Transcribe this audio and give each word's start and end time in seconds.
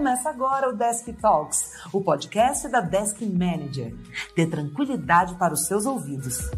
Começa 0.00 0.30
agora 0.30 0.70
o 0.70 0.72
Desk 0.72 1.12
Talks, 1.12 1.74
o 1.92 2.00
podcast 2.00 2.66
da 2.70 2.80
Desk 2.80 3.20
Manager. 3.20 3.94
Dê 4.34 4.46
tranquilidade 4.46 5.34
para 5.34 5.52
os 5.52 5.66
seus 5.66 5.84
ouvidos. 5.84 6.50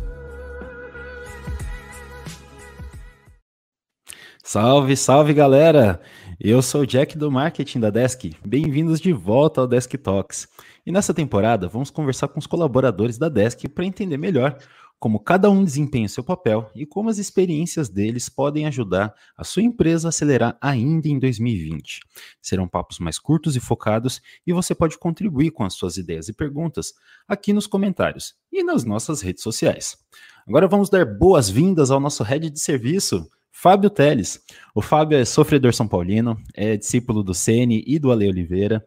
Salve, 4.45 4.97
salve 4.97 5.35
galera! 5.35 6.01
Eu 6.39 6.63
sou 6.63 6.83
o 6.83 6.87
Jack 6.87 7.19
do 7.19 7.33
marketing 7.33 7.81
da 7.81 7.91
Desk. 7.91 8.33
Bem-vindos 8.47 9.01
de 9.01 9.13
volta 9.13 9.61
ao 9.61 9.67
Desk 9.67 9.93
Talks. 9.99 10.47
E 10.87 10.93
nessa 10.93 11.13
temporada 11.13 11.67
vamos 11.67 11.91
conversar 11.91 12.29
com 12.29 12.39
os 12.39 12.47
colaboradores 12.47 13.19
da 13.19 13.29
Desk 13.29 13.69
para 13.69 13.85
entender 13.85 14.19
melhor 14.19 14.57
como 15.03 15.19
cada 15.19 15.51
um 15.51 15.65
desempenha 15.65 16.09
seu 16.09 16.23
papel 16.23 16.71
e 16.77 16.87
como 16.87 17.11
as 17.11 17.19
experiências 17.19 17.89
deles 17.89 18.29
podem 18.29 18.67
ajudar 18.67 19.13
a 19.37 19.43
sua 19.43 19.61
empresa 19.61 20.07
a 20.07 20.11
acelerar 20.11 20.57
ainda 20.61 21.09
em 21.09 21.19
2020. 21.19 21.99
Serão 22.41 22.69
papos 22.69 23.01
mais 23.01 23.19
curtos 23.19 23.57
e 23.57 23.61
focados 23.61 24.23
e 24.47 24.53
você 24.53 24.77
pode 24.77 24.97
contribuir 24.97 25.51
com 25.51 25.65
as 25.65 25.75
suas 25.75 25.97
ideias 25.97 26.29
e 26.29 26.33
perguntas 26.33 26.95
aqui 27.27 27.53
nos 27.53 27.67
comentários 27.67 28.37
e 28.53 28.63
nas 28.63 28.85
nossas 28.85 29.21
redes 29.21 29.43
sociais. 29.43 29.99
Agora 30.47 30.69
vamos 30.69 30.89
dar 30.89 31.05
boas-vindas 31.05 31.91
ao 31.91 31.99
nosso 31.99 32.23
head 32.23 32.49
de 32.49 32.61
serviço, 32.61 33.29
Fábio 33.51 33.91
Teles. 33.91 34.41
O 34.73 34.81
Fábio 34.81 35.19
é 35.19 35.25
sofredor 35.25 35.75
São 35.75 35.89
Paulino, 35.89 36.41
é 36.55 36.77
discípulo 36.77 37.25
do 37.25 37.35
Sene 37.35 37.83
e 37.89 37.99
do 37.99 38.13
Ale 38.13 38.29
Oliveira. 38.29 38.87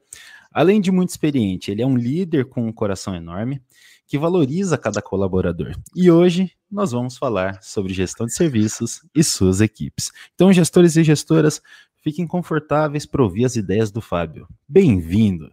Além 0.50 0.80
de 0.80 0.90
muito 0.90 1.10
experiente, 1.10 1.70
ele 1.70 1.82
é 1.82 1.86
um 1.86 1.98
líder 1.98 2.46
com 2.46 2.66
um 2.66 2.72
coração 2.72 3.14
enorme 3.14 3.62
que 4.08 4.18
valoriza 4.18 4.78
cada 4.78 5.02
colaborador. 5.02 5.74
E 5.96 6.12
hoje 6.12 6.52
nós 6.72 6.92
vamos 6.92 7.18
falar 7.18 7.62
sobre 7.62 7.94
gestão 7.94 8.26
de 8.26 8.34
serviços 8.34 9.02
e 9.16 9.24
suas 9.24 9.62
equipes. 9.62 10.12
Então, 10.34 10.54
gestores 10.54 10.96
e 10.96 11.04
gestoras, 11.04 11.62
fiquem 12.04 12.28
confortáveis 12.28 13.06
para 13.06 13.24
ouvir 13.24 13.46
as 13.46 13.56
ideias 13.56 13.92
do 13.92 14.02
Fábio. 14.02 14.48
Bem-vindo! 14.68 15.50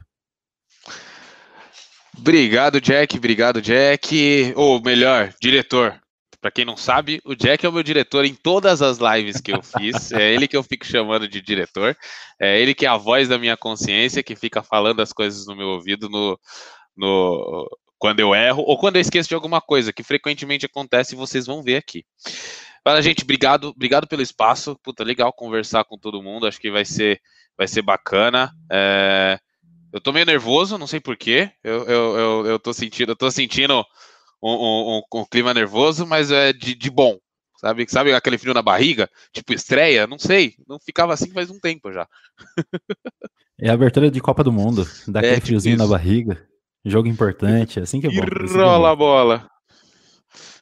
Obrigado, 2.17 2.81
Jack. 2.81 3.17
Obrigado, 3.17 3.63
Jack. 3.63 4.53
Ou 4.55 4.81
melhor, 4.83 5.33
diretor. 5.41 5.99
Para 6.41 6.51
quem 6.51 6.65
não 6.65 6.77
sabe, 6.77 7.21
o 7.25 7.37
Jack 7.37 7.65
é 7.65 7.69
o 7.69 7.73
meu 7.73 7.85
diretor 7.85 8.25
em 8.25 8.35
todas 8.35 8.83
as 8.83 8.99
lives 8.99 9.41
que 9.41 9.53
eu 9.53 9.63
fiz. 9.63 10.11
É 10.13 10.35
ele 10.35 10.49
que 10.49 10.57
eu 10.57 10.63
fico 10.63 10.85
chamando 10.85 11.29
de 11.29 11.41
diretor. 11.41 11.97
É 12.41 12.61
ele 12.61 12.75
que 12.75 12.85
é 12.85 12.89
a 12.89 12.97
voz 12.97 13.29
da 13.29 13.39
minha 13.39 13.57
consciência, 13.57 14.23
que 14.23 14.37
fica 14.37 14.63
falando 14.63 15.01
as 15.01 15.13
coisas 15.13 15.47
no 15.47 15.57
meu 15.57 15.69
ouvido 15.69 16.09
no, 16.09 16.39
no, 16.97 17.69
quando 18.03 18.19
eu 18.19 18.35
erro 18.35 18.65
ou 18.67 18.77
quando 18.77 18.97
eu 18.97 19.01
esqueço 19.01 19.29
de 19.29 19.35
alguma 19.37 19.61
coisa, 19.61 19.93
que 19.93 20.03
frequentemente 20.03 20.67
acontece 20.67 21.15
e 21.15 21.17
vocês 21.17 21.47
vão 21.47 21.63
ver 21.63 21.77
aqui. 21.77 22.05
Fala, 22.83 23.01
gente, 23.01 23.23
obrigado, 23.23 23.69
obrigado 23.69 24.09
pelo 24.09 24.23
espaço. 24.23 24.77
Puta, 24.83 25.05
legal 25.05 25.33
conversar 25.33 25.85
com 25.85 25.97
todo 25.97 26.21
mundo. 26.21 26.49
Acho 26.49 26.59
que 26.59 26.69
vai 26.69 26.85
ser, 26.85 27.21
vai 27.57 27.69
ser 27.69 27.81
bacana. 27.81 28.51
É... 28.69 29.39
Eu 29.93 30.01
tô 30.01 30.13
meio 30.13 30.27
nervoso, 30.27 30.77
não 30.77 30.89
sei 30.89 30.99
porquê. 30.99 31.53
Eu, 31.63 31.85
eu, 31.85 32.17
eu, 32.17 32.47
eu 32.47 32.59
tô 32.59 32.73
sentindo, 32.73 33.13
eu 33.13 33.17
tô 33.17 33.31
sentindo 33.31 33.85
um, 34.43 34.51
um, 34.53 35.03
um, 35.15 35.25
clima 35.25 35.55
nervoso, 35.55 36.05
mas 36.05 36.33
é 36.33 36.53
de, 36.53 36.75
de 36.75 36.91
bom. 36.91 37.19
Sabe, 37.59 37.87
sabe 37.89 38.13
aquele 38.13 38.37
frio 38.37 38.53
na 38.53 38.63
barriga? 38.63 39.09
Tipo 39.33 39.53
estreia? 39.53 40.09
Não 40.09 40.19
sei. 40.19 40.57
Não 40.67 40.81
ficava 40.81 41.15
assim 41.15 41.31
faz 41.31 41.51
um 41.51 41.61
tempo 41.61 41.93
já. 41.93 42.09
É 43.61 43.71
a 43.71 43.75
abertura 43.75 44.11
de 44.11 44.21
Copa 44.21 44.43
do 44.43 44.51
Mundo. 44.51 44.85
Dá 45.07 45.21
é, 45.21 45.23
aquele 45.23 45.35
tipo 45.37 45.47
friozinho 45.47 45.77
isso. 45.77 45.85
na 45.85 45.89
barriga. 45.89 46.52
Jogo 46.85 47.09
importante, 47.09 47.79
assim 47.79 48.01
que 48.01 48.07
é 48.07 48.11
bom. 48.11 48.25
E 48.25 48.57
rola 48.57 48.91
a 48.91 48.97
bola. 48.97 49.49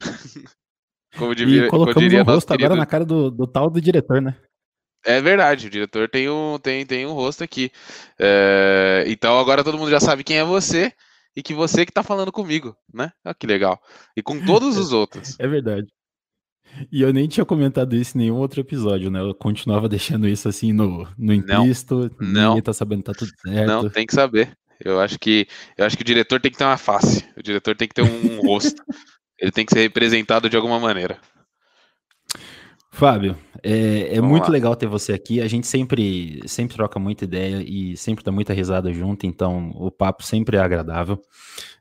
Como 1.17 1.35
devia, 1.35 1.67
e 1.67 1.69
colocamos 1.69 2.13
o 2.13 2.23
rosto 2.23 2.53
agora 2.53 2.77
na 2.77 2.87
cara 2.87 3.05
do, 3.05 3.31
do 3.31 3.47
tal 3.47 3.69
do 3.69 3.81
diretor, 3.81 4.23
né? 4.23 4.37
É 5.05 5.21
verdade, 5.21 5.67
o 5.67 5.71
diretor 5.71 6.09
tem 6.09 6.29
um, 6.29 6.59
tem, 6.59 6.85
tem 6.85 7.07
um 7.07 7.13
rosto 7.13 7.43
aqui. 7.43 7.73
É, 8.19 9.05
então 9.07 9.39
agora 9.39 9.65
todo 9.65 9.79
mundo 9.79 9.91
já 9.91 9.99
sabe 9.99 10.23
quem 10.23 10.39
é 10.39 10.45
você 10.45 10.93
e 11.35 11.43
que 11.43 11.55
você 11.55 11.87
que 11.87 11.93
tá 11.93 12.03
falando 12.03 12.31
comigo, 12.31 12.77
né? 12.93 13.11
Olha 13.25 13.35
que 13.35 13.47
legal. 13.47 13.81
E 14.17 14.23
com 14.23 14.45
todos 14.45 14.77
os 14.77 14.93
outros. 14.93 15.37
É 15.39 15.49
verdade. 15.49 15.89
E 16.93 17.03
eu 17.03 17.13
nem 17.13 17.27
tinha 17.27 17.45
comentado 17.45 17.97
isso 17.97 18.17
em 18.17 18.23
nenhum 18.23 18.37
outro 18.37 18.61
episódio, 18.61 19.11
né? 19.11 19.21
Eu 19.21 19.35
continuava 19.35 19.89
deixando 19.89 20.29
isso 20.29 20.49
assim 20.49 20.73
no, 20.73 21.09
no 21.19 21.33
implícito. 21.33 22.11
Não, 22.21 22.51
ninguém 22.51 22.63
tá 22.63 22.73
sabendo, 22.73 23.03
tá 23.03 23.13
tudo 23.13 23.31
certo. 23.43 23.67
Não, 23.67 23.89
tem 23.89 24.07
que 24.07 24.15
saber. 24.15 24.57
Eu 24.83 25.01
acho 25.01 25.19
que 25.19 25.47
eu 25.77 25.85
acho 25.85 25.97
que 25.97 26.03
o 26.03 26.07
diretor 26.07 26.41
tem 26.41 26.51
que 26.51 26.59
ter 26.59 26.65
uma 26.65 26.77
face, 26.77 27.25
o 27.37 27.43
diretor 27.43 27.77
tem 27.77 27.89
que 27.89 27.95
ter 27.95 28.03
um 28.03 28.41
rosto, 28.47 28.83
ele 29.39 29.51
tem 29.51 29.65
que 29.65 29.73
ser 29.73 29.81
representado 29.81 30.49
de 30.49 30.57
alguma 30.57 30.79
maneira. 30.79 31.19
Fábio, 32.93 33.39
é, 33.63 34.17
é 34.17 34.21
muito 34.21 34.45
lá. 34.45 34.51
legal 34.51 34.77
ter 34.77 34.87
você 34.87 35.13
aqui. 35.13 35.41
A 35.41 35.47
gente 35.47 35.67
sempre, 35.67 36.43
sempre 36.47 36.77
troca 36.77 36.99
muita 36.99 37.25
ideia 37.25 37.63
e 37.63 37.97
sempre 37.97 38.25
dá 38.25 38.33
muita 38.33 38.53
risada 38.53 38.93
junto, 38.93 39.27
então 39.27 39.71
o 39.75 39.91
papo 39.91 40.25
sempre 40.25 40.57
é 40.57 40.61
agradável. 40.61 41.21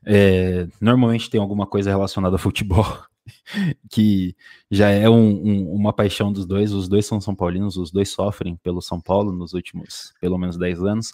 É, 0.06 0.68
normalmente 0.80 1.28
tem 1.28 1.40
alguma 1.40 1.66
coisa 1.66 1.90
relacionada 1.90 2.36
a 2.36 2.38
futebol, 2.38 2.86
que 3.90 4.34
já 4.70 4.88
é 4.88 5.10
um, 5.10 5.30
um, 5.30 5.72
uma 5.72 5.92
paixão 5.92 6.32
dos 6.32 6.46
dois. 6.46 6.72
Os 6.72 6.88
dois 6.88 7.04
são 7.06 7.20
São 7.20 7.34
Paulinos, 7.34 7.76
os 7.76 7.90
dois 7.90 8.08
sofrem 8.08 8.56
pelo 8.62 8.80
São 8.80 9.00
Paulo 9.00 9.32
nos 9.32 9.52
últimos 9.52 10.12
pelo 10.20 10.38
menos 10.38 10.56
10 10.56 10.82
anos. 10.84 11.12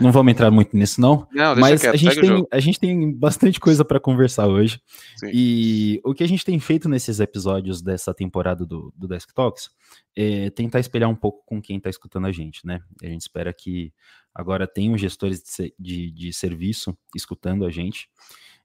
Não 0.00 0.12
vamos 0.12 0.32
entrar 0.32 0.50
muito 0.50 0.76
nisso, 0.76 1.00
não. 1.00 1.26
não 1.32 1.56
mas 1.56 1.80
quieto, 1.80 1.94
a, 1.94 1.96
gente 1.96 2.20
tem, 2.20 2.46
a 2.50 2.60
gente 2.60 2.80
tem 2.80 3.12
bastante 3.12 3.60
coisa 3.60 3.84
para 3.84 4.00
conversar 4.00 4.46
hoje. 4.46 4.80
Sim. 5.16 5.30
E 5.32 6.00
o 6.04 6.14
que 6.14 6.24
a 6.24 6.28
gente 6.28 6.44
tem 6.44 6.58
feito 6.58 6.88
nesses 6.88 7.20
episódios 7.20 7.82
dessa 7.82 8.12
temporada 8.12 8.66
do, 8.66 8.92
do 8.96 9.08
Desk 9.08 9.32
Talks 9.34 9.70
é 10.16 10.50
tentar 10.50 10.80
espelhar 10.80 11.08
um 11.08 11.14
pouco 11.14 11.42
com 11.46 11.60
quem 11.60 11.76
está 11.76 11.88
escutando 11.88 12.26
a 12.26 12.32
gente, 12.32 12.66
né? 12.66 12.80
A 13.02 13.06
gente 13.06 13.22
espera 13.22 13.52
que 13.52 13.92
agora 14.34 14.66
tenham 14.66 14.96
gestores 14.96 15.42
de, 15.42 15.74
de, 15.78 16.10
de 16.10 16.32
serviço 16.32 16.96
escutando 17.14 17.64
a 17.64 17.70
gente. 17.70 18.08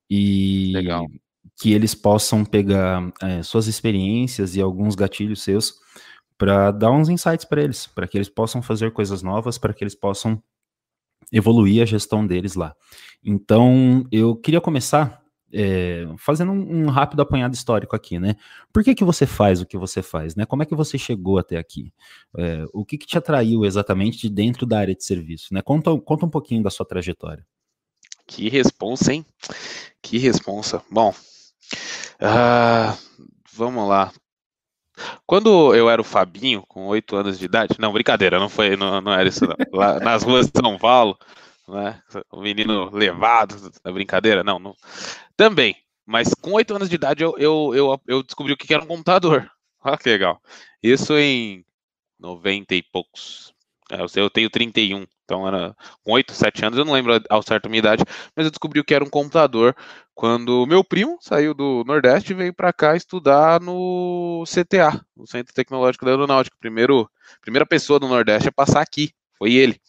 E 0.10 0.72
Legal. 0.74 1.06
que 1.60 1.74
eles 1.74 1.94
possam 1.94 2.46
pegar 2.46 3.12
é, 3.22 3.44
suas 3.44 3.68
experiências 3.68 4.56
e 4.56 4.62
alguns 4.62 4.96
gatilhos 4.96 5.42
seus 5.42 5.76
para 6.38 6.72
dar 6.72 6.92
uns 6.92 7.10
insights 7.10 7.46
para 7.46 7.64
eles, 7.64 7.88
para 7.88 8.08
que 8.08 8.18
eles 8.18 8.30
possam 8.30 8.62
fazer 8.62 8.92
coisas 8.92 9.24
novas, 9.24 9.58
para 9.58 9.74
que 9.74 9.84
eles 9.84 9.96
possam 9.96 10.42
evoluir 11.32 11.82
a 11.82 11.86
gestão 11.86 12.26
deles 12.26 12.56
lá. 12.56 12.76
Então, 13.24 14.06
eu 14.12 14.36
queria 14.36 14.62
começar 14.62 15.22
é, 15.54 16.06
fazendo 16.18 16.52
um, 16.52 16.86
um, 16.86 16.90
rápido 16.90 17.22
apanhado 17.22 17.54
histórico 17.54 17.96
aqui, 17.96 18.20
né? 18.20 18.36
Por 18.72 18.84
que, 18.84 18.94
que 18.94 19.04
você 19.04 19.26
faz 19.26 19.62
o 19.62 19.66
que 19.66 19.78
você 19.78 20.02
faz, 20.02 20.36
né? 20.36 20.46
Como 20.46 20.64
é 20.64 20.66
que 20.66 20.76
você 20.76 20.98
chegou 20.98 21.38
até 21.38 21.58
aqui? 21.58 21.94
É, 22.38 22.66
o 22.74 22.86
que, 22.86 22.98
que 22.98 23.08
te 23.08 23.18
atraiu 23.18 23.66
exatamente 23.66 24.20
de 24.20 24.30
dentro 24.30 24.66
da 24.66 24.80
área 24.80 24.96
de 24.96 25.04
serviço, 25.04 25.54
né? 25.54 25.62
Conta, 25.62 25.98
conta 26.00 26.26
um 26.26 26.30
pouquinho 26.30 26.64
da 26.64 26.70
sua 26.70 26.86
trajetória. 26.86 27.46
Que 28.26 28.50
responsa, 28.50 29.14
hein? 29.14 29.26
Que 30.02 30.18
responsa. 30.18 30.84
Bom, 30.92 31.14
uh, 32.22 32.98
vamos 33.54 33.88
lá. 33.88 34.12
Quando 35.26 35.76
eu 35.76 35.90
era 35.90 36.02
o 36.02 36.06
Fabinho, 36.06 36.64
com 36.68 36.88
oito 36.88 37.16
anos 37.16 37.38
de 37.38 37.46
idade, 37.46 37.76
não, 37.80 37.94
brincadeira, 37.94 38.40
não 38.40 38.50
foi, 38.50 38.76
não, 38.76 39.00
não 39.02 39.14
era 39.14 39.28
isso 39.28 39.46
não. 39.46 39.56
Lá 39.72 40.00
nas 40.00 40.24
ruas 40.24 40.48
de 40.48 40.60
São 40.60 40.78
Paulo, 40.78 41.18
né, 41.68 42.02
o 42.32 42.42
menino 42.42 42.90
levado, 42.92 43.72
na 43.84 43.92
brincadeira, 43.92 44.44
não, 44.44 44.58
não, 44.58 44.76
também, 45.36 45.76
mas 46.06 46.34
com 46.34 46.54
oito 46.54 46.76
anos 46.76 46.90
de 46.90 46.96
idade 46.96 47.24
eu, 47.24 47.36
eu, 47.38 47.76
eu, 47.76 48.02
eu 48.08 48.24
descobri 48.24 48.54
o 48.54 48.58
que 48.58 48.74
era 48.74 48.84
um 48.84 48.88
computador, 48.88 49.50
olha 49.84 49.98
que 49.98 50.10
legal, 50.10 50.42
isso 50.82 51.18
em 51.18 51.64
90 52.20 52.76
e 52.76 52.82
poucos, 52.82 53.54
eu 54.16 54.30
tenho 54.30 54.50
31, 54.50 55.06
então 55.28 55.46
era 55.46 55.76
com 56.06 56.14
8, 56.14 56.34
7 56.34 56.66
anos, 56.66 56.80
eu 56.80 56.86
não 56.86 56.94
lembro 56.94 57.22
ao 57.30 57.44
certo 57.44 57.66
a 57.66 57.70
minha 57.70 57.80
idade, 57.80 58.02
mas 58.34 58.46
eu 58.46 58.50
descobri 58.50 58.80
o 58.80 58.84
que 58.84 58.96
era 58.96 59.04
um 59.04 59.10
computador 59.10 59.76
quando 60.16 60.66
meu 60.66 60.86
primo 60.86 61.18
saiu 61.20 61.54
do 61.54 61.84
Nordeste 61.86 62.32
e 62.32 62.36
veio 62.36 62.54
para 62.54 62.72
cá 62.72 62.96
estudar 62.96 63.60
no 63.60 64.46
CTA, 64.48 65.06
no 65.16 65.28
Centro 65.28 65.54
Tecnológico 65.54 66.06
da 66.06 66.12
Aeronáutica. 66.12 66.56
Primeiro, 66.60 67.10
primeira 67.42 67.66
pessoa 67.66 68.00
do 68.00 68.08
Nordeste 68.08 68.48
a 68.48 68.54
passar 68.54 68.82
aqui, 68.82 69.12
foi 69.38 69.54
ele, 69.54 69.80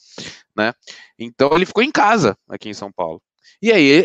né? 0.56 0.74
Então 1.16 1.50
ele 1.52 1.64
ficou 1.64 1.84
em 1.84 1.92
casa 1.92 2.36
aqui 2.48 2.68
em 2.68 2.74
São 2.74 2.90
Paulo. 2.90 3.22
E 3.62 3.70
aí 3.70 4.04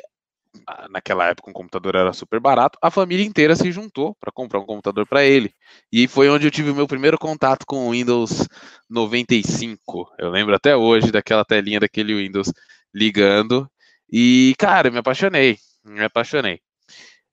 naquela 0.90 1.28
época 1.28 1.50
um 1.50 1.54
computador 1.54 1.96
era 1.96 2.14
super 2.14 2.40
barato, 2.40 2.78
a 2.82 2.92
família 2.92 3.26
inteira 3.26 3.56
se 3.56 3.72
juntou 3.72 4.16
para 4.20 4.32
comprar 4.32 4.60
um 4.60 4.66
computador 4.66 5.06
para 5.08 5.24
ele. 5.24 5.54
E 5.92 6.08
foi 6.08 6.30
onde 6.30 6.48
eu 6.48 6.52
tive 6.52 6.70
o 6.70 6.76
meu 6.76 6.88
primeiro 6.88 7.18
contato 7.18 7.66
com 7.66 7.88
o 7.88 7.92
Windows 7.92 8.48
95. 8.90 10.12
Eu 10.18 10.30
lembro 10.30 10.56
até 10.56 10.76
hoje 10.76 11.12
daquela 11.12 11.44
telinha 11.44 11.80
daquele 11.80 12.16
Windows 12.16 12.52
ligando. 12.94 13.70
E, 14.12 14.54
cara, 14.58 14.92
me 14.92 15.00
apaixonei, 15.00 15.58
me 15.84 16.04
apaixonei. 16.04 16.62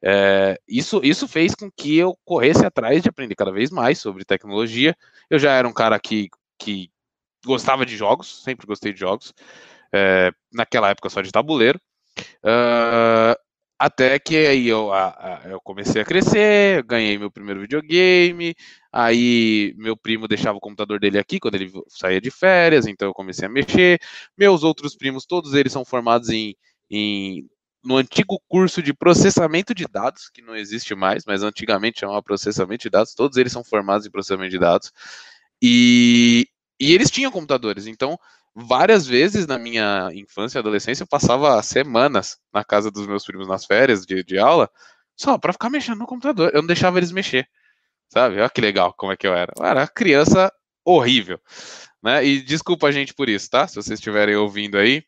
É, 0.02 0.58
isso, 0.66 1.00
isso 1.04 1.28
fez 1.28 1.54
com 1.54 1.70
que 1.70 1.96
eu 1.96 2.18
corresse 2.24 2.64
atrás 2.64 3.02
de 3.02 3.08
aprender 3.08 3.34
cada 3.34 3.52
vez 3.52 3.70
mais 3.70 3.98
sobre 3.98 4.24
tecnologia. 4.24 4.96
Eu 5.28 5.38
já 5.38 5.52
era 5.52 5.68
um 5.68 5.72
cara 5.72 5.98
que, 6.00 6.28
que 6.58 6.90
gostava 7.44 7.84
de 7.84 7.96
jogos, 7.96 8.42
sempre 8.42 8.66
gostei 8.66 8.92
de 8.92 9.00
jogos. 9.00 9.34
É, 9.92 10.32
naquela 10.52 10.90
época 10.90 11.10
só 11.10 11.20
de 11.20 11.30
tabuleiro. 11.32 11.80
Uh, 12.44 13.34
até 13.78 14.18
que 14.18 14.36
aí 14.36 14.68
eu, 14.68 14.92
a, 14.92 15.08
a, 15.08 15.48
eu 15.48 15.60
comecei 15.60 16.02
a 16.02 16.04
crescer, 16.04 16.82
ganhei 16.82 17.16
meu 17.16 17.30
primeiro 17.30 17.60
videogame, 17.62 18.54
aí 18.92 19.74
meu 19.78 19.96
primo 19.96 20.28
deixava 20.28 20.58
o 20.58 20.60
computador 20.60 21.00
dele 21.00 21.18
aqui 21.18 21.40
quando 21.40 21.54
ele 21.54 21.72
saía 21.88 22.20
de 22.20 22.30
férias, 22.30 22.86
então 22.86 23.08
eu 23.08 23.14
comecei 23.14 23.46
a 23.46 23.50
mexer. 23.50 23.98
Meus 24.36 24.62
outros 24.62 24.94
primos, 24.94 25.24
todos 25.24 25.54
eles 25.54 25.72
são 25.72 25.82
formados 25.82 26.28
em, 26.28 26.54
em 26.90 27.48
no 27.82 27.96
antigo 27.96 28.38
curso 28.48 28.82
de 28.82 28.92
processamento 28.92 29.74
de 29.74 29.86
dados, 29.86 30.28
que 30.28 30.42
não 30.42 30.54
existe 30.54 30.94
mais, 30.94 31.24
mas 31.26 31.42
antigamente 31.42 32.00
chamava 32.00 32.22
processamento 32.22 32.82
de 32.82 32.90
dados, 32.90 33.14
todos 33.14 33.38
eles 33.38 33.52
são 33.52 33.64
formados 33.64 34.06
em 34.06 34.10
processamento 34.10 34.50
de 34.50 34.58
dados, 34.58 34.92
e, 35.62 36.46
e 36.80 36.94
eles 36.94 37.10
tinham 37.10 37.30
computadores, 37.30 37.86
então 37.86 38.18
várias 38.54 39.06
vezes 39.06 39.46
na 39.46 39.58
minha 39.58 40.10
infância 40.14 40.58
e 40.58 40.60
adolescência 40.60 41.02
eu 41.02 41.08
passava 41.08 41.62
semanas 41.62 42.38
na 42.52 42.64
casa 42.64 42.90
dos 42.90 43.06
meus 43.06 43.24
primos 43.24 43.46
nas 43.46 43.64
férias 43.64 44.06
de, 44.06 44.24
de 44.24 44.38
aula, 44.38 44.68
só 45.16 45.38
para 45.38 45.52
ficar 45.52 45.70
mexendo 45.70 45.98
no 45.98 46.06
computador, 46.06 46.50
eu 46.54 46.62
não 46.62 46.66
deixava 46.66 46.98
eles 46.98 47.12
mexer, 47.12 47.46
sabe? 48.08 48.40
Olha 48.40 48.50
que 48.50 48.60
legal 48.60 48.94
como 48.94 49.12
é 49.12 49.16
que 49.16 49.26
eu 49.26 49.34
era, 49.34 49.52
eu 49.56 49.64
era 49.64 49.86
criança 49.86 50.52
horrível, 50.84 51.38
né? 52.02 52.24
E 52.24 52.40
desculpa 52.40 52.86
a 52.88 52.92
gente 52.92 53.14
por 53.14 53.28
isso, 53.28 53.50
tá? 53.50 53.68
Se 53.68 53.76
vocês 53.76 53.98
estiverem 53.98 54.34
ouvindo 54.34 54.78
aí, 54.78 55.04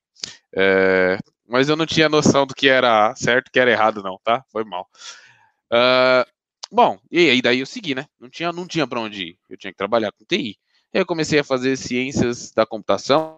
é, 0.55 1.19
mas 1.49 1.69
eu 1.69 1.77
não 1.77 1.87
tinha 1.87 2.09
noção 2.09 2.47
do 2.47 2.55
que 2.55 2.69
era 2.69 3.15
certo 3.15 3.51
que 3.51 3.59
era 3.59 3.71
errado, 3.71 4.03
não, 4.03 4.19
tá? 4.23 4.45
Foi 4.51 4.65
mal. 4.65 4.89
Uh, 5.73 6.25
bom, 6.71 6.99
e 7.11 7.31
aí 7.31 7.43
daí 7.43 7.61
eu 7.61 7.67
segui, 7.67 7.95
né? 7.95 8.07
Não 8.21 8.29
tinha, 8.29 8.53
não 8.53 8.67
tinha 8.67 8.87
para 8.87 9.01
onde 9.01 9.23
ir. 9.23 9.39
Eu 9.49 9.57
tinha 9.57 9.73
que 9.73 9.77
trabalhar 9.77 10.13
com 10.13 10.25
TI. 10.25 10.59
Eu 10.93 11.07
comecei 11.07 11.39
a 11.39 11.45
fazer 11.45 11.77
ciências 11.77 12.53
da 12.53 12.67
computação 12.67 13.37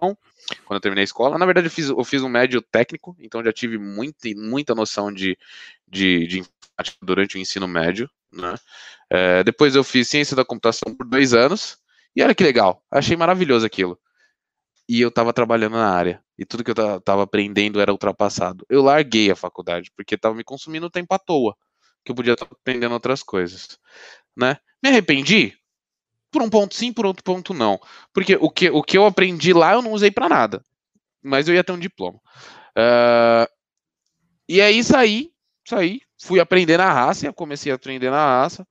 quando 0.65 0.77
eu 0.77 0.81
terminei 0.81 1.03
a 1.03 1.05
escola. 1.05 1.39
Na 1.39 1.47
verdade, 1.47 1.69
eu 1.69 1.71
fiz, 1.71 1.89
eu 1.89 2.05
fiz 2.05 2.23
um 2.23 2.29
médio 2.29 2.61
técnico, 2.61 3.17
então 3.21 3.45
já 3.45 3.53
tive 3.53 3.79
muita, 3.79 4.29
muita 4.37 4.75
noção 4.75 5.13
de, 5.13 5.39
de, 5.87 6.27
de 6.27 6.39
informática 6.41 6.99
durante 7.03 7.37
o 7.37 7.41
ensino 7.41 7.69
médio. 7.69 8.11
Né? 8.33 8.55
É, 9.09 9.45
depois 9.45 9.77
eu 9.77 9.85
fiz 9.85 10.09
ciência 10.09 10.37
da 10.37 10.45
computação 10.45 10.95
por 10.95 11.07
dois 11.07 11.33
anos. 11.33 11.79
E 12.17 12.23
olha 12.23 12.35
que 12.35 12.45
legal, 12.45 12.83
achei 12.91 13.17
maravilhoso 13.17 13.65
aquilo 13.67 13.99
e 14.89 15.01
eu 15.01 15.09
estava 15.09 15.33
trabalhando 15.33 15.75
na 15.75 15.91
área. 15.91 16.23
E 16.39 16.45
tudo 16.45 16.65
que 16.65 16.71
eu 16.71 16.97
estava 16.97 17.23
aprendendo 17.23 17.81
era 17.81 17.93
ultrapassado. 17.93 18.67
Eu 18.69 18.83
larguei 18.83 19.31
a 19.31 19.37
faculdade, 19.37 19.91
porque 19.97 20.15
estava 20.15 20.35
me 20.35 20.45
consumindo 20.45 20.91
tempo 20.91 21.15
à 21.15 21.19
toa, 21.19 21.57
que 22.05 22.11
eu 22.11 22.17
podia 22.17 22.35
estar 22.35 22.47
aprendendo 22.51 22.93
outras 22.93 23.23
coisas. 23.23 23.79
Né? 24.37 24.57
Me 24.83 24.91
arrependi? 24.91 25.57
Por 26.35 26.43
um 26.43 26.51
ponto 26.51 26.75
sim, 26.75 26.93
por 26.93 27.07
outro 27.07 27.23
ponto 27.23 27.55
não. 27.55 27.79
Porque 28.13 28.35
o 28.41 28.51
que, 28.51 28.69
o 28.69 28.83
que 28.83 28.99
eu 28.99 29.07
aprendi 29.07 29.53
lá 29.53 29.75
eu 29.75 29.81
não 29.81 29.93
usei 29.93 30.11
para 30.11 30.29
nada. 30.29 30.65
Mas 31.23 31.47
eu 31.47 31.55
ia 31.55 31.63
ter 31.63 31.71
um 31.71 31.79
diploma. 31.79 32.19
Uh, 32.77 33.47
e 34.49 34.61
aí 34.61 34.83
saí, 34.83 35.31
saí, 35.65 36.01
fui 36.21 36.41
aprender 36.41 36.77
na 36.77 36.93
raça, 36.93 37.33
comecei 37.33 37.71
a 37.71 37.77
aprender 37.77 38.11
na 38.11 38.17
raça. 38.17 38.67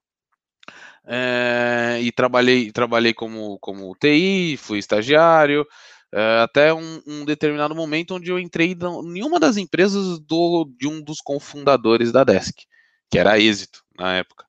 É, 1.07 1.99
e 2.01 2.11
trabalhei, 2.11 2.69
trabalhei 2.69 3.13
como, 3.13 3.57
como 3.59 3.95
TI, 3.95 4.57
fui 4.57 4.77
estagiário, 4.77 5.65
é, 6.11 6.41
até 6.41 6.73
um, 6.73 7.01
um, 7.07 7.23
determinado 7.23 7.73
momento 7.73 8.15
onde 8.15 8.29
eu 8.29 8.37
entrei 8.37 8.75
em 9.05 9.23
uma 9.23 9.39
das 9.39 9.55
empresas 9.55 10.19
do, 10.19 10.69
de 10.77 10.85
um 10.85 11.01
dos 11.01 11.21
cofundadores 11.21 12.11
da 12.11 12.25
Desk, 12.25 12.65
que 13.09 13.17
era 13.17 13.39
Êxito 13.39 13.83
na 13.97 14.17
época. 14.17 14.45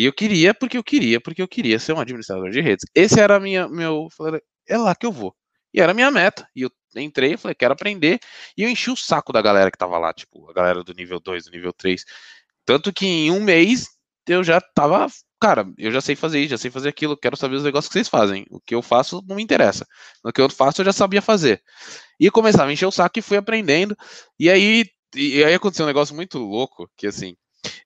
E 0.00 0.04
eu 0.06 0.14
queria, 0.14 0.54
porque 0.54 0.78
eu 0.78 0.82
queria, 0.82 1.20
porque 1.20 1.42
eu 1.42 1.46
queria 1.46 1.78
ser 1.78 1.92
um 1.92 2.00
administrador 2.00 2.48
de 2.50 2.62
redes. 2.62 2.86
Esse 2.94 3.20
era 3.20 3.38
minha, 3.38 3.68
meu, 3.68 4.08
falei, 4.16 4.40
é 4.66 4.78
lá 4.78 4.94
que 4.94 5.04
eu 5.04 5.12
vou. 5.12 5.36
E 5.74 5.80
era 5.80 5.92
a 5.92 5.94
minha 5.94 6.10
meta. 6.10 6.48
E 6.56 6.62
eu 6.62 6.70
entrei, 6.96 7.36
falei, 7.36 7.54
quero 7.54 7.74
aprender. 7.74 8.18
E 8.56 8.62
eu 8.62 8.70
enchi 8.70 8.90
o 8.90 8.96
saco 8.96 9.30
da 9.30 9.42
galera 9.42 9.70
que 9.70 9.76
tava 9.76 9.98
lá, 9.98 10.10
tipo, 10.14 10.48
a 10.48 10.54
galera 10.54 10.82
do 10.82 10.94
nível 10.94 11.20
2, 11.20 11.44
do 11.44 11.50
nível 11.50 11.70
3. 11.74 12.02
Tanto 12.64 12.94
que 12.94 13.04
em 13.06 13.30
um 13.30 13.42
mês 13.42 13.88
eu 14.26 14.42
já 14.42 14.58
tava 14.58 15.06
cara, 15.38 15.66
eu 15.76 15.90
já 15.92 16.00
sei 16.00 16.16
fazer 16.16 16.40
isso, 16.40 16.50
já 16.50 16.58
sei 16.58 16.70
fazer 16.70 16.88
aquilo, 16.88 17.14
quero 17.16 17.36
saber 17.36 17.56
os 17.56 17.64
negócios 17.64 17.88
que 17.88 17.92
vocês 17.92 18.08
fazem. 18.08 18.46
O 18.50 18.58
que 18.58 18.74
eu 18.74 18.80
faço 18.80 19.22
não 19.28 19.36
me 19.36 19.42
interessa. 19.42 19.86
O 20.24 20.32
que 20.32 20.40
eu 20.40 20.48
faço 20.48 20.80
eu 20.80 20.86
já 20.86 20.92
sabia 20.94 21.20
fazer. 21.20 21.62
E 22.18 22.30
começava 22.30 22.70
a 22.70 22.72
encher 22.72 22.86
o 22.86 22.90
saco 22.90 23.18
e 23.18 23.22
fui 23.22 23.36
aprendendo. 23.36 23.94
E 24.38 24.48
aí, 24.48 24.86
e 25.14 25.44
aí 25.44 25.52
aconteceu 25.52 25.84
um 25.84 25.88
negócio 25.88 26.14
muito 26.14 26.38
louco, 26.38 26.90
que 26.96 27.06
assim, 27.06 27.36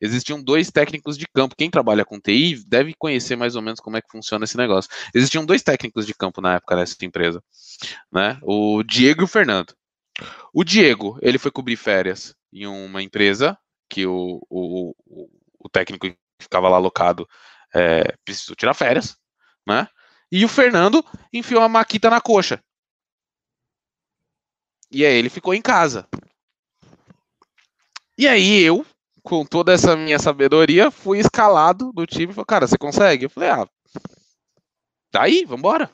existiam 0.04 0.42
dois 0.42 0.70
técnicos 0.70 1.16
de 1.16 1.26
campo. 1.26 1.56
Quem 1.56 1.70
trabalha 1.70 2.04
com 2.04 2.20
TI 2.20 2.62
deve 2.66 2.94
conhecer 2.94 3.36
mais 3.36 3.56
ou 3.56 3.62
menos 3.62 3.80
como 3.80 3.96
é 3.96 4.02
que 4.02 4.10
funciona 4.10 4.44
esse 4.44 4.56
negócio. 4.56 4.90
Existiam 5.14 5.44
dois 5.44 5.62
técnicos 5.62 6.06
de 6.06 6.14
campo 6.14 6.40
na 6.40 6.56
época 6.56 6.76
dessa 6.76 7.04
empresa, 7.04 7.42
né? 8.12 8.38
O 8.42 8.82
Diego 8.82 9.22
e 9.22 9.24
o 9.24 9.28
Fernando. 9.28 9.74
O 10.52 10.62
Diego, 10.62 11.18
ele 11.22 11.38
foi 11.38 11.50
cobrir 11.50 11.76
férias 11.76 12.34
em 12.52 12.66
uma 12.66 13.02
empresa 13.02 13.58
que 13.88 14.06
o, 14.06 14.40
o, 14.48 14.94
o 15.58 15.68
técnico 15.68 16.06
ficava 16.40 16.68
lá 16.68 16.76
alocado, 16.76 17.28
é, 17.74 18.16
precisou 18.24 18.54
tirar 18.54 18.74
férias, 18.74 19.16
né? 19.66 19.88
E 20.30 20.44
o 20.44 20.48
Fernando 20.48 21.04
enfiou 21.32 21.62
a 21.62 21.68
Maquita 21.68 22.10
na 22.10 22.20
coxa. 22.20 22.62
E 24.90 25.04
aí 25.04 25.14
ele 25.14 25.28
ficou 25.28 25.54
em 25.54 25.62
casa. 25.62 26.08
E 28.16 28.28
aí 28.28 28.60
eu, 28.60 28.86
com 29.24 29.44
toda 29.44 29.72
essa 29.72 29.96
minha 29.96 30.18
sabedoria, 30.18 30.90
fui 30.90 31.18
escalado 31.18 31.90
do 31.94 32.06
time 32.06 32.30
e 32.30 32.34
falei, 32.34 32.46
cara, 32.46 32.66
você 32.66 32.76
consegue? 32.76 33.24
Eu 33.24 33.30
falei, 33.30 33.48
ah, 33.48 33.66
tá 35.10 35.22
aí, 35.22 35.46
vambora. 35.46 35.90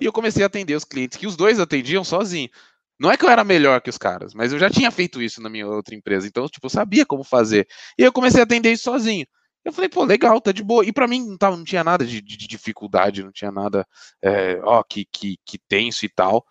E 0.00 0.04
eu 0.04 0.12
comecei 0.12 0.42
a 0.42 0.46
atender 0.46 0.74
os 0.74 0.84
clientes 0.84 1.16
que 1.16 1.26
os 1.26 1.36
dois 1.36 1.60
atendiam 1.60 2.02
sozinho. 2.02 2.50
Não 2.98 3.12
é 3.12 3.16
que 3.16 3.24
eu 3.24 3.30
era 3.30 3.44
melhor 3.44 3.80
que 3.80 3.90
os 3.90 3.96
caras, 3.96 4.34
mas 4.34 4.52
eu 4.52 4.58
já 4.58 4.68
tinha 4.68 4.90
feito 4.90 5.22
isso 5.22 5.40
na 5.40 5.48
minha 5.48 5.66
outra 5.68 5.94
empresa, 5.94 6.26
então, 6.26 6.48
tipo, 6.48 6.66
eu 6.66 6.70
sabia 6.70 7.06
como 7.06 7.22
fazer. 7.22 7.66
E 7.96 8.02
eu 8.02 8.12
comecei 8.12 8.40
a 8.40 8.44
atender 8.44 8.72
isso 8.72 8.84
sozinho. 8.84 9.24
Eu 9.64 9.72
falei, 9.72 9.88
pô, 9.88 10.04
legal, 10.04 10.40
tá 10.40 10.50
de 10.50 10.62
boa. 10.62 10.84
E 10.84 10.92
para 10.92 11.06
mim 11.06 11.24
não, 11.24 11.38
tava, 11.38 11.56
não 11.56 11.64
tinha 11.64 11.84
nada 11.84 12.04
de, 12.04 12.20
de, 12.20 12.36
dificuldade, 12.36 13.22
não 13.22 13.32
tinha 13.32 13.52
nada, 13.52 13.86
é, 14.22 14.60
ó, 14.64 14.82
que, 14.82 15.06
que, 15.10 15.38
que 15.46 15.58
tenso 15.68 16.04
e 16.04 16.08
tal. 16.08 16.44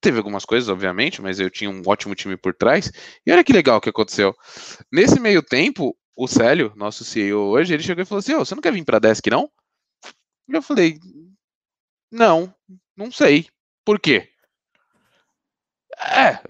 Teve 0.00 0.18
algumas 0.18 0.44
coisas, 0.44 0.68
obviamente, 0.68 1.20
mas 1.20 1.38
eu 1.38 1.50
tinha 1.50 1.70
um 1.70 1.82
ótimo 1.86 2.14
time 2.14 2.36
por 2.36 2.54
trás. 2.54 2.90
E 3.26 3.32
olha 3.32 3.44
que 3.44 3.52
legal 3.52 3.80
que 3.80 3.90
aconteceu. 3.90 4.34
Nesse 4.90 5.20
meio 5.20 5.42
tempo, 5.42 5.96
o 6.16 6.26
Célio, 6.26 6.72
nosso 6.74 7.04
CEO 7.04 7.48
hoje, 7.50 7.74
ele 7.74 7.82
chegou 7.82 8.02
e 8.02 8.06
falou 8.06 8.20
assim: 8.20 8.34
oh, 8.34 8.44
você 8.44 8.54
não 8.54 8.62
quer 8.62 8.72
vir 8.72 8.84
pra 8.84 8.98
Desk, 8.98 9.28
não? 9.28 9.50
E 10.48 10.54
eu 10.54 10.62
falei: 10.62 10.98
não, 12.10 12.54
não 12.96 13.10
sei. 13.12 13.46
Por 13.84 14.00
quê? 14.00 14.28
É, 15.98 16.40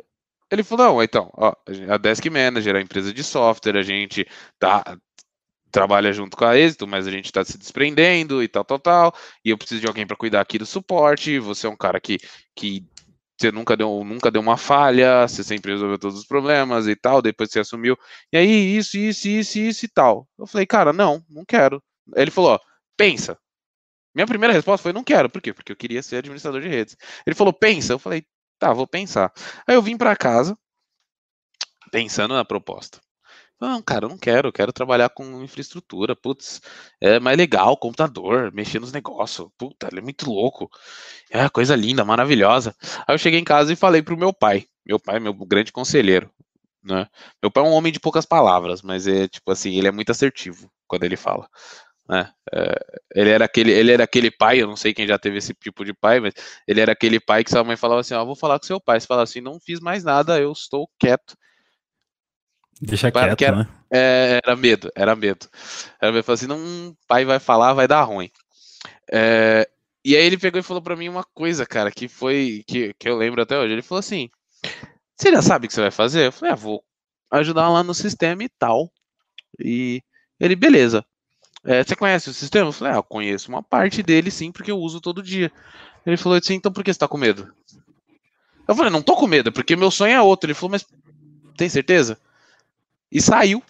ele 0.51 0.65
falou, 0.65 0.87
não, 0.87 1.03
então, 1.03 1.31
ó, 1.35 1.55
a 1.89 1.97
Desk 1.97 2.29
Manager, 2.29 2.77
a 2.77 2.81
empresa 2.81 3.13
de 3.13 3.23
software, 3.23 3.77
a 3.77 3.83
gente 3.83 4.27
tá, 4.59 4.99
trabalha 5.71 6.13
junto 6.13 6.37
com 6.37 6.45
a 6.45 6.59
êxito, 6.59 6.87
mas 6.87 7.07
a 7.07 7.11
gente 7.11 7.27
está 7.27 7.45
se 7.45 7.57
desprendendo 7.57 8.43
e 8.43 8.49
tal, 8.49 8.65
tal, 8.65 8.79
tal. 8.79 9.15
E 9.45 9.51
eu 9.51 9.59
preciso 9.59 9.81
de 9.81 9.87
alguém 9.87 10.07
para 10.07 10.17
cuidar 10.17 10.41
aqui 10.41 10.59
do 10.59 10.67
suporte. 10.67 11.39
Você 11.39 11.67
é 11.67 11.71
um 11.71 11.77
cara 11.77 12.01
que, 12.01 12.19
que 12.55 12.85
você 13.41 13.51
nunca 13.51 13.77
deu, 13.77 14.05
nunca 14.05 14.31
deu 14.31 14.43
uma 14.43 14.57
falha, 14.59 15.27
você 15.27 15.43
sempre 15.43 15.73
resolveu 15.73 15.99
todos 15.99 16.19
os 16.19 16.27
problemas 16.27 16.87
e 16.87 16.95
tal. 16.95 17.23
Depois 17.23 17.51
você 17.51 17.61
assumiu. 17.61 17.97
E 18.33 18.37
aí, 18.37 18.77
isso, 18.77 18.99
isso, 18.99 19.29
isso, 19.29 19.59
isso 19.59 19.85
e 19.87 19.89
tal. 19.89 20.29
Eu 20.39 20.47
falei, 20.47 20.67
cara, 20.67 20.93
não, 20.93 21.25
não 21.29 21.45
quero. 21.45 21.83
Ele 22.15 22.31
falou, 22.31 22.53
ó, 22.53 22.59
pensa. 22.97 23.39
Minha 24.15 24.27
primeira 24.27 24.53
resposta 24.53 24.83
foi, 24.83 24.93
não 24.93 25.05
quero. 25.05 25.31
Por 25.31 25.41
quê? 25.41 25.55
Porque 25.55 25.73
eu 25.73 25.77
queria 25.77 26.03
ser 26.03 26.17
administrador 26.17 26.61
de 26.61 26.69
redes. 26.69 26.97
Ele 27.27 27.35
falou, 27.35 27.53
pensa. 27.53 27.95
Eu 27.95 27.99
falei, 27.99 28.25
tá, 28.59 28.73
vou 28.73 28.87
pensar. 28.87 29.33
Aí 29.67 29.75
eu 29.75 29.83
vim 29.83 29.97
para 29.97 30.17
casa, 30.17 30.57
pensando 31.91 32.35
na 32.35 32.45
proposta. 32.45 33.01
Não, 33.61 33.83
cara, 33.83 34.07
eu 34.07 34.09
não 34.09 34.17
quero, 34.17 34.49
eu 34.49 34.53
quero 34.53 34.73
trabalhar 34.73 35.11
com 35.11 35.43
infraestrutura, 35.43 36.17
putz, 36.17 36.63
é 37.01 37.21
mais 37.21 37.37
legal, 37.37 37.77
computador, 37.77 38.51
mexer 38.53 38.81
nos 38.81 38.91
negócios, 38.91 39.49
puta, 39.59 39.89
ele 39.91 39.99
é 40.01 40.03
muito 40.03 40.31
louco, 40.31 40.71
é 41.31 41.47
coisa 41.51 41.77
linda, 41.77 42.03
maravilhosa. 42.05 42.75
Aí 43.07 43.15
eu 43.15 43.19
cheguei 43.19 43.39
em 43.39 43.45
casa 43.45 43.73
e 43.73 43.77
falei 43.77 44.03
pro 44.03 44.17
meu 44.17 44.33
pai, 44.33 44.65
meu 44.87 44.99
pai 44.99 45.17
é 45.17 45.21
meu 45.21 45.35
grande 45.35 45.73
conselheiro, 45.73 46.31
né? 46.83 47.07
Meu 47.43 47.51
pai 47.51 47.65
é 47.65 47.67
um 47.69 47.73
homem 47.73 47.93
de 47.93 48.01
poucas 48.01 48.25
palavras, 48.27 48.83
mas 48.83 49.07
é 49.07 49.29
tipo 49.29 49.51
assim, 49.53 49.77
ele 49.77 49.89
é 49.89 49.93
muito 49.93 50.11
assertivo 50.11 50.71
quando 50.89 51.05
ele 51.05 51.17
fala. 51.17 51.47
Né? 52.09 52.29
É, 52.53 52.75
ele 53.15 53.31
era 53.31 53.45
aquele, 53.45 53.71
ele 53.73 53.93
era 53.93 54.05
aquele 54.05 54.31
pai, 54.31 54.61
eu 54.63 54.67
não 54.67 54.77
sei 54.77 54.93
quem 54.95 55.07
já 55.07 55.19
teve 55.19 55.39
esse 55.39 55.55
tipo 55.55 55.85
de 55.85 55.95
pai, 55.95 56.19
mas 56.19 56.35
ele 56.67 56.81
era 56.81 56.93
aquele 56.93 57.21
pai 57.21 57.45
que 57.45 57.51
sua 57.51 57.63
mãe 57.63 57.77
falava 57.77 58.01
assim, 58.01 58.15
ó, 58.15 58.25
vou 58.25 58.35
falar 58.35 58.59
com 58.59 58.67
seu 58.67 58.81
pai, 58.81 58.99
você 59.01 59.07
fala 59.07 59.23
assim, 59.23 59.41
não 59.41 59.61
fiz 59.61 59.81
mais 59.81 60.03
nada, 60.03 60.41
eu 60.41 60.51
estou 60.51 60.89
quieto, 60.99 61.37
Deixa 62.81 63.11
quieto, 63.11 63.43
era, 63.43 63.57
né? 63.57 63.69
É, 63.93 64.41
era 64.43 64.57
medo, 64.57 64.91
era 64.95 65.15
medo. 65.15 65.47
Era 66.01 66.13
medo, 66.13 66.33
assim, 66.33 66.47
não, 66.47 66.97
pai 67.07 67.25
vai 67.25 67.39
falar, 67.39 67.75
vai 67.75 67.87
dar 67.87 68.03
ruim. 68.05 68.31
É, 69.13 69.69
e 70.05 70.17
aí 70.17 70.25
ele 70.25 70.39
pegou 70.39 70.59
e 70.59 70.63
falou 70.63 70.83
para 70.83 70.97
mim 70.97 71.09
uma 71.09 71.25
coisa, 71.35 71.67
cara, 71.67 71.91
que 71.91 72.09
foi, 72.09 72.65
que, 72.67 72.95
que 72.99 73.09
eu 73.09 73.17
lembro 73.17 73.43
até 73.43 73.59
hoje. 73.59 73.73
Ele 73.73 73.83
falou 73.83 74.01
assim, 74.01 74.31
você 75.17 75.31
já 75.31 75.43
sabe 75.43 75.67
o 75.67 75.69
que 75.69 75.75
você 75.75 75.83
vai 75.83 75.91
fazer? 75.91 76.27
Eu 76.27 76.33
falei, 76.33 76.53
ah, 76.53 76.57
vou 76.57 76.83
ajudar 77.31 77.69
lá 77.69 77.83
no 77.83 77.93
sistema 77.93 78.43
e 78.43 78.49
tal. 78.49 78.91
E 79.59 80.03
ele, 80.39 80.57
beleza. 80.57 81.05
É, 81.63 81.85
você 81.85 81.95
conhece 81.95 82.31
o 82.31 82.35
sistema? 82.35 82.69
Eu 82.69 82.73
falei, 82.73 82.95
ah, 82.95 82.97
eu 82.97 83.03
conheço 83.03 83.51
uma 83.51 83.63
parte 83.63 84.03
dele 84.03 84.31
sim, 84.31 84.51
porque 84.51 84.71
eu 84.71 84.79
uso 84.79 85.03
todo 85.03 85.23
dia. 85.23 85.53
Ele 86.07 86.17
falou 86.17 86.39
assim, 86.39 86.55
então 86.55 86.73
por 86.73 86.83
que 86.83 86.93
você 86.93 86.99
tá 86.99 87.07
com 87.07 87.19
medo? 87.19 87.53
Eu 88.67 88.75
falei, 88.75 88.91
não 88.91 89.03
tô 89.03 89.15
com 89.17 89.27
medo, 89.27 89.53
porque 89.53 89.77
meu 89.77 89.91
sonho 89.91 90.15
é 90.15 90.23
outro. 90.23 90.47
Ele 90.47 90.55
falou, 90.55 90.71
mas 90.71 90.87
tem 91.59 91.69
certeza? 91.69 92.19
E 93.11 93.21
saiu. 93.21 93.63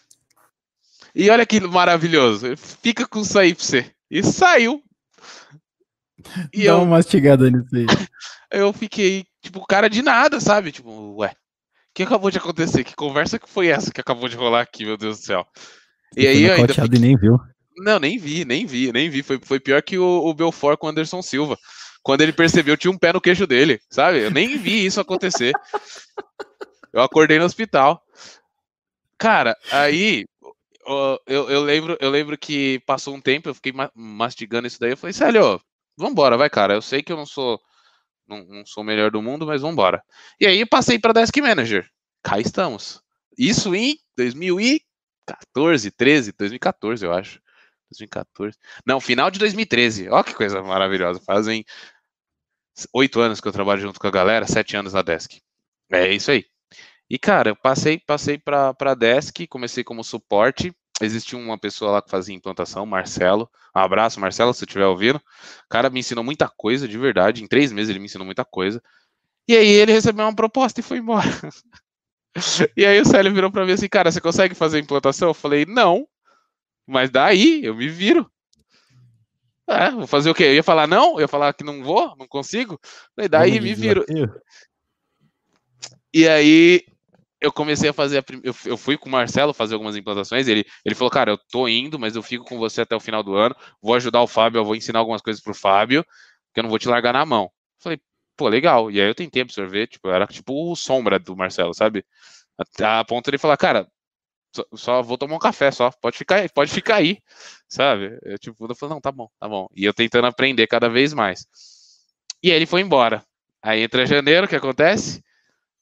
E 1.15 1.31
olha 1.31 1.45
que 1.47 1.61
maravilhoso. 1.61 2.57
Fica 2.57 3.07
com 3.07 3.21
isso 3.21 3.39
aí 3.39 3.55
pra 3.55 3.65
você. 3.65 3.91
E 4.11 4.23
saiu. 4.23 4.83
E 6.53 6.65
Dá 6.65 6.73
eu, 6.73 6.77
uma 6.83 6.97
mastigada 6.97 7.51
nisso 7.51 7.75
aí. 7.75 7.87
Eu 8.53 8.73
fiquei, 8.75 9.25
tipo, 9.41 9.65
cara 9.67 9.89
de 9.89 10.03
nada, 10.03 10.39
sabe? 10.39 10.71
Tipo, 10.71 11.15
ué, 11.17 11.29
o 11.29 11.35
que 11.95 12.03
acabou 12.03 12.31
de 12.31 12.37
acontecer? 12.37 12.85
Que 12.85 12.95
conversa 12.95 13.39
que 13.39 13.49
foi 13.49 13.69
essa 13.69 13.91
que 13.91 14.01
acabou 14.01 14.29
de 14.29 14.37
rolar 14.37 14.61
aqui, 14.61 14.85
meu 14.85 14.99
Deus 14.99 15.19
do 15.19 15.25
céu? 15.25 15.47
E 16.17 16.27
aí 16.27 16.43
eu 16.43 16.55
ainda 16.55 16.75
fiquei... 16.75 16.99
nem 16.99 17.17
viu. 17.17 17.39
Não, 17.79 17.99
nem 17.99 18.19
vi, 18.19 18.45
nem 18.45 18.67
vi, 18.67 18.93
nem 18.93 19.09
vi. 19.09 19.23
Foi, 19.23 19.41
foi 19.43 19.61
pior 19.61 19.81
que 19.83 19.99
o, 19.99 20.05
o 20.05 20.35
Belfort 20.35 20.79
com 20.79 20.89
o 20.89 20.91
Anderson 20.91 21.23
Silva. 21.23 21.57
Quando 22.03 22.21
ele 22.23 22.33
percebeu, 22.33 22.77
tinha 22.77 22.91
um 22.91 22.99
pé 22.99 23.13
no 23.13 23.21
queixo 23.21 23.47
dele, 23.47 23.81
sabe? 23.89 24.19
Eu 24.25 24.31
nem 24.31 24.59
vi 24.59 24.85
isso 24.85 25.01
acontecer. 25.01 25.53
Eu 26.93 27.03
acordei 27.03 27.39
no 27.39 27.45
hospital. 27.45 28.03
Cara, 29.21 29.55
aí 29.71 30.25
eu, 31.27 31.51
eu, 31.51 31.63
lembro, 31.63 31.97
eu 32.01 32.11
lembro 32.11 32.39
que 32.39 32.81
passou 32.87 33.15
um 33.15 33.21
tempo, 33.21 33.49
eu 33.49 33.55
fiquei 33.55 33.73
mastigando 33.95 34.67
isso 34.67 34.81
daí. 34.81 34.93
Eu 34.93 34.97
falei, 34.97 35.13
Célio, 35.13 35.61
vambora, 35.97 36.39
vai, 36.39 36.49
cara. 36.49 36.75
Eu 36.75 36.83
sei 36.83 37.03
que 37.03 37.13
eu 37.13 37.17
não 37.17 37.27
sou 37.27 37.61
não, 38.27 38.45
não 38.45 38.65
sou 38.65 38.83
o 38.83 38.87
melhor 38.87 39.11
do 39.11 39.21
mundo, 39.21 39.47
mas 39.47 39.61
vambora. 39.61 40.03
E 40.41 40.47
aí 40.47 40.65
passei 40.65 40.99
para 40.99 41.13
Desk 41.13 41.37
Manager. 41.41 41.87
Cá 42.23 42.39
estamos. 42.39 43.03
Isso 43.37 43.75
em 43.75 43.99
2014, 44.17 45.91
13, 45.91 46.33
2014, 46.33 47.05
eu 47.05 47.13
acho. 47.13 47.41
2014. 47.91 48.57
Não, 48.87 49.01
final 49.01 49.31
de 49.31 49.39
2013. 49.39 50.09
Ó 50.09 50.23
que 50.23 50.33
coisa 50.33 50.63
maravilhosa. 50.63 51.21
Fazem 51.21 51.65
oito 52.95 53.21
anos 53.21 53.41
que 53.41 53.49
eu 53.49 53.53
trabalho 53.53 53.81
junto 53.81 53.99
com 53.99 54.07
a 54.07 54.13
galera, 54.13 54.47
sete 54.47 54.77
anos 54.77 54.93
na 54.93 55.03
Desk. 55.03 55.41
É 55.91 56.13
isso 56.13 56.31
aí. 56.31 56.47
E, 57.11 57.19
cara, 57.19 57.51
eu 57.51 57.57
passei, 57.57 57.99
passei 57.99 58.39
para 58.39 58.73
a 58.79 58.95
Desk, 58.95 59.45
comecei 59.49 59.83
como 59.83 60.05
suporte. 60.05 60.73
Existia 61.01 61.37
uma 61.37 61.59
pessoa 61.59 61.91
lá 61.91 62.03
que 62.03 62.11
fazia 62.11 62.37
implantação, 62.37 62.87
Marcelo. 62.87 63.51
Um 63.75 63.81
abraço, 63.81 64.21
Marcelo, 64.21 64.55
se 64.55 64.65
estiver 64.65 64.87
ouvindo. 64.87 65.17
O 65.17 65.69
cara 65.69 65.91
me 65.91 65.99
ensinou 65.99 66.23
muita 66.23 66.49
coisa, 66.49 66.87
de 66.87 66.97
verdade. 66.97 67.43
Em 67.43 67.49
três 67.49 67.73
meses 67.73 67.91
ele 67.91 67.99
me 67.99 68.05
ensinou 68.05 68.25
muita 68.25 68.45
coisa. 68.45 68.81
E 69.49 69.57
aí 69.57 69.67
ele 69.67 69.93
recebeu 69.93 70.25
uma 70.25 70.37
proposta 70.37 70.79
e 70.79 70.85
foi 70.85 70.99
embora. 70.99 71.27
e 72.77 72.87
aí 72.87 73.01
o 73.01 73.05
Célio 73.05 73.35
virou 73.35 73.51
para 73.51 73.67
mim 73.67 73.73
assim, 73.73 73.89
cara, 73.89 74.13
você 74.13 74.21
consegue 74.21 74.55
fazer 74.55 74.79
implantação? 74.79 75.29
Eu 75.29 75.35
falei, 75.35 75.67
não. 75.67 76.07
Mas 76.87 77.11
daí 77.11 77.65
eu 77.65 77.75
me 77.75 77.89
viro. 77.89 78.31
É, 79.69 79.91
vou 79.91 80.07
fazer 80.07 80.31
o 80.31 80.35
quê? 80.35 80.45
Eu 80.45 80.55
ia 80.55 80.63
falar 80.63 80.87
não? 80.87 81.15
Eu 81.15 81.23
ia 81.23 81.29
falar 81.29 81.53
que 81.55 81.65
não 81.65 81.83
vou, 81.83 82.15
não 82.17 82.29
consigo? 82.29 82.79
E 83.19 83.29
daí 83.29 83.61
me 83.61 83.75
viro. 83.75 84.05
E 86.13 86.29
aí 86.29 86.85
eu 87.41 87.53
comecei 87.53 87.91
a 87.91 87.93
fazer, 87.93 88.19
a 88.19 88.23
prim... 88.23 88.41
eu, 88.45 88.55
eu 88.67 88.77
fui 88.77 88.97
com 88.99 89.09
o 89.09 89.13
Marcelo 89.13 89.55
fazer 89.55 89.75
algumas 89.75 89.97
implantações, 89.97 90.47
ele, 90.49 90.65
ele 90.85 90.95
falou, 90.95 91.11
cara, 91.11 91.33
eu 91.33 91.39
tô 91.39 91.67
indo, 91.69 91.99
mas 91.99 92.15
eu 92.17 92.23
fico 92.23 92.45
com 92.45 92.59
você 92.59 92.83
até 92.83 92.95
o 92.95 93.01
final 93.01 93.23
do 93.23 93.35
ano, 93.35 93.55
vou 93.83 93.95
ajudar 93.95 94.21
o 94.23 94.27
Fábio, 94.27 94.59
eu 94.61 94.65
vou 94.65 94.77
ensinar 94.77 94.99
algumas 94.99 95.23
coisas 95.23 95.43
pro 95.43 95.55
Fábio, 95.55 96.05
que 96.53 96.61
eu 96.61 96.63
não 96.63 96.71
vou 96.71 96.79
te 96.79 96.89
largar 96.89 97.13
na 97.15 97.25
mão. 97.25 97.51
falei, 97.79 98.01
pô, 98.37 98.49
legal. 98.49 98.91
E 98.91 99.01
aí 99.01 99.09
eu 99.09 99.15
tentei 99.15 99.43
absorver, 99.43 99.87
tipo, 99.87 100.09
era 100.09 100.27
tipo 100.27 100.73
o 100.73 100.77
sombra 100.77 101.19
do 101.19 101.37
Marcelo, 101.37 101.75
sabe? 101.75 102.05
A, 102.83 103.01
a 103.01 103.05
ponto 103.05 103.31
de 103.31 103.39
falar, 103.39 103.57
cara, 103.57 103.87
só, 104.55 104.65
só, 104.75 105.03
vou 105.03 105.19
tomar 105.19 105.37
um 105.37 105.39
café 105.39 105.71
só, 105.71 105.91
pode 106.03 106.19
ficar, 106.19 106.49
pode 106.51 106.71
ficar 106.73 106.97
aí, 106.97 107.19
sabe? 107.69 108.19
Eu, 108.25 108.39
tipo, 108.39 108.67
eu 108.67 108.75
falei, 108.75 108.95
não, 108.95 109.01
tá 109.01 109.13
bom, 109.13 109.29
tá 109.39 109.49
bom. 109.49 109.69
E 109.75 109.85
eu 109.85 109.95
tentando 109.95 110.27
aprender 110.27 110.67
cada 110.67 110.89
vez 110.89 111.15
mais. 111.15 111.47
E 112.43 112.51
aí 112.51 112.57
ele 112.57 112.67
foi 112.67 112.81
embora. 112.81 113.25
Aí 113.63 113.83
entra 113.83 114.07
janeiro, 114.07 114.47
o 114.47 114.49
que 114.49 114.57
acontece? 114.57 115.23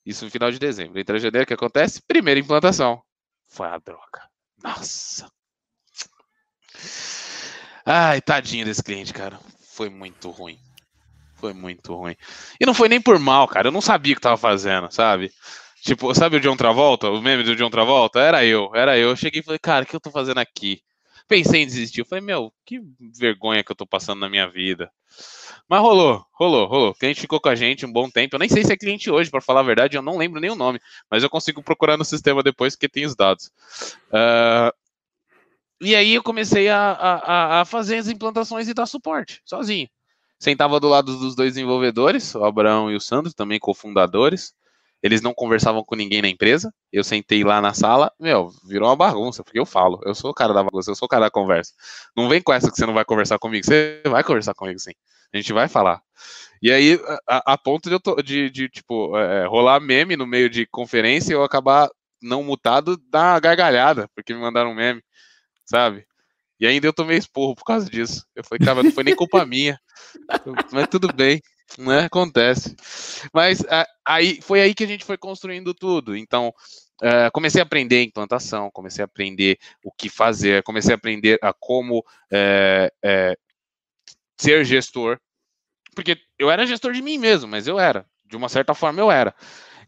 Isso 0.08 0.24
no 0.24 0.30
final 0.30 0.50
de 0.50 0.58
dezembro. 0.58 0.98
Entra 0.98 1.18
janeiro, 1.18 1.44
o 1.44 1.46
que 1.46 1.52
acontece? 1.52 2.00
Primeira 2.00 2.40
implantação. 2.40 3.02
Foi 3.46 3.66
a 3.68 3.76
droga. 3.76 4.22
Nossa. 4.64 5.30
Ai, 7.84 8.18
tadinho 8.22 8.64
desse 8.64 8.82
cliente, 8.82 9.12
cara. 9.12 9.38
Foi 9.60 9.90
muito 9.90 10.30
ruim. 10.30 10.58
Foi 11.34 11.52
muito 11.52 11.94
ruim. 11.94 12.16
E 12.58 12.64
não 12.64 12.72
foi 12.72 12.88
nem 12.88 12.98
por 12.98 13.18
mal, 13.18 13.46
cara. 13.46 13.68
Eu 13.68 13.72
não 13.72 13.82
sabia 13.82 14.14
o 14.14 14.16
que 14.16 14.22
tava 14.22 14.38
fazendo, 14.38 14.90
sabe? 14.90 15.30
Tipo, 15.82 16.14
sabe 16.14 16.38
o 16.38 16.40
John 16.40 16.56
Travolta? 16.56 17.10
O 17.10 17.20
meme 17.20 17.42
do 17.42 17.54
John 17.54 17.68
Travolta? 17.68 18.18
Era 18.18 18.42
eu, 18.42 18.70
era 18.74 18.96
eu. 18.96 19.10
Eu 19.10 19.16
cheguei 19.16 19.42
e 19.42 19.44
falei, 19.44 19.58
cara, 19.58 19.84
o 19.84 19.86
que 19.86 19.94
eu 19.94 20.00
tô 20.00 20.10
fazendo 20.10 20.38
aqui? 20.38 20.80
Pensei 21.28 21.64
em 21.64 21.66
desistir. 21.66 22.00
Eu 22.00 22.06
falei, 22.06 22.24
meu, 22.24 22.50
que 22.64 22.80
vergonha 22.98 23.62
que 23.62 23.70
eu 23.70 23.76
tô 23.76 23.86
passando 23.86 24.20
na 24.20 24.30
minha 24.30 24.48
vida. 24.48 24.90
Mas 25.68 25.80
rolou, 25.80 26.24
rolou, 26.32 26.66
rolou. 26.66 26.90
O 26.90 26.94
cliente 26.94 27.20
ficou 27.20 27.38
com 27.38 27.48
a 27.50 27.54
gente 27.54 27.84
um 27.84 27.92
bom 27.92 28.08
tempo. 28.08 28.34
Eu 28.34 28.38
nem 28.38 28.48
sei 28.48 28.64
se 28.64 28.72
é 28.72 28.76
cliente 28.76 29.10
hoje, 29.10 29.30
para 29.30 29.40
falar 29.40 29.60
a 29.60 29.64
verdade, 29.64 29.96
eu 29.96 30.02
não 30.02 30.16
lembro 30.16 30.40
nem 30.40 30.50
o 30.50 30.56
nome, 30.56 30.80
mas 31.10 31.22
eu 31.22 31.28
consigo 31.28 31.62
procurar 31.62 31.98
no 31.98 32.04
sistema 32.04 32.42
depois 32.42 32.74
porque 32.74 32.88
tem 32.88 33.04
os 33.04 33.14
dados. 33.14 33.50
Uh, 34.08 34.72
e 35.80 35.94
aí 35.94 36.14
eu 36.14 36.22
comecei 36.22 36.68
a, 36.68 36.92
a, 36.92 37.60
a, 37.60 37.64
fazer 37.64 37.98
as 37.98 38.08
implantações 38.08 38.66
e 38.66 38.74
dar 38.74 38.86
suporte, 38.86 39.42
sozinho. 39.44 39.88
Sentava 40.38 40.80
do 40.80 40.88
lado 40.88 41.16
dos 41.18 41.34
dois 41.34 41.54
desenvolvedores, 41.54 42.34
o 42.34 42.44
Abraão 42.44 42.90
e 42.90 42.96
o 42.96 43.00
Sandro, 43.00 43.32
também 43.32 43.58
cofundadores. 43.58 44.54
Eles 45.02 45.20
não 45.20 45.32
conversavam 45.32 45.84
com 45.84 45.94
ninguém 45.94 46.22
na 46.22 46.28
empresa. 46.28 46.72
Eu 46.92 47.04
sentei 47.04 47.44
lá 47.44 47.60
na 47.60 47.74
sala, 47.74 48.12
meu, 48.18 48.50
virou 48.64 48.88
uma 48.88 48.96
bagunça, 48.96 49.44
porque 49.44 49.58
eu 49.58 49.66
falo, 49.66 50.00
eu 50.04 50.14
sou 50.14 50.30
o 50.30 50.34
cara 50.34 50.52
da 50.52 50.62
bagunça, 50.62 50.90
eu 50.90 50.96
sou 50.96 51.06
o 51.06 51.08
cara 51.08 51.26
da 51.26 51.30
conversa. 51.30 51.72
Não 52.16 52.28
vem 52.28 52.42
com 52.42 52.52
essa 52.52 52.70
que 52.70 52.76
você 52.76 52.86
não 52.86 52.94
vai 52.94 53.04
conversar 53.04 53.38
comigo, 53.38 53.64
você 53.64 54.00
vai 54.06 54.24
conversar 54.24 54.54
comigo 54.54 54.78
sim. 54.78 54.92
A 55.32 55.36
gente 55.36 55.52
vai 55.52 55.68
falar. 55.68 56.02
E 56.60 56.72
aí, 56.72 56.98
a, 57.28 57.52
a 57.52 57.58
ponto 57.58 57.88
de, 57.88 57.94
eu 57.94 58.00
tô, 58.00 58.16
de, 58.22 58.50
de 58.50 58.68
tipo, 58.68 59.16
é, 59.16 59.46
rolar 59.46 59.80
meme 59.80 60.16
no 60.16 60.26
meio 60.26 60.50
de 60.50 60.66
conferência 60.66 61.32
e 61.32 61.34
eu 61.34 61.44
acabar 61.44 61.88
não 62.20 62.42
mutado, 62.42 62.96
dar 63.10 63.34
uma 63.34 63.40
gargalhada, 63.40 64.08
porque 64.14 64.34
me 64.34 64.40
mandaram 64.40 64.72
um 64.72 64.74
meme, 64.74 65.02
sabe? 65.64 66.04
E 66.58 66.66
ainda 66.66 66.88
eu 66.88 66.92
tomei 66.92 67.16
esporro 67.16 67.54
por 67.54 67.64
causa 67.64 67.88
disso. 67.88 68.26
Eu 68.34 68.42
falei, 68.42 68.64
cara, 68.64 68.82
não 68.82 68.90
foi 68.90 69.04
nem 69.04 69.14
culpa 69.14 69.44
minha. 69.46 69.78
Mas 70.72 70.88
tudo 70.88 71.12
bem, 71.12 71.40
né? 71.78 72.06
Acontece. 72.06 72.74
Mas 73.32 73.64
aí 74.04 74.40
foi 74.42 74.60
aí 74.60 74.74
que 74.74 74.82
a 74.82 74.88
gente 74.88 75.04
foi 75.04 75.16
construindo 75.16 75.72
tudo. 75.72 76.16
Então, 76.16 76.52
Uh, 77.00 77.30
comecei 77.32 77.60
a 77.60 77.64
aprender 77.64 78.02
implantação, 78.02 78.72
comecei 78.72 79.02
a 79.02 79.04
aprender 79.04 79.56
o 79.84 79.92
que 79.92 80.08
fazer, 80.08 80.64
comecei 80.64 80.92
a 80.92 80.96
aprender 80.96 81.38
a 81.40 81.52
como 81.52 82.04
é, 82.28 82.92
é, 83.04 83.38
ser 84.38 84.64
gestor, 84.64 85.18
porque 85.94 86.16
eu 86.38 86.50
era 86.50 86.66
gestor 86.66 86.92
de 86.92 87.02
mim 87.02 87.18
mesmo, 87.18 87.48
mas 87.48 87.66
eu 87.66 87.78
era, 87.78 88.06
de 88.24 88.36
uma 88.36 88.48
certa 88.48 88.74
forma 88.74 89.00
eu 89.00 89.10
era. 89.10 89.34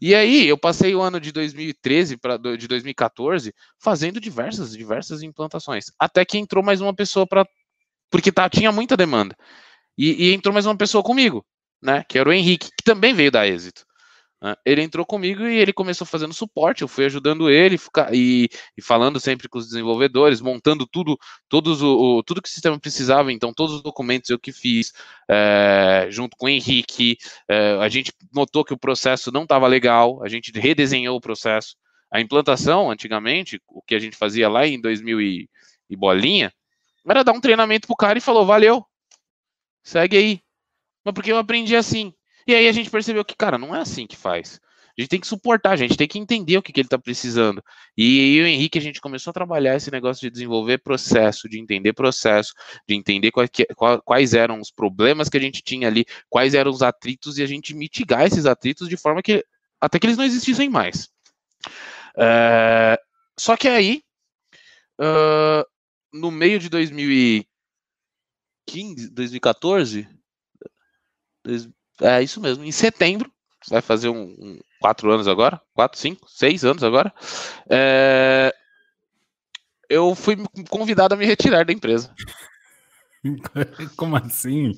E 0.01 0.15
aí 0.15 0.47
eu 0.47 0.57
passei 0.57 0.95
o 0.95 1.01
ano 1.01 1.19
de 1.19 1.31
2013 1.31 2.17
para 2.17 2.37
de 2.37 2.67
2014 2.67 3.53
fazendo 3.79 4.19
diversas 4.19 4.75
diversas 4.75 5.21
implantações, 5.21 5.85
até 5.99 6.25
que 6.25 6.37
entrou 6.37 6.63
mais 6.63 6.81
uma 6.81 6.93
pessoa 6.93 7.27
para 7.27 7.45
porque 8.09 8.31
tá, 8.31 8.49
tinha 8.49 8.71
muita 8.71 8.97
demanda. 8.97 9.35
E, 9.97 10.29
e, 10.29 10.33
entrou 10.33 10.53
mais 10.53 10.65
uma 10.65 10.75
pessoa 10.75 11.01
comigo, 11.01 11.45
né, 11.81 12.03
que 12.09 12.19
era 12.19 12.27
o 12.27 12.33
Henrique, 12.33 12.69
que 12.75 12.83
também 12.83 13.13
veio 13.13 13.31
da 13.31 13.47
êxito. 13.47 13.85
Né? 14.41 14.55
Ele 14.65 14.81
entrou 14.81 15.05
comigo 15.05 15.43
e 15.43 15.57
ele 15.57 15.71
começou 15.71 16.07
fazendo 16.07 16.33
suporte, 16.33 16.81
eu 16.81 16.87
fui 16.87 17.05
ajudando 17.05 17.49
ele 17.49 17.77
e, 18.11 18.49
e 18.75 18.81
falando 18.81 19.19
sempre 19.19 19.47
com 19.47 19.59
os 19.59 19.67
desenvolvedores, 19.67 20.41
montando 20.41 20.87
tudo, 20.87 21.17
todos 21.47 21.81
o, 21.81 22.17
o, 22.17 22.23
tudo 22.23 22.41
que 22.41 22.49
o 22.49 22.51
sistema 22.51 22.79
precisava, 22.79 23.31
então 23.31 23.53
todos 23.53 23.75
os 23.75 23.83
documentos 23.83 24.29
eu 24.29 24.39
que 24.39 24.51
fiz, 24.51 24.91
é, 25.29 26.07
junto 26.09 26.35
com 26.37 26.47
o 26.47 26.49
Henrique, 26.49 27.17
é, 27.47 27.77
a 27.79 27.87
gente 27.87 28.11
notou 28.33 28.65
que 28.65 28.73
o 28.73 28.79
processo 28.79 29.31
não 29.31 29.43
estava 29.43 29.67
legal, 29.67 30.23
a 30.23 30.27
gente 30.27 30.51
redesenhou 30.57 31.15
o 31.17 31.21
processo. 31.21 31.75
A 32.11 32.19
implantação, 32.19 32.91
antigamente, 32.91 33.61
o 33.69 33.81
que 33.81 33.95
a 33.95 33.99
gente 33.99 34.17
fazia 34.17 34.49
lá 34.49 34.67
em 34.67 34.81
2000 34.81 35.21
e, 35.21 35.49
e 35.89 35.95
bolinha, 35.95 36.51
era 37.07 37.23
dar 37.23 37.31
um 37.31 37.39
treinamento 37.39 37.87
pro 37.87 37.95
cara 37.95 38.17
e 38.17 38.21
falou, 38.21 38.45
valeu, 38.45 38.85
segue 39.83 40.17
aí. 40.17 40.41
Mas 41.05 41.13
porque 41.13 41.31
eu 41.31 41.37
aprendi 41.37 41.75
assim, 41.75 42.13
e 42.47 42.55
aí 42.55 42.67
a 42.67 42.71
gente 42.71 42.89
percebeu 42.89 43.25
que, 43.25 43.35
cara, 43.35 43.57
não 43.57 43.75
é 43.75 43.81
assim 43.81 44.07
que 44.07 44.15
faz. 44.15 44.59
A 44.97 45.01
gente 45.01 45.09
tem 45.09 45.19
que 45.19 45.27
suportar, 45.27 45.71
a 45.71 45.75
gente 45.75 45.95
tem 45.95 46.07
que 46.07 46.19
entender 46.19 46.57
o 46.57 46.61
que, 46.61 46.73
que 46.73 46.81
ele 46.81 46.87
está 46.87 46.99
precisando. 46.99 47.63
E 47.97 48.35
e 48.35 48.41
o 48.41 48.45
Henrique, 48.45 48.77
a 48.77 48.81
gente 48.81 48.99
começou 48.99 49.31
a 49.31 49.33
trabalhar 49.33 49.75
esse 49.75 49.89
negócio 49.89 50.21
de 50.21 50.29
desenvolver 50.29 50.79
processo, 50.79 51.47
de 51.47 51.59
entender 51.59 51.93
processo, 51.93 52.53
de 52.87 52.95
entender 52.95 53.31
quais, 53.31 53.49
quais 54.03 54.33
eram 54.33 54.59
os 54.59 54.69
problemas 54.69 55.29
que 55.29 55.37
a 55.37 55.41
gente 55.41 55.61
tinha 55.61 55.87
ali, 55.87 56.05
quais 56.29 56.53
eram 56.53 56.71
os 56.71 56.81
atritos, 56.81 57.37
e 57.37 57.43
a 57.43 57.47
gente 57.47 57.73
mitigar 57.73 58.25
esses 58.25 58.45
atritos 58.45 58.89
de 58.89 58.97
forma 58.97 59.21
que 59.21 59.45
até 59.79 59.97
que 59.97 60.05
eles 60.05 60.17
não 60.17 60.25
existissem 60.25 60.69
mais. 60.69 61.09
É, 62.17 62.99
só 63.39 63.55
que 63.57 63.67
aí, 63.67 64.03
uh, 64.99 65.65
no 66.13 66.29
meio 66.29 66.59
de 66.59 66.69
2015, 66.69 69.09
2014, 69.09 70.07
é 72.01 72.21
isso 72.21 72.41
mesmo. 72.41 72.63
Em 72.63 72.71
setembro, 72.71 73.31
vai 73.69 73.81
fazer 73.81 74.09
um, 74.09 74.35
um 74.39 74.59
quatro 74.79 75.11
anos 75.11 75.27
agora, 75.27 75.61
quatro, 75.73 75.99
cinco, 75.99 76.27
seis 76.29 76.65
anos 76.65 76.83
agora. 76.83 77.13
É, 77.69 78.53
eu 79.89 80.15
fui 80.15 80.37
convidado 80.69 81.13
a 81.13 81.17
me 81.17 81.25
retirar 81.25 81.65
da 81.65 81.73
empresa. 81.73 82.13
Como 83.95 84.15
assim? 84.15 84.71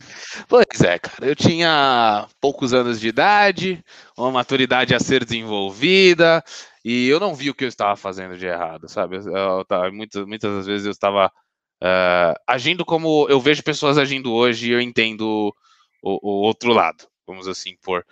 Pois 0.48 0.82
é, 0.82 1.00
cara. 1.00 1.26
Eu 1.26 1.36
tinha 1.36 2.28
poucos 2.42 2.74
anos 2.74 3.00
de 3.00 3.08
idade, 3.08 3.84
uma 4.18 4.32
maturidade 4.32 4.94
a 4.94 5.00
ser 5.00 5.24
desenvolvida, 5.24 6.44
E 6.84 7.08
eu 7.08 7.20
não 7.20 7.34
vi 7.34 7.50
o 7.50 7.56
que 7.56 7.64
eu 7.64 7.70
estava 7.70 7.96
fazendo 7.96 8.38
de 8.38 8.46
errado, 8.46 8.90
sabe? 8.90 9.18
Eu, 9.18 9.66
eu, 9.70 9.94
muitas, 9.94 10.26
muitas 10.26 10.66
vezes 10.66 10.86
eu 10.86 10.92
estava 10.92 11.28
uh, 11.28 12.34
agindo 12.48 12.84
como 12.84 13.28
eu 13.30 13.40
vejo 13.40 13.64
pessoas 13.64 13.98
agindo 13.98 14.34
hoje 14.34 14.70
e 14.70 14.74
eu 14.74 14.82
entendo 14.82 15.54
o, 16.02 16.20
o 16.22 16.46
outro 16.46 16.74
lado, 16.74 17.08
vamos 17.26 17.48
assim 17.48 17.76
por. 17.82 18.06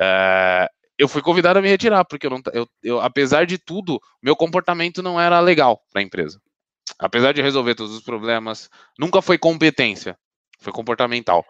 Uh, 0.00 0.68
eu 0.98 1.08
fui 1.08 1.20
convidado 1.20 1.58
a 1.58 1.62
me 1.62 1.68
retirar, 1.68 2.04
porque 2.04 2.26
eu 2.26 2.30
não, 2.30 2.40
eu, 2.52 2.68
eu, 2.82 3.00
apesar 3.00 3.46
de 3.46 3.58
tudo, 3.58 4.00
meu 4.22 4.34
comportamento 4.34 5.02
não 5.02 5.20
era 5.20 5.38
legal 5.40 5.82
para 5.92 6.00
a 6.00 6.04
empresa. 6.04 6.40
Apesar 6.98 7.32
de 7.32 7.42
resolver 7.42 7.74
todos 7.74 7.94
os 7.94 8.02
problemas, 8.02 8.70
nunca 8.98 9.20
foi 9.20 9.36
competência, 9.36 10.18
foi 10.58 10.72
comportamental, 10.72 11.44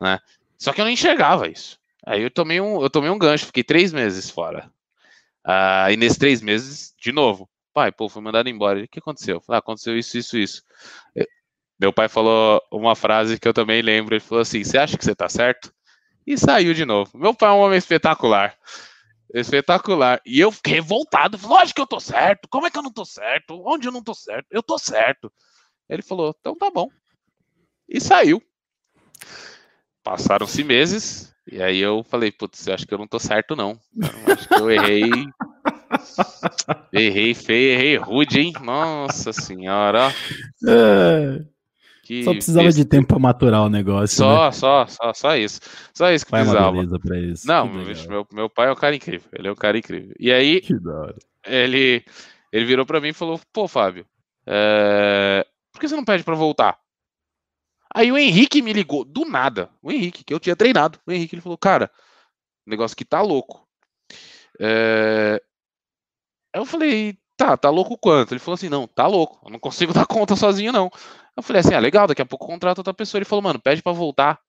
né? 0.00 0.20
Só 0.56 0.72
que 0.72 0.80
eu 0.80 0.84
não 0.84 0.92
enxergava 0.92 1.48
isso. 1.48 1.78
Aí 2.06 2.22
eu 2.22 2.30
tomei 2.30 2.60
um, 2.60 2.80
eu 2.82 2.90
tomei 2.90 3.10
um 3.10 3.18
gancho, 3.18 3.46
fiquei 3.46 3.64
três 3.64 3.92
meses 3.92 4.30
fora. 4.30 4.70
Uh, 5.46 5.90
e 5.90 5.96
nesses 5.96 6.18
três 6.18 6.40
meses, 6.40 6.94
de 7.00 7.10
novo, 7.10 7.48
pai, 7.72 7.92
pô, 7.92 8.08
fui 8.08 8.22
mandado 8.22 8.48
embora. 8.48 8.82
O 8.82 8.88
que 8.88 8.98
aconteceu? 8.98 9.42
Ah, 9.48 9.58
aconteceu 9.58 9.96
isso, 9.96 10.18
isso, 10.18 10.38
isso. 10.38 10.62
Meu 11.80 11.92
pai 11.92 12.08
falou 12.08 12.60
uma 12.72 12.96
frase 12.96 13.38
que 13.38 13.46
eu 13.46 13.54
também 13.54 13.82
lembro. 13.82 14.14
Ele 14.14 14.20
falou 14.20 14.42
assim: 14.42 14.64
Você 14.64 14.76
acha 14.76 14.98
que 14.98 15.04
você 15.04 15.14
tá 15.14 15.28
certo? 15.28 15.72
E 16.28 16.36
saiu 16.36 16.74
de 16.74 16.84
novo. 16.84 17.16
Meu 17.16 17.32
pai 17.32 17.48
é 17.48 17.52
um 17.54 17.60
homem 17.60 17.78
espetacular. 17.78 18.54
Espetacular. 19.32 20.20
E 20.26 20.38
eu 20.38 20.52
fiquei 20.52 20.74
revoltado. 20.74 21.38
Lógico 21.42 21.76
que 21.76 21.80
eu 21.80 21.86
tô 21.86 21.98
certo. 21.98 22.46
Como 22.50 22.66
é 22.66 22.70
que 22.70 22.76
eu 22.76 22.82
não 22.82 22.92
tô 22.92 23.02
certo? 23.02 23.58
Onde 23.66 23.88
eu 23.88 23.92
não 23.92 24.02
tô 24.02 24.12
certo? 24.12 24.46
Eu 24.50 24.62
tô 24.62 24.78
certo. 24.78 25.32
Ele 25.88 26.02
falou: 26.02 26.36
Então 26.38 26.54
tá 26.54 26.70
bom. 26.70 26.90
E 27.88 27.98
saiu. 27.98 28.42
Passaram-se 30.04 30.62
meses. 30.62 31.34
E 31.50 31.62
aí 31.62 31.78
eu 31.78 32.04
falei, 32.04 32.30
putz, 32.30 32.66
eu 32.66 32.74
acho 32.74 32.86
que 32.86 32.92
eu 32.92 32.98
não 32.98 33.06
tô 33.08 33.18
certo, 33.18 33.56
não. 33.56 33.80
Eu 33.96 34.34
acho 34.34 34.48
que 34.48 34.54
eu 34.54 34.70
errei. 34.70 35.08
errei 36.92 37.32
feio, 37.32 37.72
errei 37.72 37.96
rude, 37.96 38.38
hein? 38.38 38.52
Nossa 38.60 39.32
senhora. 39.32 40.12
É. 40.66 41.57
só 42.24 42.32
precisava 42.32 42.72
de 42.72 42.84
tempo 42.84 43.08
para 43.08 43.18
maturar 43.18 43.62
o 43.62 43.68
negócio. 43.68 44.16
Só, 44.16 44.46
né? 44.46 44.52
só, 44.52 44.86
só, 44.86 45.12
só 45.12 45.36
isso. 45.36 45.60
Só 45.92 46.10
isso 46.10 46.24
que 46.24 46.32
precisava. 46.32 46.76
Isso. 47.16 47.46
Não, 47.46 47.68
meu, 47.68 48.26
meu 48.32 48.50
pai 48.50 48.68
é 48.68 48.72
um 48.72 48.76
cara 48.76 48.96
incrível. 48.96 49.28
Ele 49.32 49.48
é 49.48 49.52
um 49.52 49.56
cara 49.56 49.78
incrível. 49.78 50.14
E 50.18 50.32
aí, 50.32 50.62
ele, 51.46 52.04
ele 52.52 52.64
virou 52.64 52.86
para 52.86 53.00
mim 53.00 53.08
e 53.08 53.14
falou: 53.14 53.40
pô, 53.52 53.68
Fábio, 53.68 54.06
é... 54.46 55.46
por 55.72 55.80
que 55.80 55.88
você 55.88 55.96
não 55.96 56.04
pede 56.04 56.24
para 56.24 56.34
voltar? 56.34 56.78
Aí 57.94 58.12
o 58.12 58.18
Henrique 58.18 58.62
me 58.62 58.72
ligou, 58.72 59.04
do 59.04 59.24
nada. 59.24 59.70
O 59.82 59.90
Henrique, 59.90 60.22
que 60.22 60.32
eu 60.32 60.40
tinha 60.40 60.54
treinado. 60.54 60.98
O 61.06 61.12
Henrique 61.12 61.34
ele 61.34 61.42
falou, 61.42 61.56
cara, 61.56 61.90
negócio 62.66 62.96
que 62.96 63.04
tá 63.04 63.20
louco. 63.20 63.66
É... 64.60 65.42
Eu 66.54 66.64
falei, 66.64 67.18
tá, 67.36 67.56
tá 67.56 67.70
louco 67.70 67.96
quanto? 67.96 68.32
Ele 68.32 68.40
falou 68.40 68.54
assim, 68.54 68.68
não, 68.68 68.86
tá 68.86 69.06
louco, 69.06 69.40
eu 69.44 69.50
não 69.50 69.58
consigo 69.58 69.92
dar 69.94 70.06
conta 70.06 70.36
sozinho, 70.36 70.72
não. 70.72 70.90
Eu 71.38 71.42
falei 71.42 71.60
assim, 71.60 71.72
ah, 71.72 71.78
legal, 71.78 72.08
daqui 72.08 72.20
a 72.20 72.26
pouco 72.26 72.48
contrata 72.48 72.80
outra 72.80 72.92
pessoa. 72.92 73.20
Ele 73.20 73.24
falou, 73.24 73.42
mano, 73.42 73.60
pede 73.60 73.80
para 73.80 73.92
voltar. 73.92 74.40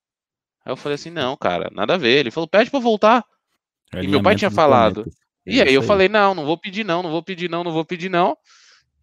Aí 0.65 0.71
eu 0.71 0.75
falei 0.75 0.95
assim, 0.95 1.11
não, 1.11 1.37
cara, 1.37 1.69
nada 1.71 1.93
a 1.93 1.97
ver. 1.97 2.17
Ele 2.17 2.31
falou, 2.31 2.47
pede 2.47 2.71
para 2.71 2.79
voltar. 2.79 3.23
E 3.93 4.07
meu 4.07 4.23
pai 4.23 4.35
tinha 4.35 4.49
falado. 4.49 5.05
E 5.45 5.61
aí 5.61 5.71
eu 5.71 5.83
falei, 5.83 6.09
não, 6.09 6.33
não 6.33 6.45
vou 6.45 6.57
pedir 6.57 6.83
não, 6.83 7.03
não 7.03 7.11
vou 7.11 7.21
pedir 7.21 7.47
não, 7.47 7.63
não 7.63 7.71
vou 7.71 7.85
pedir 7.85 8.09
não. 8.09 8.35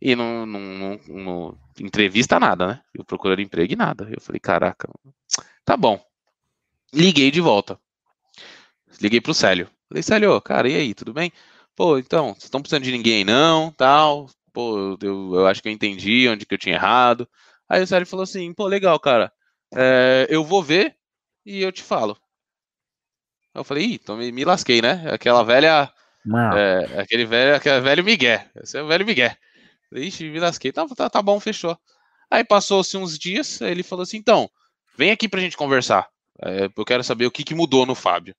E 0.03 0.17
não, 0.17 0.45
não, 0.45 0.61
não, 0.61 1.01
não 1.07 1.59
entrevista 1.79 2.41
nada, 2.41 2.67
né? 2.67 2.81
Eu 2.93 3.05
procurando 3.05 3.41
emprego 3.41 3.73
e 3.73 3.77
nada. 3.77 4.09
Eu 4.11 4.21
falei, 4.21 4.41
caraca, 4.41 4.89
tá 5.65 5.77
bom. 5.77 6.05
Liguei 6.93 7.31
de 7.31 7.41
volta. 7.41 7.79
Liguei 9.01 9.21
pro 9.21 9.33
Célio. 9.33 9.71
Falei, 9.89 10.03
Célio, 10.03 10.41
cara, 10.41 10.69
e 10.69 10.75
aí, 10.75 10.93
tudo 10.93 11.13
bem? 11.13 11.33
Pô, 11.77 11.99
então, 11.99 12.31
vocês 12.31 12.45
estão 12.45 12.61
precisando 12.61 12.83
de 12.83 12.91
ninguém 12.91 13.25
não, 13.25 13.71
tal. 13.71 14.29
Pô, 14.53 14.99
eu, 15.01 15.35
eu 15.37 15.47
acho 15.47 15.63
que 15.63 15.69
eu 15.69 15.73
entendi 15.73 16.29
onde 16.29 16.45
que 16.45 16.53
eu 16.53 16.59
tinha 16.59 16.75
errado. 16.75 17.29
Aí 17.69 17.83
o 17.83 17.87
Célio 17.87 18.07
falou 18.07 18.25
assim, 18.25 18.53
pô, 18.53 18.67
legal, 18.67 18.99
cara. 19.01 19.33
É, 19.75 20.27
eu 20.31 20.45
vou 20.45 20.63
ver 20.63 20.97
e 21.45 21.63
eu 21.63 21.73
te 21.73 21.83
falo. 21.83 22.17
Eu 23.55 23.65
falei, 23.65 23.85
ih, 23.85 23.95
então 23.95 24.17
me, 24.17 24.31
me 24.31 24.45
lasquei, 24.45 24.83
né? 24.83 25.05
Aquela 25.11 25.43
velha. 25.43 25.93
É, 26.57 27.01
aquele 27.01 27.25
velho, 27.25 27.57
aquele 27.57 27.81
velho 27.81 28.05
Miguel. 28.05 28.41
Esse 28.57 28.79
é 28.79 28.83
o 28.83 28.87
velho 28.87 29.07
Miguel. 29.07 29.35
Ixi, 29.93 30.29
me 30.29 30.41
lasquei. 30.41 30.73
Tá, 30.73 30.87
tá, 30.89 31.09
tá 31.09 31.23
bom, 31.23 31.41
fechou. 31.41 31.79
Aí 32.31 32.45
passou-se 32.45 32.97
uns 32.97 33.19
dias, 33.19 33.61
ele 33.61 33.83
falou 33.83 34.03
assim: 34.03 34.17
então, 34.17 34.51
vem 34.97 35.11
aqui 35.11 35.29
pra 35.29 35.41
gente 35.41 35.57
conversar. 35.57 36.09
É, 36.43 36.69
eu 36.77 36.85
quero 36.85 37.03
saber 37.03 37.27
o 37.27 37.31
que, 37.31 37.45
que 37.45 37.55
mudou 37.55 37.87
no 37.87 37.95
Fábio. 37.95 38.35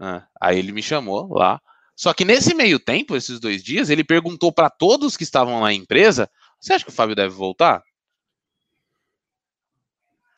Ah, 0.00 0.26
aí 0.40 0.58
ele 0.58 0.72
me 0.72 0.82
chamou 0.82 1.32
lá. 1.34 1.60
Só 1.94 2.14
que 2.14 2.24
nesse 2.24 2.54
meio 2.54 2.78
tempo, 2.80 3.14
esses 3.14 3.38
dois 3.38 3.62
dias, 3.62 3.90
ele 3.90 4.02
perguntou 4.02 4.52
para 4.52 4.70
todos 4.70 5.16
que 5.16 5.24
estavam 5.24 5.60
na 5.60 5.72
empresa: 5.72 6.30
você 6.58 6.72
acha 6.72 6.84
que 6.84 6.90
o 6.90 6.94
Fábio 6.94 7.14
deve 7.16 7.34
voltar? 7.34 7.82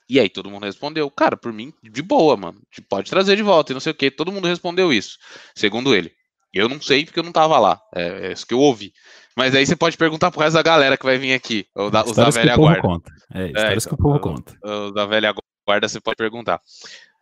E 0.09 0.21
aí 0.21 0.29
todo 0.29 0.51
mundo 0.51 0.65
respondeu, 0.65 1.11
cara, 1.11 1.37
por 1.37 1.53
mim, 1.53 1.73
de 1.83 2.03
boa, 2.03 2.37
mano. 2.37 2.61
Pode 2.89 3.11
trazer 3.11 3.37
de 3.37 3.43
volta 3.43 3.73
e 3.73 3.75
não 3.75 3.81
sei 3.81 3.93
o 3.93 3.95
que. 3.95 4.11
Todo 4.11 4.33
mundo 4.33 4.49
respondeu 4.49 4.93
isso, 4.93 5.19
segundo 5.55 5.95
ele. 5.95 6.13
Eu 6.53 6.69
não 6.69 6.81
sei 6.81 7.05
porque 7.05 7.19
eu 7.19 7.25
não 7.25 7.33
tava 7.33 7.59
lá. 7.59 7.81
É, 7.95 8.29
é 8.29 8.33
isso 8.33 8.47
que 8.47 8.55
eu 8.55 8.61
ouvi. 8.61 8.93
Mas 9.37 9.55
aí 9.55 9.67
você 9.67 9.75
pode 9.75 9.97
perguntar 9.97 10.31
pro 10.31 10.41
resto 10.41 10.55
da 10.55 10.63
galera 10.63 10.97
que 10.97 11.05
vai 11.05 11.19
vir 11.19 11.33
aqui, 11.33 11.67
ou 11.75 11.91
da, 11.91 12.05
os 12.05 12.13
da 12.13 12.31
velha 12.31 12.57
guarda. 12.57 12.83
Conta. 12.83 13.13
É, 13.35 13.47
histórias 13.47 13.87
é, 13.87 13.89
que 13.89 13.95
o 13.95 13.99
povo 13.99 14.21
conta. 14.21 14.57
Os 14.63 14.95
da 14.95 15.07
velha 15.07 15.35
guarda 15.67 15.89
você 15.89 16.01
pode 16.01 16.17
perguntar. 16.17 16.61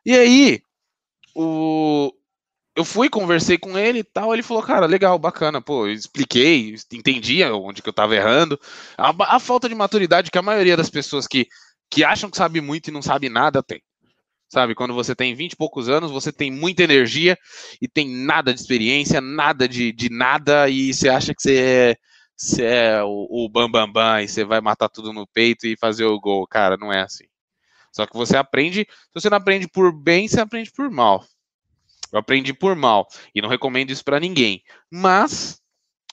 E 0.05 0.13
aí, 0.13 0.61
o... 1.35 2.13
eu 2.77 2.85
fui, 2.85 3.09
conversei 3.09 3.57
com 3.57 3.79
ele 3.79 4.01
e 4.01 4.05
tal, 4.05 4.35
ele 4.35 4.43
falou, 4.43 4.63
cara, 4.63 4.85
legal, 4.85 5.19
bacana, 5.19 5.63
pô, 5.63 5.87
eu 5.87 5.93
expliquei, 5.93 6.75
entendi 6.93 7.43
onde 7.45 7.81
que 7.81 7.89
eu 7.89 7.95
tava 7.95 8.15
errando. 8.15 8.61
A, 8.99 9.37
a 9.37 9.41
falta 9.41 9.67
de 9.67 9.75
maturidade 9.75 10.31
que 10.31 10.39
a 10.39 10.43
maioria 10.43 10.77
das 10.77 10.91
pessoas 10.91 11.27
que, 11.27 11.49
que 11.93 12.03
acham 12.03 12.31
que 12.31 12.39
sabe 12.39 12.63
muito 12.63 12.89
e 12.89 12.91
não 12.91 13.03
sabe 13.03 13.29
nada 13.29 13.63
tem. 13.63 13.83
Sabe, 14.49 14.75
quando 14.75 14.95
você 14.95 15.15
tem 15.15 15.35
20 15.35 15.53
e 15.53 15.57
poucos 15.57 15.91
anos, 15.91 16.11
você 16.11 16.33
tem 16.33 16.51
muita 16.51 16.83
energia 16.83 17.39
e 17.81 17.89
tem 17.89 18.09
nada 18.09 18.53
de 18.53 18.61
experiência, 18.61 19.21
nada 19.21 19.69
de, 19.69 19.93
de 19.93 20.11
nada, 20.11 20.69
e 20.69 20.93
você 20.93 21.09
acha 21.09 21.35
que 21.35 21.43
você 21.43 21.57
é, 21.57 21.97
você 22.35 22.65
é 22.65 23.03
o, 23.03 23.27
o 23.31 23.49
bam, 23.49 23.71
bam, 23.71 23.91
bam, 23.91 24.23
e 24.23 24.29
você 24.29 24.43
vai 24.43 24.61
matar 24.61 24.89
tudo 24.89 25.13
no 25.13 25.27
peito 25.27 25.67
e 25.67 25.77
fazer 25.77 26.05
o 26.05 26.19
gol. 26.19 26.47
Cara, 26.47 26.77
não 26.79 26.91
é 26.91 27.03
assim. 27.03 27.25
Só 27.93 28.07
que 28.07 28.15
você 28.15 28.37
aprende, 28.37 28.87
se 28.91 29.15
você 29.15 29.29
não 29.29 29.37
aprende 29.37 29.69
por 29.69 29.93
bem, 29.93 30.27
você 30.27 30.41
aprende 30.41 30.71
por 30.71 30.91
mal. 30.91 31.25
Eu 32.11 32.19
aprendi 32.19 32.55
por 32.55 32.75
mal 32.75 33.07
e 33.35 33.43
não 33.43 33.51
recomendo 33.51 33.91
isso 33.91 34.05
para 34.05 34.21
ninguém. 34.21 34.63
Mas 34.91 35.61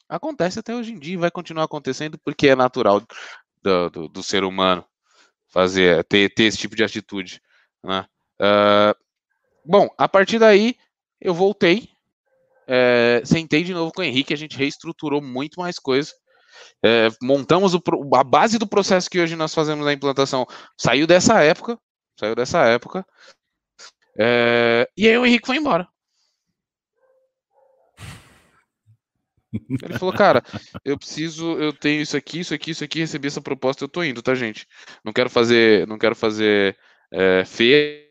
acontece 0.10 0.60
até 0.60 0.76
hoje 0.76 0.92
em 0.92 1.00
dia 1.00 1.14
e 1.14 1.18
vai 1.18 1.32
continuar 1.32 1.66
acontecendo 1.66 2.18
porque 2.24 2.50
é 2.50 2.56
natural 2.56 3.02
do, 3.62 3.90
do, 3.90 4.08
do 4.10 4.24
ser 4.24 4.44
humano 4.44 4.86
fazer 5.50 6.04
ter, 6.06 6.34
ter 6.34 6.44
esse 6.44 6.58
tipo 6.58 6.76
de 6.76 6.84
atitude. 6.84 7.42
Né? 7.84 8.06
Uh, 8.40 8.96
bom, 9.66 9.90
a 9.98 10.08
partir 10.08 10.40
daí 10.40 10.76
eu 11.20 11.34
voltei, 11.34 11.90
é, 12.68 13.22
sentei 13.26 13.64
de 13.64 13.74
novo 13.74 13.92
com 13.92 14.02
o 14.02 14.06
Henrique, 14.06 14.34
a 14.34 14.38
gente 14.38 14.58
reestruturou 14.58 15.22
muito 15.22 15.60
mais 15.60 15.80
coisa. 15.80 16.14
É, 16.86 17.10
montamos 17.22 17.74
o, 17.74 17.82
a 18.16 18.24
base 18.24 18.58
do 18.58 18.68
processo 18.68 19.10
que 19.10 19.20
hoje 19.20 19.36
nós 19.36 19.54
fazemos 19.54 19.86
na 19.86 19.94
implantação. 19.94 20.46
Saiu 20.78 21.08
dessa 21.08 21.42
época, 21.42 21.78
saiu 22.20 22.36
dessa 22.36 22.64
época. 22.66 23.06
É, 24.20 24.88
e 24.96 25.08
aí 25.08 25.18
o 25.18 25.26
Henrique 25.26 25.48
foi 25.48 25.58
embora. 25.58 25.88
Ele 29.54 29.98
falou, 29.98 30.14
cara, 30.14 30.44
eu 30.86 30.98
preciso, 30.98 31.58
eu 31.60 31.74
tenho 31.74 32.02
isso 32.02 32.16
aqui, 32.16 32.40
isso 32.40 32.54
aqui, 32.54 32.72
isso 32.72 32.84
aqui, 32.84 33.00
recebi 33.00 33.28
essa 33.28 33.42
proposta, 33.42 33.84
eu 33.84 33.90
tô 33.90 34.04
indo, 34.04 34.22
tá, 34.22 34.36
gente? 34.36 34.68
Não 35.04 35.12
quero 35.12 35.30
fazer, 35.30 35.88
não 35.88 35.98
quero 35.98 36.16
fazer 36.16 36.78
é, 37.12 37.44
feia 37.46 38.08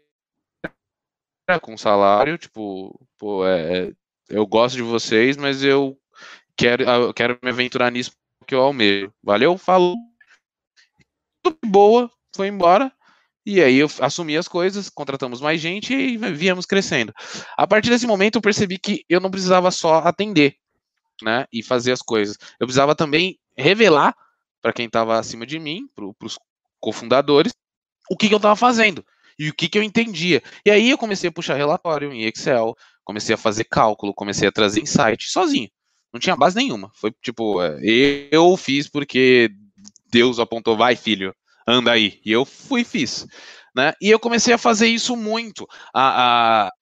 com 1.63 1.79
salário, 1.79 2.37
tipo, 2.37 3.01
pô, 3.17 3.47
é, 3.47 3.89
é, 3.89 3.93
eu 4.29 4.47
gosto 4.47 4.77
de 4.77 4.83
vocês, 4.83 5.37
mas 5.37 5.63
eu 5.63 5.97
quero, 6.57 6.83
eu 6.83 7.15
quero 7.15 7.39
me 7.43 7.51
aventurar 7.51 7.91
nisso 7.91 8.13
porque 8.39 8.55
eu 8.55 8.61
almejo. 8.61 9.13
Valeu, 9.23 9.57
falou. 9.57 9.95
Tudo 11.43 11.59
boa, 11.65 12.11
foi 12.35 12.49
embora. 12.49 12.93
E 13.47 13.63
aí 13.63 13.79
eu 13.79 13.89
assumi 14.01 14.37
as 14.37 14.47
coisas, 14.47 14.91
contratamos 14.91 15.41
mais 15.41 15.59
gente 15.59 15.95
e 15.95 16.19
viemos 16.33 16.67
crescendo. 16.67 17.15
A 17.57 17.67
partir 17.67 17.89
desse 17.89 18.07
momento 18.07 18.37
eu 18.37 18.43
percebi 18.43 18.79
que 18.79 19.05
eu 19.09 19.21
não 19.21 19.31
precisava 19.31 19.71
só 19.71 20.01
atender, 20.01 20.57
né, 21.23 21.47
e 21.53 21.63
fazer 21.63 21.93
as 21.93 22.03
coisas. 22.03 22.37
Eu 22.59 22.67
precisava 22.67 22.95
também 22.95 23.39
revelar 23.57 24.15
para 24.61 24.73
quem 24.73 24.87
estava 24.87 25.19
acima 25.19 25.47
de 25.47 25.59
mim, 25.59 25.89
para 25.95 26.27
os 26.27 26.39
cofundadores, 26.81 27.53
o 28.11 28.17
que, 28.17 28.29
que 28.29 28.35
eu 28.35 28.39
estava 28.39 28.57
fazendo 28.57 29.05
e 29.39 29.49
o 29.49 29.55
que, 29.55 29.69
que 29.69 29.79
eu 29.79 29.83
entendia. 29.83 30.43
E 30.65 30.71
aí 30.71 30.91
eu 30.91 30.99
comecei 30.99 31.29
a 31.29 31.33
puxar 31.33 31.55
relatório 31.55 32.13
em 32.13 32.25
Excel, 32.25 32.75
comecei 33.05 33.35
a 33.35 33.39
fazer 33.39 33.65
cálculo, 33.65 34.13
comecei 34.13 34.49
a 34.49 34.53
trazer 34.53 34.81
insight 34.81 35.31
sozinho. 35.31 35.69
Não 36.13 36.19
tinha 36.19 36.37
base 36.37 36.57
nenhuma. 36.57 36.91
Foi 36.95 37.13
tipo, 37.23 37.63
é, 37.63 37.79
eu 38.31 38.57
fiz 38.57 38.89
porque 38.89 39.51
Deus 40.11 40.39
apontou, 40.39 40.77
vai 40.77 40.97
filho, 40.97 41.35
anda 41.67 41.93
aí. 41.93 42.21
E 42.25 42.33
eu 42.33 42.45
fui 42.45 42.81
e 42.81 42.85
fiz. 42.85 43.27
Né? 43.77 43.93
E 44.01 44.11
eu 44.11 44.19
comecei 44.19 44.53
a 44.53 44.59
fazer 44.59 44.89
isso 44.89 45.15
muito. 45.15 45.67
A, 45.95 46.65
a, 46.67 46.73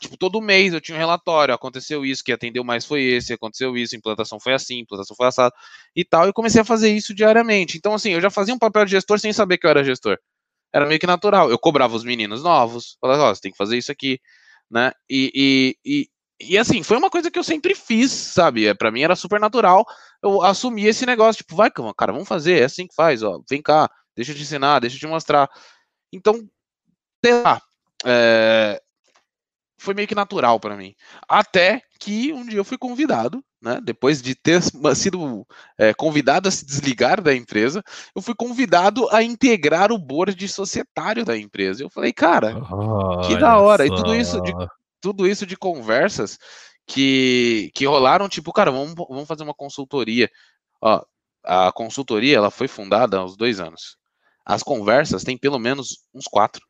tipo, 0.00 0.16
todo 0.16 0.40
mês 0.40 0.72
eu 0.72 0.80
tinha 0.80 0.96
um 0.96 0.98
relatório, 0.98 1.54
aconteceu 1.54 2.04
isso, 2.04 2.24
que 2.24 2.32
atendeu 2.32 2.64
mais 2.64 2.84
foi 2.84 3.02
esse, 3.02 3.32
aconteceu 3.32 3.76
isso, 3.76 3.96
implantação 3.96 4.40
foi 4.40 4.54
assim, 4.54 4.80
implantação 4.80 5.16
foi 5.16 5.26
assado 5.26 5.54
e 5.94 6.04
tal, 6.04 6.28
e 6.28 6.32
comecei 6.32 6.60
a 6.60 6.64
fazer 6.64 6.92
isso 6.92 7.14
diariamente. 7.14 7.76
Então, 7.76 7.94
assim, 7.94 8.10
eu 8.10 8.20
já 8.20 8.30
fazia 8.30 8.54
um 8.54 8.58
papel 8.58 8.84
de 8.84 8.92
gestor 8.92 9.18
sem 9.18 9.32
saber 9.32 9.58
que 9.58 9.66
eu 9.66 9.70
era 9.70 9.84
gestor. 9.84 10.18
Era 10.72 10.86
meio 10.86 10.98
que 10.98 11.06
natural. 11.06 11.50
Eu 11.50 11.58
cobrava 11.58 11.94
os 11.94 12.04
meninos 12.04 12.42
novos, 12.42 12.96
falava, 13.00 13.22
ó, 13.22 13.30
oh, 13.30 13.34
você 13.34 13.40
tem 13.40 13.52
que 13.52 13.58
fazer 13.58 13.78
isso 13.78 13.92
aqui, 13.92 14.20
né? 14.70 14.92
E, 15.08 15.76
e, 15.84 16.08
e, 16.40 16.54
e, 16.54 16.58
assim, 16.58 16.82
foi 16.82 16.96
uma 16.96 17.10
coisa 17.10 17.30
que 17.30 17.38
eu 17.38 17.44
sempre 17.44 17.74
fiz, 17.74 18.10
sabe? 18.10 18.66
É, 18.66 18.74
para 18.74 18.90
mim 18.90 19.02
era 19.02 19.14
super 19.14 19.38
natural 19.38 19.86
eu 20.24 20.42
assumir 20.42 20.86
esse 20.86 21.04
negócio, 21.04 21.44
tipo, 21.44 21.54
vai, 21.54 21.70
cara, 21.96 22.12
vamos 22.12 22.26
fazer, 22.26 22.60
é 22.60 22.64
assim 22.64 22.86
que 22.86 22.94
faz, 22.94 23.22
ó, 23.22 23.40
vem 23.48 23.60
cá, 23.60 23.90
deixa 24.16 24.32
eu 24.32 24.36
te 24.36 24.42
ensinar, 24.42 24.80
deixa 24.80 24.96
eu 24.96 25.00
te 25.00 25.06
mostrar. 25.06 25.50
Então, 26.10 26.48
sei 27.22 27.42
lá, 27.42 27.60
é, 28.06 28.80
foi 29.84 29.94
meio 29.94 30.08
que 30.08 30.14
natural 30.14 30.58
para 30.58 30.76
mim. 30.76 30.94
Até 31.28 31.82
que 32.00 32.32
um 32.32 32.44
dia 32.44 32.58
eu 32.58 32.64
fui 32.64 32.78
convidado, 32.78 33.44
né? 33.62 33.80
Depois 33.82 34.20
de 34.20 34.34
ter 34.34 34.60
sido 34.94 35.46
é, 35.78 35.94
convidado 35.94 36.48
a 36.48 36.52
se 36.52 36.66
desligar 36.66 37.20
da 37.20 37.34
empresa, 37.34 37.82
eu 38.14 38.22
fui 38.22 38.34
convidado 38.34 39.08
a 39.10 39.22
integrar 39.22 39.92
o 39.92 39.98
board 39.98 40.48
societário 40.48 41.24
da 41.24 41.36
empresa. 41.36 41.82
Eu 41.82 41.90
falei, 41.90 42.12
cara, 42.12 42.54
que 43.26 43.36
da 43.36 43.58
hora. 43.58 43.86
Só. 43.86 43.92
E 43.92 43.96
tudo 43.96 44.14
isso 44.16 44.40
de, 44.40 44.52
tudo 45.00 45.26
isso 45.26 45.46
de 45.46 45.56
conversas 45.56 46.38
que, 46.86 47.70
que 47.74 47.86
rolaram, 47.86 48.28
tipo, 48.28 48.52
cara, 48.52 48.70
vamos, 48.70 48.94
vamos 48.94 49.28
fazer 49.28 49.44
uma 49.44 49.54
consultoria. 49.54 50.30
Ó, 50.80 51.02
a 51.44 51.70
consultoria 51.72 52.36
ela 52.36 52.50
foi 52.50 52.68
fundada 52.68 53.18
há 53.18 53.24
uns 53.24 53.36
dois 53.36 53.60
anos. 53.60 53.96
As 54.44 54.62
conversas 54.62 55.24
têm 55.24 55.38
pelo 55.38 55.58
menos 55.58 55.98
uns 56.14 56.24
quatro 56.24 56.62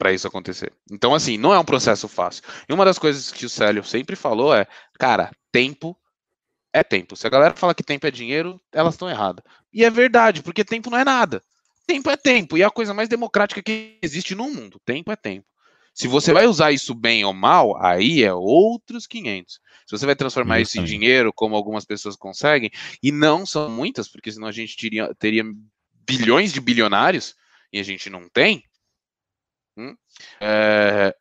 para 0.00 0.14
isso 0.14 0.26
acontecer. 0.26 0.72
Então, 0.90 1.14
assim, 1.14 1.36
não 1.36 1.52
é 1.52 1.58
um 1.58 1.64
processo 1.64 2.08
fácil. 2.08 2.42
E 2.66 2.72
uma 2.72 2.86
das 2.86 2.98
coisas 2.98 3.30
que 3.30 3.44
o 3.44 3.50
Célio 3.50 3.84
sempre 3.84 4.16
falou 4.16 4.54
é, 4.54 4.66
cara, 4.98 5.30
tempo 5.52 5.94
é 6.72 6.82
tempo. 6.82 7.14
Se 7.16 7.26
a 7.26 7.30
galera 7.30 7.54
fala 7.54 7.74
que 7.74 7.82
tempo 7.82 8.06
é 8.06 8.10
dinheiro, 8.10 8.58
elas 8.72 8.94
estão 8.94 9.10
erradas. 9.10 9.44
E 9.70 9.84
é 9.84 9.90
verdade, 9.90 10.42
porque 10.42 10.64
tempo 10.64 10.88
não 10.88 10.96
é 10.96 11.04
nada. 11.04 11.42
Tempo 11.86 12.08
é 12.08 12.16
tempo. 12.16 12.56
E 12.56 12.62
é 12.62 12.64
a 12.64 12.70
coisa 12.70 12.94
mais 12.94 13.10
democrática 13.10 13.62
que 13.62 13.98
existe 14.00 14.34
no 14.34 14.48
mundo. 14.48 14.80
Tempo 14.86 15.12
é 15.12 15.16
tempo. 15.16 15.46
Se 15.92 16.08
você 16.08 16.32
vai 16.32 16.46
usar 16.46 16.72
isso 16.72 16.94
bem 16.94 17.22
ou 17.26 17.34
mal, 17.34 17.76
aí 17.76 18.22
é 18.24 18.32
outros 18.32 19.06
500. 19.06 19.60
Se 19.84 19.98
você 19.98 20.06
vai 20.06 20.16
transformar 20.16 20.60
isso 20.60 20.80
em 20.80 20.84
dinheiro, 20.84 21.30
como 21.30 21.54
algumas 21.54 21.84
pessoas 21.84 22.16
conseguem, 22.16 22.70
e 23.02 23.12
não 23.12 23.44
são 23.44 23.68
muitas, 23.68 24.08
porque 24.08 24.32
senão 24.32 24.48
a 24.48 24.52
gente 24.52 24.78
teria, 24.78 25.14
teria 25.18 25.44
bilhões 26.08 26.54
de 26.54 26.60
bilionários, 26.60 27.34
e 27.70 27.78
a 27.78 27.82
gente 27.82 28.08
não 28.08 28.28
tem, 28.30 28.64
Hum? 29.80 29.96
É, 30.40 31.14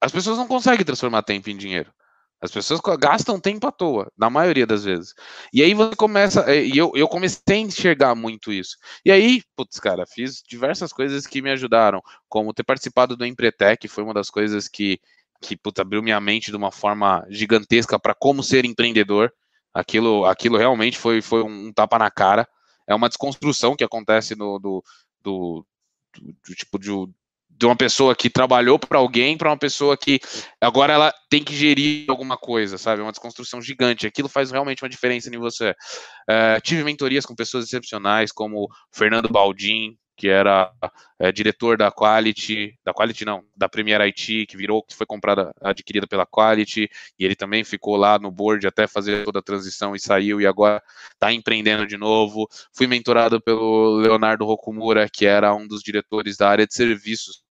as 0.00 0.12
pessoas 0.12 0.36
não 0.36 0.48
conseguem 0.48 0.84
transformar 0.84 1.22
tempo 1.22 1.48
em 1.50 1.56
dinheiro. 1.56 1.92
As 2.40 2.50
pessoas 2.50 2.80
gastam 2.98 3.40
tempo 3.40 3.66
à 3.66 3.72
toa, 3.72 4.12
na 4.16 4.28
maioria 4.28 4.66
das 4.66 4.84
vezes. 4.84 5.14
E 5.52 5.62
aí 5.62 5.72
você 5.72 5.96
começa. 5.96 6.42
É, 6.50 6.64
e 6.64 6.76
eu, 6.76 6.92
eu 6.94 7.08
comecei 7.08 7.42
a 7.56 7.56
enxergar 7.56 8.14
muito 8.14 8.52
isso. 8.52 8.76
E 9.04 9.10
aí, 9.10 9.42
putz, 9.56 9.80
cara, 9.80 10.04
fiz 10.06 10.42
diversas 10.46 10.92
coisas 10.92 11.26
que 11.26 11.40
me 11.40 11.50
ajudaram, 11.50 12.02
como 12.28 12.52
ter 12.52 12.62
participado 12.62 13.16
do 13.16 13.24
Empretec, 13.24 13.88
foi 13.88 14.04
uma 14.04 14.12
das 14.12 14.28
coisas 14.28 14.68
que, 14.68 15.00
que 15.40 15.56
putz, 15.56 15.80
abriu 15.80 16.02
minha 16.02 16.20
mente 16.20 16.50
de 16.50 16.56
uma 16.56 16.70
forma 16.70 17.24
gigantesca 17.30 17.98
para 17.98 18.14
como 18.14 18.42
ser 18.42 18.66
empreendedor. 18.66 19.32
Aquilo, 19.72 20.26
aquilo 20.26 20.58
realmente 20.58 20.98
foi, 20.98 21.22
foi 21.22 21.42
um 21.42 21.72
tapa 21.72 21.98
na 21.98 22.10
cara. 22.10 22.46
É 22.86 22.94
uma 22.94 23.08
desconstrução 23.08 23.74
que 23.74 23.84
acontece 23.84 24.36
no, 24.36 24.58
do, 24.58 24.84
do, 25.22 25.66
do, 26.14 26.34
do 26.46 26.54
tipo 26.54 26.78
de 26.78 26.90
de 27.58 27.66
uma 27.66 27.76
pessoa 27.76 28.14
que 28.14 28.28
trabalhou 28.28 28.78
para 28.78 28.98
alguém 28.98 29.36
para 29.36 29.50
uma 29.50 29.58
pessoa 29.58 29.96
que 29.96 30.20
agora 30.60 30.92
ela 30.92 31.14
tem 31.30 31.42
que 31.42 31.54
gerir 31.54 32.04
alguma 32.08 32.36
coisa, 32.36 32.76
sabe? 32.76 33.00
Uma 33.00 33.12
desconstrução 33.12 33.62
gigante. 33.62 34.06
Aquilo 34.06 34.28
faz 34.28 34.50
realmente 34.50 34.82
uma 34.82 34.88
diferença 34.88 35.34
em 35.34 35.38
você. 35.38 35.70
Uh, 35.70 36.60
tive 36.62 36.84
mentorias 36.84 37.24
com 37.24 37.34
pessoas 37.34 37.64
excepcionais, 37.64 38.30
como 38.30 38.68
Fernando 38.92 39.28
Baldin, 39.28 39.96
que 40.16 40.28
era 40.28 40.72
é, 41.20 41.30
diretor 41.30 41.76
da 41.76 41.92
Quality, 41.92 42.74
da 42.82 42.92
Quality 42.94 43.24
não, 43.24 43.44
da 43.54 43.68
Premier 43.68 44.00
IT, 44.00 44.46
que 44.46 44.56
virou, 44.56 44.82
que 44.82 44.96
foi 44.96 45.06
comprada, 45.06 45.52
adquirida 45.60 46.06
pela 46.06 46.26
Quality, 46.26 46.88
e 47.18 47.24
ele 47.24 47.36
também 47.36 47.62
ficou 47.64 47.96
lá 47.96 48.18
no 48.18 48.30
board 48.30 48.66
até 48.66 48.86
fazer 48.86 49.24
toda 49.24 49.40
a 49.40 49.42
transição 49.42 49.94
e 49.94 50.00
saiu, 50.00 50.40
e 50.40 50.46
agora 50.46 50.82
está 51.12 51.32
empreendendo 51.32 51.86
de 51.86 51.98
novo. 51.98 52.48
Fui 52.72 52.86
mentorado 52.86 53.40
pelo 53.40 53.98
Leonardo 53.98 54.46
Rokumura, 54.46 55.06
que 55.08 55.26
era 55.26 55.54
um 55.54 55.66
dos 55.68 55.82
diretores 55.82 56.36
da 56.38 56.48
área 56.48 56.66
de 56.66 56.74
serviços 56.74 57.45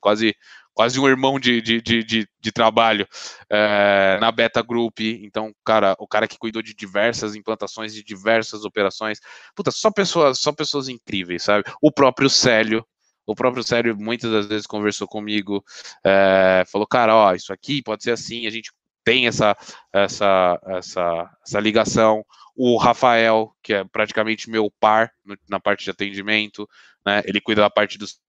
quase 0.00 0.34
quase 0.76 1.00
um 1.00 1.08
irmão 1.08 1.40
de, 1.40 1.62
de, 1.62 1.80
de, 1.80 2.04
de, 2.04 2.28
de 2.38 2.52
trabalho 2.52 3.08
é, 3.50 4.18
na 4.20 4.30
Beta 4.30 4.60
Group. 4.60 5.00
Então, 5.00 5.50
cara, 5.64 5.96
o 5.98 6.06
cara 6.06 6.28
que 6.28 6.38
cuidou 6.38 6.60
de 6.60 6.74
diversas 6.74 7.34
implantações, 7.34 7.94
de 7.94 8.04
diversas 8.04 8.62
operações. 8.62 9.18
Puta, 9.54 9.70
só 9.70 9.90
pessoas, 9.90 10.38
só 10.38 10.52
pessoas 10.52 10.90
incríveis, 10.90 11.44
sabe? 11.44 11.64
O 11.80 11.90
próprio 11.90 12.28
Célio. 12.28 12.86
O 13.24 13.34
próprio 13.34 13.64
Célio 13.64 13.96
muitas 13.96 14.30
das 14.30 14.46
vezes 14.46 14.66
conversou 14.66 15.08
comigo, 15.08 15.64
é, 16.04 16.62
falou, 16.70 16.86
cara, 16.86 17.16
ó, 17.16 17.34
isso 17.34 17.52
aqui 17.52 17.82
pode 17.82 18.04
ser 18.04 18.12
assim, 18.12 18.46
a 18.46 18.50
gente 18.50 18.70
tem 19.02 19.26
essa, 19.26 19.56
essa, 19.92 20.60
essa, 20.66 21.30
essa 21.44 21.60
ligação. 21.60 22.24
O 22.54 22.76
Rafael, 22.76 23.50
que 23.62 23.72
é 23.72 23.84
praticamente 23.84 24.50
meu 24.50 24.70
par 24.78 25.10
na 25.48 25.58
parte 25.58 25.84
de 25.84 25.90
atendimento, 25.90 26.68
né? 27.04 27.22
Ele 27.24 27.40
cuida 27.40 27.62
da 27.62 27.70
parte 27.70 27.96
dos 27.96 28.20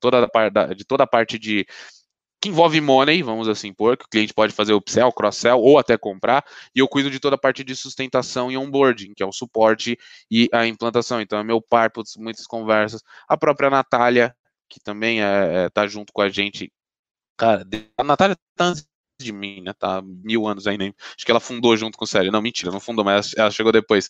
toda 0.00 0.28
a, 0.32 0.74
de 0.74 0.84
toda 0.84 1.04
a 1.04 1.06
parte 1.06 1.38
de 1.38 1.66
que 2.40 2.48
envolve 2.48 2.80
money, 2.80 3.22
vamos 3.22 3.48
assim 3.48 3.72
pôr, 3.72 3.98
que 3.98 4.06
o 4.06 4.08
cliente 4.08 4.32
pode 4.32 4.54
fazer 4.54 4.72
upsell, 4.72 5.12
cross-sell 5.12 5.60
ou 5.60 5.78
até 5.78 5.98
comprar, 5.98 6.42
e 6.74 6.78
eu 6.78 6.88
cuido 6.88 7.10
de 7.10 7.20
toda 7.20 7.36
a 7.36 7.38
parte 7.38 7.62
de 7.62 7.76
sustentação 7.76 8.50
e 8.50 8.56
onboarding, 8.56 9.12
que 9.14 9.22
é 9.22 9.26
o 9.26 9.32
suporte 9.32 9.98
e 10.30 10.48
a 10.52 10.66
implantação. 10.66 11.20
Então 11.20 11.38
é 11.38 11.44
meu 11.44 11.60
par, 11.60 11.90
putz, 11.90 12.16
muitas 12.16 12.46
conversas. 12.46 13.02
A 13.28 13.36
própria 13.36 13.68
Natália, 13.68 14.34
que 14.70 14.80
também 14.80 15.22
é, 15.22 15.64
é, 15.64 15.68
tá 15.68 15.86
junto 15.86 16.12
com 16.14 16.22
a 16.22 16.30
gente. 16.30 16.72
Cara, 17.36 17.66
a 17.98 18.04
Natália 18.04 18.36
tá 18.56 18.66
antes 18.66 18.86
de 19.20 19.32
mim, 19.32 19.60
né? 19.60 19.74
Tá 19.74 20.00
mil 20.02 20.46
anos 20.46 20.66
aí, 20.66 20.78
nem. 20.78 20.94
Acho 21.14 21.26
que 21.26 21.30
ela 21.30 21.40
fundou 21.40 21.76
junto 21.76 21.98
com 21.98 22.04
o 22.04 22.08
Célio. 22.08 22.32
Não, 22.32 22.40
mentira, 22.40 22.72
não 22.72 22.80
fundou, 22.80 23.04
mas 23.04 23.32
ela 23.36 23.50
chegou 23.50 23.70
depois. 23.70 24.08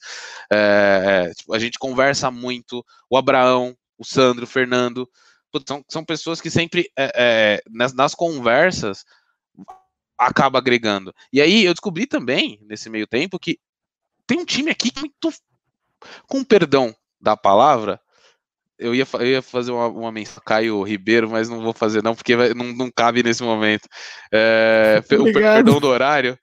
É, 0.52 1.26
é, 1.30 1.34
tipo, 1.34 1.52
a 1.52 1.58
gente 1.58 1.78
conversa 1.78 2.30
muito. 2.30 2.84
O 3.08 3.16
Abraão, 3.16 3.76
o 3.98 4.04
Sandro, 4.04 4.44
o 4.44 4.46
Fernando 4.46 5.08
são, 5.66 5.84
são 5.88 6.04
pessoas 6.04 6.40
que 6.40 6.50
sempre, 6.50 6.90
é, 6.96 7.12
é, 7.14 7.62
nas, 7.70 7.92
nas, 7.92 8.14
conversas, 8.14 9.04
acaba 10.18 10.58
agregando. 10.58 11.14
E 11.32 11.40
aí 11.40 11.64
eu 11.64 11.72
descobri 11.72 12.06
também, 12.06 12.58
nesse 12.62 12.90
meio 12.90 13.06
tempo, 13.06 13.38
que 13.38 13.58
tem 14.26 14.38
um 14.38 14.44
time 14.44 14.70
aqui 14.70 14.92
muito, 14.98 15.32
com 16.28 16.44
perdão 16.44 16.94
da 17.20 17.36
palavra, 17.36 18.00
eu 18.78 18.94
ia, 18.94 19.06
eu 19.14 19.26
ia 19.26 19.42
fazer 19.42 19.72
uma, 19.72 19.88
uma 19.88 20.10
menção 20.10 20.42
Caio 20.44 20.82
Ribeiro, 20.82 21.28
mas 21.28 21.48
não 21.48 21.60
vou 21.60 21.74
fazer 21.74 22.02
não, 22.02 22.14
porque 22.14 22.34
vai, 22.34 22.54
não, 22.54 22.72
não 22.72 22.90
cabe 22.90 23.22
nesse 23.22 23.42
momento. 23.42 23.86
É, 24.32 25.02
o 25.20 25.32
perdão 25.32 25.78
do 25.78 25.86
horário, 25.86 26.38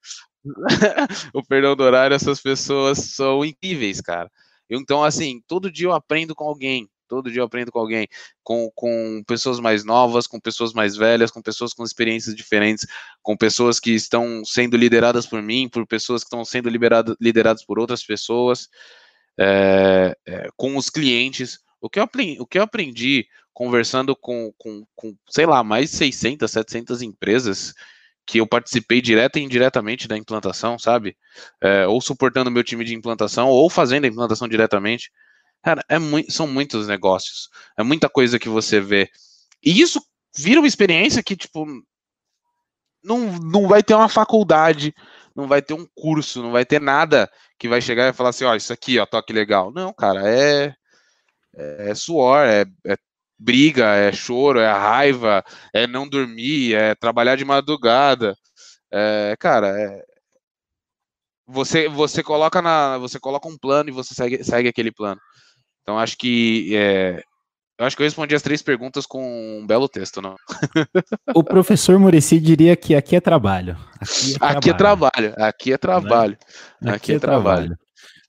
o 1.33 1.43
perdão 1.43 1.75
do 1.75 1.83
horário, 1.83 2.15
essas 2.15 2.39
pessoas 2.39 2.99
são 2.99 3.43
incríveis, 3.43 3.99
cara. 3.99 4.29
Então, 4.69 5.03
assim, 5.03 5.41
todo 5.47 5.71
dia 5.71 5.87
eu 5.87 5.93
aprendo 5.93 6.35
com 6.35 6.43
alguém. 6.43 6.87
Todo 7.07 7.31
dia 7.31 7.41
eu 7.41 7.45
aprendo 7.45 7.71
com 7.71 7.79
alguém, 7.79 8.07
com, 8.43 8.69
com 8.75 9.23
pessoas 9.25 9.59
mais 9.59 9.83
novas, 9.83 10.27
com 10.27 10.39
pessoas 10.39 10.73
mais 10.73 10.95
velhas, 10.95 11.31
com 11.31 11.41
pessoas 11.41 11.73
com 11.73 11.83
experiências 11.83 12.35
diferentes, 12.35 12.85
com 13.21 13.35
pessoas 13.35 13.79
que 13.79 13.91
estão 13.91 14.43
sendo 14.45 14.75
lideradas 14.75 15.25
por 15.25 15.41
mim, 15.41 15.69
por 15.69 15.85
pessoas 15.87 16.23
que 16.23 16.27
estão 16.27 16.43
sendo 16.45 16.69
lideradas 16.69 17.65
por 17.65 17.79
outras 17.79 18.03
pessoas, 18.03 18.67
é, 19.39 20.15
é, 20.25 20.49
com 20.55 20.75
os 20.77 20.89
clientes. 20.89 21.59
O 21.79 21.89
que 21.89 21.99
eu 21.99 22.03
aprendi, 22.03 22.41
o 22.41 22.45
que 22.45 22.57
eu 22.57 22.63
aprendi 22.63 23.27
conversando 23.53 24.15
com, 24.15 24.53
com, 24.57 24.85
com, 24.95 25.15
sei 25.29 25.45
lá, 25.45 25.63
mais 25.63 25.89
de 25.89 25.97
600, 25.97 26.51
700 26.51 27.01
empresas 27.01 27.73
que 28.27 28.39
eu 28.39 28.45
participei 28.45 29.01
direta 29.01 29.39
e 29.39 29.43
indiretamente 29.43 30.07
da 30.07 30.17
implantação, 30.17 30.77
sabe? 30.77 31.17
É, 31.61 31.87
ou 31.87 32.01
suportando 32.01 32.51
meu 32.51 32.63
time 32.63 32.83
de 32.83 32.93
implantação, 32.93 33.47
ou 33.47 33.69
fazendo 33.69 34.03
a 34.03 34.07
implantação 34.09 34.49
diretamente. 34.49 35.09
Cara, 35.63 35.83
é 35.89 35.97
são 36.29 36.47
muitos 36.47 36.87
negócios. 36.87 37.49
É 37.77 37.83
muita 37.83 38.09
coisa 38.09 38.39
que 38.39 38.49
você 38.49 38.79
vê. 38.79 39.09
E 39.63 39.81
isso 39.81 40.01
vira 40.37 40.59
uma 40.59 40.67
experiência 40.67 41.23
que, 41.23 41.35
tipo, 41.35 41.65
não, 43.03 43.31
não 43.39 43.67
vai 43.67 43.83
ter 43.83 43.93
uma 43.93 44.09
faculdade, 44.09 44.93
não 45.35 45.47
vai 45.47 45.61
ter 45.61 45.73
um 45.73 45.87
curso, 45.95 46.41
não 46.41 46.51
vai 46.51 46.65
ter 46.65 46.81
nada 46.81 47.29
que 47.57 47.67
vai 47.67 47.81
chegar 47.81 48.07
e 48.09 48.13
falar 48.13 48.29
assim, 48.29 48.45
ó, 48.45 48.55
isso 48.55 48.73
aqui, 48.73 48.99
ó, 48.99 49.05
toque 49.05 49.33
legal. 49.33 49.71
Não, 49.71 49.93
cara, 49.93 50.29
é, 50.29 50.73
é, 51.55 51.89
é 51.91 51.95
suor, 51.95 52.45
é, 52.45 52.65
é 52.85 52.97
briga, 53.39 53.85
é 53.95 54.11
choro, 54.11 54.59
é 54.59 54.71
raiva, 54.71 55.43
é 55.73 55.87
não 55.87 56.07
dormir, 56.07 56.73
é 56.75 56.95
trabalhar 56.95 57.35
de 57.35 57.45
madrugada. 57.45 58.35
É, 58.91 59.35
cara, 59.39 59.69
é, 59.79 60.03
você 61.45 61.87
você 61.87 62.23
coloca 62.23 62.61
na 62.61 62.97
você 62.97 63.19
coloca 63.19 63.47
um 63.47 63.57
plano 63.57 63.89
e 63.89 63.93
você 63.93 64.13
segue, 64.13 64.43
segue 64.43 64.69
aquele 64.69 64.91
plano. 64.91 65.19
Então, 65.87 65.97
acho 65.97 66.17
que 66.17 66.75
é, 66.75 67.23
Eu 67.79 67.85
acho 67.85 67.95
que 67.95 68.01
eu 68.01 68.05
respondi 68.05 68.35
as 68.35 68.41
três 68.41 68.61
perguntas 68.61 69.05
com 69.05 69.61
um 69.61 69.65
belo 69.65 69.87
texto, 69.87 70.21
não? 70.21 70.35
O 71.33 71.43
professor 71.43 71.97
Murici 71.97 72.39
diria 72.41 72.75
que 72.75 72.93
aqui 72.93 73.15
é 73.15 73.21
trabalho. 73.21 73.77
Aqui 74.41 74.69
é 74.69 74.73
trabalho. 74.73 75.33
Aqui 75.37 75.71
é 75.71 75.77
trabalho. 75.77 76.37
Aqui, 76.81 76.83
é 76.83 76.87
trabalho. 76.87 76.95
Aqui 76.95 77.11
é 77.13 77.19
trabalho. 77.19 77.77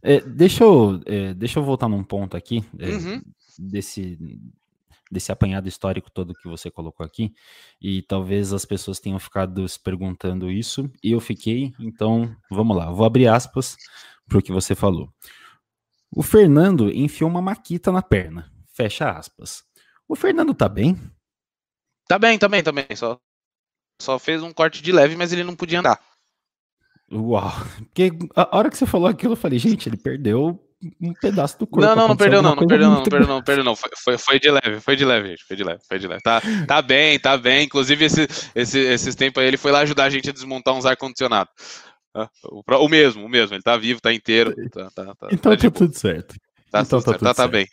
É, 0.03 0.21
deixa, 0.21 0.63
eu, 0.63 1.01
é, 1.07 1.35
deixa 1.35 1.59
eu 1.59 1.65
voltar 1.65 1.89
num 1.89 2.05
ponto 2.05 2.37
aqui 2.37 2.63
é, 2.79 2.91
uhum. 2.91 3.23
desse, 3.59 4.17
desse 5.11 5.33
apanhado 5.33 5.67
histórico 5.67 6.11
todo 6.13 6.35
que 6.35 6.49
você 6.49 6.71
colocou 6.71 7.05
aqui. 7.05 7.33
E 7.83 8.03
talvez 8.03 8.53
as 8.53 8.65
pessoas 8.65 9.01
tenham 9.01 9.19
ficado 9.19 9.67
se 9.67 9.83
perguntando 9.83 10.49
isso, 10.51 10.89
e 11.03 11.11
eu 11.11 11.21
fiquei. 11.21 11.73
Então, 11.81 12.37
vamos 12.51 12.77
lá. 12.77 12.93
Vou 12.93 13.05
abrir 13.05 13.27
aspas 13.27 13.77
para 14.29 14.39
o 14.39 14.43
que 14.43 14.53
você 14.53 14.75
falou. 14.75 15.09
O 16.11 16.23
Fernando 16.23 16.91
enfiou 16.91 17.31
uma 17.31 17.43
maquita 17.43 17.93
na 17.93 18.03
perna. 18.03 18.51
Fecha 18.75 19.11
aspas. 19.11 19.63
O 20.09 20.17
Fernando 20.17 20.55
tá 20.55 20.69
bem? 20.69 20.99
Tá 22.09 22.19
bem, 22.19 22.39
tá 22.39 22.49
bem, 22.49 22.63
tá 22.63 22.73
bem. 22.73 22.87
Só, 22.95 23.19
só 24.01 24.19
fez 24.19 24.43
um 24.43 24.53
corte 24.53 24.83
de 24.83 24.93
leve, 24.93 25.17
mas 25.17 25.33
ele 25.33 25.45
não 25.45 25.55
podia 25.55 25.81
andar. 25.81 26.01
Uau. 27.13 27.53
Porque 27.79 28.11
a 28.35 28.57
hora 28.57 28.71
que 28.71 28.77
você 28.77 28.87
falou 28.87 29.09
aquilo, 29.09 29.33
eu 29.33 29.37
falei, 29.37 29.59
gente, 29.59 29.89
ele 29.89 29.97
perdeu 29.97 30.59
um 31.01 31.13
pedaço 31.13 31.59
do 31.59 31.67
corpo. 31.67 31.87
Não, 31.87 31.97
não, 31.97 32.09
não 32.09 32.17
perdeu 32.17 32.41
não, 32.41 32.55
não 32.55 32.67
perdeu 32.67 32.89
não, 32.89 32.97
não 32.97 33.03
perdeu 33.03 33.29
não, 33.29 33.43
perdeu 33.43 33.65
não. 33.65 33.77
Foi, 33.77 33.91
foi, 33.97 34.19
foi, 34.19 34.39
de 34.39 34.51
leve, 34.51 34.81
foi 34.81 34.97
de 34.97 35.05
leve, 35.05 35.29
gente, 35.31 35.45
foi 35.45 35.57
de 35.57 35.65
leve, 35.65 35.81
foi 35.87 35.99
de 35.99 36.07
leve. 36.07 36.23
Tá, 36.23 36.41
tá 36.67 36.81
bem, 36.81 37.19
tá 37.19 37.37
bem. 37.37 37.65
Inclusive, 37.65 38.05
esse, 38.05 38.29
esse, 38.55 38.79
esses 38.79 39.15
tempos 39.15 39.43
aí, 39.43 39.49
ele 39.49 39.57
foi 39.57 39.73
lá 39.73 39.81
ajudar 39.81 40.05
a 40.05 40.11
gente 40.11 40.31
a 40.31 40.33
desmontar 40.33 40.75
uns 40.75 40.87
ar-condicionado. 40.87 41.51
O, 42.45 42.63
o, 42.67 42.89
mesmo, 42.89 43.25
o 43.25 43.29
mesmo, 43.29 43.55
ele 43.55 43.63
tá 43.63 43.77
vivo, 43.77 44.01
tá 44.01 44.13
inteiro. 44.13 44.55
Tá, 44.71 44.91
tá, 44.91 45.15
tá, 45.15 45.29
então 45.31 45.57
tá, 45.57 45.63
tá 45.63 45.71
tudo 45.71 45.95
certo. 45.95 46.35
Tá, 46.71 46.81
então 46.81 47.01
tá, 47.01 47.13
tudo 47.13 47.25
tá, 47.25 47.35
tá 47.35 47.49
bem. 47.49 47.67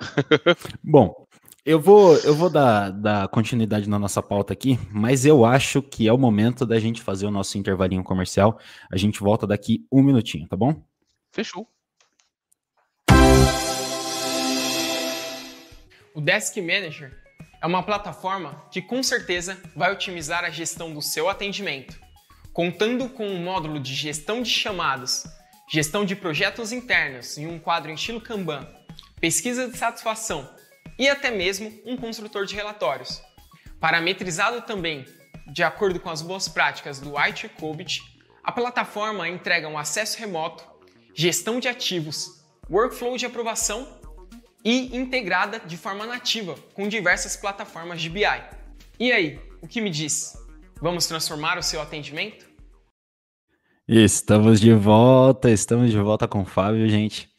Bom, 0.82 1.26
eu 1.64 1.78
vou, 1.78 2.16
eu 2.18 2.34
vou 2.34 2.48
dar, 2.48 2.90
dar 2.90 3.28
continuidade 3.28 3.88
na 3.90 3.98
nossa 3.98 4.22
pauta 4.22 4.54
aqui, 4.54 4.78
mas 4.90 5.26
eu 5.26 5.44
acho 5.44 5.82
que 5.82 6.08
é 6.08 6.12
o 6.12 6.16
momento 6.16 6.64
da 6.64 6.80
gente 6.80 7.02
fazer 7.02 7.26
o 7.26 7.30
nosso 7.30 7.58
intervalinho 7.58 8.02
comercial. 8.02 8.58
A 8.90 8.96
gente 8.96 9.20
volta 9.20 9.46
daqui 9.46 9.86
um 9.92 10.02
minutinho, 10.02 10.48
tá 10.48 10.56
bom? 10.56 10.82
Fechou. 11.30 11.68
O 16.14 16.20
Desk 16.22 16.56
Manager 16.56 17.12
é 17.60 17.66
uma 17.66 17.82
plataforma 17.82 18.64
que 18.72 18.80
com 18.80 19.02
certeza 19.02 19.60
vai 19.76 19.92
otimizar 19.92 20.44
a 20.44 20.50
gestão 20.50 20.92
do 20.94 21.02
seu 21.02 21.28
atendimento, 21.28 22.00
contando 22.58 23.08
com 23.08 23.24
um 23.24 23.40
módulo 23.40 23.78
de 23.78 23.94
gestão 23.94 24.42
de 24.42 24.50
chamadas, 24.50 25.22
gestão 25.70 26.04
de 26.04 26.16
projetos 26.16 26.72
internos 26.72 27.38
e 27.38 27.46
um 27.46 27.56
quadro 27.56 27.88
em 27.88 27.94
estilo 27.94 28.20
Kanban 28.20 28.66
pesquisa 29.20 29.68
de 29.68 29.78
satisfação 29.78 30.52
e 30.98 31.08
até 31.08 31.30
mesmo 31.30 31.72
um 31.86 31.96
construtor 31.96 32.46
de 32.46 32.56
relatórios. 32.56 33.22
Parametrizado 33.78 34.62
também 34.62 35.06
de 35.46 35.62
acordo 35.62 36.00
com 36.00 36.10
as 36.10 36.20
boas 36.20 36.48
práticas 36.48 36.98
do 36.98 37.16
IT 37.16 37.48
Cobit, 37.50 38.02
a 38.42 38.50
plataforma 38.50 39.28
entrega 39.28 39.68
um 39.68 39.78
acesso 39.78 40.18
remoto, 40.18 40.64
gestão 41.14 41.60
de 41.60 41.68
ativos, 41.68 42.44
workflow 42.68 43.16
de 43.16 43.24
aprovação 43.24 43.86
e 44.64 44.96
integrada 44.96 45.60
de 45.60 45.76
forma 45.76 46.04
nativa 46.04 46.56
com 46.74 46.88
diversas 46.88 47.36
plataformas 47.36 48.02
de 48.02 48.10
BI. 48.10 48.24
E 48.98 49.12
aí, 49.12 49.40
o 49.62 49.68
que 49.68 49.80
me 49.80 49.90
diz? 49.90 50.36
Vamos 50.80 51.06
transformar 51.06 51.56
o 51.56 51.62
seu 51.62 51.80
atendimento? 51.80 52.47
Estamos 53.90 54.60
de 54.60 54.70
volta, 54.74 55.50
estamos 55.50 55.90
de 55.90 55.96
volta 55.96 56.28
com 56.28 56.42
o 56.42 56.44
Fábio, 56.44 56.86
gente. 56.90 57.30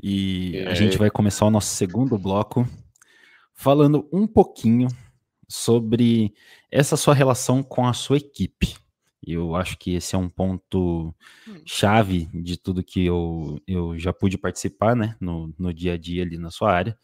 E 0.00 0.56
a 0.68 0.72
gente 0.72 0.96
vai 0.96 1.10
começar 1.10 1.44
o 1.44 1.50
nosso 1.50 1.74
segundo 1.74 2.16
bloco 2.16 2.64
falando 3.52 4.08
um 4.12 4.24
pouquinho 4.24 4.86
sobre 5.48 6.32
essa 6.70 6.96
sua 6.96 7.14
relação 7.14 7.64
com 7.64 7.84
a 7.84 7.92
sua 7.92 8.18
equipe. 8.18 8.76
Eu 9.26 9.56
acho 9.56 9.76
que 9.76 9.96
esse 9.96 10.14
é 10.14 10.18
um 10.18 10.28
ponto 10.28 11.12
hum. 11.48 11.62
chave 11.66 12.28
de 12.32 12.56
tudo 12.56 12.84
que 12.84 13.04
eu, 13.04 13.60
eu 13.66 13.98
já 13.98 14.12
pude 14.12 14.38
participar, 14.38 14.94
né, 14.94 15.16
no, 15.20 15.52
no 15.58 15.74
dia 15.74 15.94
a 15.94 15.98
dia 15.98 16.22
ali 16.22 16.38
na 16.38 16.52
sua 16.52 16.72
área. 16.72 16.96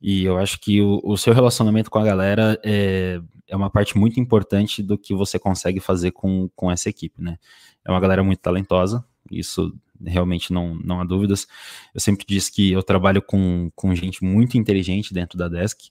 E 0.00 0.24
eu 0.24 0.38
acho 0.38 0.60
que 0.60 0.80
o, 0.80 1.00
o 1.04 1.16
seu 1.16 1.32
relacionamento 1.32 1.90
com 1.90 1.98
a 1.98 2.04
galera 2.04 2.58
é, 2.64 3.20
é 3.46 3.56
uma 3.56 3.70
parte 3.70 3.96
muito 3.96 4.18
importante 4.20 4.82
do 4.82 4.98
que 4.98 5.14
você 5.14 5.38
consegue 5.38 5.80
fazer 5.80 6.12
com, 6.12 6.48
com 6.54 6.70
essa 6.70 6.88
equipe, 6.88 7.22
né? 7.22 7.36
É 7.84 7.90
uma 7.90 8.00
galera 8.00 8.22
muito 8.22 8.40
talentosa, 8.40 9.04
isso 9.30 9.74
realmente 10.04 10.52
não, 10.52 10.74
não 10.74 11.00
há 11.00 11.04
dúvidas. 11.04 11.46
Eu 11.94 12.00
sempre 12.00 12.24
disse 12.26 12.52
que 12.52 12.72
eu 12.72 12.82
trabalho 12.82 13.22
com, 13.22 13.70
com 13.74 13.94
gente 13.94 14.24
muito 14.24 14.56
inteligente 14.56 15.14
dentro 15.14 15.38
da 15.38 15.48
Desk, 15.48 15.90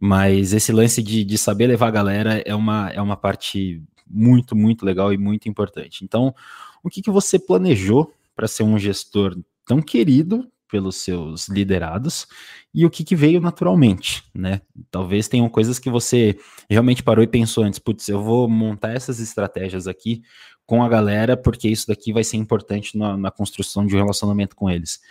mas 0.00 0.52
esse 0.52 0.72
lance 0.72 1.02
de, 1.02 1.24
de 1.24 1.38
saber 1.38 1.66
levar 1.66 1.88
a 1.88 1.92
galera 1.92 2.42
é 2.44 2.54
uma, 2.54 2.90
é 2.90 3.00
uma 3.00 3.16
parte 3.16 3.82
muito, 4.06 4.56
muito 4.56 4.84
legal 4.84 5.12
e 5.12 5.18
muito 5.18 5.48
importante. 5.48 6.04
Então, 6.04 6.34
o 6.82 6.90
que, 6.90 7.00
que 7.00 7.10
você 7.10 7.38
planejou 7.38 8.12
para 8.34 8.48
ser 8.48 8.62
um 8.62 8.78
gestor 8.78 9.36
tão 9.66 9.80
querido 9.80 10.46
pelos 10.72 10.96
seus 10.96 11.48
liderados 11.48 12.26
e 12.72 12.86
o 12.86 12.90
que, 12.90 13.04
que, 13.04 13.14
veio 13.14 13.42
naturalmente, 13.42 14.24
né? 14.34 14.62
Talvez 14.90 15.28
tenham 15.28 15.46
coisas 15.50 15.78
que 15.78 15.90
você 15.90 16.38
realmente 16.68 17.02
parou 17.02 17.22
e 17.22 17.26
pensou 17.26 17.62
antes, 17.62 17.78
putz, 17.78 18.08
eu 18.08 18.22
vou 18.22 18.48
montar 18.48 18.92
essas 18.92 19.20
estratégias 19.20 19.86
aqui 19.86 20.22
com 20.64 20.82
a 20.82 20.88
galera, 20.88 21.36
porque 21.36 21.68
isso 21.68 21.86
daqui 21.86 22.10
vai 22.10 22.24
ser 22.24 22.38
importante 22.38 22.96
na, 22.96 23.14
na 23.18 23.30
construção 23.30 23.84
de 23.84 23.94
um 23.94 23.98
relacionamento 23.98 24.56
com 24.56 24.70
eles. 24.70 25.02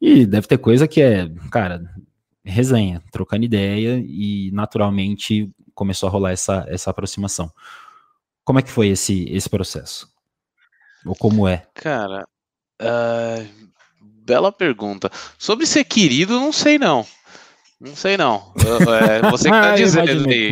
E 0.00 0.26
deve 0.26 0.48
ter 0.48 0.58
coisa 0.58 0.88
que 0.88 1.00
é, 1.00 1.30
cara, 1.52 1.88
resenha, 2.44 3.00
trocando 3.12 3.44
ideia 3.44 4.02
e 4.04 4.50
naturalmente 4.52 5.48
começou 5.72 6.08
a 6.08 6.10
rolar 6.10 6.32
essa, 6.32 6.66
essa 6.68 6.90
aproximação. 6.90 7.52
Como 8.42 8.58
é 8.58 8.62
que 8.62 8.70
foi 8.70 8.88
esse, 8.88 9.24
esse 9.30 9.48
processo? 9.48 10.08
Ou 11.04 11.14
como 11.14 11.46
é? 11.46 11.64
Cara, 11.74 12.26
uh, 12.82 13.65
bela 14.26 14.50
pergunta. 14.50 15.10
Sobre 15.38 15.66
ser 15.66 15.84
querido, 15.84 16.40
não 16.40 16.52
sei 16.52 16.78
não. 16.78 17.06
Não 17.78 17.94
sei 17.94 18.16
não. 18.16 18.52
É, 18.56 19.30
você 19.30 19.44
que 19.44 19.50
tá 19.50 19.72
ah, 19.72 19.76
dizendo 19.76 20.28
aí. 20.28 20.50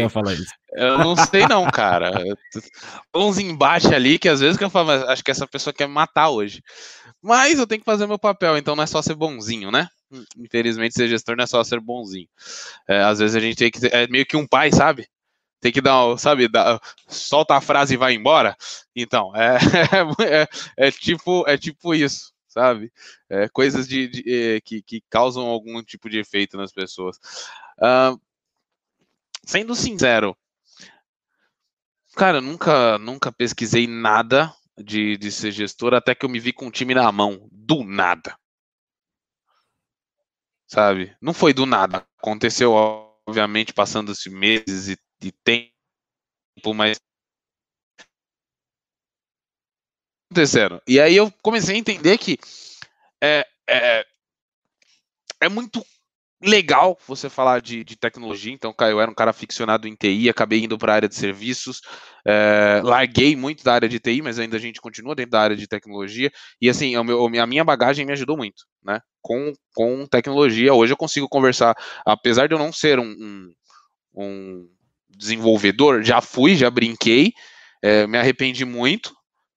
Eu 0.72 0.98
não 0.98 1.16
sei 1.16 1.46
não, 1.48 1.64
cara. 1.70 2.22
Uns 3.14 3.38
embaixo 3.38 3.92
ali 3.94 4.18
que 4.18 4.28
às 4.28 4.40
vezes 4.40 4.56
que 4.56 4.64
eu 4.64 4.70
falo, 4.70 4.90
acho 4.90 5.24
que 5.24 5.30
essa 5.30 5.46
pessoa 5.46 5.72
quer 5.72 5.88
me 5.88 5.94
matar 5.94 6.28
hoje. 6.28 6.62
Mas 7.22 7.58
eu 7.58 7.66
tenho 7.66 7.80
que 7.80 7.86
fazer 7.86 8.06
meu 8.06 8.18
papel, 8.18 8.58
então 8.58 8.76
não 8.76 8.84
é 8.84 8.86
só 8.86 9.00
ser 9.00 9.14
bonzinho, 9.14 9.70
né? 9.70 9.88
Infelizmente, 10.36 10.94
ser 10.94 11.08
gestor 11.08 11.34
não 11.34 11.44
é 11.44 11.46
só 11.46 11.64
ser 11.64 11.80
bonzinho. 11.80 12.28
É, 12.86 13.02
às 13.02 13.18
vezes 13.18 13.34
a 13.34 13.40
gente 13.40 13.56
tem 13.56 13.70
que 13.70 13.86
é 13.86 14.06
meio 14.06 14.26
que 14.26 14.36
um 14.36 14.46
pai, 14.46 14.70
sabe? 14.70 15.08
Tem 15.62 15.72
que 15.72 15.80
dar, 15.80 16.18
sabe, 16.18 16.46
dá, 16.46 16.78
solta 17.08 17.54
a 17.54 17.60
frase 17.60 17.94
e 17.94 17.96
vai 17.96 18.12
embora. 18.12 18.54
Então, 18.94 19.34
é, 19.34 19.56
é, 20.76 20.86
é, 20.88 20.90
tipo, 20.90 21.42
é 21.48 21.56
tipo 21.56 21.94
isso 21.94 22.33
sabe? 22.54 22.92
É, 23.28 23.48
coisas 23.48 23.88
de, 23.88 24.06
de 24.06 24.32
é, 24.32 24.60
que, 24.60 24.80
que, 24.80 25.02
causam 25.10 25.44
algum 25.44 25.82
tipo 25.82 26.08
de 26.08 26.18
efeito 26.18 26.56
nas 26.56 26.72
pessoas. 26.72 27.18
Uh, 27.78 28.18
sendo 29.44 29.74
sincero, 29.74 30.36
cara, 32.14 32.40
nunca, 32.40 32.96
nunca 32.98 33.32
pesquisei 33.32 33.88
nada 33.88 34.54
de, 34.78 35.16
de 35.16 35.32
ser 35.32 35.50
gestor 35.50 35.94
até 35.94 36.14
que 36.14 36.24
eu 36.24 36.30
me 36.30 36.38
vi 36.38 36.52
com 36.52 36.66
um 36.66 36.70
time 36.70 36.94
na 36.94 37.10
mão, 37.10 37.48
do 37.50 37.82
nada. 37.82 38.38
Sabe? 40.68 41.14
Não 41.20 41.34
foi 41.34 41.52
do 41.52 41.66
nada. 41.66 42.06
Aconteceu, 42.18 42.72
obviamente, 43.26 43.74
passando-se 43.74 44.30
meses 44.30 44.88
e, 44.88 45.26
e 45.26 45.32
tempo, 45.32 45.72
mas 46.72 47.00
acontecendo. 50.34 50.82
E 50.86 51.00
aí 51.00 51.16
eu 51.16 51.32
comecei 51.40 51.76
a 51.76 51.78
entender 51.78 52.18
que 52.18 52.38
é, 53.22 53.46
é, 53.68 54.04
é 55.40 55.48
muito 55.48 55.84
legal 56.42 56.98
você 57.06 57.30
falar 57.30 57.62
de, 57.62 57.84
de 57.84 57.96
tecnologia. 57.96 58.52
Então, 58.52 58.74
eu 58.80 59.00
era 59.00 59.10
um 59.10 59.14
cara 59.14 59.32
ficcionado 59.32 59.88
em 59.88 59.94
TI, 59.94 60.28
acabei 60.28 60.62
indo 60.64 60.76
para 60.76 60.92
a 60.92 60.96
área 60.96 61.08
de 61.08 61.14
serviços, 61.14 61.80
é, 62.26 62.82
larguei 62.84 63.34
muito 63.34 63.64
da 63.64 63.72
área 63.72 63.88
de 63.88 63.98
TI, 63.98 64.20
mas 64.20 64.38
ainda 64.38 64.56
a 64.56 64.60
gente 64.60 64.80
continua 64.80 65.14
dentro 65.14 65.30
da 65.30 65.40
área 65.40 65.56
de 65.56 65.66
tecnologia. 65.66 66.30
E 66.60 66.68
assim, 66.68 66.94
a 66.96 67.46
minha 67.46 67.64
bagagem 67.64 68.04
me 68.04 68.12
ajudou 68.12 68.36
muito, 68.36 68.64
né? 68.82 69.00
Com, 69.22 69.54
com 69.74 70.06
tecnologia. 70.06 70.74
Hoje 70.74 70.92
eu 70.92 70.98
consigo 70.98 71.28
conversar, 71.28 71.74
apesar 72.04 72.46
de 72.46 72.54
eu 72.54 72.58
não 72.58 72.72
ser 72.72 72.98
um, 72.98 73.06
um, 73.08 73.54
um 74.14 74.68
desenvolvedor, 75.08 76.02
já 76.02 76.20
fui, 76.20 76.56
já 76.56 76.68
brinquei, 76.68 77.32
é, 77.82 78.06
me 78.06 78.18
arrependi 78.18 78.66
muito, 78.66 79.14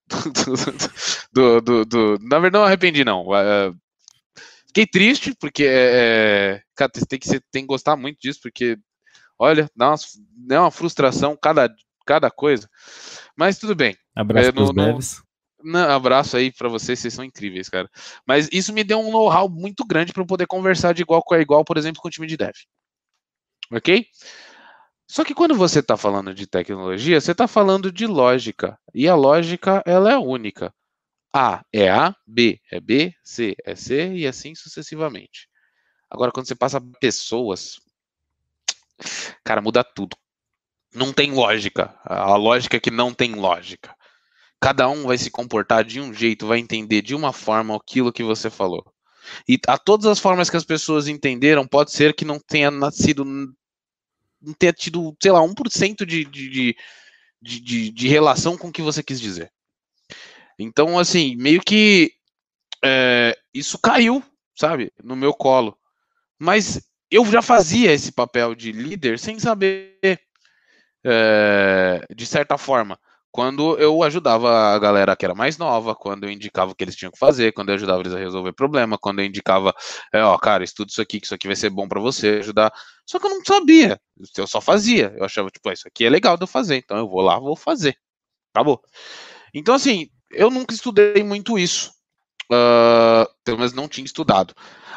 do, 1.32 1.62
do, 1.62 1.86
do, 1.86 2.20
na 2.22 2.40
verdade, 2.40 2.62
não 2.62 2.66
arrependi, 2.66 3.04
não. 3.04 3.28
Uh, 3.28 3.76
fiquei 4.68 4.86
triste, 4.86 5.36
porque 5.40 5.64
é, 5.64 6.58
é 6.58 6.62
cara, 6.76 6.92
tem, 6.92 7.20
que, 7.20 7.40
tem 7.52 7.64
que 7.64 7.68
gostar 7.68 7.96
muito 7.96 8.20
disso, 8.20 8.40
porque, 8.42 8.78
olha, 9.38 9.70
dá 9.76 9.90
uma, 9.90 9.98
dá 10.48 10.62
uma 10.62 10.72
frustração 10.72 11.38
cada, 11.42 11.74
cada 12.06 12.32
coisa. 12.32 12.70
Mas 13.36 13.58
tudo 13.58 13.76
bem. 13.76 13.96
Abraço 14.16 14.50
é, 14.50 14.52
no, 14.52 14.72
no, 14.72 15.00
não, 15.64 15.90
abraço 15.90 16.38
aí 16.38 16.52
para 16.52 16.70
vocês, 16.70 17.00
vocês 17.00 17.14
são 17.14 17.26
incríveis, 17.26 17.68
cara. 17.68 17.90
Mas 18.26 18.48
isso 18.52 18.72
me 18.72 18.84
deu 18.84 19.00
um 19.00 19.12
know-how 19.12 19.50
muito 19.50 19.86
grande 19.86 20.14
para 20.14 20.22
eu 20.22 20.28
poder 20.28 20.48
conversar 20.48 20.94
de 20.94 21.02
igual 21.02 21.24
com 21.24 21.36
igual, 21.36 21.66
por 21.66 21.78
exemplo, 21.78 22.02
com 22.02 22.08
o 22.08 22.12
time 22.12 22.28
de 22.28 22.38
dev. 22.38 22.56
Ok? 23.72 24.06
Só 25.10 25.24
que 25.24 25.34
quando 25.34 25.56
você 25.56 25.80
está 25.80 25.96
falando 25.96 26.34
de 26.34 26.46
tecnologia, 26.46 27.20
você 27.20 27.32
está 27.32 27.48
falando 27.48 27.92
de 27.92 28.06
lógica. 28.06 28.78
E 28.94 29.08
a 29.08 29.16
lógica, 29.16 29.82
ela 29.86 30.12
é 30.12 30.18
única. 30.18 30.74
A 31.34 31.64
é 31.74 31.90
A, 31.90 32.16
B 32.26 32.60
é 32.72 32.80
B, 32.80 33.14
C 33.24 33.56
é 33.66 33.76
C 33.76 34.14
e 34.14 34.28
assim 34.28 34.56
sucessivamente. 34.56 35.48
Agora, 36.10 36.32
quando 36.32 36.48
você 36.48 36.56
passa 36.56 36.82
pessoas, 37.00 37.80
cara, 39.44 39.62
muda 39.62 39.84
tudo. 39.84 40.18
Não 40.94 41.14
tem 41.14 41.32
lógica. 41.32 41.98
A 42.04 42.36
lógica 42.36 42.78
é 42.78 42.80
que 42.80 42.92
não 42.92 43.14
tem 43.14 43.36
lógica. 43.36 43.96
Cada 44.60 44.90
um 44.90 45.06
vai 45.06 45.18
se 45.18 45.30
comportar 45.30 45.84
de 45.84 46.02
um 46.02 46.14
jeito, 46.14 46.48
vai 46.48 46.60
entender 46.60 47.02
de 47.02 47.14
uma 47.14 47.32
forma 47.32 47.76
aquilo 47.76 48.12
que 48.12 48.24
você 48.24 48.50
falou. 48.50 48.84
E 49.48 49.60
a 49.68 49.78
todas 49.78 50.06
as 50.08 50.20
formas 50.20 50.50
que 50.50 50.58
as 50.58 50.66
pessoas 50.66 51.08
entenderam, 51.08 51.68
pode 51.68 51.92
ser 51.92 52.16
que 52.16 52.26
não 52.26 52.40
tenha 52.40 52.72
nascido, 52.72 53.26
tenha 54.58 54.74
tido, 54.74 55.16
sei 55.22 55.32
lá, 55.32 55.42
1% 55.42 56.06
de, 56.06 56.26
de, 56.26 56.50
de, 56.50 56.76
de, 57.62 57.92
de 57.92 58.08
relação 58.08 58.58
com 58.58 58.68
o 58.70 58.72
que 58.72 58.82
você 58.82 59.04
quis 59.04 59.20
dizer. 59.20 59.52
Então, 60.60 60.98
assim, 60.98 61.36
meio 61.36 61.62
que 61.62 62.12
é, 62.84 63.38
isso 63.54 63.78
caiu, 63.78 64.24
sabe, 64.56 64.92
no 65.04 65.16
meu 65.16 65.34
colo. 65.34 65.78
Mas 66.40 66.82
eu 67.10 67.26
já 67.26 67.42
fazia 67.42 67.92
esse 67.92 68.12
papel 68.12 68.56
de 68.56 68.72
líder 68.72 69.20
sem 69.20 69.40
saber, 69.40 70.00
é, 71.04 72.06
de 72.16 72.26
certa 72.26 72.58
forma 72.58 73.00
quando 73.32 73.78
eu 73.78 74.02
ajudava 74.04 74.50
a 74.74 74.80
galera 74.80 75.16
que 75.16 75.26
era 75.26 75.36
mais 75.36 75.58
nova, 75.58 75.96
quando 75.96 76.24
eu 76.24 76.32
indicava 76.32 76.72
o 76.72 76.76
que 76.76 76.84
eles 76.84 76.96
tinham 76.96 77.12
que 77.12 77.20
fazer, 77.20 77.52
quando 77.54 77.70
eu 77.70 77.76
ajudava 77.76 78.02
eles 78.02 78.14
a 78.14 78.18
resolver 78.18 78.54
problema, 78.54 78.98
quando 78.98 79.20
eu 79.20 79.26
indicava, 79.26 79.74
é, 80.14 80.24
ó, 80.24 80.38
cara, 80.38 80.64
estuda 80.64 80.90
isso 80.90 81.02
aqui, 81.02 81.20
que 81.20 81.26
isso 81.26 81.36
aqui 81.36 81.48
vai 81.48 81.56
ser 81.56 81.70
bom 81.70 81.88
para 81.88 82.00
você, 82.00 82.40
ajudar. 82.40 82.72
Só 83.06 83.20
que 83.20 83.26
eu 83.26 83.30
não 83.30 83.42
sabia, 83.46 84.00
eu 84.38 84.48
só 84.48 84.60
fazia. 84.60 85.14
Eu 85.18 85.26
achava, 85.26 85.50
tipo, 85.50 85.72
isso 85.72 85.88
aqui 85.88 86.06
é 86.06 86.10
legal 86.10 86.38
de 86.38 86.44
eu 86.44 86.48
fazer, 86.48 86.78
então 86.78 86.98
eu 86.98 87.08
vou 87.08 87.22
lá, 87.22 87.40
vou 87.40 87.56
fazer. 87.56 87.98
Acabou. 88.54 88.82
Então, 89.54 89.76
assim, 89.76 90.10
eu 90.32 90.50
nunca 90.50 90.74
estudei 90.74 91.24
muito 91.24 91.58
isso. 91.60 91.92
Uh, 92.52 93.28
pelo 93.44 93.58
menos 93.58 93.74
não 93.74 93.88
tinha 93.88 94.06
estudado. 94.06 94.54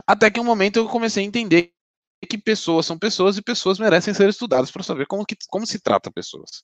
Até 0.06 0.30
que 0.30 0.40
um 0.40 0.44
momento 0.44 0.76
eu 0.76 0.88
comecei 0.88 1.24
a 1.24 1.26
entender 1.26 1.72
que 2.28 2.38
pessoas 2.38 2.86
são 2.86 2.98
pessoas 2.98 3.36
e 3.36 3.42
pessoas 3.42 3.78
merecem 3.78 4.14
ser 4.14 4.28
estudadas 4.28 4.70
para 4.70 4.82
saber 4.82 5.06
como, 5.06 5.24
que, 5.24 5.36
como 5.48 5.66
se 5.66 5.80
trata 5.80 6.10
pessoas. 6.10 6.62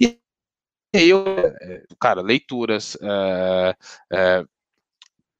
E 0.00 0.18
aí 0.94 1.08
eu, 1.08 1.24
cara, 2.00 2.20
leituras, 2.20 2.96
é, 3.00 3.76
é, 4.12 4.44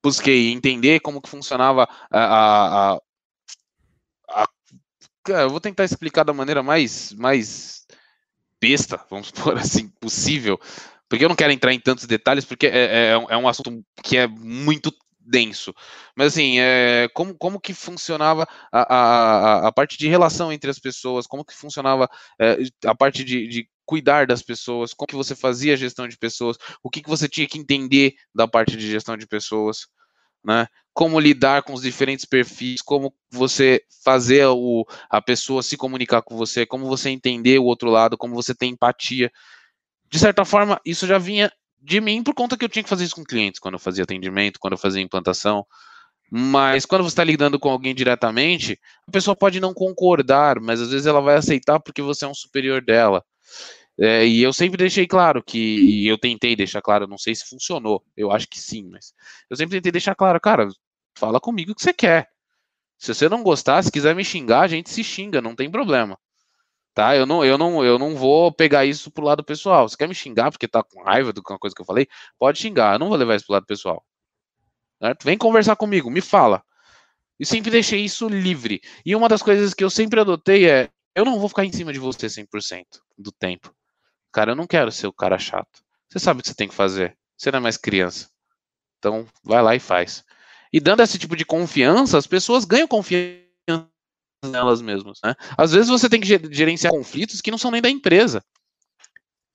busquei 0.02 0.52
entender 0.52 1.00
como 1.00 1.20
que 1.20 1.28
funcionava 1.28 1.88
a, 2.10 2.94
a, 2.94 3.00
a, 4.28 4.48
a, 5.28 5.46
vou 5.48 5.60
tentar 5.60 5.84
explicar 5.84 6.24
da 6.24 6.32
maneira 6.32 6.62
mais, 6.62 7.12
mais 7.14 7.86
besta, 8.60 9.04
vamos 9.10 9.30
por 9.32 9.56
assim, 9.56 9.88
possível, 9.88 10.58
porque 11.08 11.24
eu 11.24 11.28
não 11.28 11.36
quero 11.36 11.52
entrar 11.52 11.72
em 11.72 11.80
tantos 11.80 12.06
detalhes, 12.06 12.44
porque 12.44 12.66
é, 12.66 13.10
é, 13.10 13.26
é 13.30 13.36
um 13.36 13.48
assunto 13.48 13.84
que 14.02 14.16
é 14.16 14.26
muito 14.26 14.94
denso. 15.18 15.74
Mas 16.16 16.28
assim, 16.28 16.58
é, 16.58 17.08
como, 17.14 17.34
como 17.36 17.60
que 17.60 17.74
funcionava 17.74 18.46
a, 18.72 18.94
a, 18.94 19.68
a 19.68 19.72
parte 19.72 19.98
de 19.98 20.08
relação 20.08 20.52
entre 20.52 20.70
as 20.70 20.78
pessoas, 20.78 21.26
como 21.26 21.44
que 21.44 21.54
funcionava 21.54 22.08
é, 22.38 22.58
a 22.84 22.94
parte 22.94 23.24
de, 23.24 23.46
de 23.48 23.68
cuidar 23.90 24.24
das 24.24 24.40
pessoas, 24.40 24.94
como 24.94 25.08
que 25.08 25.16
você 25.16 25.34
fazia 25.34 25.74
a 25.74 25.76
gestão 25.76 26.06
de 26.06 26.16
pessoas, 26.16 26.56
o 26.80 26.88
que, 26.88 27.02
que 27.02 27.08
você 27.08 27.28
tinha 27.28 27.48
que 27.48 27.58
entender 27.58 28.14
da 28.32 28.46
parte 28.46 28.76
de 28.76 28.88
gestão 28.88 29.16
de 29.16 29.26
pessoas, 29.26 29.88
né? 30.44 30.68
Como 30.94 31.18
lidar 31.18 31.64
com 31.64 31.72
os 31.72 31.82
diferentes 31.82 32.24
perfis, 32.24 32.80
como 32.80 33.12
você 33.32 33.82
fazer 34.04 34.46
o, 34.46 34.86
a 35.10 35.20
pessoa 35.20 35.60
se 35.60 35.76
comunicar 35.76 36.22
com 36.22 36.36
você, 36.36 36.64
como 36.64 36.86
você 36.86 37.10
entender 37.10 37.58
o 37.58 37.64
outro 37.64 37.90
lado, 37.90 38.16
como 38.16 38.32
você 38.32 38.54
ter 38.54 38.66
empatia. 38.66 39.28
De 40.08 40.20
certa 40.20 40.44
forma, 40.44 40.80
isso 40.84 41.04
já 41.04 41.18
vinha 41.18 41.50
de 41.80 42.00
mim 42.00 42.22
por 42.22 42.32
conta 42.32 42.56
que 42.56 42.64
eu 42.64 42.68
tinha 42.68 42.84
que 42.84 42.88
fazer 42.88 43.02
isso 43.02 43.16
com 43.16 43.24
clientes, 43.24 43.58
quando 43.58 43.74
eu 43.74 43.80
fazia 43.80 44.04
atendimento, 44.04 44.60
quando 44.60 44.74
eu 44.74 44.78
fazia 44.78 45.02
implantação. 45.02 45.66
Mas 46.30 46.86
quando 46.86 47.02
você 47.02 47.08
está 47.08 47.24
lidando 47.24 47.58
com 47.58 47.68
alguém 47.68 47.92
diretamente, 47.92 48.78
a 49.08 49.10
pessoa 49.10 49.34
pode 49.34 49.58
não 49.58 49.74
concordar, 49.74 50.60
mas 50.60 50.80
às 50.80 50.92
vezes 50.92 51.08
ela 51.08 51.20
vai 51.20 51.34
aceitar 51.34 51.80
porque 51.80 52.00
você 52.00 52.24
é 52.24 52.28
um 52.28 52.34
superior 52.34 52.80
dela. 52.80 53.24
É, 54.00 54.26
e 54.26 54.42
eu 54.42 54.50
sempre 54.52 54.78
deixei 54.78 55.06
claro 55.06 55.42
que, 55.42 56.06
eu 56.06 56.16
tentei 56.16 56.56
deixar 56.56 56.80
claro, 56.80 57.06
não 57.06 57.18
sei 57.18 57.34
se 57.34 57.46
funcionou, 57.46 58.02
eu 58.16 58.32
acho 58.32 58.48
que 58.48 58.58
sim, 58.58 58.88
mas 58.90 59.12
eu 59.50 59.56
sempre 59.58 59.76
tentei 59.76 59.92
deixar 59.92 60.14
claro, 60.14 60.40
cara, 60.40 60.66
fala 61.18 61.38
comigo 61.38 61.72
o 61.72 61.74
que 61.74 61.82
você 61.82 61.92
quer. 61.92 62.30
Se 62.98 63.14
você 63.14 63.28
não 63.28 63.42
gostar, 63.42 63.82
se 63.82 63.92
quiser 63.92 64.14
me 64.14 64.24
xingar, 64.24 64.62
a 64.62 64.68
gente 64.68 64.90
se 64.90 65.04
xinga, 65.04 65.42
não 65.42 65.54
tem 65.54 65.70
problema. 65.70 66.18
Tá? 66.94 67.16
Eu 67.16 67.26
não, 67.26 67.44
eu 67.44 67.58
não, 67.58 67.84
eu 67.84 67.98
não 67.98 68.16
vou 68.16 68.52
pegar 68.52 68.84
isso 68.86 69.10
pro 69.10 69.24
lado 69.24 69.44
pessoal. 69.44 69.88
Se 69.88 69.96
quer 69.96 70.08
me 70.08 70.14
xingar 70.14 70.50
porque 70.50 70.68
tá 70.68 70.82
com 70.82 71.02
raiva 71.02 71.32
do 71.32 71.42
que 71.42 71.52
uma 71.52 71.58
coisa 71.58 71.74
que 71.74 71.82
eu 71.82 71.86
falei, 71.86 72.08
pode 72.38 72.58
xingar, 72.58 72.94
eu 72.94 72.98
não 72.98 73.08
vou 73.08 73.16
levar 73.18 73.36
isso 73.36 73.46
pro 73.46 73.54
lado 73.54 73.66
pessoal. 73.66 74.04
Certo? 75.02 75.24
Vem 75.24 75.38
conversar 75.38 75.76
comigo, 75.76 76.10
me 76.10 76.20
fala. 76.20 76.62
E 77.38 77.46
sempre 77.46 77.70
deixei 77.70 78.04
isso 78.04 78.28
livre. 78.28 78.80
E 79.04 79.14
uma 79.16 79.28
das 79.28 79.42
coisas 79.42 79.72
que 79.72 79.84
eu 79.84 79.90
sempre 79.90 80.20
adotei 80.20 80.68
é: 80.68 80.90
eu 81.14 81.24
não 81.24 81.38
vou 81.38 81.48
ficar 81.48 81.64
em 81.64 81.72
cima 81.72 81.92
de 81.92 81.98
você 81.98 82.26
100% 82.26 82.84
do 83.16 83.32
tempo. 83.32 83.74
Cara, 84.32 84.52
eu 84.52 84.56
não 84.56 84.66
quero 84.66 84.92
ser 84.92 85.06
o 85.06 85.12
cara 85.12 85.38
chato. 85.38 85.82
Você 86.08 86.18
sabe 86.18 86.40
o 86.40 86.42
que 86.42 86.48
você 86.48 86.54
tem 86.54 86.68
que 86.68 86.74
fazer. 86.74 87.16
Você 87.36 87.50
não 87.50 87.58
é 87.58 87.62
mais 87.62 87.76
criança. 87.76 88.28
Então, 88.98 89.26
vai 89.42 89.62
lá 89.62 89.74
e 89.74 89.80
faz. 89.80 90.24
E 90.72 90.78
dando 90.78 91.02
esse 91.02 91.18
tipo 91.18 91.34
de 91.34 91.44
confiança, 91.44 92.18
as 92.18 92.26
pessoas 92.26 92.64
ganham 92.64 92.86
confiança 92.86 93.88
nelas 94.44 94.80
mesmas. 94.80 95.18
Né? 95.24 95.34
Às 95.56 95.72
vezes 95.72 95.88
você 95.88 96.08
tem 96.08 96.20
que 96.20 96.26
gerenciar 96.52 96.92
conflitos 96.92 97.40
que 97.40 97.50
não 97.50 97.58
são 97.58 97.70
nem 97.70 97.82
da 97.82 97.90
empresa. 97.90 98.42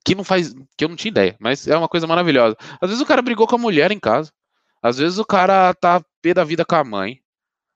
Que 0.03 0.13
não 0.13 0.23
faz. 0.23 0.53
Que 0.77 0.83
eu 0.83 0.89
não 0.89 0.95
tinha 0.95 1.11
ideia, 1.11 1.35
mas 1.39 1.67
é 1.67 1.77
uma 1.77 1.89
coisa 1.89 2.05
maravilhosa. 2.05 2.55
Às 2.81 2.89
vezes 2.89 3.01
o 3.01 3.05
cara 3.05 3.21
brigou 3.21 3.47
com 3.47 3.55
a 3.55 3.59
mulher 3.59 3.91
em 3.91 3.99
casa. 3.99 4.31
Às 4.81 4.97
vezes 4.97 5.17
o 5.17 5.25
cara 5.25 5.73
tá 5.73 6.03
pé 6.21 6.33
da 6.33 6.43
vida 6.43 6.65
com 6.65 6.75
a 6.75 6.83
mãe. 6.83 7.21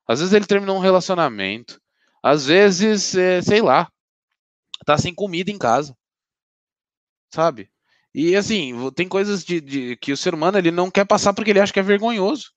Às 0.08 0.20
vezes 0.20 0.34
ele 0.34 0.46
terminou 0.46 0.78
um 0.78 0.82
relacionamento. 0.82 1.82
Às 2.22 2.46
vezes, 2.46 3.16
é, 3.16 3.42
sei 3.42 3.62
lá, 3.62 3.90
tá 4.86 4.98
sem 4.98 5.14
comida 5.14 5.50
em 5.50 5.58
casa 5.58 5.96
sabe? 7.34 7.70
E 8.14 8.36
assim, 8.36 8.74
tem 8.92 9.08
coisas 9.08 9.44
de, 9.44 9.62
de, 9.62 9.96
que 9.98 10.12
o 10.12 10.18
ser 10.18 10.34
humano 10.34 10.58
ele 10.58 10.72
não 10.72 10.90
quer 10.90 11.06
passar 11.06 11.34
porque 11.34 11.52
ele 11.52 11.60
acha 11.60 11.72
que 11.72 11.80
é 11.80 11.84
vergonhoso. 11.84 12.52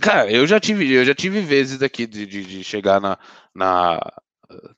Cara, 0.00 0.30
eu 0.30 0.46
já 0.46 0.58
tive, 0.58 0.90
eu 0.92 1.04
já 1.04 1.14
tive 1.14 1.40
vezes 1.40 1.82
aqui 1.82 2.06
de, 2.06 2.26
de, 2.26 2.44
de 2.44 2.64
chegar 2.64 3.00
na, 3.00 3.18
na, 3.54 4.00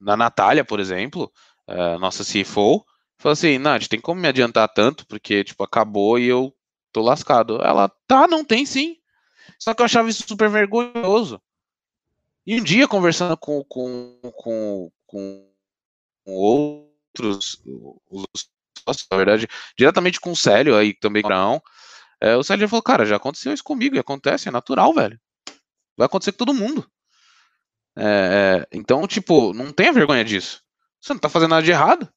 na 0.01 0.17
Natália, 0.17 0.65
por 0.65 0.81
exemplo, 0.81 1.33
uh, 1.69 1.99
nossa 1.99 2.25
CFO, 2.25 2.85
falou 3.17 3.33
assim, 3.33 3.59
Nath, 3.59 3.87
tem 3.89 4.01
como 4.01 4.21
me 4.21 4.29
adiantar 4.29 4.69
tanto, 4.69 5.07
porque, 5.07 5.45
tipo, 5.45 5.63
acabou 5.63 6.19
e 6.19 6.27
eu 6.27 6.55
tô 6.93 7.01
lascado. 7.01 7.63
Ela, 7.63 7.89
tá, 8.07 8.27
não 8.27 8.45
tem 8.45 8.67
sim. 8.67 8.97
Só 9.59 9.75
que 9.75 9.83
eu 9.83 9.87
achava 9.87 10.09
isso 10.09 10.25
super 10.27 10.49
vergonhoso. 10.49 11.41
E 12.47 12.61
um 12.61 12.65
dia, 12.65 12.89
conversando 12.89 13.37
com, 13.37 13.63
com, 13.65 14.19
com, 14.37 14.91
com 15.07 15.49
outro 16.25 16.88
outros 17.27 17.61
os 18.11 18.49
sócios, 18.85 19.07
na 19.11 19.17
verdade, 19.17 19.49
diretamente 19.77 20.21
com 20.21 20.33
o 20.33 20.37
Célio 20.37 20.77
aí 20.77 20.95
também 20.95 21.23
não. 21.23 21.63
É, 22.21 22.37
o 22.37 22.43
Célio 22.43 22.69
falou, 22.69 22.83
cara, 22.83 23.07
já 23.07 23.17
aconteceu 23.17 23.53
isso 23.53 23.63
comigo, 23.63 23.95
e 23.95 23.99
acontece, 23.99 24.49
é 24.49 24.51
natural, 24.51 24.93
velho. 24.93 25.21
Vai 25.97 26.07
acontecer 26.07 26.33
com 26.33 26.39
todo 26.39 26.55
mundo. 26.55 26.89
É, 27.97 28.67
é, 28.73 28.77
então, 28.77 29.07
tipo, 29.07 29.53
não 29.53 29.73
tenha 29.73 29.93
vergonha 29.93 30.25
disso. 30.25 30.63
Você 31.01 31.13
não 31.13 31.21
tá 31.21 31.29
fazendo 31.29 31.51
nada 31.51 31.63
de 31.63 31.71
errado. 31.71 32.09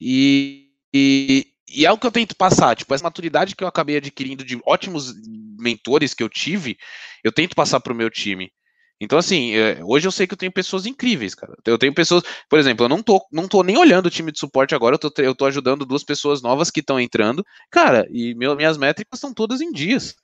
E, 0.00 0.70
e, 0.92 1.46
e 1.68 1.86
é 1.86 1.92
o 1.92 1.98
que 1.98 2.06
eu 2.06 2.12
tento 2.12 2.36
passar, 2.36 2.76
tipo, 2.76 2.92
essa 2.92 3.04
maturidade 3.04 3.54
que 3.56 3.62
eu 3.62 3.68
acabei 3.68 3.96
adquirindo 3.96 4.44
de 4.44 4.60
ótimos 4.64 5.12
mentores 5.58 6.14
que 6.14 6.22
eu 6.22 6.28
tive, 6.28 6.76
eu 7.22 7.32
tento 7.32 7.54
passar 7.54 7.80
pro 7.80 7.94
meu 7.94 8.10
time. 8.10 8.52
Então, 9.02 9.18
assim, 9.18 9.52
é, 9.56 9.80
hoje 9.82 10.06
eu 10.06 10.12
sei 10.12 10.28
que 10.28 10.34
eu 10.34 10.38
tenho 10.38 10.52
pessoas 10.52 10.86
incríveis, 10.86 11.34
cara. 11.34 11.56
Eu 11.66 11.76
tenho 11.76 11.92
pessoas, 11.92 12.22
por 12.48 12.56
exemplo, 12.56 12.84
eu 12.84 12.88
não 12.88 13.02
tô, 13.02 13.20
não 13.32 13.48
tô 13.48 13.64
nem 13.64 13.76
olhando 13.76 14.06
o 14.06 14.10
time 14.10 14.30
de 14.30 14.38
suporte 14.38 14.76
agora, 14.76 14.94
eu 14.94 14.98
tô, 14.98 15.12
eu 15.20 15.34
tô 15.34 15.44
ajudando 15.44 15.84
duas 15.84 16.04
pessoas 16.04 16.40
novas 16.40 16.70
que 16.70 16.78
estão 16.78 17.00
entrando. 17.00 17.44
Cara, 17.68 18.06
e 18.12 18.32
meu, 18.36 18.54
minhas 18.54 18.78
métricas 18.78 19.18
estão 19.18 19.34
todas 19.34 19.60
em 19.60 19.72
dias. 19.72 20.14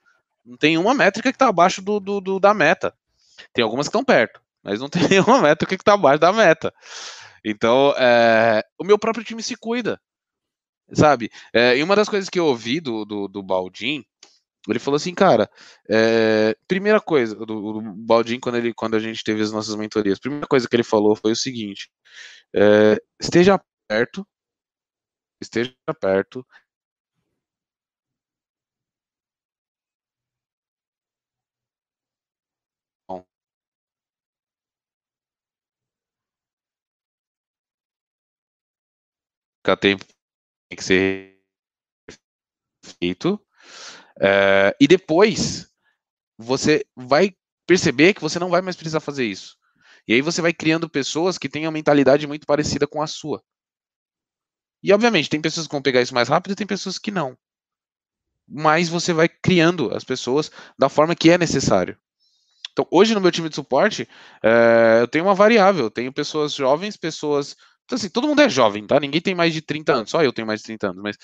Não 0.47 0.57
tem 0.57 0.79
uma 0.79 0.95
métrica 0.95 1.33
que 1.33 1.37
tá 1.37 1.49
abaixo 1.49 1.83
do, 1.83 1.99
do, 1.99 2.21
do 2.21 2.39
da 2.39 2.55
meta. 2.55 2.95
Tem 3.53 3.65
algumas 3.65 3.87
que 3.87 3.91
estão 3.91 4.05
perto, 4.05 4.41
mas 4.63 4.79
não 4.79 4.87
tem 4.89 5.09
nenhuma 5.09 5.43
métrica 5.43 5.77
que 5.77 5.83
tá 5.83 5.95
abaixo 5.95 6.21
da 6.21 6.33
meta. 6.33 6.73
Então, 7.45 7.93
é, 7.99 8.63
o 8.79 8.85
meu 8.85 8.97
próprio 8.97 9.25
time 9.25 9.43
se 9.43 9.57
cuida, 9.57 10.01
sabe? 10.93 11.33
É, 11.53 11.77
e 11.77 11.83
uma 11.83 11.97
das 11.97 12.09
coisas 12.09 12.31
que 12.31 12.39
eu 12.39 12.47
ouvi 12.47 12.79
do, 12.79 13.05
do, 13.05 13.27
do 13.27 13.43
Baldin 13.43 14.05
ele 14.73 14.79
falou 14.79 14.97
assim, 14.97 15.15
cara, 15.15 15.51
é, 15.91 16.57
primeira 16.69 17.01
coisa, 17.01 17.35
do, 17.35 17.47
do 17.47 17.81
Baldin, 17.97 18.41
quando, 18.41 18.57
ele, 18.57 18.75
quando 18.75 18.97
a 18.97 19.01
gente 19.01 19.23
teve 19.25 19.43
as 19.43 19.53
nossas 19.53 19.75
mentorias, 19.77 20.19
primeira 20.19 20.47
coisa 20.47 20.69
que 20.69 20.77
ele 20.77 20.83
falou 20.85 21.17
foi 21.17 21.33
o 21.33 21.37
seguinte: 21.37 21.91
é, 22.57 22.97
esteja 23.21 23.61
perto, 23.89 24.27
esteja 25.41 25.75
perto. 26.01 26.45
Fica 39.63 39.77
tempo 39.77 40.05
tem 40.69 40.77
que 40.77 40.83
ser 40.85 41.41
feito 42.85 43.41
é, 44.21 44.75
e 44.81 44.87
depois 44.87 45.69
você 46.37 46.85
vai 46.97 47.35
perceber 47.67 48.15
que 48.15 48.21
você 48.21 48.39
não 48.39 48.51
vai 48.51 48.61
mais 48.63 48.77
precisar 48.77 49.01
fazer 49.01 49.25
isso. 49.25 49.57
E 50.07 50.15
aí 50.15 50.23
você 50.23 50.41
vai 50.41 50.53
criando 50.53 50.89
pessoas 50.89 51.37
que 51.37 51.49
têm 51.49 51.67
uma 51.67 51.73
mentalidade 51.73 52.27
muito 52.27 52.47
parecida 52.47 52.87
com 52.87 53.03
a 53.03 53.07
sua. 53.07 53.43
E 54.83 54.93
obviamente, 54.93 55.29
tem 55.29 55.41
pessoas 55.41 55.67
que 55.67 55.73
vão 55.73 55.83
pegar 55.83 56.01
isso 56.01 56.15
mais 56.15 56.29
rápido 56.29 56.53
e 56.53 56.57
tem 56.57 56.67
pessoas 56.67 56.99
que 56.99 57.11
não. 57.11 57.37
Mas 58.49 58.89
você 58.89 59.13
vai 59.13 59.29
criando 59.29 59.95
as 59.95 60.05
pessoas 60.05 60.51
da 60.79 60.89
forma 60.89 61.15
que 61.15 61.31
é 61.31 61.37
necessário. 61.37 61.99
Então, 62.73 62.87
hoje 62.91 63.15
no 63.15 63.21
meu 63.21 63.33
time 63.33 63.49
de 63.49 63.57
suporte, 63.57 64.09
é, 64.43 64.99
eu 65.01 65.09
tenho 65.09 65.25
uma 65.25 65.35
variável. 65.35 65.87
Eu 65.87 65.91
tenho 65.91 66.13
pessoas 66.13 66.55
jovens, 66.55 66.97
pessoas. 66.97 67.57
Então, 67.85 67.97
assim, 67.97 68.09
todo 68.09 68.29
mundo 68.29 68.41
é 68.41 68.49
jovem, 68.49 68.87
tá? 68.87 69.01
Ninguém 69.01 69.21
tem 69.21 69.35
mais 69.35 69.53
de 69.53 69.61
30 69.61 69.93
anos, 69.93 70.11
só 70.11 70.23
eu 70.23 70.33
tenho 70.33 70.47
mais 70.47 70.61
de 70.61 70.67
30 70.67 70.91
anos. 70.91 71.03
Mas 71.03 71.17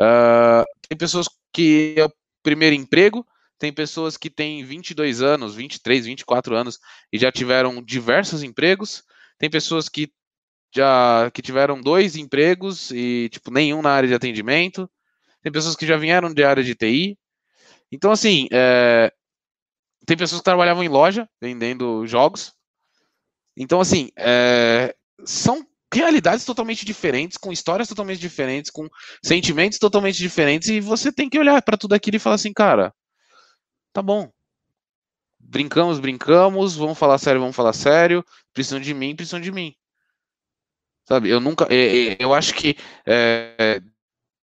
uh, 0.00 0.64
tem 0.88 0.96
pessoas 0.96 1.28
que 1.52 1.94
o 1.98 2.10
primeiro 2.42 2.74
emprego, 2.74 3.26
tem 3.58 3.72
pessoas 3.72 4.16
que 4.16 4.28
têm 4.28 4.64
22 4.64 5.22
anos, 5.22 5.54
23, 5.54 6.06
24 6.06 6.56
anos 6.56 6.80
e 7.12 7.18
já 7.18 7.30
tiveram 7.30 7.80
diversos 7.80 8.42
empregos. 8.42 9.04
Tem 9.38 9.48
pessoas 9.48 9.88
que 9.88 10.12
já 10.74 11.30
que 11.32 11.40
tiveram 11.42 11.80
dois 11.80 12.16
empregos 12.16 12.90
e 12.90 13.28
tipo 13.30 13.52
nenhum 13.52 13.80
na 13.80 13.92
área 13.92 14.08
de 14.08 14.14
atendimento. 14.14 14.90
Tem 15.42 15.52
pessoas 15.52 15.76
que 15.76 15.86
já 15.86 15.96
vieram 15.96 16.34
de 16.34 16.42
área 16.42 16.64
de 16.64 16.74
TI. 16.74 17.16
Então 17.90 18.10
assim, 18.10 18.48
é, 18.50 19.12
tem 20.06 20.16
pessoas 20.16 20.40
que 20.40 20.44
trabalhavam 20.44 20.82
em 20.82 20.88
loja 20.88 21.28
vendendo 21.40 22.04
jogos. 22.04 22.52
Então 23.56 23.80
assim, 23.80 24.10
é, 24.16 24.92
são 25.24 25.64
realidades 25.92 26.44
totalmente 26.44 26.84
diferentes, 26.84 27.36
com 27.36 27.52
histórias 27.52 27.88
totalmente 27.88 28.20
diferentes, 28.20 28.70
com 28.70 28.88
sentimentos 29.22 29.78
totalmente 29.78 30.18
diferentes 30.18 30.68
e 30.68 30.80
você 30.80 31.12
tem 31.12 31.28
que 31.28 31.38
olhar 31.38 31.60
para 31.62 31.76
tudo 31.76 31.94
aquilo 31.94 32.16
e 32.16 32.20
falar 32.20 32.36
assim, 32.36 32.52
cara, 32.52 32.92
Tá 33.92 34.00
bom. 34.00 34.30
Brincamos, 35.38 36.00
brincamos, 36.00 36.76
vamos 36.76 36.98
falar 36.98 37.18
sério, 37.18 37.40
vamos 37.40 37.54
falar 37.54 37.74
sério. 37.74 38.24
Precisam 38.54 38.80
de 38.80 38.94
mim, 38.94 39.14
precisam 39.14 39.40
de 39.40 39.52
mim. 39.52 39.74
Sabe, 41.06 41.28
eu 41.28 41.40
nunca. 41.40 41.68
Eu 42.18 42.32
acho 42.32 42.54
que 42.54 42.76
é, 43.06 43.82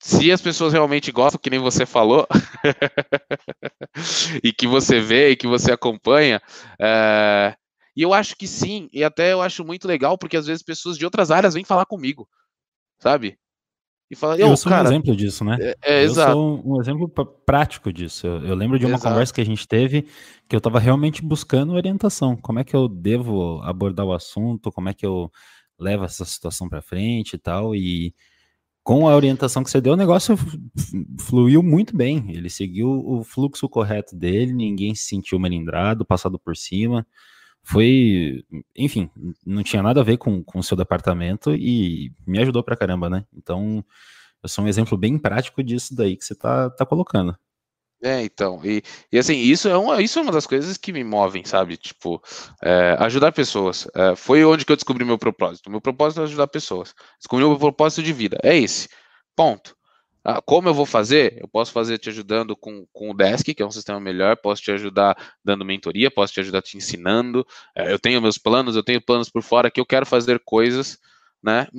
se 0.01 0.31
as 0.31 0.41
pessoas 0.41 0.73
realmente 0.73 1.11
gostam, 1.11 1.39
que 1.39 1.49
nem 1.49 1.59
você 1.59 1.85
falou, 1.85 2.27
e 4.43 4.51
que 4.51 4.67
você 4.67 4.99
vê 4.99 5.29
e 5.29 5.37
que 5.37 5.47
você 5.47 5.71
acompanha, 5.71 6.41
é, 6.79 7.55
e 7.97 8.03
eu 8.03 8.13
acho 8.13 8.35
que 8.35 8.47
sim, 8.47 8.87
e 8.93 9.03
até 9.03 9.33
eu 9.33 9.41
acho 9.41 9.65
muito 9.65 9.87
legal, 9.87 10.19
porque 10.19 10.37
às 10.37 10.45
vezes 10.45 10.61
pessoas 10.61 10.99
de 10.99 11.03
outras 11.03 11.31
áreas 11.31 11.55
vêm 11.55 11.63
falar 11.63 11.87
comigo, 11.87 12.29
sabe? 12.99 13.39
e 14.09 14.15
fala, 14.15 14.37
eu 14.37 14.55
sou 14.55 14.69
cara, 14.69 14.87
um 14.87 14.91
exemplo 14.91 15.15
disso, 15.15 15.43
né? 15.43 15.57
É, 15.59 15.75
é 15.83 16.01
eu 16.01 16.11
exato. 16.11 16.31
sou 16.31 16.61
um 16.63 16.79
exemplo 16.79 17.09
prático 17.45 17.91
disso. 17.91 18.25
Eu, 18.25 18.45
eu 18.45 18.55
lembro 18.55 18.79
de 18.79 18.85
uma 18.85 18.95
exato. 18.95 19.09
conversa 19.09 19.33
que 19.33 19.41
a 19.41 19.45
gente 19.45 19.67
teve 19.67 20.07
que 20.47 20.55
eu 20.55 20.59
estava 20.59 20.79
realmente 20.79 21.21
buscando 21.21 21.73
orientação. 21.73 22.37
Como 22.37 22.59
é 22.59 22.63
que 22.63 22.73
eu 22.73 22.87
devo 22.87 23.59
abordar 23.63 24.05
o 24.05 24.13
assunto? 24.13 24.71
Como 24.71 24.87
é 24.87 24.93
que 24.93 25.05
eu 25.05 25.29
levo 25.77 26.05
essa 26.05 26.23
situação 26.23 26.69
para 26.69 26.81
frente 26.81 27.33
e 27.33 27.37
tal? 27.37 27.75
E 27.75 28.15
com 28.81 29.09
a 29.09 29.15
orientação 29.15 29.61
que 29.61 29.69
você 29.69 29.81
deu, 29.81 29.93
o 29.93 29.97
negócio 29.97 30.37
fluiu 31.19 31.61
muito 31.61 31.97
bem. 31.97 32.31
Ele 32.31 32.49
seguiu 32.49 32.87
o 33.05 33.25
fluxo 33.25 33.67
correto 33.67 34.15
dele, 34.15 34.53
ninguém 34.53 34.95
se 34.95 35.03
sentiu 35.03 35.37
melindrado, 35.37 36.05
passado 36.05 36.39
por 36.39 36.55
cima 36.55 37.05
foi, 37.69 38.45
enfim, 38.77 39.09
não 39.45 39.61
tinha 39.61 39.83
nada 39.83 39.99
a 39.99 40.03
ver 40.03 40.17
com, 40.17 40.41
com 40.41 40.59
o 40.59 40.63
seu 40.63 40.77
departamento 40.77 41.53
e 41.53 42.13
me 42.25 42.39
ajudou 42.39 42.63
pra 42.63 42.77
caramba, 42.77 43.09
né? 43.09 43.25
Então, 43.33 43.83
eu 44.41 44.47
sou 44.47 44.63
um 44.63 44.69
exemplo 44.69 44.97
bem 44.97 45.17
prático 45.17 45.61
disso 45.61 45.93
daí 45.93 46.15
que 46.15 46.23
você 46.23 46.33
tá, 46.33 46.69
tá 46.69 46.85
colocando. 46.85 47.37
É, 48.01 48.23
então, 48.23 48.61
e, 48.63 48.81
e 49.11 49.17
assim, 49.17 49.35
isso 49.35 49.67
é, 49.67 49.77
uma, 49.77 50.01
isso 50.01 50.17
é 50.17 50.21
uma 50.21 50.31
das 50.31 50.47
coisas 50.47 50.77
que 50.77 50.93
me 50.93 51.03
movem, 51.03 51.43
sabe? 51.43 51.75
Tipo, 51.75 52.21
é, 52.63 52.95
ajudar 52.99 53.33
pessoas. 53.33 53.85
É, 53.93 54.15
foi 54.15 54.45
onde 54.45 54.63
que 54.63 54.71
eu 54.71 54.77
descobri 54.77 55.03
meu 55.03 55.17
propósito. 55.17 55.69
Meu 55.69 55.81
propósito 55.81 56.21
é 56.21 56.23
ajudar 56.23 56.47
pessoas. 56.47 56.95
Descobri 57.19 57.43
o 57.43 57.49
meu 57.49 57.59
propósito 57.59 58.01
de 58.01 58.13
vida. 58.13 58.37
É 58.43 58.55
esse. 58.55 58.87
Ponto. 59.35 59.76
Ah, 60.29 60.41
como 60.41 60.67
eu 60.67 60.73
vou 60.73 60.85
fazer? 60.85 61.37
Eu 61.39 61.47
posso 61.47 61.71
fazer 61.71 61.97
te 61.97 62.09
ajudando 62.09 62.53
com, 62.53 62.85
com 62.91 63.11
o 63.11 63.13
Desk, 63.13 63.53
que 63.55 63.63
é 63.63 63.65
um 63.65 63.71
sistema 63.71 63.97
melhor, 63.97 64.35
posso 64.35 64.61
te 64.61 64.69
ajudar 64.71 65.15
dando 65.41 65.63
mentoria, 65.63 66.11
posso 66.11 66.33
te 66.33 66.41
ajudar 66.41 66.61
te 66.61 66.75
ensinando. 66.75 67.47
É, 67.73 67.93
eu 67.93 67.97
tenho 67.97 68.21
meus 68.21 68.37
planos, 68.37 68.75
eu 68.75 68.83
tenho 68.83 69.01
planos 69.01 69.29
por 69.29 69.41
fora 69.41 69.71
que 69.71 69.79
eu 69.79 69.85
quero 69.85 70.05
fazer 70.05 70.41
coisas, 70.43 70.99
né? 71.41 71.69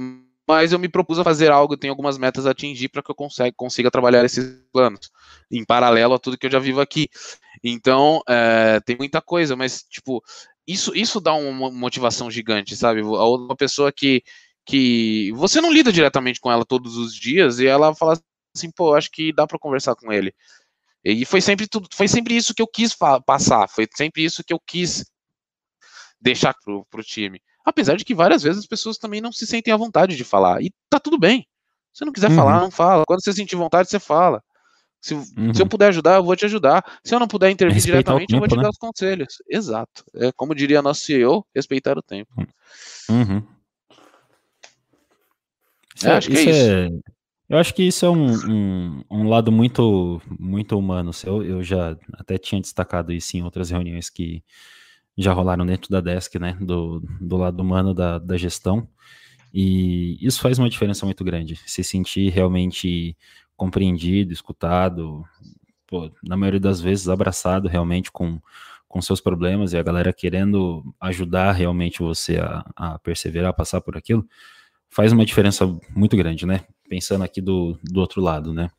Mas 0.49 0.73
eu 0.73 0.79
me 0.79 0.89
propus 0.89 1.19
a 1.19 1.25
fazer 1.25 1.51
algo, 1.51 1.75
eu 1.75 1.79
tenho 1.79 1.93
algumas 1.93 2.17
metas 2.17 2.47
a 2.47 2.53
atingir 2.53 2.89
para 2.89 3.03
que 3.03 3.11
eu 3.11 3.15
consiga, 3.15 3.53
consiga 3.55 3.91
trabalhar 3.91 4.25
esses 4.25 4.63
planos, 4.73 5.11
em 5.53 5.63
paralelo 5.63 6.15
a 6.15 6.19
tudo 6.19 6.39
que 6.39 6.47
eu 6.47 6.51
já 6.51 6.59
vivo 6.59 6.81
aqui. 6.81 7.07
Então, 7.63 8.23
é, 8.27 8.81
tem 8.81 8.97
muita 8.97 9.21
coisa, 9.21 9.57
mas, 9.57 9.83
tipo, 9.83 10.25
isso, 10.67 10.97
isso 10.97 11.21
dá 11.21 11.35
uma 11.35 11.71
motivação 11.71 12.31
gigante, 12.31 12.75
sabe? 12.77 13.03
Uma 13.03 13.55
pessoa 13.55 13.93
que, 13.93 14.23
que 14.65 15.33
você 15.35 15.61
não 15.61 15.71
lida 15.71 15.93
diretamente 15.93 16.41
com 16.41 16.51
ela 16.51 16.65
todos 16.65 16.97
os 16.97 17.15
dias 17.15 17.59
e 17.59 17.67
ela 17.67 17.95
fala 17.95 18.19
assim, 18.59 18.71
pô, 18.71 18.95
acho 18.95 19.11
que 19.11 19.33
dá 19.33 19.47
para 19.47 19.59
conversar 19.59 19.95
com 19.95 20.13
ele. 20.13 20.35
E 21.05 21.25
foi 21.25 21.41
sempre 21.41 21.67
tudo, 21.67 21.89
foi 21.93 22.09
sempre 22.09 22.37
isso 22.37 22.55
que 22.55 22.61
eu 22.61 22.67
quis 22.67 22.95
passar, 23.25 23.69
foi 23.69 23.87
sempre 23.97 24.25
isso 24.25 24.43
que 24.45 24.53
eu 24.53 24.61
quis 24.61 25.05
deixar 26.21 26.55
pro, 26.63 26.85
pro 26.91 27.03
time. 27.03 27.41
Apesar 27.65 27.97
de 27.97 28.05
que 28.05 28.15
várias 28.15 28.43
vezes 28.43 28.61
as 28.61 28.67
pessoas 28.67 28.99
também 28.99 29.21
não 29.21 29.31
se 29.31 29.47
sentem 29.47 29.73
à 29.73 29.77
vontade 29.77 30.17
de 30.17 30.25
falar. 30.25 30.63
E 30.63 30.73
tá 30.89 30.99
tudo 30.99 31.19
bem. 31.19 31.47
Se 31.93 32.05
não 32.05 32.13
quiser 32.13 32.31
uhum. 32.31 32.37
falar, 32.37 32.61
não 32.61 32.71
fala. 32.71 33.05
Quando 33.07 33.23
você 33.23 33.33
sentir 33.33 33.57
vontade, 33.57 33.89
você 33.89 33.99
fala. 33.99 34.43
Se, 35.01 35.15
uhum. 35.15 35.55
se, 35.55 35.63
eu 35.63 35.67
puder 35.67 35.89
ajudar, 35.89 36.17
eu 36.17 36.25
vou 36.25 36.35
te 36.35 36.45
ajudar. 36.45 36.85
Se 37.05 37.15
eu 37.15 37.21
não 37.21 37.29
puder 37.29 37.51
intervir 37.51 37.75
respeitar 37.75 37.99
diretamente, 37.99 38.29
tempo, 38.29 38.37
eu 38.37 38.41
vou 38.41 38.49
te 38.49 38.57
né? 38.57 38.63
dar 38.63 38.71
os 38.71 38.79
conselhos. 38.79 39.43
Exato. 39.49 40.05
É 40.15 40.33
como 40.33 40.55
diria 40.55 40.83
nosso 40.83 41.03
CEO, 41.03 41.47
respeitar 41.55 41.97
o 41.97 42.03
tempo. 42.03 42.31
Uhum. 43.09 43.47
É, 46.05 46.11
acho 46.13 46.31
que 46.31 46.37
é 46.37 46.43
isso. 46.43 46.71
É, 46.71 46.89
eu 47.49 47.59
acho 47.59 47.75
que 47.75 47.83
isso 47.83 48.05
é 48.05 48.11
um, 48.11 48.35
um, 48.51 49.05
um 49.11 49.29
lado 49.29 49.51
muito, 49.51 50.21
muito 50.39 50.79
humano 50.79 51.13
seu. 51.13 51.43
Eu 51.43 51.63
já 51.63 51.97
até 52.15 52.37
tinha 52.39 52.61
destacado 52.61 53.13
isso 53.13 53.37
em 53.37 53.43
outras 53.43 53.71
reuniões 53.71 54.11
que 54.11 54.43
já 55.17 55.33
rolaram 55.33 55.67
dentro 55.67 55.91
da 55.91 56.01
desk, 56.01 56.39
né? 56.39 56.57
Do, 56.61 57.01
do 57.21 57.37
lado 57.37 57.61
humano 57.61 57.95
da, 57.95 58.19
da 58.19 58.37
gestão. 58.37 58.89
E 59.53 60.19
isso 60.21 60.41
faz 60.41 60.59
uma 60.59 60.69
diferença 60.69 61.07
muito 61.07 61.25
grande. 61.25 61.57
Se 61.67 61.83
sentir 61.83 62.31
realmente 62.31 63.17
compreendido, 63.57 64.33
escutado, 64.33 65.25
pô, 65.87 66.11
na 66.23 66.37
maioria 66.37 66.61
das 66.61 66.81
vezes 66.81 67.09
abraçado 67.09 67.67
realmente 67.67 68.13
com, 68.13 68.41
com 68.87 69.03
seus 69.03 69.21
problemas 69.21 69.73
e 69.73 69.79
a 69.79 69.83
galera 69.83 70.13
querendo 70.13 70.85
ajudar 71.01 71.53
realmente 71.53 72.01
você 72.01 72.39
a, 72.39 72.65
a 72.77 72.99
perseverar, 72.99 73.51
a 73.51 73.55
passar 73.55 73.81
por 73.81 73.97
aquilo, 73.97 74.27
faz 74.91 75.13
uma 75.13 75.25
diferença 75.25 75.67
muito 75.95 76.17
grande, 76.17 76.47
né? 76.47 76.65
Pensando 76.89 77.25
aqui 77.25 77.41
do, 77.41 77.79
do 77.83 78.01
outro 78.01 78.21
lado, 78.21 78.53
né? 78.53 78.71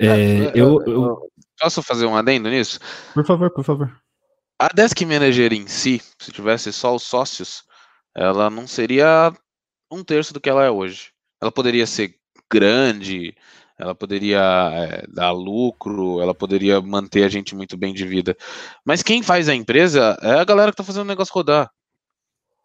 É, 0.00 0.06
é 0.06 0.52
eu, 0.54 0.82
eu, 0.86 1.30
Posso 1.58 1.82
fazer 1.82 2.06
um 2.06 2.16
adendo 2.16 2.50
nisso? 2.50 2.78
Por 3.14 3.24
favor, 3.24 3.50
por 3.50 3.64
favor. 3.64 3.96
A 4.58 4.68
Desk 4.68 5.04
Manager 5.04 5.52
em 5.52 5.66
si, 5.66 6.02
se 6.18 6.32
tivesse 6.32 6.72
só 6.72 6.94
os 6.94 7.02
sócios, 7.02 7.62
ela 8.14 8.50
não 8.50 8.66
seria 8.66 9.32
um 9.90 10.02
terço 10.04 10.34
do 10.34 10.40
que 10.40 10.48
ela 10.48 10.64
é 10.64 10.70
hoje. 10.70 11.10
Ela 11.40 11.52
poderia 11.52 11.86
ser 11.86 12.14
grande, 12.50 13.34
ela 13.78 13.94
poderia 13.94 14.40
é, 14.40 15.06
dar 15.08 15.32
lucro, 15.32 16.20
ela 16.20 16.34
poderia 16.34 16.80
manter 16.80 17.24
a 17.24 17.28
gente 17.28 17.54
muito 17.54 17.76
bem 17.76 17.92
de 17.92 18.06
vida. 18.06 18.36
Mas 18.84 19.02
quem 19.02 19.22
faz 19.22 19.48
a 19.48 19.54
empresa 19.54 20.16
é 20.22 20.40
a 20.40 20.44
galera 20.44 20.70
que 20.70 20.74
está 20.74 20.84
fazendo 20.84 21.04
o 21.04 21.08
negócio 21.08 21.34
rodar, 21.34 21.70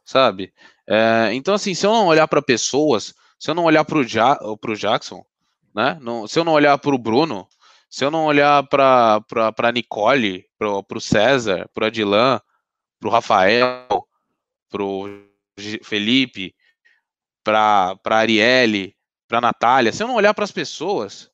sabe? 0.06 0.54
É, 0.88 1.30
então, 1.34 1.54
assim, 1.54 1.74
se 1.74 1.86
eu 1.86 1.92
não 1.92 2.08
olhar 2.08 2.28
para 2.28 2.42
pessoas, 2.42 3.14
se 3.42 3.50
eu 3.50 3.56
não 3.56 3.64
olhar 3.64 3.84
para 3.84 3.98
o 3.98 4.04
ja 4.04 4.38
Jackson, 4.78 5.26
né? 5.74 5.98
Não, 6.00 6.28
se 6.28 6.38
eu 6.38 6.44
não 6.44 6.54
olhar 6.54 6.78
para 6.78 6.94
o 6.94 6.98
Bruno, 7.00 7.48
se 7.90 8.06
eu 8.06 8.12
não 8.12 8.26
olhar 8.26 8.62
para 8.68 9.20
a 9.58 9.72
Nicole, 9.72 10.46
para 10.60 10.70
o 10.70 11.02
César, 11.02 11.68
para 11.74 11.86
o 11.86 11.88
Adilan, 11.88 12.40
para 13.00 13.10
o 13.10 13.12
Rafael, 13.12 14.08
para 14.70 14.84
o 14.84 15.08
Felipe, 15.82 16.54
para 17.44 17.98
a 18.06 18.16
Arielle, 18.16 18.96
para 19.28 19.42
Natália, 19.42 19.92
se 19.92 20.04
eu 20.04 20.08
não 20.08 20.16
olhar 20.16 20.36
para 20.36 20.44
as 20.44 20.52
pessoas, 20.52 21.32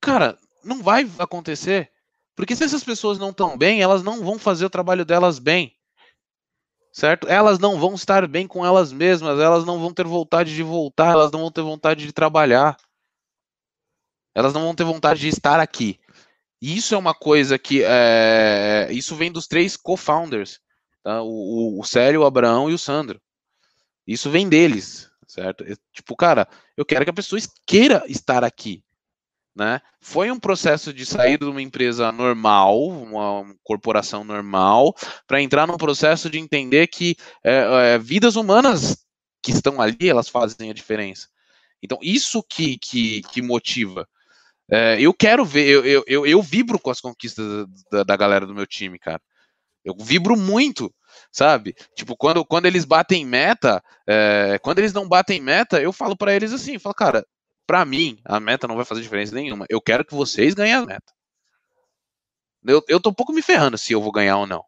cara, 0.00 0.38
não 0.64 0.82
vai 0.82 1.06
acontecer. 1.18 1.92
Porque 2.34 2.56
se 2.56 2.64
essas 2.64 2.82
pessoas 2.82 3.18
não 3.18 3.28
estão 3.28 3.58
bem, 3.58 3.82
elas 3.82 4.02
não 4.02 4.24
vão 4.24 4.38
fazer 4.38 4.64
o 4.64 4.70
trabalho 4.70 5.04
delas 5.04 5.38
bem 5.38 5.76
certo? 6.96 7.28
Elas 7.28 7.58
não 7.58 7.78
vão 7.78 7.94
estar 7.94 8.26
bem 8.26 8.46
com 8.46 8.64
elas 8.64 8.90
mesmas, 8.90 9.38
elas 9.38 9.66
não 9.66 9.78
vão 9.78 9.92
ter 9.92 10.06
vontade 10.06 10.54
de 10.54 10.62
voltar, 10.62 11.12
elas 11.12 11.30
não 11.30 11.40
vão 11.40 11.50
ter 11.52 11.60
vontade 11.60 12.06
de 12.06 12.12
trabalhar, 12.12 12.74
elas 14.34 14.54
não 14.54 14.62
vão 14.62 14.74
ter 14.74 14.84
vontade 14.84 15.20
de 15.20 15.28
estar 15.28 15.60
aqui. 15.60 16.00
E 16.60 16.74
isso 16.74 16.94
é 16.94 16.98
uma 16.98 17.12
coisa 17.12 17.58
que 17.58 17.82
é, 17.84 18.88
isso 18.90 19.14
vem 19.14 19.30
dos 19.30 19.46
três 19.46 19.76
co-founders, 19.76 20.58
tá? 21.02 21.20
o, 21.20 21.78
o 21.78 21.84
Célio, 21.84 22.22
o 22.22 22.24
Abraão 22.24 22.70
e 22.70 22.72
o 22.72 22.78
Sandro. 22.78 23.20
Isso 24.06 24.30
vem 24.30 24.48
deles. 24.48 25.10
certo? 25.28 25.66
Tipo, 25.92 26.16
cara, 26.16 26.48
eu 26.78 26.86
quero 26.86 27.04
que 27.04 27.10
a 27.10 27.14
pessoa 27.14 27.38
queira 27.66 28.04
estar 28.08 28.42
aqui, 28.42 28.82
né? 29.56 29.80
Foi 30.00 30.30
um 30.30 30.38
processo 30.38 30.92
de 30.92 31.06
sair 31.06 31.38
de 31.38 31.46
uma 31.46 31.62
empresa 31.62 32.12
normal, 32.12 32.78
uma 32.86 33.46
corporação 33.64 34.22
normal, 34.22 34.94
para 35.26 35.40
entrar 35.40 35.66
num 35.66 35.78
processo 35.78 36.28
de 36.28 36.38
entender 36.38 36.86
que 36.88 37.16
é, 37.42 37.94
é, 37.94 37.98
vidas 37.98 38.36
humanas 38.36 38.98
que 39.42 39.50
estão 39.52 39.80
ali, 39.80 40.08
elas 40.08 40.28
fazem 40.28 40.70
a 40.70 40.74
diferença. 40.74 41.28
Então, 41.82 41.98
isso 42.02 42.42
que, 42.42 42.76
que, 42.78 43.22
que 43.32 43.40
motiva. 43.40 44.06
É, 44.70 45.00
eu 45.00 45.14
quero 45.14 45.44
ver, 45.44 45.66
eu, 45.66 45.84
eu, 45.84 46.04
eu, 46.06 46.26
eu, 46.26 46.42
vibro 46.42 46.78
com 46.78 46.90
as 46.90 47.00
conquistas 47.00 47.66
da, 47.90 48.02
da 48.02 48.16
galera 48.16 48.46
do 48.46 48.54
meu 48.54 48.66
time, 48.66 48.98
cara. 48.98 49.22
Eu 49.84 49.94
vibro 49.98 50.36
muito, 50.36 50.92
sabe? 51.32 51.74
Tipo, 51.94 52.16
quando, 52.16 52.44
quando 52.44 52.66
eles 52.66 52.84
batem 52.84 53.24
meta, 53.24 53.82
é, 54.06 54.58
quando 54.60 54.80
eles 54.80 54.92
não 54.92 55.08
batem 55.08 55.40
meta, 55.40 55.80
eu 55.80 55.92
falo 55.92 56.16
para 56.16 56.34
eles 56.34 56.52
assim, 56.52 56.78
falo, 56.78 56.94
cara, 56.94 57.24
para 57.66 57.84
mim, 57.84 58.18
a 58.24 58.38
meta 58.38 58.68
não 58.68 58.76
vai 58.76 58.84
fazer 58.84 59.02
diferença 59.02 59.34
nenhuma. 59.34 59.66
Eu 59.68 59.80
quero 59.80 60.04
que 60.04 60.14
vocês 60.14 60.54
ganhem 60.54 60.74
a 60.74 60.86
meta. 60.86 61.12
Eu, 62.64 62.82
eu 62.88 63.00
tô 63.00 63.10
um 63.10 63.14
pouco 63.14 63.32
me 63.32 63.42
ferrando 63.42 63.76
se 63.76 63.92
eu 63.92 64.00
vou 64.00 64.12
ganhar 64.12 64.38
ou 64.38 64.46
não. 64.46 64.64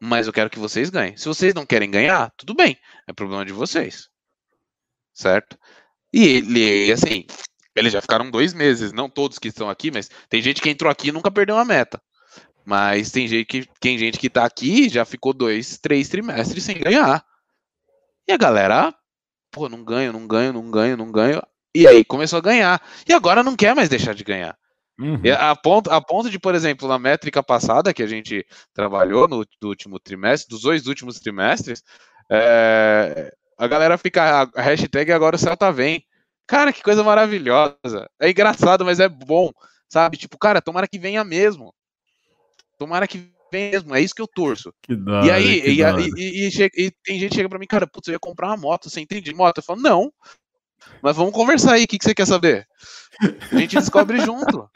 Mas 0.00 0.26
eu 0.26 0.32
quero 0.32 0.50
que 0.50 0.58
vocês 0.58 0.90
ganhem. 0.90 1.16
Se 1.16 1.26
vocês 1.26 1.54
não 1.54 1.64
querem 1.64 1.90
ganhar, 1.90 2.32
tudo 2.36 2.54
bem. 2.54 2.78
É 3.06 3.12
problema 3.12 3.44
de 3.44 3.52
vocês. 3.52 4.08
Certo? 5.14 5.58
E 6.12 6.24
ele, 6.24 6.92
assim, 6.92 7.26
eles 7.74 7.92
já 7.92 8.00
ficaram 8.00 8.30
dois 8.30 8.52
meses, 8.54 8.92
não 8.92 9.08
todos 9.08 9.38
que 9.38 9.48
estão 9.48 9.68
aqui, 9.68 9.90
mas 9.90 10.10
tem 10.28 10.40
gente 10.40 10.60
que 10.60 10.70
entrou 10.70 10.90
aqui 10.90 11.08
e 11.08 11.12
nunca 11.12 11.30
perdeu 11.30 11.56
uma 11.56 11.64
meta. 11.64 12.00
Mas 12.64 13.10
tem 13.10 13.28
gente 13.28 13.44
que, 13.46 13.68
tem 13.80 13.96
gente 13.96 14.18
que 14.18 14.28
tá 14.28 14.44
aqui 14.44 14.88
já 14.88 15.04
ficou 15.04 15.32
dois, 15.32 15.78
três 15.78 16.08
trimestres 16.08 16.64
sem 16.64 16.78
ganhar. 16.78 17.24
E 18.26 18.32
a 18.32 18.36
galera, 18.36 18.94
pô, 19.50 19.68
não 19.68 19.84
ganho, 19.84 20.12
não 20.12 20.26
ganho, 20.26 20.52
não 20.52 20.70
ganho, 20.70 20.96
não 20.96 21.12
ganho. 21.12 21.42
E 21.76 21.86
aí 21.86 22.04
começou 22.04 22.38
a 22.38 22.42
ganhar. 22.42 22.82
E 23.06 23.12
agora 23.12 23.42
não 23.42 23.54
quer 23.54 23.74
mais 23.74 23.88
deixar 23.88 24.14
de 24.14 24.24
ganhar. 24.24 24.56
Uhum. 24.98 25.20
A, 25.38 25.54
ponto, 25.54 25.90
a 25.90 26.00
ponto 26.00 26.30
de, 26.30 26.38
por 26.38 26.54
exemplo, 26.54 26.88
na 26.88 26.98
métrica 26.98 27.42
passada 27.42 27.92
que 27.92 28.02
a 28.02 28.06
gente 28.06 28.46
trabalhou 28.72 29.28
no, 29.28 29.44
no 29.60 29.68
último 29.68 30.00
trimestre, 30.00 30.48
dos 30.48 30.62
dois 30.62 30.86
últimos 30.86 31.20
trimestres, 31.20 31.82
é, 32.30 33.30
a 33.58 33.66
galera 33.66 33.98
fica. 33.98 34.50
A 34.54 34.62
hashtag 34.62 35.12
agora 35.12 35.36
o 35.36 35.38
Celta 35.38 35.70
vem. 35.70 36.02
Cara, 36.46 36.72
que 36.72 36.82
coisa 36.82 37.02
maravilhosa. 37.02 38.08
É 38.20 38.30
engraçado, 38.30 38.84
mas 38.84 39.00
é 39.00 39.08
bom. 39.08 39.50
Sabe? 39.88 40.16
Tipo, 40.16 40.38
cara, 40.38 40.62
tomara 40.62 40.88
que 40.88 40.98
venha 40.98 41.22
mesmo. 41.24 41.74
Tomara 42.78 43.06
que 43.06 43.18
venha 43.52 43.70
mesmo. 43.70 43.94
É 43.94 44.00
isso 44.00 44.14
que 44.14 44.22
eu 44.22 44.28
torço. 44.28 44.72
Que 44.82 44.94
e 44.94 45.30
aí, 45.30 45.60
e, 45.60 45.82
e, 45.82 46.48
e, 46.48 46.70
e, 46.74 46.90
tem 47.04 47.18
gente 47.18 47.30
que 47.30 47.36
chega 47.36 47.48
pra 47.48 47.58
mim, 47.58 47.66
cara, 47.66 47.86
putz, 47.86 48.08
eu 48.08 48.12
ia 48.12 48.18
comprar 48.18 48.48
uma 48.48 48.56
moto. 48.56 48.88
Você 48.88 49.00
entende 49.00 49.22
de 49.22 49.34
moto? 49.34 49.58
Eu 49.58 49.62
falo, 49.62 49.80
não. 49.80 50.12
Mas 51.02 51.16
vamos 51.16 51.32
conversar 51.32 51.74
aí, 51.74 51.84
o 51.84 51.86
que, 51.86 51.98
que 51.98 52.04
você 52.04 52.14
quer 52.14 52.26
saber? 52.26 52.66
A 53.52 53.58
gente 53.58 53.76
descobre 53.76 54.20
junto. 54.20 54.68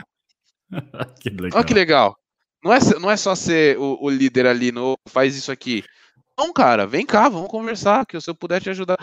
que 1.21 1.31
legal. 1.31 1.59
Olha 1.59 1.65
que 1.65 1.75
legal. 1.75 2.17
Não 2.63 2.73
é, 2.73 2.79
não 3.01 3.11
é 3.11 3.17
só 3.17 3.35
ser 3.35 3.79
o, 3.79 3.99
o 4.03 4.11
líder 4.11 4.47
ali 4.47 4.71
no 4.71 4.97
faz 5.09 5.35
isso 5.35 5.51
aqui. 5.51 5.85
Não, 6.39 6.53
cara, 6.53 6.87
vem 6.87 7.05
cá, 7.05 7.29
vamos 7.29 7.51
conversar, 7.51 8.07
que 8.07 8.21
se 8.21 8.31
eu 8.31 8.35
puder 8.35 8.61
te 8.63 8.71
ajudar. 8.71 8.97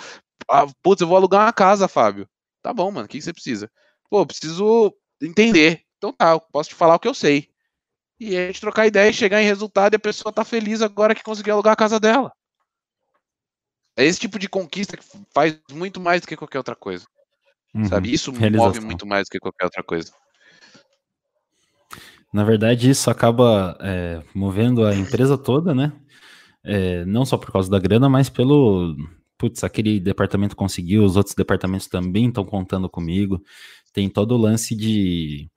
Ah, 0.50 0.66
putz, 0.82 1.02
eu 1.02 1.08
vou 1.08 1.18
alugar 1.18 1.46
uma 1.46 1.54
casa, 1.54 1.88
Fábio. 1.88 2.28
Tá 2.62 2.74
bom, 2.74 2.90
mano, 2.92 3.06
o 3.06 3.08
que, 3.08 3.18
que 3.18 3.24
você 3.24 3.34
precisa? 3.34 3.70
Pô, 4.10 4.26
preciso 4.26 4.94
entender. 5.22 5.84
Então 5.98 6.14
tá, 6.14 6.32
eu 6.32 6.40
posso 6.40 6.70
te 6.70 6.76
falar 6.76 6.96
o 6.96 7.00
que 7.00 7.08
eu 7.08 7.14
sei. 7.14 7.50
E 8.20 8.36
a 8.36 8.48
gente 8.48 8.62
trocar 8.62 8.88
ideia 8.88 9.10
e 9.10 9.14
chegar 9.14 9.42
em 9.42 9.46
resultado 9.46 9.94
e 9.94 9.98
a 9.98 10.00
pessoa 10.00 10.34
tá 10.34 10.44
feliz 10.44 10.82
agora 10.82 11.14
que 11.14 11.24
conseguiu 11.24 11.54
alugar 11.54 11.74
a 11.74 11.78
casa 11.78 12.00
dela. 12.00 12.32
É 13.98 14.06
esse 14.06 14.20
tipo 14.20 14.38
de 14.38 14.48
conquista 14.48 14.96
que 14.96 15.04
faz 15.34 15.60
muito 15.72 16.00
mais 16.00 16.22
do 16.22 16.28
que 16.28 16.38
qualquer 16.38 16.60
outra 16.60 16.76
coisa. 16.76 17.06
Uhum. 17.74 17.86
Sabe? 17.86 18.14
Isso 18.14 18.32
Realização. 18.32 18.68
move 18.68 18.80
muito 18.82 19.08
mais 19.08 19.28
do 19.28 19.32
que 19.32 19.40
qualquer 19.40 19.66
outra 19.66 19.82
coisa. 19.82 20.12
Na 22.32 22.44
verdade, 22.44 22.90
isso 22.92 23.10
acaba 23.10 23.76
é, 23.82 24.22
movendo 24.36 24.86
a 24.86 24.94
empresa 24.94 25.36
toda, 25.36 25.74
né? 25.74 25.92
É, 26.64 27.04
não 27.06 27.26
só 27.26 27.38
por 27.38 27.52
causa 27.52 27.72
da 27.72 27.80
grana, 27.80 28.08
mas 28.08 28.30
pelo. 28.30 28.96
Putz, 29.38 29.64
aquele 29.64 30.00
departamento 30.00 30.56
conseguiu, 30.56 31.04
os 31.04 31.16
outros 31.16 31.36
departamentos 31.36 31.88
também 31.88 32.28
estão 32.28 32.44
contando 32.44 32.90
comigo. 32.90 33.42
Tem 33.94 34.10
todo 34.10 34.34
o 34.34 34.38
lance 34.38 34.76
de. 34.76 35.50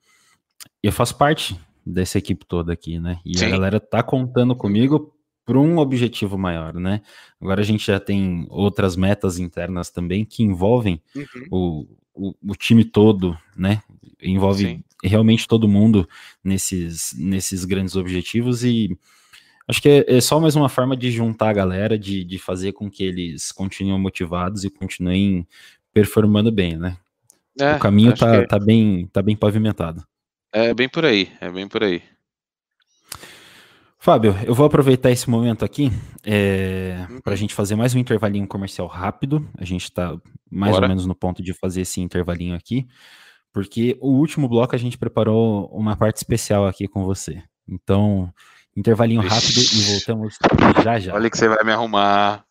Eu 0.81 0.91
faço 0.91 1.15
parte 1.15 1.59
dessa 1.85 2.17
equipe 2.17 2.45
toda 2.45 2.73
aqui, 2.73 2.99
né? 2.99 3.19
E 3.25 3.37
Sim. 3.37 3.45
a 3.45 3.49
galera 3.49 3.79
tá 3.79 4.01
contando 4.01 4.55
comigo 4.55 5.13
para 5.45 5.59
um 5.59 5.77
objetivo 5.77 6.37
maior, 6.37 6.73
né? 6.73 7.01
Agora 7.39 7.61
a 7.61 7.63
gente 7.63 7.85
já 7.85 7.99
tem 7.99 8.45
outras 8.49 8.95
metas 8.95 9.39
internas 9.39 9.89
também 9.89 10.23
que 10.23 10.43
envolvem 10.43 11.01
uhum. 11.15 11.25
o, 11.51 11.87
o, 12.13 12.35
o, 12.51 12.55
time 12.55 12.83
todo, 12.83 13.37
né? 13.55 13.81
Envolve 14.21 14.65
Sim. 14.65 14.83
realmente 15.03 15.47
todo 15.47 15.67
mundo 15.67 16.07
nesses, 16.43 17.13
nesses 17.17 17.65
grandes 17.65 17.95
objetivos 17.95 18.63
e 18.63 18.97
acho 19.67 19.81
que 19.81 19.89
é, 19.89 20.17
é, 20.17 20.21
só 20.21 20.39
mais 20.39 20.55
uma 20.55 20.69
forma 20.69 20.95
de 20.95 21.09
juntar 21.09 21.49
a 21.49 21.53
galera, 21.53 21.97
de, 21.97 22.23
de 22.23 22.37
fazer 22.37 22.73
com 22.73 22.89
que 22.89 23.03
eles 23.03 23.51
continuem 23.51 23.99
motivados 23.99 24.63
e 24.63 24.69
continuem 24.69 25.47
performando 25.93 26.51
bem, 26.51 26.77
né? 26.77 26.97
É, 27.59 27.75
o 27.75 27.79
caminho 27.79 28.15
tá, 28.15 28.41
que... 28.41 28.47
tá, 28.47 28.59
bem, 28.59 29.07
tá 29.11 29.21
bem 29.21 29.35
pavimentado. 29.35 30.05
É 30.53 30.73
bem 30.73 30.87
por 30.87 31.05
aí, 31.05 31.31
é 31.39 31.49
bem 31.49 31.67
por 31.67 31.83
aí. 31.83 32.01
Fábio, 34.03 34.35
eu 34.47 34.55
vou 34.55 34.65
aproveitar 34.65 35.11
esse 35.11 35.29
momento 35.29 35.63
aqui 35.63 35.91
é, 36.25 37.05
para 37.23 37.33
a 37.33 37.35
gente 37.35 37.53
fazer 37.53 37.75
mais 37.75 37.93
um 37.93 37.99
intervalinho 37.99 38.47
comercial 38.47 38.87
rápido. 38.87 39.47
A 39.59 39.63
gente 39.63 39.83
está 39.83 40.17
mais 40.49 40.73
Bora. 40.73 40.85
ou 40.85 40.89
menos 40.89 41.05
no 41.05 41.13
ponto 41.13 41.43
de 41.43 41.53
fazer 41.53 41.81
esse 41.81 42.01
intervalinho 42.01 42.55
aqui, 42.55 42.87
porque 43.53 43.95
o 44.01 44.09
último 44.09 44.49
bloco 44.49 44.75
a 44.75 44.79
gente 44.79 44.97
preparou 44.97 45.67
uma 45.67 45.95
parte 45.95 46.17
especial 46.17 46.65
aqui 46.65 46.87
com 46.87 47.05
você. 47.05 47.43
Então, 47.69 48.33
intervalinho 48.75 49.21
Ixi. 49.21 49.35
rápido 49.35 49.59
e 49.59 49.91
voltamos 49.91 50.39
já 50.83 50.97
já. 50.97 51.13
Olha 51.13 51.29
que 51.29 51.37
você 51.37 51.47
vai 51.47 51.63
me 51.63 51.71
arrumar. 51.71 52.43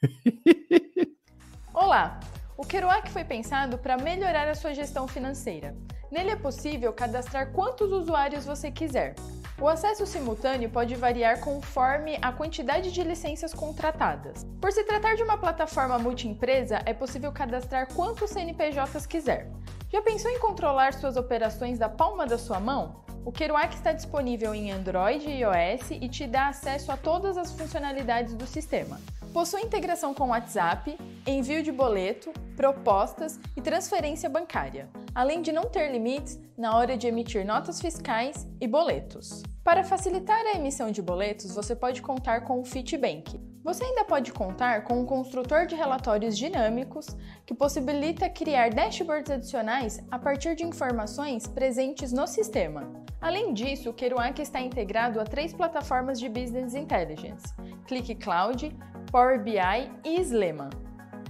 Olá! 1.74 2.20
O 2.56 2.64
Kerouac 2.64 3.10
foi 3.10 3.24
pensado 3.24 3.76
para 3.76 3.96
melhorar 3.96 4.46
a 4.46 4.54
sua 4.54 4.72
gestão 4.72 5.08
financeira. 5.08 5.76
Nele 6.12 6.30
é 6.30 6.36
possível 6.36 6.92
cadastrar 6.92 7.50
quantos 7.50 7.90
usuários 7.90 8.44
você 8.44 8.70
quiser. 8.70 9.16
O 9.60 9.68
acesso 9.68 10.06
simultâneo 10.06 10.70
pode 10.70 10.94
variar 10.94 11.38
conforme 11.40 12.18
a 12.22 12.32
quantidade 12.32 12.90
de 12.90 13.02
licenças 13.02 13.52
contratadas. 13.52 14.46
Por 14.58 14.72
se 14.72 14.82
tratar 14.84 15.16
de 15.16 15.22
uma 15.22 15.36
plataforma 15.36 15.98
multiempresa, 15.98 16.80
é 16.86 16.94
possível 16.94 17.30
cadastrar 17.30 17.92
quantos 17.92 18.30
CNPJs 18.30 19.04
quiser. 19.04 19.50
Já 19.92 20.00
pensou 20.00 20.30
em 20.30 20.38
controlar 20.38 20.94
suas 20.94 21.18
operações 21.18 21.78
da 21.78 21.90
palma 21.90 22.26
da 22.26 22.38
sua 22.38 22.58
mão? 22.58 23.04
O 23.22 23.30
Kerouac 23.30 23.74
está 23.74 23.92
disponível 23.92 24.54
em 24.54 24.72
Android 24.72 25.28
e 25.28 25.42
iOS 25.42 25.90
e 25.90 26.08
te 26.08 26.26
dá 26.26 26.48
acesso 26.48 26.90
a 26.90 26.96
todas 26.96 27.36
as 27.36 27.52
funcionalidades 27.52 28.32
do 28.32 28.46
sistema. 28.46 28.98
Possui 29.30 29.60
integração 29.60 30.14
com 30.14 30.30
WhatsApp, 30.30 30.96
envio 31.26 31.62
de 31.62 31.70
boleto, 31.70 32.32
propostas 32.56 33.38
e 33.54 33.60
transferência 33.60 34.28
bancária, 34.30 34.88
além 35.14 35.42
de 35.42 35.52
não 35.52 35.66
ter 35.66 35.92
limites 35.92 36.40
na 36.56 36.74
hora 36.74 36.96
de 36.96 37.06
emitir 37.06 37.44
notas 37.44 37.78
fiscais 37.78 38.48
e 38.58 38.66
boletos. 38.66 39.42
Para 39.70 39.84
facilitar 39.84 40.44
a 40.46 40.56
emissão 40.56 40.90
de 40.90 41.00
boletos, 41.00 41.54
você 41.54 41.76
pode 41.76 42.02
contar 42.02 42.40
com 42.40 42.60
o 42.60 42.64
Fitbank. 42.64 43.40
Você 43.62 43.84
ainda 43.84 44.04
pode 44.04 44.32
contar 44.32 44.82
com 44.82 45.00
um 45.00 45.06
construtor 45.06 45.64
de 45.64 45.76
relatórios 45.76 46.36
dinâmicos 46.36 47.06
que 47.46 47.54
possibilita 47.54 48.28
criar 48.28 48.70
dashboards 48.70 49.30
adicionais 49.30 50.04
a 50.10 50.18
partir 50.18 50.56
de 50.56 50.64
informações 50.64 51.46
presentes 51.46 52.10
no 52.10 52.26
sistema. 52.26 52.92
Além 53.20 53.54
disso, 53.54 53.90
o 53.90 53.94
Kerouac 53.94 54.42
está 54.42 54.60
integrado 54.60 55.20
a 55.20 55.24
três 55.24 55.52
plataformas 55.52 56.18
de 56.18 56.28
Business 56.28 56.74
Intelligence: 56.74 57.54
Click 57.86 58.16
Cloud, 58.16 58.76
Power 59.12 59.40
BI 59.40 59.56
e 60.04 60.20
Sleman. 60.20 60.70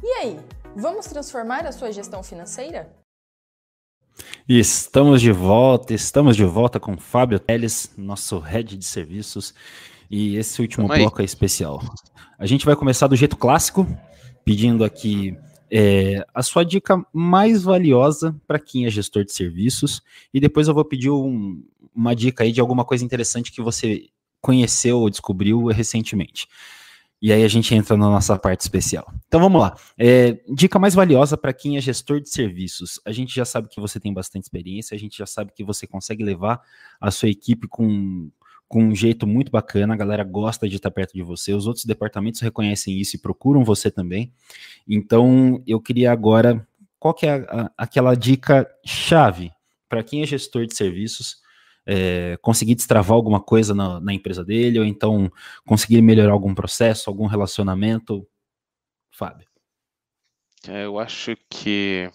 E 0.02 0.08
aí, 0.14 0.40
vamos 0.74 1.04
transformar 1.04 1.66
a 1.66 1.72
sua 1.72 1.92
gestão 1.92 2.22
financeira? 2.22 2.99
Estamos 4.52 5.22
de 5.22 5.30
volta, 5.30 5.94
estamos 5.94 6.34
de 6.34 6.44
volta 6.44 6.80
com 6.80 6.98
Fábio 6.98 7.38
Teles, 7.38 7.94
nosso 7.96 8.40
head 8.40 8.76
de 8.76 8.84
serviços, 8.84 9.54
e 10.10 10.34
esse 10.34 10.60
último 10.60 10.88
bloco 10.88 11.20
aí. 11.20 11.22
é 11.22 11.24
especial. 11.24 11.80
A 12.36 12.46
gente 12.46 12.66
vai 12.66 12.74
começar 12.74 13.06
do 13.06 13.14
jeito 13.14 13.36
clássico, 13.36 13.86
pedindo 14.44 14.82
aqui 14.82 15.38
é, 15.70 16.26
a 16.34 16.42
sua 16.42 16.64
dica 16.64 17.00
mais 17.12 17.62
valiosa 17.62 18.34
para 18.44 18.58
quem 18.58 18.86
é 18.86 18.90
gestor 18.90 19.24
de 19.24 19.32
serviços, 19.32 20.02
e 20.34 20.40
depois 20.40 20.66
eu 20.66 20.74
vou 20.74 20.84
pedir 20.84 21.10
um, 21.10 21.62
uma 21.94 22.12
dica 22.12 22.42
aí 22.42 22.50
de 22.50 22.60
alguma 22.60 22.84
coisa 22.84 23.04
interessante 23.04 23.52
que 23.52 23.62
você 23.62 24.06
conheceu 24.40 24.98
ou 24.98 25.08
descobriu 25.08 25.66
recentemente. 25.66 26.48
E 27.22 27.32
aí 27.32 27.44
a 27.44 27.48
gente 27.48 27.74
entra 27.74 27.96
na 27.96 28.08
nossa 28.08 28.38
parte 28.38 28.62
especial. 28.62 29.12
Então 29.28 29.40
vamos 29.40 29.60
lá. 29.60 29.76
É, 29.98 30.40
dica 30.48 30.78
mais 30.78 30.94
valiosa 30.94 31.36
para 31.36 31.52
quem 31.52 31.76
é 31.76 31.80
gestor 31.80 32.20
de 32.20 32.30
serviços. 32.30 32.98
A 33.04 33.12
gente 33.12 33.34
já 33.34 33.44
sabe 33.44 33.68
que 33.68 33.78
você 33.78 34.00
tem 34.00 34.12
bastante 34.12 34.44
experiência, 34.44 34.94
a 34.94 34.98
gente 34.98 35.18
já 35.18 35.26
sabe 35.26 35.52
que 35.54 35.62
você 35.62 35.86
consegue 35.86 36.24
levar 36.24 36.62
a 36.98 37.10
sua 37.10 37.28
equipe 37.28 37.68
com, 37.68 38.30
com 38.66 38.84
um 38.84 38.94
jeito 38.94 39.26
muito 39.26 39.52
bacana, 39.52 39.92
a 39.92 39.96
galera 39.96 40.24
gosta 40.24 40.66
de 40.68 40.76
estar 40.76 40.90
perto 40.90 41.12
de 41.12 41.22
você, 41.22 41.52
os 41.52 41.66
outros 41.66 41.84
departamentos 41.84 42.40
reconhecem 42.40 42.98
isso 42.98 43.16
e 43.16 43.18
procuram 43.18 43.64
você 43.64 43.90
também. 43.90 44.32
Então, 44.88 45.62
eu 45.66 45.80
queria 45.80 46.10
agora, 46.10 46.66
qual 46.98 47.12
que 47.12 47.26
é 47.26 47.32
a, 47.32 47.62
a, 47.62 47.72
aquela 47.76 48.14
dica 48.14 48.66
chave 48.84 49.52
para 49.88 50.04
quem 50.04 50.22
é 50.22 50.26
gestor 50.26 50.66
de 50.66 50.76
serviços, 50.76 51.39
é, 51.92 52.38
conseguir 52.40 52.76
destravar 52.76 53.16
alguma 53.16 53.40
coisa 53.40 53.74
na, 53.74 53.98
na, 53.98 54.14
empresa 54.14 54.44
dele, 54.44 54.78
ou 54.78 54.84
então 54.84 55.30
conseguir 55.66 56.00
melhorar 56.00 56.32
algum 56.32 56.54
processo, 56.54 57.10
algum 57.10 57.26
relacionamento? 57.26 58.24
Fábio. 59.10 59.48
É, 60.68 60.84
eu 60.84 61.00
acho 61.00 61.36
que 61.48 62.08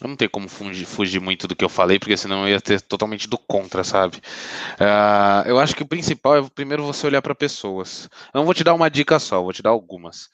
eu 0.00 0.08
não 0.08 0.16
tenho 0.16 0.30
como 0.30 0.48
fugir, 0.48 0.86
fugir, 0.86 1.20
muito 1.20 1.48
do 1.48 1.56
que 1.56 1.64
eu 1.64 1.68
falei, 1.68 1.98
porque 1.98 2.16
senão 2.16 2.42
eu 2.42 2.50
ia 2.50 2.60
ter 2.60 2.80
totalmente 2.80 3.28
do 3.28 3.38
contra, 3.38 3.82
sabe? 3.82 4.18
Uh, 4.74 5.48
eu 5.48 5.58
acho 5.58 5.74
que 5.74 5.82
o 5.82 5.88
principal 5.88 6.36
é 6.36 6.48
primeiro 6.50 6.84
você 6.84 7.06
olhar 7.06 7.22
para 7.22 7.34
pessoas. 7.34 8.08
Eu 8.32 8.38
não 8.38 8.44
vou 8.44 8.54
te 8.54 8.62
dar 8.62 8.74
uma 8.74 8.90
dica 8.90 9.18
só, 9.18 9.42
vou 9.42 9.52
te 9.52 9.62
dar 9.62 9.70
algumas. 9.70 10.26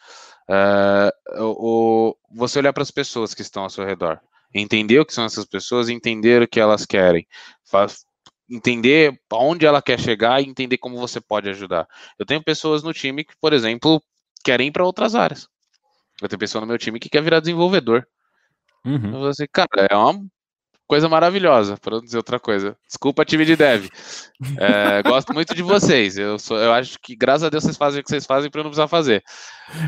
Uh, 0.49 1.12
o, 1.39 2.16
você 2.31 2.59
olhar 2.59 2.73
para 2.73 2.83
as 2.83 2.91
pessoas 2.91 3.33
que 3.33 3.43
estão 3.43 3.62
ao 3.62 3.71
seu 3.71 3.85
redor, 3.85 4.21
entender 4.53 4.99
o 4.99 5.07
que 5.07 5.14
são 5.14 5.25
essas 5.25 5.45
pessoas, 5.45 5.89
entender 5.89 6.43
o 6.43 6.49
que 6.49 6.59
elas 6.59 6.85
querem, 6.85 7.27
faz, 7.64 8.05
entender 8.51 9.18
aonde 9.30 9.64
ela 9.64 9.80
quer 9.80 9.98
chegar 9.98 10.40
e 10.40 10.48
entender 10.48 10.78
como 10.78 10.98
você 10.98 11.20
pode 11.20 11.48
ajudar. 11.48 11.86
Eu 12.18 12.26
tenho 12.26 12.42
pessoas 12.42 12.82
no 12.82 12.92
time 12.92 13.24
que, 13.24 13.34
por 13.40 13.53
exemplo, 13.53 14.03
querem 14.44 14.68
ir 14.68 14.72
para 14.72 14.84
outras 14.84 15.14
áreas. 15.14 15.48
Eu 16.20 16.28
tenho 16.28 16.38
pessoa 16.38 16.61
no 16.61 16.66
meu 16.66 16.78
time 16.78 16.98
que 16.98 17.09
quer 17.09 17.22
virar 17.22 17.40
desenvolvedor. 17.40 18.07
Uhum. 18.84 19.22
Eu 19.22 19.28
assim, 19.28 19.46
cara, 19.51 19.86
é 19.90 19.96
uma 19.96 20.20
coisa 20.90 21.09
maravilhosa, 21.09 21.76
para 21.76 21.96
não 21.96 22.03
dizer 22.03 22.16
outra 22.16 22.40
coisa. 22.40 22.76
Desculpa, 22.84 23.24
time 23.24 23.44
de 23.44 23.55
dev. 23.55 23.86
É, 24.59 25.03
gosto 25.05 25.32
muito 25.32 25.55
de 25.55 25.62
vocês. 25.62 26.18
Eu, 26.18 26.36
sou, 26.36 26.59
eu 26.59 26.72
acho 26.72 26.98
que, 27.01 27.14
graças 27.14 27.44
a 27.44 27.48
Deus, 27.48 27.62
vocês 27.62 27.76
fazem 27.76 28.01
o 28.01 28.03
que 28.03 28.11
vocês 28.11 28.26
fazem 28.26 28.51
para 28.51 28.61
eu 28.61 28.64
não 28.64 28.70
precisar 28.70 28.88
fazer. 28.88 29.22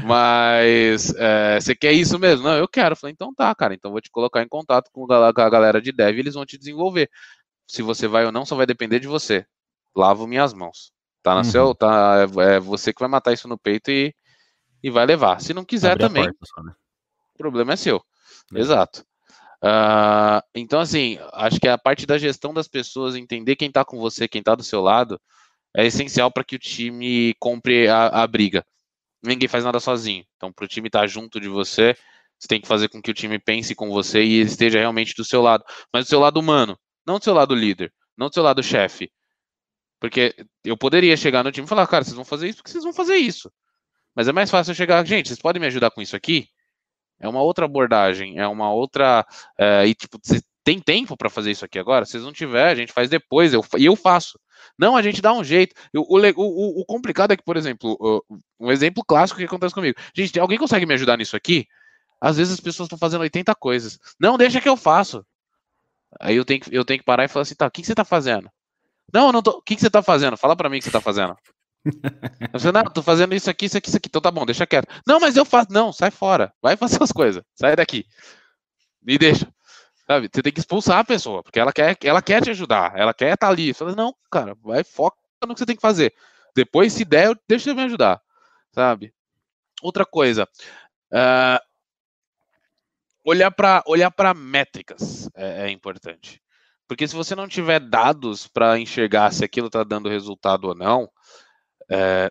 Mas 0.04 1.12
é, 1.16 1.58
você 1.60 1.74
quer 1.74 1.92
isso 1.92 2.20
mesmo? 2.20 2.44
Não, 2.44 2.56
eu 2.56 2.68
quero. 2.68 2.92
Eu 2.92 2.96
falei, 2.96 3.12
então 3.12 3.34
tá, 3.34 3.52
cara. 3.52 3.74
Então 3.74 3.90
vou 3.90 4.00
te 4.00 4.10
colocar 4.12 4.42
em 4.42 4.48
contato 4.48 4.90
com 4.92 5.04
a 5.12 5.32
galera 5.32 5.82
de 5.82 5.90
dev 5.90 6.16
e 6.16 6.20
eles 6.20 6.34
vão 6.34 6.46
te 6.46 6.56
desenvolver. 6.56 7.10
Se 7.72 7.80
você 7.80 8.06
vai 8.06 8.26
ou 8.26 8.30
não, 8.30 8.44
só 8.44 8.54
vai 8.54 8.66
depender 8.66 9.00
de 9.00 9.08
você. 9.08 9.46
Lavo 9.96 10.26
minhas 10.26 10.52
mãos. 10.52 10.92
Tá 11.22 11.30
na 11.30 11.38
uhum. 11.38 11.44
seu, 11.44 11.74
tá, 11.74 12.16
é, 12.18 12.56
é 12.56 12.60
você 12.60 12.92
que 12.92 13.00
vai 13.00 13.08
matar 13.08 13.32
isso 13.32 13.48
no 13.48 13.56
peito 13.56 13.90
e, 13.90 14.14
e 14.82 14.90
vai 14.90 15.06
levar. 15.06 15.40
Se 15.40 15.54
não 15.54 15.64
quiser 15.64 15.92
Abre 15.92 16.04
também, 16.06 16.24
só, 16.44 16.62
né? 16.62 16.74
o 17.34 17.38
problema 17.38 17.72
é 17.72 17.76
seu. 17.76 18.04
Né? 18.50 18.60
Exato. 18.60 19.02
Uh, 19.64 20.44
então, 20.54 20.80
assim, 20.80 21.18
acho 21.32 21.58
que 21.58 21.66
a 21.66 21.78
parte 21.78 22.04
da 22.04 22.18
gestão 22.18 22.52
das 22.52 22.68
pessoas, 22.68 23.14
entender 23.14 23.56
quem 23.56 23.68
está 23.68 23.82
com 23.86 23.98
você, 23.98 24.28
quem 24.28 24.40
está 24.40 24.54
do 24.54 24.62
seu 24.62 24.82
lado, 24.82 25.18
é 25.74 25.86
essencial 25.86 26.30
para 26.30 26.44
que 26.44 26.56
o 26.56 26.58
time 26.58 27.34
compre 27.40 27.88
a, 27.88 28.08
a, 28.08 28.26
briga. 28.26 28.66
Ninguém 29.22 29.48
faz 29.48 29.64
nada 29.64 29.80
sozinho. 29.80 30.26
Então, 30.36 30.52
para 30.52 30.66
o 30.66 30.68
time 30.68 30.88
estar 30.88 31.00
tá 31.00 31.06
junto 31.06 31.40
de 31.40 31.48
você, 31.48 31.96
você 32.38 32.48
tem 32.48 32.60
que 32.60 32.68
fazer 32.68 32.88
com 32.90 33.00
que 33.00 33.10
o 33.10 33.14
time 33.14 33.38
pense 33.38 33.74
com 33.74 33.88
você 33.88 34.22
e 34.22 34.42
esteja 34.42 34.78
realmente 34.78 35.14
do 35.16 35.24
seu 35.24 35.40
lado. 35.40 35.64
Mas 35.90 36.04
do 36.04 36.08
seu 36.10 36.20
lado 36.20 36.38
humano, 36.38 36.78
não 37.06 37.18
do 37.18 37.24
seu 37.24 37.34
lado 37.34 37.54
líder, 37.54 37.92
não 38.16 38.28
do 38.28 38.34
seu 38.34 38.42
lado 38.42 38.62
chefe. 38.62 39.10
Porque 40.00 40.34
eu 40.64 40.76
poderia 40.76 41.16
chegar 41.16 41.44
no 41.44 41.52
time 41.52 41.64
e 41.66 41.68
falar, 41.68 41.86
cara, 41.86 42.04
vocês 42.04 42.16
vão 42.16 42.24
fazer 42.24 42.48
isso 42.48 42.58
porque 42.58 42.70
vocês 42.70 42.84
vão 42.84 42.92
fazer 42.92 43.16
isso. 43.16 43.50
Mas 44.14 44.28
é 44.28 44.32
mais 44.32 44.50
fácil 44.50 44.72
eu 44.72 44.76
chegar, 44.76 45.06
gente, 45.06 45.28
vocês 45.28 45.40
podem 45.40 45.60
me 45.60 45.66
ajudar 45.66 45.90
com 45.90 46.02
isso 46.02 46.16
aqui? 46.16 46.48
é 47.22 47.28
uma 47.28 47.40
outra 47.40 47.64
abordagem, 47.64 48.38
é 48.38 48.46
uma 48.46 48.70
outra. 48.72 49.24
É, 49.56 49.86
e 49.86 49.94
tipo, 49.94 50.18
tem 50.64 50.80
tempo 50.80 51.16
para 51.16 51.30
fazer 51.30 51.52
isso 51.52 51.64
aqui 51.64 51.78
agora? 51.78 52.04
Se 52.04 52.18
não 52.18 52.32
tiver, 52.32 52.68
a 52.68 52.74
gente 52.74 52.92
faz 52.92 53.08
depois, 53.08 53.54
eu, 53.54 53.64
e 53.78 53.86
eu 53.86 53.94
faço. 53.94 54.38
Não, 54.76 54.96
a 54.96 55.02
gente 55.02 55.22
dá 55.22 55.32
um 55.32 55.44
jeito. 55.44 55.74
Eu, 55.92 56.02
o, 56.02 56.18
o, 56.18 56.80
o, 56.80 56.84
complicado 56.84 57.32
é 57.32 57.36
que, 57.36 57.44
por 57.44 57.56
exemplo, 57.56 57.96
um 58.58 58.70
exemplo 58.70 59.04
clássico 59.06 59.38
que 59.38 59.46
acontece 59.46 59.74
comigo. 59.74 59.98
Gente, 60.14 60.38
alguém 60.38 60.58
consegue 60.58 60.84
me 60.84 60.94
ajudar 60.94 61.16
nisso 61.16 61.36
aqui? 61.36 61.66
Às 62.20 62.36
vezes 62.36 62.54
as 62.54 62.60
pessoas 62.60 62.86
estão 62.86 62.98
fazendo 62.98 63.22
80 63.22 63.54
coisas. 63.54 63.98
Não, 64.18 64.36
deixa 64.36 64.60
que 64.60 64.68
eu 64.68 64.76
faço. 64.76 65.24
Aí 66.20 66.36
eu 66.36 66.44
tenho 66.44 66.60
que, 66.60 66.76
eu 66.76 66.84
tenho 66.84 66.98
que 66.98 67.04
parar 67.04 67.24
e 67.24 67.28
falar 67.28 67.42
assim, 67.42 67.54
tá, 67.54 67.66
o 67.66 67.70
que, 67.70 67.82
que 67.82 67.86
você 67.86 67.94
tá 67.94 68.04
fazendo? 68.04 68.50
Não, 69.12 69.26
eu 69.26 69.32
não 69.32 69.42
tô. 69.42 69.52
O 69.52 69.62
que, 69.62 69.74
que 69.74 69.80
você 69.80 69.90
tá 69.90 70.02
fazendo? 70.02 70.36
Fala 70.36 70.56
para 70.56 70.68
mim 70.68 70.78
o 70.78 70.80
que 70.80 70.84
você 70.84 70.90
tá 70.90 71.00
fazendo. 71.00 71.36
Você, 72.52 72.70
não, 72.70 72.84
tô 72.84 73.02
fazendo 73.02 73.34
isso 73.34 73.50
aqui, 73.50 73.66
isso 73.66 73.76
aqui, 73.76 73.88
isso 73.88 73.96
aqui. 73.96 74.08
Então 74.08 74.22
tá 74.22 74.30
bom, 74.30 74.46
deixa 74.46 74.64
quieto. 74.64 74.86
Não, 75.04 75.18
mas 75.18 75.36
eu 75.36 75.44
faço. 75.44 75.72
Não, 75.72 75.92
sai 75.92 76.12
fora. 76.12 76.52
Vai 76.62 76.76
fazer 76.76 77.02
as 77.02 77.10
coisas. 77.10 77.42
Sai 77.56 77.74
daqui. 77.74 78.06
Me 79.02 79.18
deixa. 79.18 79.52
Sabe? 80.06 80.30
Você 80.32 80.42
tem 80.42 80.52
que 80.52 80.60
expulsar 80.60 80.98
a 80.98 81.04
pessoa, 81.04 81.42
porque 81.42 81.58
ela 81.58 81.72
quer, 81.72 81.96
ela 82.04 82.22
quer 82.22 82.40
te 82.40 82.50
ajudar. 82.50 82.92
Ela 82.96 83.12
quer 83.12 83.34
estar 83.34 83.48
tá 83.48 83.52
ali. 83.52 83.74
Fala, 83.74 83.96
não, 83.96 84.14
cara, 84.30 84.56
vai, 84.62 84.84
foca 84.84 85.16
no 85.44 85.54
que 85.54 85.58
você 85.58 85.66
tem 85.66 85.76
que 85.76 85.82
fazer. 85.82 86.14
Depois, 86.54 86.92
se 86.92 87.04
der, 87.04 87.36
deixa 87.48 87.70
eu 87.70 87.74
me 87.74 87.82
ajudar. 87.82 88.20
Sabe? 88.72 89.12
Outra 89.82 90.06
coisa. 90.06 90.48
Uh, 91.12 91.58
olhar 93.24 93.50
para 93.50 93.82
olhar 93.86 94.10
para 94.10 94.34
métricas 94.34 95.28
é, 95.34 95.68
é 95.68 95.70
importante. 95.70 96.40
Porque 96.86 97.06
se 97.08 97.14
você 97.14 97.34
não 97.34 97.48
tiver 97.48 97.80
dados 97.80 98.46
para 98.46 98.78
enxergar 98.78 99.32
se 99.32 99.44
aquilo 99.44 99.68
está 99.68 99.82
dando 99.84 100.08
resultado 100.08 100.68
ou 100.68 100.74
não, 100.74 101.08
é... 101.90 102.30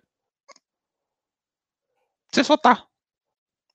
Você 2.32 2.44
só 2.44 2.56
tá. 2.56 2.86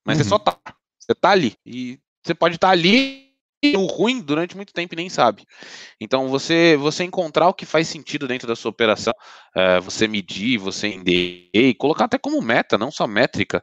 Mas 0.05 0.19
uhum. 0.19 0.25
você 0.25 0.29
só 0.29 0.39
tá. 0.39 0.59
Você 0.99 1.15
tá 1.15 1.31
ali. 1.31 1.57
E 1.65 2.01
você 2.23 2.35
pode 2.35 2.55
estar 2.55 2.69
tá 2.69 2.73
ali 2.73 3.27
o 3.75 3.87
ruim 3.87 4.21
durante 4.21 4.55
muito 4.55 4.73
tempo 4.73 4.95
e 4.95 4.97
nem 4.97 5.09
sabe. 5.09 5.45
Então, 6.01 6.29
você 6.29 6.77
você 6.77 7.05
encontrar 7.05 7.49
o 7.49 7.55
que 7.55 7.67
faz 7.67 7.89
sentido 7.89 8.29
dentro 8.29 8.47
da 8.47 8.55
sua 8.55 8.71
operação, 8.71 9.13
é, 9.55 9.81
você 9.81 10.07
medir, 10.07 10.59
você 10.59 10.89
entender, 10.89 11.51
e 11.53 11.75
colocar 11.75 12.05
até 12.05 12.19
como 12.19 12.41
meta, 12.41 12.79
não 12.79 12.91
só 12.91 13.07
métrica, 13.07 13.63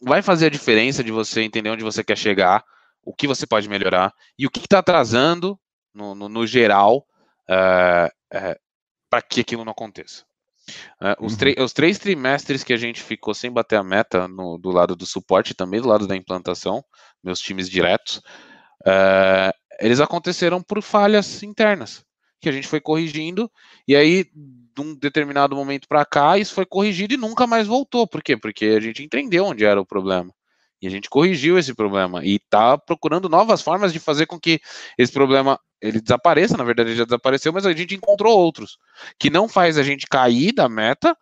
vai 0.00 0.22
fazer 0.22 0.46
a 0.46 0.50
diferença 0.50 1.02
de 1.02 1.10
você 1.10 1.42
entender 1.42 1.70
onde 1.70 1.84
você 1.84 2.04
quer 2.04 2.16
chegar, 2.16 2.64
o 3.02 3.14
que 3.14 3.26
você 3.26 3.46
pode 3.46 3.68
melhorar 3.68 4.12
e 4.38 4.46
o 4.46 4.50
que 4.50 4.60
está 4.60 4.78
atrasando, 4.78 5.58
no, 5.94 6.14
no, 6.14 6.28
no 6.28 6.46
geral, 6.46 7.06
é, 7.48 8.10
é, 8.32 8.58
para 9.08 9.22
que 9.22 9.40
aquilo 9.40 9.64
não 9.64 9.72
aconteça. 9.72 10.24
Uh, 11.00 11.24
os, 11.24 11.34
uhum. 11.34 11.64
os, 11.64 11.72
três 11.72 11.96
trimestres 11.96 12.64
que 12.64 12.72
a 12.72 12.76
gente 12.76 13.00
ficou 13.00 13.32
sem 13.32 13.52
bater 13.52 13.76
a 13.76 13.84
meta 13.84 14.26
no, 14.26 14.58
do 14.58 14.70
lado 14.70 14.96
do 14.96 15.06
suporte 15.06 15.54
também 15.54 15.80
do 15.80 15.86
lado 15.86 16.08
da 16.08 16.16
implantação, 16.16 16.84
meus 17.22 17.38
times 17.38 17.70
diretos, 17.70 18.16
uh, 18.82 19.52
eles 19.78 20.00
aconteceram 20.00 20.60
por 20.60 20.82
falhas 20.82 21.42
internas, 21.44 22.04
que 22.40 22.48
a 22.48 22.52
gente 22.52 22.66
foi 22.66 22.80
corrigindo, 22.80 23.50
e 23.86 23.94
aí, 23.94 24.26
de 24.76 24.82
um 24.82 24.94
determinado 24.94 25.56
momento 25.56 25.88
para 25.88 26.04
cá, 26.04 26.36
isso 26.36 26.54
foi 26.54 26.66
corrigido 26.66 27.14
e 27.14 27.16
nunca 27.16 27.46
mais 27.46 27.66
voltou. 27.66 28.06
Por 28.06 28.22
quê? 28.22 28.36
Porque 28.36 28.66
a 28.66 28.80
gente 28.80 29.02
entendeu 29.02 29.46
onde 29.46 29.64
era 29.64 29.80
o 29.80 29.86
problema. 29.86 30.32
E 30.80 30.86
a 30.86 30.90
gente 30.90 31.08
corrigiu 31.08 31.58
esse 31.58 31.74
problema 31.74 32.22
e 32.22 32.36
está 32.36 32.76
procurando 32.76 33.28
novas 33.28 33.62
formas 33.62 33.92
de 33.92 33.98
fazer 33.98 34.26
com 34.26 34.38
que 34.38 34.60
esse 34.98 35.10
problema 35.10 35.58
ele 35.80 36.02
desapareça. 36.02 36.58
Na 36.58 36.64
verdade, 36.64 36.90
ele 36.90 36.98
já 36.98 37.04
desapareceu, 37.04 37.50
mas 37.52 37.64
a 37.64 37.72
gente 37.72 37.94
encontrou 37.94 38.36
outros 38.36 38.76
que 39.18 39.30
não 39.30 39.48
faz 39.48 39.78
a 39.78 39.82
gente 39.82 40.06
cair 40.06 40.52
da 40.52 40.68
meta, 40.68 41.16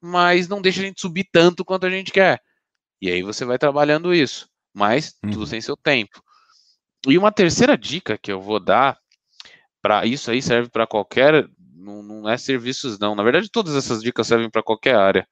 mas 0.00 0.48
não 0.48 0.62
deixa 0.62 0.80
a 0.80 0.84
gente 0.84 1.00
subir 1.00 1.28
tanto 1.30 1.66
quanto 1.66 1.84
a 1.84 1.90
gente 1.90 2.10
quer. 2.10 2.40
E 3.02 3.10
aí 3.10 3.22
você 3.22 3.44
vai 3.44 3.58
trabalhando 3.58 4.14
isso, 4.14 4.48
mas 4.72 5.14
tudo 5.20 5.46
sem 5.46 5.58
uhum. 5.58 5.62
seu 5.62 5.76
tempo. 5.76 6.22
E 7.06 7.18
uma 7.18 7.30
terceira 7.30 7.76
dica 7.76 8.16
que 8.16 8.32
eu 8.32 8.40
vou 8.40 8.58
dar 8.58 8.98
para 9.82 10.06
isso 10.06 10.30
aí 10.30 10.40
serve 10.40 10.70
para 10.70 10.86
qualquer, 10.86 11.46
não, 11.88 12.22
não, 12.22 12.28
é 12.28 12.36
serviços 12.36 12.98
não. 12.98 13.14
Na 13.14 13.22
verdade, 13.22 13.50
todas 13.50 13.74
essas 13.76 14.02
dicas 14.02 14.26
servem 14.26 14.50
para 14.50 14.62
qualquer 14.62 14.94
área. 14.96 15.28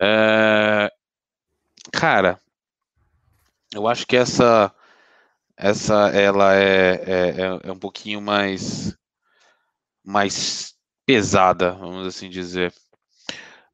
É, 0.00 0.90
cara, 1.92 2.40
eu 3.74 3.88
acho 3.88 4.06
que 4.06 4.16
essa 4.16 4.72
essa 5.56 6.08
ela 6.10 6.54
é, 6.54 6.92
é, 6.94 7.30
é, 7.40 7.68
é 7.68 7.72
um 7.72 7.78
pouquinho 7.78 8.20
mais 8.20 8.96
mais 10.04 10.74
pesada, 11.06 11.72
vamos 11.72 12.06
assim 12.06 12.28
dizer. 12.30 12.72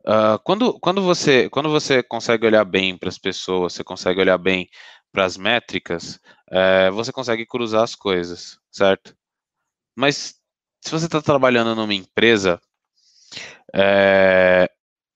Uh, 0.06 0.38
quando, 0.44 0.78
quando, 0.80 1.02
você, 1.02 1.48
quando 1.48 1.70
você 1.70 2.02
consegue 2.02 2.46
olhar 2.46 2.64
bem 2.64 2.96
para 2.98 3.08
as 3.08 3.18
pessoas, 3.18 3.72
você 3.72 3.84
consegue 3.84 4.20
olhar 4.20 4.36
bem 4.36 4.68
para 5.12 5.24
as 5.24 5.36
métricas, 5.36 6.20
é, 6.50 6.90
você 6.90 7.12
consegue 7.12 7.46
cruzar 7.46 7.82
as 7.84 7.94
coisas, 7.94 8.58
certo? 8.70 9.16
Mas 9.96 10.34
se 10.84 10.90
você 10.90 11.06
está 11.06 11.22
trabalhando 11.22 11.74
numa 11.74 11.94
empresa, 11.94 12.60
é, 13.74 14.70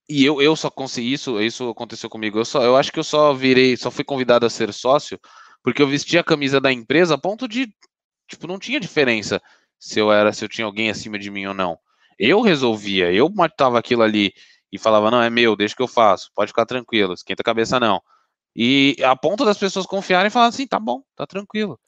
e 0.08 0.24
eu, 0.24 0.40
eu 0.40 0.56
só 0.56 0.70
consegui 0.70 1.12
isso, 1.12 1.40
isso 1.40 1.68
aconteceu 1.68 2.08
comigo. 2.08 2.38
Eu, 2.38 2.44
só, 2.44 2.62
eu 2.62 2.74
acho 2.74 2.90
que 2.90 2.98
eu 2.98 3.04
só 3.04 3.34
virei, 3.34 3.76
só 3.76 3.90
fui 3.90 4.02
convidado 4.02 4.46
a 4.46 4.50
ser 4.50 4.72
sócio 4.72 5.20
porque 5.62 5.82
eu 5.82 5.88
vesti 5.88 6.16
a 6.16 6.24
camisa 6.24 6.58
da 6.60 6.72
empresa 6.72 7.14
a 7.14 7.18
ponto 7.18 7.46
de, 7.46 7.70
tipo, 8.26 8.46
não 8.46 8.58
tinha 8.58 8.80
diferença 8.80 9.42
se 9.78 10.00
eu 10.00 10.10
era, 10.10 10.32
se 10.32 10.42
eu 10.42 10.48
tinha 10.48 10.64
alguém 10.64 10.88
acima 10.88 11.18
de 11.18 11.30
mim 11.30 11.44
ou 11.44 11.52
não. 11.54 11.78
Eu 12.18 12.40
resolvia, 12.40 13.12
eu 13.12 13.28
matava 13.28 13.78
aquilo 13.78 14.02
ali 14.02 14.32
e 14.72 14.78
falava, 14.78 15.10
não, 15.10 15.22
é 15.22 15.28
meu, 15.28 15.54
deixa 15.54 15.76
que 15.76 15.82
eu 15.82 15.88
faço, 15.88 16.30
pode 16.34 16.48
ficar 16.48 16.64
tranquilo, 16.64 17.12
esquenta 17.12 17.42
a 17.42 17.44
cabeça 17.44 17.78
não. 17.78 18.00
E 18.56 18.96
a 19.04 19.14
ponto 19.14 19.44
das 19.44 19.58
pessoas 19.58 19.84
confiarem 19.84 20.28
e 20.28 20.30
falar 20.30 20.46
assim, 20.46 20.66
tá 20.66 20.80
bom, 20.80 21.02
tá 21.14 21.26
tranquilo. 21.26 21.78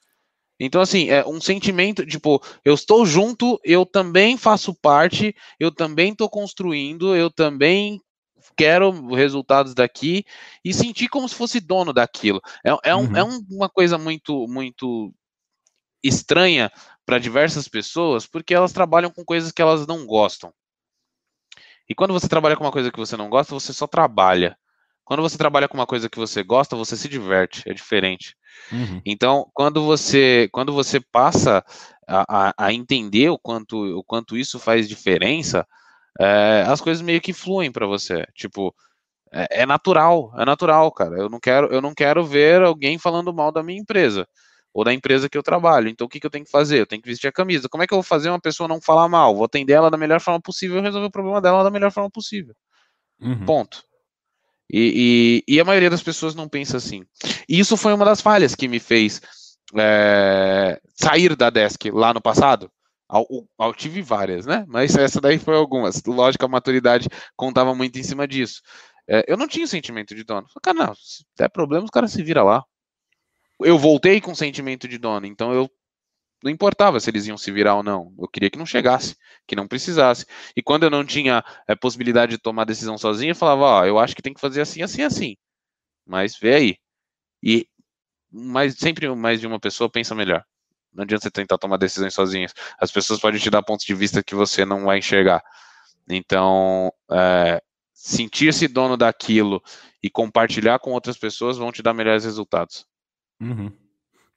Então, 0.60 0.82
assim, 0.82 1.08
é 1.08 1.26
um 1.26 1.40
sentimento, 1.40 2.04
tipo, 2.04 2.42
eu 2.62 2.74
estou 2.74 3.06
junto, 3.06 3.58
eu 3.64 3.86
também 3.86 4.36
faço 4.36 4.74
parte, 4.74 5.34
eu 5.58 5.74
também 5.74 6.12
estou 6.12 6.28
construindo, 6.28 7.16
eu 7.16 7.30
também 7.30 7.98
quero 8.54 8.90
resultados 9.14 9.74
daqui 9.74 10.22
e 10.62 10.74
sentir 10.74 11.08
como 11.08 11.26
se 11.26 11.34
fosse 11.34 11.60
dono 11.60 11.94
daquilo. 11.94 12.42
É, 12.62 12.90
é, 12.90 12.94
um, 12.94 13.16
é 13.16 13.24
uhum. 13.24 13.40
é 13.50 13.54
uma 13.54 13.70
coisa 13.70 13.96
muito, 13.96 14.46
muito 14.46 15.10
estranha 16.04 16.70
para 17.06 17.18
diversas 17.18 17.66
pessoas, 17.66 18.26
porque 18.26 18.54
elas 18.54 18.72
trabalham 18.72 19.10
com 19.10 19.24
coisas 19.24 19.50
que 19.50 19.62
elas 19.62 19.86
não 19.86 20.06
gostam. 20.06 20.52
E 21.88 21.94
quando 21.94 22.12
você 22.12 22.28
trabalha 22.28 22.54
com 22.54 22.64
uma 22.64 22.70
coisa 22.70 22.92
que 22.92 22.98
você 22.98 23.16
não 23.16 23.30
gosta, 23.30 23.54
você 23.54 23.72
só 23.72 23.86
trabalha. 23.86 24.58
Quando 25.10 25.22
você 25.22 25.36
trabalha 25.36 25.66
com 25.66 25.76
uma 25.76 25.88
coisa 25.88 26.08
que 26.08 26.20
você 26.20 26.40
gosta, 26.40 26.76
você 26.76 26.96
se 26.96 27.08
diverte, 27.08 27.68
é 27.68 27.74
diferente. 27.74 28.36
Uhum. 28.70 29.02
Então, 29.04 29.50
quando 29.52 29.84
você, 29.84 30.48
quando 30.52 30.72
você 30.72 31.00
passa 31.00 31.64
a, 32.06 32.50
a, 32.50 32.54
a, 32.56 32.72
entender 32.72 33.28
o 33.28 33.36
quanto, 33.36 33.76
o 33.98 34.04
quanto 34.04 34.36
isso 34.36 34.60
faz 34.60 34.88
diferença, 34.88 35.66
é, 36.16 36.64
as 36.64 36.80
coisas 36.80 37.02
meio 37.02 37.20
que 37.20 37.32
fluem 37.32 37.72
para 37.72 37.88
você. 37.88 38.24
Tipo, 38.36 38.72
é, 39.32 39.62
é, 39.62 39.66
natural, 39.66 40.32
é 40.38 40.44
natural, 40.44 40.92
cara. 40.92 41.16
Eu 41.16 41.28
não 41.28 41.40
quero, 41.40 41.66
eu 41.72 41.80
não 41.82 41.92
quero 41.92 42.24
ver 42.24 42.62
alguém 42.62 42.96
falando 42.96 43.34
mal 43.34 43.50
da 43.50 43.64
minha 43.64 43.80
empresa 43.80 44.28
ou 44.72 44.84
da 44.84 44.94
empresa 44.94 45.28
que 45.28 45.36
eu 45.36 45.42
trabalho. 45.42 45.88
Então, 45.88 46.06
o 46.06 46.08
que, 46.08 46.20
que 46.20 46.26
eu 46.28 46.30
tenho 46.30 46.44
que 46.44 46.52
fazer? 46.52 46.78
Eu 46.78 46.86
tenho 46.86 47.02
que 47.02 47.08
vestir 47.08 47.26
a 47.26 47.32
camisa. 47.32 47.68
Como 47.68 47.82
é 47.82 47.86
que 47.88 47.92
eu 47.92 47.98
vou 47.98 48.04
fazer 48.04 48.28
uma 48.30 48.40
pessoa 48.40 48.68
não 48.68 48.80
falar 48.80 49.08
mal? 49.08 49.34
Vou 49.34 49.44
atender 49.44 49.72
ela 49.72 49.90
da 49.90 49.96
melhor 49.96 50.20
forma 50.20 50.40
possível 50.40 50.78
e 50.78 50.82
resolver 50.82 51.08
o 51.08 51.10
problema 51.10 51.40
dela 51.40 51.64
da 51.64 51.70
melhor 51.70 51.90
forma 51.90 52.08
possível. 52.08 52.54
Uhum. 53.20 53.44
Ponto. 53.44 53.89
E, 54.72 55.42
e, 55.48 55.54
e, 55.54 55.60
a 55.60 55.64
maioria 55.64 55.90
das 55.90 56.02
pessoas 56.02 56.34
não 56.34 56.48
pensa 56.48 56.76
assim. 56.76 57.04
E 57.48 57.58
isso 57.58 57.76
foi 57.76 57.92
uma 57.92 58.04
das 58.04 58.20
falhas 58.20 58.54
que 58.54 58.68
me 58.68 58.78
fez 58.78 59.20
é, 59.76 60.80
sair 60.94 61.34
da 61.34 61.50
desk 61.50 61.90
lá 61.90 62.14
no 62.14 62.20
passado. 62.20 62.70
Eu 63.12 63.74
tive 63.74 64.02
várias, 64.02 64.46
né? 64.46 64.64
Mas 64.68 64.94
essa 64.96 65.20
daí 65.20 65.38
foi 65.38 65.56
algumas. 65.56 66.00
Lógico, 66.04 66.44
a 66.44 66.48
maturidade 66.48 67.08
contava 67.36 67.74
muito 67.74 67.98
em 67.98 68.02
cima 68.04 68.26
disso. 68.26 68.62
É, 69.08 69.24
eu 69.26 69.36
não 69.36 69.48
tinha 69.48 69.66
sentimento 69.66 70.14
de 70.14 70.22
dono. 70.22 70.46
Falei, 70.46 70.60
cara, 70.62 70.86
não, 70.86 70.94
se 70.94 71.24
der 71.36 71.48
problema, 71.48 71.84
os 71.84 71.90
caras 71.90 72.12
se 72.12 72.22
viram 72.22 72.44
lá. 72.44 72.64
Eu 73.58 73.76
voltei 73.78 74.20
com 74.20 74.34
sentimento 74.34 74.86
de 74.86 74.96
dono, 74.96 75.26
então 75.26 75.52
eu 75.52 75.68
não 76.42 76.50
importava 76.50 76.98
se 76.98 77.10
eles 77.10 77.26
iam 77.26 77.36
se 77.36 77.50
virar 77.50 77.76
ou 77.76 77.82
não. 77.82 78.14
Eu 78.18 78.28
queria 78.28 78.50
que 78.50 78.58
não 78.58 78.66
chegasse, 78.66 79.16
que 79.46 79.54
não 79.54 79.68
precisasse. 79.68 80.26
E 80.56 80.62
quando 80.62 80.84
eu 80.84 80.90
não 80.90 81.04
tinha 81.04 81.44
é, 81.68 81.74
possibilidade 81.74 82.32
de 82.32 82.38
tomar 82.38 82.64
decisão 82.64 82.96
sozinho, 82.96 83.32
eu 83.32 83.36
falava, 83.36 83.62
ó, 83.62 83.84
eu 83.86 83.98
acho 83.98 84.14
que 84.16 84.22
tem 84.22 84.32
que 84.32 84.40
fazer 84.40 84.60
assim, 84.60 84.82
assim, 84.82 85.02
assim. 85.02 85.36
Mas 86.06 86.36
vê 86.38 86.54
aí. 86.54 86.76
E 87.42 87.66
mas 88.32 88.76
sempre 88.76 89.08
mais 89.14 89.40
de 89.40 89.46
uma 89.46 89.58
pessoa 89.58 89.90
pensa 89.90 90.14
melhor. 90.14 90.44
Não 90.92 91.02
adianta 91.02 91.24
você 91.24 91.30
tentar 91.30 91.58
tomar 91.58 91.76
decisões 91.76 92.14
sozinhas. 92.14 92.54
As 92.78 92.90
pessoas 92.90 93.20
podem 93.20 93.40
te 93.40 93.50
dar 93.50 93.62
pontos 93.62 93.84
de 93.84 93.94
vista 93.94 94.22
que 94.22 94.34
você 94.34 94.64
não 94.64 94.84
vai 94.84 94.98
enxergar. 94.98 95.42
Então, 96.08 96.92
é, 97.10 97.62
sentir-se 97.92 98.66
dono 98.66 98.96
daquilo 98.96 99.62
e 100.02 100.08
compartilhar 100.08 100.78
com 100.78 100.92
outras 100.92 101.16
pessoas 101.16 101.58
vão 101.58 101.70
te 101.70 101.82
dar 101.82 101.94
melhores 101.94 102.24
resultados. 102.24 102.86
Uhum. 103.40 103.72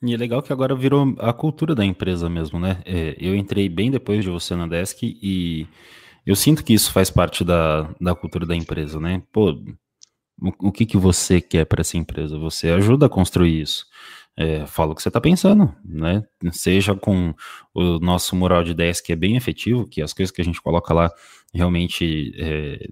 E 0.06 0.14
é 0.14 0.18
legal 0.18 0.42
que 0.42 0.52
agora 0.52 0.76
virou 0.76 1.16
a 1.18 1.32
cultura 1.32 1.74
da 1.74 1.86
empresa 1.86 2.30
mesmo, 2.30 2.60
né? 2.60 2.82
É, 2.86 3.16
eu 3.18 3.34
entrei 3.34 3.70
bem 3.70 3.90
depois 3.90 4.22
de 4.22 4.30
você 4.30 4.54
na 4.54 4.68
Desk 4.68 5.02
e 5.02 5.66
eu 6.26 6.36
sinto 6.36 6.62
que 6.62 6.74
isso 6.74 6.92
faz 6.92 7.10
parte 7.10 7.42
da, 7.46 7.90
da 8.02 8.14
cultura 8.14 8.46
da 8.46 8.54
empresa, 8.54 9.00
né? 9.00 9.24
Pô, 9.32 9.52
o, 10.42 10.68
o 10.68 10.72
que, 10.74 10.86
que 10.86 10.98
você 10.98 11.40
quer 11.40 11.66
para 11.66 11.80
essa 11.80 11.96
empresa? 11.96 12.38
Você 12.38 12.70
ajuda 12.70 13.06
a 13.06 13.10
construir 13.10 13.62
isso. 13.62 13.86
É, 14.36 14.66
fala 14.66 14.92
o 14.92 14.96
que 14.96 15.02
você 15.02 15.08
está 15.08 15.22
pensando, 15.22 15.74
né? 15.86 16.22
Seja 16.52 16.94
com 16.94 17.34
o 17.74 17.98
nosso 18.00 18.36
mural 18.36 18.62
de 18.62 18.72
ideias 18.72 19.00
que 19.00 19.14
é 19.14 19.16
bem 19.16 19.38
efetivo, 19.38 19.88
que 19.88 20.02
as 20.02 20.12
coisas 20.12 20.36
que 20.36 20.42
a 20.42 20.46
gente 20.46 20.62
coloca 20.62 20.94
lá 20.94 21.10
realmente, 21.54 22.34
é, 22.38 22.90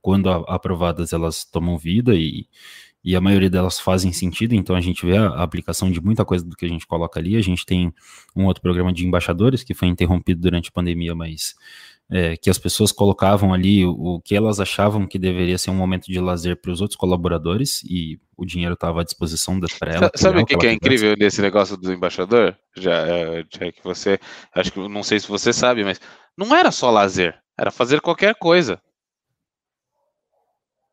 quando 0.00 0.30
aprovadas, 0.30 1.12
elas 1.12 1.44
tomam 1.44 1.76
vida 1.76 2.14
e, 2.14 2.46
e 3.04 3.14
a 3.14 3.20
maioria 3.20 3.48
delas 3.48 3.78
fazem 3.78 4.12
sentido, 4.12 4.54
então 4.54 4.74
a 4.74 4.80
gente 4.80 5.06
vê 5.06 5.16
a, 5.16 5.42
aplicação 5.42 5.90
de 5.90 6.00
muita 6.00 6.24
coisa 6.24 6.44
do 6.44 6.56
que 6.56 6.64
a 6.64 6.68
gente 6.68 6.86
coloca 6.86 7.20
ali. 7.20 7.36
A 7.36 7.42
gente 7.42 7.64
tem 7.64 7.92
um 8.34 8.44
outro 8.46 8.62
programa 8.62 8.92
de 8.92 9.06
embaixadores 9.06 9.62
que 9.62 9.74
foi 9.74 9.88
interrompido 9.88 10.40
durante 10.40 10.68
a 10.68 10.72
pandemia, 10.72 11.14
mas 11.14 11.54
é, 12.10 12.36
que 12.36 12.48
as 12.48 12.58
pessoas 12.58 12.90
colocavam 12.90 13.52
ali 13.52 13.84
o, 13.84 13.90
o, 13.90 14.20
que 14.20 14.34
elas 14.34 14.58
achavam 14.60 15.06
que 15.06 15.18
deveria 15.18 15.58
ser 15.58 15.70
um 15.70 15.74
momento 15.74 16.06
de 16.06 16.18
lazer 16.18 16.56
para 16.56 16.72
os 16.72 16.80
outros 16.80 16.96
colaboradores 16.96 17.82
e 17.84 18.18
o 18.36 18.46
dinheiro 18.46 18.74
estava 18.74 19.02
à 19.02 19.04
disposição 19.04 19.60
para 19.78 19.92
ela. 19.92 20.10
Sabe 20.14 20.40
o 20.40 20.46
que, 20.46 20.56
que, 20.56 20.66
é 20.66 20.72
incrível 20.72 21.14
nesse 21.18 21.42
negócio 21.42 21.76
do 21.76 21.92
embaixador? 21.92 22.56
Já, 22.76 23.06
é, 23.06 23.44
já 23.50 23.72
que 23.72 23.84
você, 23.84 24.18
acho 24.54 24.72
que 24.72 24.88
não 24.88 25.02
sei 25.02 25.20
se 25.20 25.28
você 25.28 25.52
sabe, 25.52 25.84
mas 25.84 26.00
não 26.36 26.54
era 26.54 26.70
só 26.70 26.90
lazer, 26.90 27.38
era 27.58 27.70
fazer 27.70 28.00
qualquer 28.00 28.34
coisa. 28.34 28.80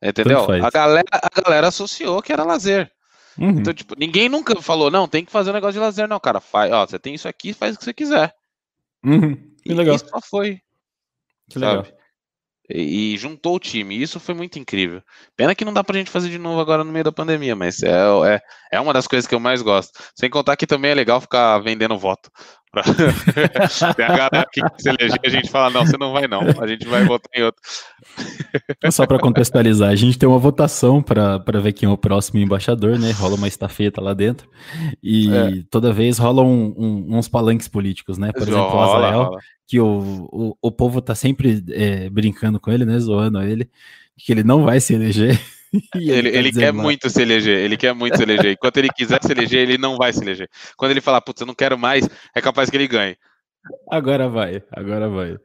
Entendeu? 0.10 0.46
A 0.64 0.70
galera, 0.70 1.08
a 1.12 1.42
galera 1.42 1.68
associou 1.68 2.22
que 2.22 2.32
era 2.32 2.44
lazer. 2.44 2.92
Uhum. 3.38 3.50
Então, 3.50 3.74
tipo, 3.74 3.96
ninguém 3.98 4.30
nunca 4.30 4.60
falou, 4.62 4.90
não, 4.90 5.08
tem 5.08 5.26
que 5.26 5.32
fazer 5.32 5.50
um 5.50 5.54
negócio 5.54 5.74
de 5.74 5.80
lazer, 5.80 6.08
não, 6.08 6.20
cara. 6.20 6.40
Faz, 6.40 6.72
ó, 6.72 6.86
você 6.86 6.98
tem 6.98 7.14
isso 7.14 7.28
aqui, 7.28 7.54
faz 7.54 7.76
o 7.76 7.78
que 7.78 7.84
você 7.84 7.94
quiser. 7.94 8.34
Uhum. 9.04 9.36
Que 9.62 9.74
legal. 9.74 9.96
isso 9.96 10.08
só 10.08 10.22
foi. 10.22 10.62
Que 11.50 11.60
sabe? 11.60 11.78
legal. 11.78 11.86
E, 12.70 13.14
e, 13.14 13.18
juntou 13.18 13.56
o 13.56 13.60
time. 13.60 14.02
Isso 14.02 14.20
foi 14.20 14.34
muito 14.34 14.58
incrível. 14.58 15.02
Pena 15.36 15.54
que 15.54 15.66
não 15.66 15.74
dá 15.74 15.84
pra 15.84 15.98
gente 15.98 16.10
fazer 16.10 16.30
de 16.30 16.38
novo 16.38 16.60
agora 16.60 16.84
no 16.84 16.92
meio 16.92 17.04
da 17.04 17.12
pandemia, 17.12 17.56
mas 17.56 17.84
é, 17.84 17.92
é, 18.28 18.42
é 18.72 18.80
uma 18.80 18.94
das 18.94 19.08
coisas 19.08 19.28
que 19.28 19.36
eu 19.36 19.40
mais 19.40 19.62
gosto. 19.62 20.00
Sem 20.16 20.30
contar 20.30 20.56
que 20.56 20.66
também 20.66 20.92
é 20.92 20.96
legal 20.96 21.22
ficar 21.22 21.60
vendendo 21.60 21.98
voto. 21.98 22.32
Pra... 22.76 22.84
Tem 23.96 24.06
a 24.06 24.10
galera 24.10 24.46
que 24.52 24.62
se 24.78 24.90
eleger, 24.90 25.18
a 25.24 25.30
gente 25.30 25.50
fala, 25.50 25.70
não, 25.70 25.86
você 25.86 25.98
não 25.98 26.12
vai 26.12 26.28
não, 26.28 26.42
a 26.42 26.68
gente 26.68 26.86
vai 26.86 27.06
votar 27.06 27.32
em 27.34 27.44
outro. 27.44 27.62
Só 28.92 29.08
para 29.08 29.18
contextualizar, 29.18 29.90
a 29.90 29.96
gente 29.96 30.18
tem 30.18 30.28
uma 30.28 30.38
votação 30.38 31.02
para 31.02 31.62
ver 31.62 31.72
quem 31.72 31.88
é 31.88 31.92
o 31.92 31.98
próximo 31.98 32.40
embaixador, 32.40 33.00
né? 33.00 33.12
Rola 33.12 33.36
uma 33.36 33.48
estafeta 33.48 34.02
lá 34.02 34.14
dentro 34.14 34.50
e 35.02 35.34
é. 35.34 35.64
toda 35.70 35.94
vez 35.94 36.18
rolam 36.18 36.46
um, 36.46 36.74
um, 36.78 37.18
uns 37.18 37.30
palanques 37.30 37.70
políticos, 37.70 38.18
né? 38.18 38.34
Por 38.34 38.42
exemplo, 38.42 38.76
o 38.76 38.80
Azael, 38.82 39.32
que 39.66 39.80
o, 39.80 40.28
o, 40.32 40.58
o 40.62 40.72
povo 40.72 41.02
tá 41.02 41.16
sempre 41.16 41.64
é, 41.72 42.10
brincando 42.10 42.60
com 42.60 42.72
ele, 42.72 42.84
né? 42.84 43.00
Zoando 43.00 43.42
ele, 43.42 43.70
que 44.18 44.34
ele 44.34 44.44
não 44.44 44.66
vai 44.66 44.82
se 44.82 44.94
eleger. 44.94 45.40
ele, 45.96 46.12
ele, 46.12 46.30
ele 46.30 46.52
quer 46.52 46.72
muito 46.72 47.10
se 47.10 47.22
eleger, 47.22 47.58
ele 47.58 47.78
quer 47.78 47.94
muito 47.94 48.18
se 48.18 48.24
eleger. 48.24 48.54
Enquanto 48.54 48.78
ele 48.78 48.90
quiser 48.90 49.20
se 49.22 49.32
eleger, 49.32 49.62
ele 49.62 49.78
não 49.78 49.98
vai 49.98 50.14
se 50.14 50.22
eleger. 50.22 50.50
Quando 50.78 50.92
ele 50.92 51.02
falar, 51.02 51.22
putz, 51.22 51.42
eu 51.42 51.48
não 51.48 51.56
quero 51.56 51.78
mais, 51.78 52.08
é 52.36 52.42
capaz 52.42 52.70
que 52.70 52.78
ele 52.78 52.88
ganhe. 52.88 53.18
Agora 53.90 54.30
vai, 54.30 54.62
agora 54.72 55.10
vai. 55.10 55.38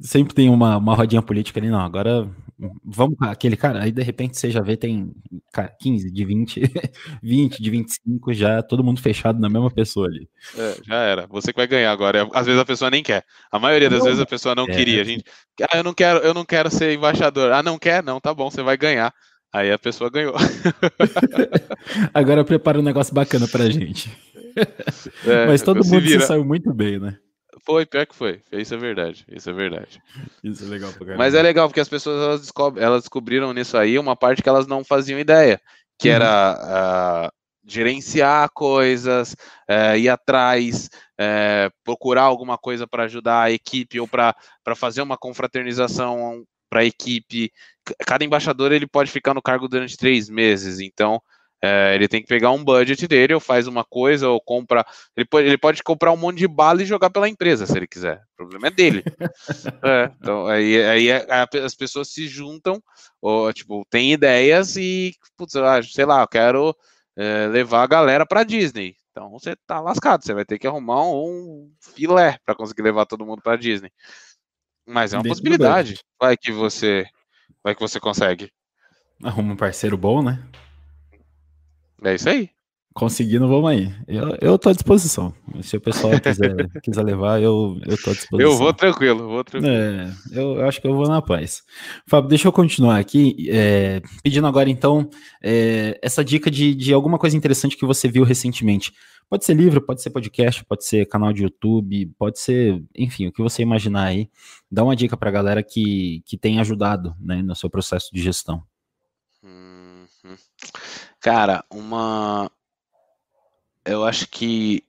Sempre 0.00 0.34
tem 0.34 0.48
uma, 0.48 0.78
uma 0.78 0.94
rodinha 0.94 1.20
política 1.20 1.60
ali, 1.60 1.68
não. 1.68 1.80
Agora 1.80 2.28
vamos 2.84 3.16
aquele 3.20 3.56
cara, 3.56 3.82
aí 3.82 3.90
de 3.90 4.02
repente 4.02 4.38
você 4.38 4.50
já 4.50 4.60
vê, 4.60 4.76
tem 4.76 5.12
15, 5.80 6.10
de 6.10 6.24
20, 6.24 6.60
20, 7.22 7.58
de 7.62 7.70
25, 7.70 8.32
já 8.32 8.62
todo 8.62 8.84
mundo 8.84 9.00
fechado 9.00 9.40
na 9.40 9.48
mesma 9.48 9.70
pessoa 9.70 10.06
ali. 10.06 10.28
É, 10.56 10.76
já 10.86 10.96
era. 10.96 11.26
Você 11.26 11.52
que 11.52 11.58
vai 11.58 11.66
ganhar 11.66 11.90
agora. 11.90 12.28
Às 12.32 12.46
vezes 12.46 12.60
a 12.60 12.64
pessoa 12.64 12.90
nem 12.90 13.02
quer. 13.02 13.24
A 13.50 13.58
maioria 13.58 13.90
das 13.90 14.00
não, 14.00 14.06
vezes 14.06 14.20
a 14.20 14.26
pessoa 14.26 14.54
não 14.54 14.64
é, 14.64 14.74
queria. 14.74 15.02
A 15.02 15.04
gente, 15.04 15.24
ah, 15.62 15.76
eu 15.76 15.84
não 15.84 15.94
quero, 15.94 16.20
eu 16.20 16.34
não 16.34 16.44
quero 16.44 16.70
ser 16.70 16.94
embaixador. 16.94 17.52
Ah, 17.52 17.62
não 17.62 17.78
quer? 17.78 18.02
Não, 18.02 18.20
tá 18.20 18.32
bom, 18.32 18.50
você 18.50 18.62
vai 18.62 18.76
ganhar. 18.76 19.12
Aí 19.52 19.70
a 19.70 19.78
pessoa 19.78 20.08
ganhou. 20.08 20.34
Agora 22.14 22.42
prepara 22.44 22.78
um 22.78 22.82
negócio 22.82 23.14
bacana 23.14 23.46
pra 23.46 23.68
gente. 23.68 24.10
É, 25.26 25.46
Mas 25.46 25.62
todo 25.62 25.82
mundo 25.82 26.06
se 26.06 26.20
saiu 26.20 26.44
muito 26.44 26.74
bem, 26.74 26.98
né? 26.98 27.16
Foi, 27.64 27.86
pior 27.86 28.06
que 28.06 28.14
foi. 28.14 28.42
Isso 28.52 28.74
é 28.74 28.76
verdade. 28.76 29.24
Isso 29.26 29.48
é 29.48 29.52
verdade. 29.54 29.98
Isso 30.44 30.62
é 30.62 30.68
legal 30.68 30.90
pra 30.90 30.98
caramba. 30.98 31.16
Mas 31.16 31.32
é 31.32 31.40
legal 31.40 31.68
porque 31.68 31.80
as 31.80 31.88
pessoas 31.88 32.22
elas, 32.22 32.40
descobrem, 32.42 32.84
elas 32.84 33.00
descobriram 33.00 33.50
nisso 33.54 33.78
aí 33.78 33.98
uma 33.98 34.14
parte 34.14 34.42
que 34.42 34.48
elas 34.50 34.66
não 34.66 34.84
faziam 34.84 35.18
ideia, 35.18 35.58
que 35.98 36.10
uhum. 36.10 36.14
era 36.16 37.30
uh, 37.30 37.32
gerenciar 37.64 38.50
coisas, 38.52 39.34
uh, 39.70 39.96
ir 39.96 40.10
atrás, 40.10 40.90
uh, 41.18 41.72
procurar 41.82 42.24
alguma 42.24 42.58
coisa 42.58 42.86
para 42.86 43.04
ajudar 43.04 43.44
a 43.44 43.50
equipe 43.52 44.00
ou 44.00 44.08
para 44.08 44.34
fazer 44.76 45.00
uma 45.00 45.16
confraternização 45.16 46.44
para 46.72 46.80
a 46.80 46.84
equipe. 46.86 47.52
Cada 48.06 48.24
embaixador 48.24 48.72
ele 48.72 48.86
pode 48.86 49.10
ficar 49.10 49.34
no 49.34 49.42
cargo 49.42 49.68
durante 49.68 49.94
três 49.94 50.30
meses, 50.30 50.80
então 50.80 51.20
é, 51.62 51.94
ele 51.94 52.08
tem 52.08 52.22
que 52.22 52.26
pegar 52.26 52.50
um 52.50 52.64
budget 52.64 53.06
dele, 53.06 53.34
ou 53.34 53.40
faz 53.40 53.66
uma 53.66 53.84
coisa, 53.84 54.30
ou 54.30 54.40
compra. 54.40 54.82
Ele 55.14 55.26
pode, 55.26 55.46
ele 55.46 55.58
pode 55.58 55.82
comprar 55.82 56.12
um 56.12 56.16
monte 56.16 56.38
de 56.38 56.48
bala 56.48 56.82
e 56.82 56.86
jogar 56.86 57.10
pela 57.10 57.28
empresa, 57.28 57.66
se 57.66 57.76
ele 57.76 57.86
quiser. 57.86 58.22
O 58.32 58.36
problema 58.38 58.68
é 58.68 58.70
dele. 58.70 59.04
é, 59.84 60.10
então, 60.18 60.46
aí, 60.46 60.82
aí 60.82 61.08
é, 61.10 61.26
as 61.62 61.74
pessoas 61.74 62.08
se 62.08 62.26
juntam, 62.26 62.82
ou, 63.20 63.52
tipo, 63.52 63.84
tem 63.90 64.14
ideias 64.14 64.74
e, 64.76 65.12
putz, 65.36 65.52
sei 65.92 66.06
lá, 66.06 66.22
eu 66.22 66.28
quero 66.28 66.74
é, 67.16 67.48
levar 67.48 67.82
a 67.82 67.86
galera 67.86 68.24
para 68.24 68.44
Disney. 68.44 68.96
Então 69.10 69.30
você 69.30 69.54
tá 69.66 69.78
lascado, 69.78 70.24
você 70.24 70.32
vai 70.32 70.44
ter 70.44 70.58
que 70.58 70.66
arrumar 70.66 71.06
um 71.06 71.70
filé 71.94 72.38
para 72.46 72.54
conseguir 72.54 72.80
levar 72.80 73.04
todo 73.04 73.26
mundo 73.26 73.42
para 73.42 73.58
Disney. 73.58 73.92
Mas 74.86 75.12
é 75.12 75.16
uma 75.16 75.24
possibilidade. 75.24 75.98
Vai 76.20 76.36
que 76.36 76.52
você 76.52 77.06
vai 77.62 77.74
que 77.74 77.80
você 77.80 78.00
consegue. 78.00 78.50
Arruma 79.22 79.52
um 79.52 79.56
parceiro 79.56 79.96
bom, 79.96 80.22
né? 80.22 80.42
É 82.04 82.14
isso 82.14 82.28
aí. 82.28 82.50
Conseguindo, 82.94 83.48
vamos 83.48 83.70
aí. 83.70 83.94
Eu, 84.06 84.36
eu 84.40 84.58
tô 84.58 84.68
à 84.68 84.72
disposição. 84.72 85.32
Se 85.62 85.76
o 85.76 85.80
pessoal 85.80 86.12
quiser, 86.20 86.54
quiser 86.82 87.02
levar, 87.02 87.40
eu, 87.40 87.78
eu 87.86 87.96
tô 87.96 88.10
à 88.10 88.12
disposição. 88.12 88.40
Eu 88.40 88.56
vou 88.56 88.72
tranquilo, 88.72 89.28
vou 89.28 89.42
tranquilo. 89.42 89.74
É, 89.74 90.12
eu, 90.32 90.66
acho 90.66 90.80
que 90.80 90.86
eu 90.86 90.94
vou 90.94 91.08
na 91.08 91.22
paz. 91.22 91.62
Fábio, 92.06 92.28
deixa 92.28 92.48
eu 92.48 92.52
continuar 92.52 92.98
aqui, 92.98 93.48
é, 93.50 94.02
pedindo 94.22 94.46
agora, 94.46 94.68
então, 94.68 95.08
é, 95.42 95.98
essa 96.02 96.22
dica 96.22 96.50
de, 96.50 96.74
de 96.74 96.92
alguma 96.92 97.18
coisa 97.18 97.36
interessante 97.36 97.76
que 97.76 97.86
você 97.86 98.08
viu 98.08 98.24
recentemente. 98.24 98.92
Pode 99.28 99.46
ser 99.46 99.54
livro, 99.54 99.80
pode 99.80 100.02
ser 100.02 100.10
podcast, 100.10 100.62
pode 100.62 100.84
ser 100.84 101.06
canal 101.06 101.32
de 101.32 101.42
YouTube, 101.42 102.12
pode 102.18 102.38
ser, 102.38 102.84
enfim, 102.94 103.28
o 103.28 103.32
que 103.32 103.40
você 103.40 103.62
imaginar 103.62 104.04
aí. 104.04 104.28
Dá 104.70 104.84
uma 104.84 104.94
dica 104.94 105.16
pra 105.16 105.30
galera 105.30 105.62
que, 105.62 106.22
que 106.26 106.36
tem 106.36 106.60
ajudado 106.60 107.16
né, 107.18 107.40
no 107.40 107.56
seu 107.56 107.70
processo 107.70 108.10
de 108.12 108.20
gestão. 108.20 108.62
Uhum. 109.42 110.36
Cara, 111.18 111.64
uma, 111.70 112.50
eu 113.84 114.04
acho 114.04 114.28
que 114.28 114.84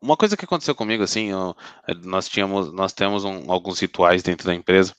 uma 0.00 0.16
coisa 0.16 0.36
que 0.36 0.44
aconteceu 0.44 0.74
comigo, 0.74 1.02
assim, 1.02 1.30
eu, 1.30 1.56
nós 2.04 2.28
tínhamos, 2.28 2.72
nós 2.72 2.92
temos 2.92 3.24
um, 3.24 3.50
alguns 3.50 3.80
rituais 3.80 4.22
dentro 4.22 4.46
da 4.46 4.54
empresa, 4.54 4.94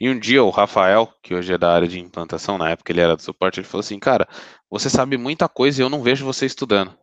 e 0.00 0.08
um 0.08 0.18
dia 0.18 0.42
o 0.42 0.50
Rafael, 0.50 1.12
que 1.22 1.34
hoje 1.34 1.52
é 1.52 1.58
da 1.58 1.72
área 1.72 1.86
de 1.86 2.00
implantação, 2.00 2.58
na 2.58 2.70
época 2.70 2.90
ele 2.90 3.00
era 3.00 3.14
do 3.14 3.22
suporte, 3.22 3.60
ele 3.60 3.66
falou 3.66 3.80
assim, 3.80 3.98
cara, 3.98 4.26
você 4.70 4.90
sabe 4.90 5.16
muita 5.16 5.48
coisa 5.48 5.80
e 5.80 5.84
eu 5.84 5.88
não 5.88 6.02
vejo 6.02 6.24
você 6.24 6.46
estudando. 6.46 6.96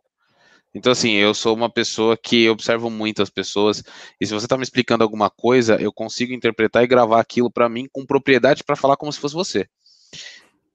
Então, 0.73 0.91
assim, 0.91 1.11
eu 1.13 1.33
sou 1.33 1.55
uma 1.55 1.69
pessoa 1.69 2.17
que 2.17 2.49
observo 2.49 2.89
muitas 2.89 3.29
pessoas, 3.29 3.81
e 4.19 4.25
se 4.25 4.33
você 4.33 4.45
está 4.45 4.57
me 4.57 4.63
explicando 4.63 5.03
alguma 5.03 5.29
coisa, 5.29 5.77
eu 5.81 5.93
consigo 5.93 6.33
interpretar 6.33 6.83
e 6.83 6.87
gravar 6.87 7.21
aquilo 7.21 7.49
para 7.49 7.69
mim 7.69 7.87
com 7.91 8.05
propriedade 8.05 8.63
para 8.63 8.75
falar 8.75 8.97
como 8.97 9.13
se 9.13 9.19
fosse 9.19 9.35
você 9.35 9.69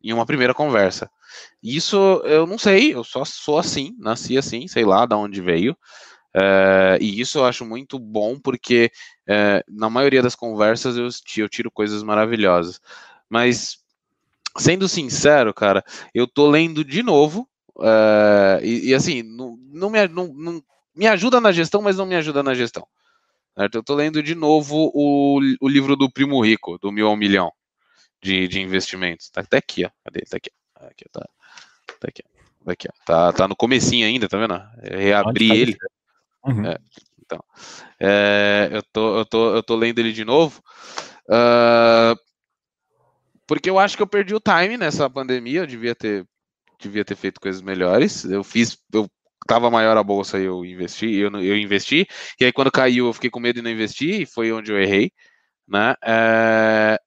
em 0.03 0.13
uma 0.13 0.27
primeira 0.27 0.55
conversa. 0.55 1.11
Isso 1.63 1.97
eu 2.25 2.47
não 2.47 2.59
sei, 2.59 2.95
eu 2.95 3.05
só 3.05 3.25
sou 3.25 3.59
assim, 3.59 3.95
nasci 3.99 4.37
assim, 4.37 4.67
sei 4.67 4.85
lá 4.85 5.07
de 5.07 5.15
onde 5.15 5.41
veio. 5.41 5.77
É, 6.33 6.99
e 7.01 7.21
isso 7.21 7.39
eu 7.39 7.45
acho 7.45 7.65
muito 7.65 7.99
bom 7.99 8.39
porque 8.39 8.91
é, 9.27 9.65
na 9.69 9.91
maioria 9.91 10.23
das 10.23 10.35
conversas 10.35 10.97
eu, 10.97 11.09
eu 11.43 11.49
tiro 11.49 11.71
coisas 11.71 12.03
maravilhosas. 12.03 12.81
Mas 13.29 13.79
sendo 14.59 14.89
sincero, 14.89 15.53
cara, 15.55 15.85
eu 16.15 16.27
tô 16.27 16.49
lendo 16.49 16.85
de 16.85 17.03
novo. 17.03 17.49
É, 17.81 18.61
e, 18.63 18.91
e, 18.91 18.95
assim, 18.95 19.23
não, 19.23 19.57
não, 19.73 19.91
me, 19.91 20.07
não, 20.09 20.29
não, 20.35 20.63
me 20.95 21.07
ajuda 21.07 21.41
na 21.41 21.53
gestão, 21.53 21.83
mas 21.83 21.97
não 21.97 22.07
me 22.07 22.15
ajuda 22.17 22.43
na 22.43 22.55
gestão. 22.55 22.87
Certo? 23.57 23.75
Eu 23.77 23.83
tô 23.83 23.95
lendo 23.95 24.23
de 24.23 24.35
novo 24.35 24.91
o, 24.95 25.41
o 25.61 25.69
livro 25.69 25.97
do 25.97 26.11
Primo 26.11 26.41
Rico, 26.41 26.79
do 26.79 26.93
Mil 26.93 27.09
ao 27.09 27.17
Milhão 27.17 27.53
de, 28.23 28.49
de 28.49 28.61
investimentos. 28.61 29.31
Tá 29.31 29.41
até 29.41 29.59
aqui, 29.59 29.85
ó. 29.85 29.91
Cadê? 30.05 30.21
Tá 30.21 30.37
aqui. 30.37 30.51
Aqui, 30.75 31.05
tá. 31.11 31.29
Tá 32.01 32.09
aqui. 32.09 32.23
Tá 32.65 32.73
aqui. 32.73 32.89
Tá, 33.07 33.33
tá 33.33 33.49
no 33.49 33.57
comecinho 33.57 34.07
ainda, 34.07 34.29
tá 34.29 34.39
vendo? 34.39 34.61
reabri 34.83 35.49
tá 35.49 35.55
ele. 35.55 35.77
Uhum. 36.45 36.67
É, 36.67 36.79
então, 37.21 37.45
é, 38.01 38.69
eu, 38.73 38.83
tô, 38.93 39.19
eu, 39.19 39.25
tô, 39.25 39.55
eu 39.57 39.63
tô 39.63 39.77
lendo 39.77 39.99
ele 39.99 40.13
de 40.13 40.25
novo. 40.25 40.63
Uh, 41.27 42.19
porque 43.47 43.69
eu 43.69 43.79
acho 43.79 43.97
que 43.97 44.03
eu 44.03 44.07
perdi 44.07 44.35
o 44.35 44.41
time 44.41 44.77
nessa 44.77 45.09
pandemia. 45.09 45.61
Eu 45.61 45.67
devia 45.67 45.95
ter, 45.95 46.27
devia 46.81 47.05
ter 47.05 47.17
feito 47.17 47.41
coisas 47.41 47.61
melhores. 47.61 48.25
Eu 48.25 48.43
fiz, 48.43 48.79
eu 48.93 49.09
tava 49.47 49.71
maior 49.71 49.97
a 49.97 50.03
bolsa 50.03 50.39
e 50.39 50.45
eu 50.45 50.65
investi, 50.65 51.07
eu, 51.15 51.31
eu 51.41 51.57
investi. 51.57 52.07
E 52.39 52.45
aí 52.45 52.53
quando 52.53 52.71
caiu 52.71 53.07
eu 53.07 53.13
fiquei 53.13 53.31
com 53.31 53.41
medo 53.41 53.57
de 53.57 53.63
não 53.63 53.71
investir 53.71 54.21
e 54.21 54.27
foi 54.27 54.53
onde 54.53 54.71
eu 54.71 54.81
errei, 54.81 55.13
né? 55.67 55.95
É, 56.05 57.01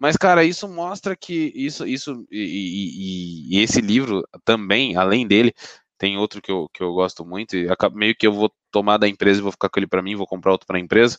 mas, 0.00 0.16
cara, 0.16 0.42
isso 0.42 0.66
mostra 0.66 1.14
que 1.14 1.52
isso, 1.54 1.86
isso 1.86 2.26
e, 2.30 3.50
e, 3.52 3.58
e, 3.58 3.62
esse 3.62 3.82
livro 3.82 4.26
também, 4.44 4.96
além 4.96 5.26
dele, 5.26 5.52
tem 5.98 6.16
outro 6.16 6.40
que 6.40 6.50
eu, 6.50 6.70
que 6.72 6.82
eu 6.82 6.94
gosto 6.94 7.24
muito, 7.24 7.54
e 7.54 7.66
meio 7.92 8.16
que 8.16 8.26
eu 8.26 8.32
vou 8.32 8.50
tomar 8.70 8.96
da 8.96 9.06
empresa 9.06 9.40
e 9.40 9.42
vou 9.42 9.52
ficar 9.52 9.68
com 9.68 9.78
ele 9.78 9.86
para 9.86 10.00
mim, 10.00 10.16
vou 10.16 10.26
comprar 10.26 10.52
outro 10.52 10.66
para 10.66 10.78
a 10.78 10.80
empresa, 10.80 11.18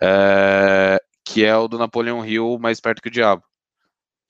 é, 0.00 1.00
que 1.24 1.44
é 1.44 1.56
o 1.56 1.66
do 1.66 1.76
Napoleão 1.76 2.24
Hill, 2.24 2.56
Mais 2.60 2.80
Perto 2.80 3.02
que 3.02 3.08
o 3.08 3.10
Diabo 3.10 3.42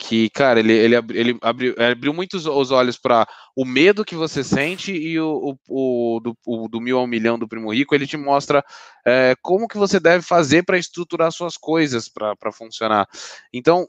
que, 0.06 0.28
cara, 0.28 0.60
ele, 0.60 0.74
ele, 0.74 0.94
ele 1.14 1.38
abriu, 1.40 1.74
abriu 1.78 2.12
muito 2.12 2.34
os 2.36 2.70
olhos 2.70 2.98
para 2.98 3.26
o 3.56 3.64
medo 3.64 4.04
que 4.04 4.14
você 4.14 4.44
sente 4.44 4.92
e 4.92 5.18
o, 5.18 5.56
o, 5.66 6.16
o, 6.16 6.20
do, 6.20 6.36
o, 6.44 6.68
do 6.68 6.78
mil 6.78 6.98
ao 6.98 7.06
milhão 7.06 7.38
do 7.38 7.48
Primo 7.48 7.72
Rico, 7.72 7.94
ele 7.94 8.06
te 8.06 8.18
mostra 8.18 8.62
é, 9.02 9.34
como 9.40 9.66
que 9.66 9.78
você 9.78 9.98
deve 9.98 10.22
fazer 10.22 10.62
para 10.62 10.76
estruturar 10.76 11.32
suas 11.32 11.56
coisas 11.56 12.06
para 12.06 12.52
funcionar. 12.52 13.08
Então, 13.50 13.88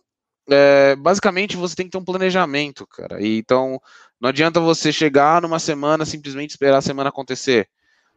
é, 0.49 0.95
basicamente, 0.95 1.57
você 1.57 1.75
tem 1.75 1.85
que 1.85 1.91
ter 1.91 1.97
um 1.97 2.05
planejamento, 2.05 2.87
cara. 2.87 3.21
E, 3.21 3.37
então, 3.37 3.77
não 4.17 4.29
adianta 4.29 4.61
você 4.61 4.93
chegar 4.93 5.41
numa 5.41 5.59
semana 5.59 6.05
simplesmente 6.05 6.51
esperar 6.51 6.77
a 6.77 6.81
semana 6.81 7.09
acontecer, 7.09 7.67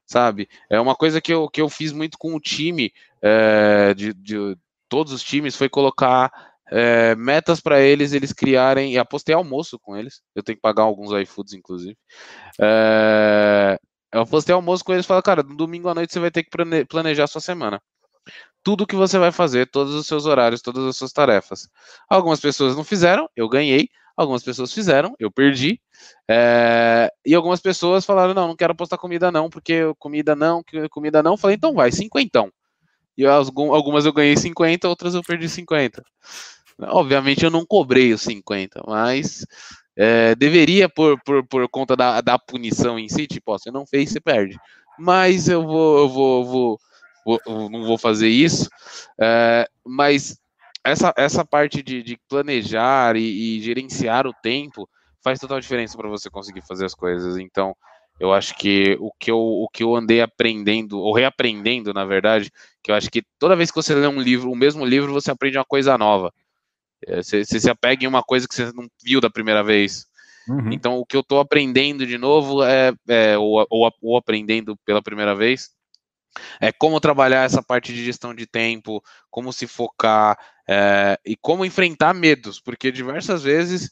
sabe? 0.07 0.49
É 0.71 0.79
uma 0.79 0.95
coisa 0.95 1.21
que 1.21 1.33
eu, 1.33 1.49
que 1.49 1.61
eu 1.61 1.69
fiz 1.69 1.91
muito 1.91 2.17
com 2.17 2.33
o 2.37 2.41
time, 2.41 2.93
é, 3.21 3.93
de, 3.93 4.15
de 4.15 4.57
todos 4.89 5.13
os 5.13 5.23
times, 5.25 5.57
foi 5.57 5.69
colocar 5.69 6.31
é, 6.71 7.15
metas 7.15 7.61
para 7.61 7.81
eles, 7.81 8.13
eles 8.13 8.33
criarem, 8.33 8.93
e 8.93 8.99
apostei 8.99 9.35
almoço 9.35 9.79
com 9.79 9.97
eles, 9.97 10.21
eu 10.35 10.43
tenho 10.43 10.57
que 10.57 10.63
pagar 10.63 10.83
alguns 10.83 11.11
iFoods, 11.23 11.55
inclusive. 11.55 11.97
É, 12.61 13.79
eu 14.13 14.23
apostei 14.23 14.55
almoço 14.55 14.85
com 14.85 14.93
eles 14.93 15.05
e 15.05 15.09
falei, 15.09 15.23
cara, 15.23 15.43
no 15.43 15.57
domingo 15.57 15.89
à 15.89 15.95
noite 15.95 16.13
você 16.13 16.21
vai 16.21 16.31
ter 16.31 16.43
que 16.43 16.51
planejar 16.87 17.27
sua 17.27 17.41
semana. 17.41 17.81
Tudo 18.63 18.87
que 18.87 18.97
você 18.97 19.19
vai 19.19 19.33
fazer, 19.33 19.71
todos 19.71 19.95
os 19.95 20.07
seus 20.07 20.27
horários, 20.27 20.61
todas 20.61 20.85
as 20.85 20.97
suas 20.97 21.13
tarefas. 21.13 21.69
Algumas 22.09 22.41
pessoas 22.41 22.77
não 22.77 22.85
fizeram, 22.85 23.29
eu 23.37 23.49
ganhei. 23.49 23.89
Algumas 24.17 24.43
pessoas 24.43 24.73
fizeram, 24.73 25.15
eu 25.19 25.31
perdi. 25.31 25.81
É, 26.29 27.09
e 27.25 27.35
algumas 27.37 27.61
pessoas 27.61 28.05
falaram, 28.05 28.35
não, 28.35 28.49
não 28.49 28.57
quero 28.57 28.73
apostar 28.73 28.99
comida 28.99 29.31
não, 29.31 29.49
porque 29.49 29.95
comida 29.97 30.35
não, 30.35 30.63
comida 30.91 31.23
não. 31.23 31.37
Falei, 31.37 31.57
então 31.57 31.73
vai, 31.73 31.93
cinquentão. 31.93 32.51
E 33.17 33.27
algumas 33.27 34.07
eu 34.07 34.13
ganhei 34.13 34.37
50, 34.37 34.89
outras 34.89 35.15
eu 35.15 35.23
perdi 35.23 35.49
50. 35.49 36.03
Obviamente 36.81 37.45
eu 37.45 37.51
não 37.51 37.67
cobrei 37.67 38.13
os 38.13 38.23
50, 38.23 38.83
mas 38.87 39.45
é, 39.97 40.35
deveria, 40.37 40.89
por, 40.89 41.21
por, 41.25 41.45
por 41.47 41.69
conta 41.69 41.97
da, 41.97 42.21
da 42.21 42.39
punição 42.39 42.99
em 42.99 43.09
si, 43.09 43.27
tipo, 43.27 43.53
ó, 43.53 43.59
você 43.59 43.71
não 43.71 43.85
fez, 43.85 44.11
você 44.11 44.21
perde. 44.21 44.57
Mas 44.99 45.49
eu 45.49 45.65
vou, 45.65 45.99
eu 45.99 46.09
vou, 46.09 46.45
vou, 46.45 46.81
vou 47.25 47.71
não 47.71 47.85
vou 47.85 47.99
fazer 47.99 48.29
isso. 48.29 48.69
É, 49.21 49.69
mas 49.85 50.39
essa, 50.85 51.13
essa 51.17 51.45
parte 51.45 51.83
de, 51.83 52.03
de 52.03 52.19
planejar 52.29 53.17
e, 53.17 53.59
e, 53.59 53.61
gerenciar 53.61 54.27
o 54.27 54.33
tempo 54.33 54.89
faz 55.23 55.39
total 55.39 55.61
diferença 55.61 55.97
para 55.97 56.09
você 56.09 56.31
conseguir 56.31 56.63
fazer 56.63 56.85
as 56.85 56.95
coisas. 56.95 57.37
Então, 57.37 57.75
eu 58.21 58.33
acho 58.33 58.55
que 58.57 58.97
o 59.01 59.13
que 59.19 59.31
eu, 59.31 59.39
o 59.39 59.69
que 59.69 59.83
eu 59.83 59.95
andei 59.95 60.21
aprendendo, 60.21 60.99
ou 60.99 61.13
reaprendendo, 61.13 61.93
na 61.93 62.05
verdade, 62.05 62.51
que 62.83 62.91
eu 62.91 62.95
acho 62.95 63.11
que 63.11 63.23
toda 63.39 63.57
vez 63.57 63.71
que 63.71 63.77
você 63.77 63.95
lê 63.95 64.07
um 64.07 64.21
livro, 64.21 64.51
o 64.51 64.57
mesmo 64.57 64.85
livro, 64.85 65.13
você 65.13 65.31
aprende 65.31 65.59
uma 65.59 65.65
coisa 65.65 65.99
nova. 65.99 66.33
É, 67.07 67.23
você, 67.23 67.45
você 67.45 67.61
se 67.61 67.71
apega 67.71 68.05
em 68.05 68.09
uma 68.09 68.23
coisa 68.23 68.47
que 68.49 68.55
você 68.55 68.73
não 68.73 68.89
viu 69.03 69.21
da 69.21 69.31
primeira 69.31 69.63
vez. 69.63 70.07
Uhum. 70.49 70.73
Então, 70.73 70.99
o 70.99 71.07
que 71.07 71.17
eu 71.17 71.21
estou 71.21 71.41
aprendendo 71.41 72.07
de 72.07 72.17
novo 72.17 72.65
é, 72.65 72.93
é 73.07 73.37
ou, 73.37 73.67
ou, 73.69 73.93
ou, 74.01 74.17
aprendendo 74.17 74.77
pela 74.79 75.03
primeira 75.03 75.35
vez, 75.35 75.71
é 76.61 76.73
como 76.73 77.01
trabalhar 77.01 77.45
essa 77.45 77.63
parte 77.63 77.93
de 77.93 78.05
gestão 78.05 78.35
de 78.35 78.47
tempo, 78.47 79.03
como 79.31 79.53
se 79.53 79.67
focar 79.67 80.39
é, 80.69 81.19
e 81.25 81.37
como 81.37 81.65
enfrentar 81.65 82.15
medos, 82.15 82.61
porque 82.61 82.91
diversas 82.91 83.43
vezes 83.43 83.91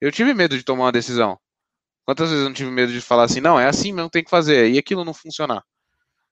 eu 0.00 0.10
tive 0.10 0.32
medo 0.32 0.56
de 0.56 0.64
tomar 0.64 0.84
uma 0.84 0.92
decisão. 0.92 1.38
Quantas 2.04 2.30
vezes 2.30 2.42
eu 2.42 2.48
não 2.48 2.54
tive 2.54 2.70
medo 2.70 2.92
de 2.92 3.00
falar 3.00 3.24
assim, 3.24 3.40
não, 3.40 3.60
é 3.60 3.66
assim 3.66 3.92
mesmo, 3.92 4.08
tem 4.08 4.24
que 4.24 4.30
fazer, 4.30 4.70
e 4.70 4.78
aquilo 4.78 5.04
não 5.04 5.12
funcionar, 5.12 5.62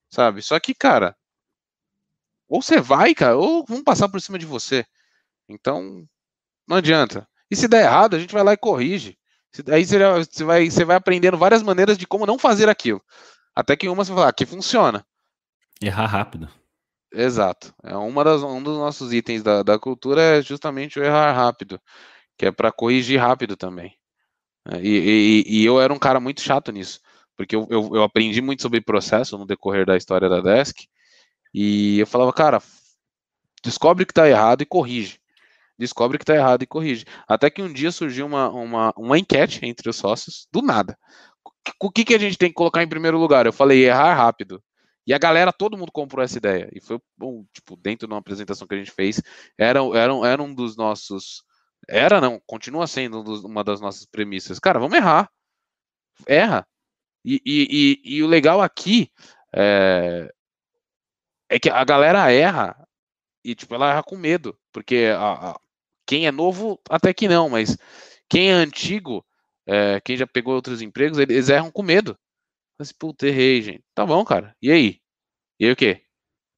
sabe? 0.08 0.40
Só 0.42 0.58
que, 0.58 0.74
cara, 0.74 1.14
ou 2.48 2.62
você 2.62 2.80
vai, 2.80 3.14
cara, 3.14 3.36
ou 3.36 3.64
vão 3.66 3.82
passar 3.82 4.08
por 4.08 4.20
cima 4.20 4.38
de 4.38 4.46
você. 4.46 4.86
Então, 5.48 6.06
não 6.66 6.76
adianta. 6.76 7.26
E 7.50 7.56
se 7.56 7.68
der 7.68 7.84
errado, 7.84 8.16
a 8.16 8.18
gente 8.18 8.34
vai 8.34 8.42
lá 8.42 8.52
e 8.52 8.56
corrige. 8.56 9.16
Aí 9.72 9.84
você 9.84 10.44
vai, 10.44 10.70
você 10.70 10.84
vai 10.84 10.96
aprendendo 10.96 11.38
várias 11.38 11.62
maneiras 11.62 11.96
de 11.96 12.06
como 12.06 12.26
não 12.26 12.38
fazer 12.38 12.68
aquilo. 12.68 13.00
Até 13.54 13.76
que 13.76 13.88
uma 13.88 14.04
você 14.04 14.10
vai 14.10 14.18
falar, 14.18 14.30
aqui 14.30 14.44
funciona. 14.44 15.06
Errar 15.80 16.06
rápido. 16.06 16.48
Exato. 17.12 17.74
É 17.82 17.96
uma 17.96 18.22
das, 18.24 18.42
um 18.42 18.62
dos 18.62 18.76
nossos 18.76 19.12
itens 19.12 19.42
da, 19.42 19.62
da 19.62 19.78
cultura 19.78 20.20
é 20.20 20.42
justamente 20.42 20.98
o 20.98 21.04
errar 21.04 21.32
rápido, 21.32 21.80
que 22.36 22.46
é 22.46 22.52
para 22.52 22.72
corrigir 22.72 23.18
rápido 23.18 23.56
também. 23.56 23.94
É, 24.68 24.80
e, 24.80 25.44
e, 25.46 25.60
e, 25.60 25.64
eu 25.64 25.80
era 25.80 25.92
um 25.92 25.98
cara 25.98 26.20
muito 26.20 26.40
chato 26.40 26.72
nisso, 26.72 27.00
porque 27.36 27.54
eu, 27.54 27.66
eu, 27.70 27.90
eu 27.94 28.02
aprendi 28.02 28.42
muito 28.42 28.62
sobre 28.62 28.80
processo 28.80 29.38
no 29.38 29.46
decorrer 29.46 29.86
da 29.86 29.96
história 29.96 30.28
da 30.28 30.40
Desk, 30.40 30.86
e 31.54 32.00
eu 32.00 32.06
falava, 32.06 32.32
cara, 32.32 32.60
descobre 33.62 34.04
que 34.04 34.10
está 34.10 34.28
errado 34.28 34.62
e 34.62 34.66
corrige 34.66 35.20
descobre 35.78 36.18
que 36.18 36.24
está 36.24 36.34
errado 36.34 36.62
e 36.62 36.66
corrige. 36.66 37.04
Até 37.28 37.50
que 37.50 37.62
um 37.62 37.72
dia 37.72 37.90
surgiu 37.90 38.26
uma, 38.26 38.48
uma, 38.50 38.92
uma 38.96 39.18
enquete 39.18 39.64
entre 39.64 39.88
os 39.88 39.96
sócios, 39.96 40.46
do 40.52 40.62
nada. 40.62 40.98
O 41.80 41.90
que, 41.90 42.04
que 42.04 42.14
a 42.14 42.18
gente 42.18 42.38
tem 42.38 42.48
que 42.48 42.54
colocar 42.54 42.82
em 42.82 42.88
primeiro 42.88 43.18
lugar? 43.18 43.46
Eu 43.46 43.52
falei 43.52 43.86
errar 43.86 44.14
rápido. 44.14 44.62
E 45.06 45.14
a 45.14 45.18
galera, 45.18 45.52
todo 45.52 45.76
mundo 45.76 45.92
comprou 45.92 46.24
essa 46.24 46.38
ideia. 46.38 46.68
E 46.72 46.80
foi, 46.80 46.98
bom, 47.16 47.44
tipo, 47.52 47.76
dentro 47.76 48.08
de 48.08 48.12
uma 48.12 48.20
apresentação 48.20 48.66
que 48.66 48.74
a 48.74 48.78
gente 48.78 48.90
fez, 48.90 49.22
era, 49.58 49.80
era, 49.94 50.12
era 50.26 50.42
um 50.42 50.52
dos 50.52 50.76
nossos 50.76 51.44
era 51.88 52.20
não, 52.20 52.40
continua 52.46 52.86
sendo 52.86 53.22
uma 53.46 53.62
das 53.62 53.80
nossas 53.80 54.06
premissas. 54.06 54.58
Cara, 54.58 54.78
vamos 54.78 54.96
errar. 54.96 55.30
Erra. 56.26 56.66
E, 57.24 57.40
e, 57.44 58.00
e, 58.04 58.16
e 58.16 58.22
o 58.22 58.26
legal 58.26 58.60
aqui 58.60 59.10
é, 59.54 60.32
é, 61.48 61.58
que 61.58 61.68
a 61.68 61.84
galera 61.84 62.30
erra 62.32 62.86
e 63.44 63.54
tipo, 63.54 63.74
ela 63.74 63.90
erra 63.90 64.02
com 64.02 64.16
medo. 64.16 64.58
Porque 64.72 65.06
a, 65.16 65.58
quem 66.06 66.26
é 66.26 66.32
novo, 66.32 66.80
até 66.88 67.12
que 67.12 67.28
não, 67.28 67.48
mas 67.48 67.76
quem 68.28 68.50
é 68.50 68.52
antigo, 68.52 69.24
é, 69.66 70.00
quem 70.00 70.16
já 70.16 70.26
pegou 70.26 70.54
outros 70.54 70.82
empregos, 70.82 71.18
eles 71.18 71.48
erram 71.48 71.70
com 71.70 71.82
medo. 71.82 72.16
Mas, 72.78 72.92
puta, 72.92 73.26
errei, 73.26 73.62
gente. 73.62 73.84
Tá 73.94 74.04
bom, 74.04 74.24
cara. 74.24 74.54
E 74.62 74.70
aí? 74.70 75.00
E 75.58 75.66
aí 75.66 75.72
o 75.72 75.76
quê? 75.76 76.02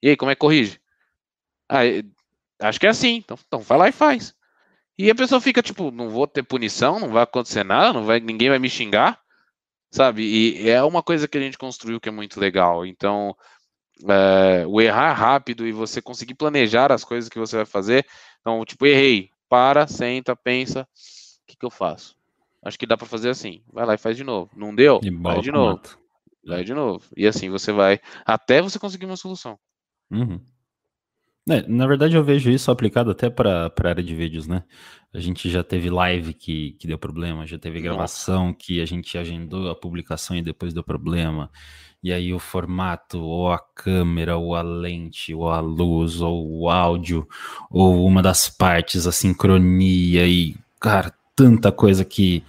E 0.02 0.10
aí, 0.10 0.16
como 0.16 0.30
é 0.30 0.34
que 0.34 0.40
corrige? 0.40 0.80
Ah, 1.68 1.80
acho 2.62 2.80
que 2.80 2.86
é 2.86 2.90
assim. 2.90 3.16
Então, 3.16 3.38
então 3.46 3.60
vai 3.60 3.78
lá 3.78 3.88
e 3.88 3.92
faz. 3.92 4.34
E 4.98 5.10
a 5.10 5.14
pessoa 5.14 5.40
fica 5.40 5.62
tipo, 5.62 5.90
não 5.92 6.10
vou 6.10 6.26
ter 6.26 6.42
punição, 6.42 6.98
não 6.98 7.10
vai 7.10 7.22
acontecer 7.22 7.64
nada, 7.64 7.92
não 7.92 8.04
vai, 8.04 8.20
ninguém 8.20 8.48
vai 8.48 8.58
me 8.58 8.68
xingar, 8.68 9.20
sabe? 9.92 10.22
E 10.24 10.68
é 10.68 10.82
uma 10.82 11.02
coisa 11.02 11.28
que 11.28 11.38
a 11.38 11.40
gente 11.40 11.58
construiu 11.58 12.00
que 12.00 12.08
é 12.08 12.12
muito 12.12 12.40
legal. 12.40 12.84
Então, 12.84 13.36
é, 14.08 14.66
o 14.66 14.80
errar 14.80 15.12
rápido 15.12 15.66
e 15.66 15.72
você 15.72 16.02
conseguir 16.02 16.34
planejar 16.34 16.92
as 16.92 17.04
coisas 17.04 17.28
que 17.30 17.38
você 17.38 17.56
vai 17.56 17.66
fazer. 17.66 18.06
Então, 18.40 18.64
tipo, 18.64 18.86
errei, 18.86 19.30
para, 19.48 19.86
senta, 19.86 20.36
pensa, 20.36 20.82
o 20.82 21.46
que, 21.46 21.56
que 21.56 21.64
eu 21.64 21.70
faço? 21.70 22.16
Acho 22.62 22.78
que 22.78 22.86
dá 22.86 22.96
para 22.96 23.06
fazer 23.06 23.30
assim. 23.30 23.62
Vai 23.72 23.86
lá 23.86 23.94
e 23.94 23.98
faz 23.98 24.16
de 24.16 24.24
novo. 24.24 24.50
Não 24.56 24.74
deu? 24.74 25.00
E 25.02 25.10
vai 25.10 25.40
de 25.40 25.52
novo. 25.52 25.80
Vai 26.44 26.64
de 26.64 26.74
novo. 26.74 27.04
E 27.16 27.26
assim 27.26 27.50
você 27.50 27.72
vai 27.72 28.00
até 28.24 28.60
você 28.60 28.78
conseguir 28.78 29.06
uma 29.06 29.16
solução. 29.16 29.58
Uhum. 30.10 30.40
É, 31.48 31.66
na 31.66 31.86
verdade, 31.86 32.16
eu 32.16 32.22
vejo 32.22 32.50
isso 32.50 32.70
aplicado 32.70 33.10
até 33.10 33.30
para 33.30 33.66
a 33.66 33.88
área 33.88 34.02
de 34.02 34.14
vídeos, 34.14 34.46
né? 34.46 34.64
A 35.12 35.18
gente 35.18 35.48
já 35.48 35.64
teve 35.64 35.88
live 35.88 36.34
que, 36.34 36.72
que 36.72 36.86
deu 36.86 36.98
problema, 36.98 37.46
já 37.46 37.58
teve 37.58 37.80
gravação 37.80 38.48
Nossa. 38.48 38.58
que 38.58 38.80
a 38.80 38.84
gente 38.84 39.16
agendou 39.16 39.70
a 39.70 39.74
publicação 39.74 40.36
e 40.36 40.42
depois 40.42 40.74
deu 40.74 40.82
problema. 40.82 41.50
E 42.02 42.12
aí 42.12 42.32
o 42.32 42.38
formato, 42.38 43.18
ou 43.18 43.50
a 43.50 43.58
câmera, 43.58 44.36
ou 44.36 44.54
a 44.54 44.62
lente, 44.62 45.34
ou 45.34 45.48
a 45.48 45.60
luz, 45.60 46.20
ou 46.20 46.60
o 46.60 46.68
áudio, 46.68 47.26
ou 47.70 48.06
uma 48.06 48.22
das 48.22 48.48
partes, 48.48 49.06
a 49.06 49.12
sincronia 49.12 50.26
e, 50.26 50.54
cara, 50.78 51.12
tanta 51.34 51.72
coisa 51.72 52.04
que 52.04 52.44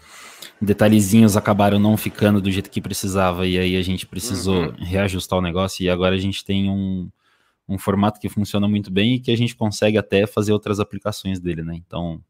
detalhezinhos 0.62 1.38
acabaram 1.38 1.80
não 1.80 1.96
ficando 1.96 2.42
do 2.42 2.52
jeito 2.52 2.70
que 2.70 2.82
precisava. 2.82 3.48
E 3.48 3.58
aí 3.58 3.78
a 3.78 3.82
gente 3.82 4.06
precisou 4.06 4.66
uhum. 4.66 4.74
reajustar 4.78 5.40
o 5.40 5.42
negócio 5.42 5.84
e 5.84 5.90
agora 5.90 6.16
a 6.16 6.20
gente 6.20 6.44
tem 6.44 6.70
um 6.70 7.10
um 7.70 7.78
formato 7.78 8.20
que 8.20 8.28
funciona 8.28 8.68
muito 8.68 8.92
bem 8.92 9.16
e 9.16 9.20
que 9.20 9.32
a 9.32 9.38
gente 9.38 9.56
consegue 9.56 9.98
até 9.98 10.26
fazer 10.26 10.52
outras 10.52 10.80
aplicações 10.80 11.40
dele, 11.40 11.62
né? 11.62 11.76
Então, 11.76 12.22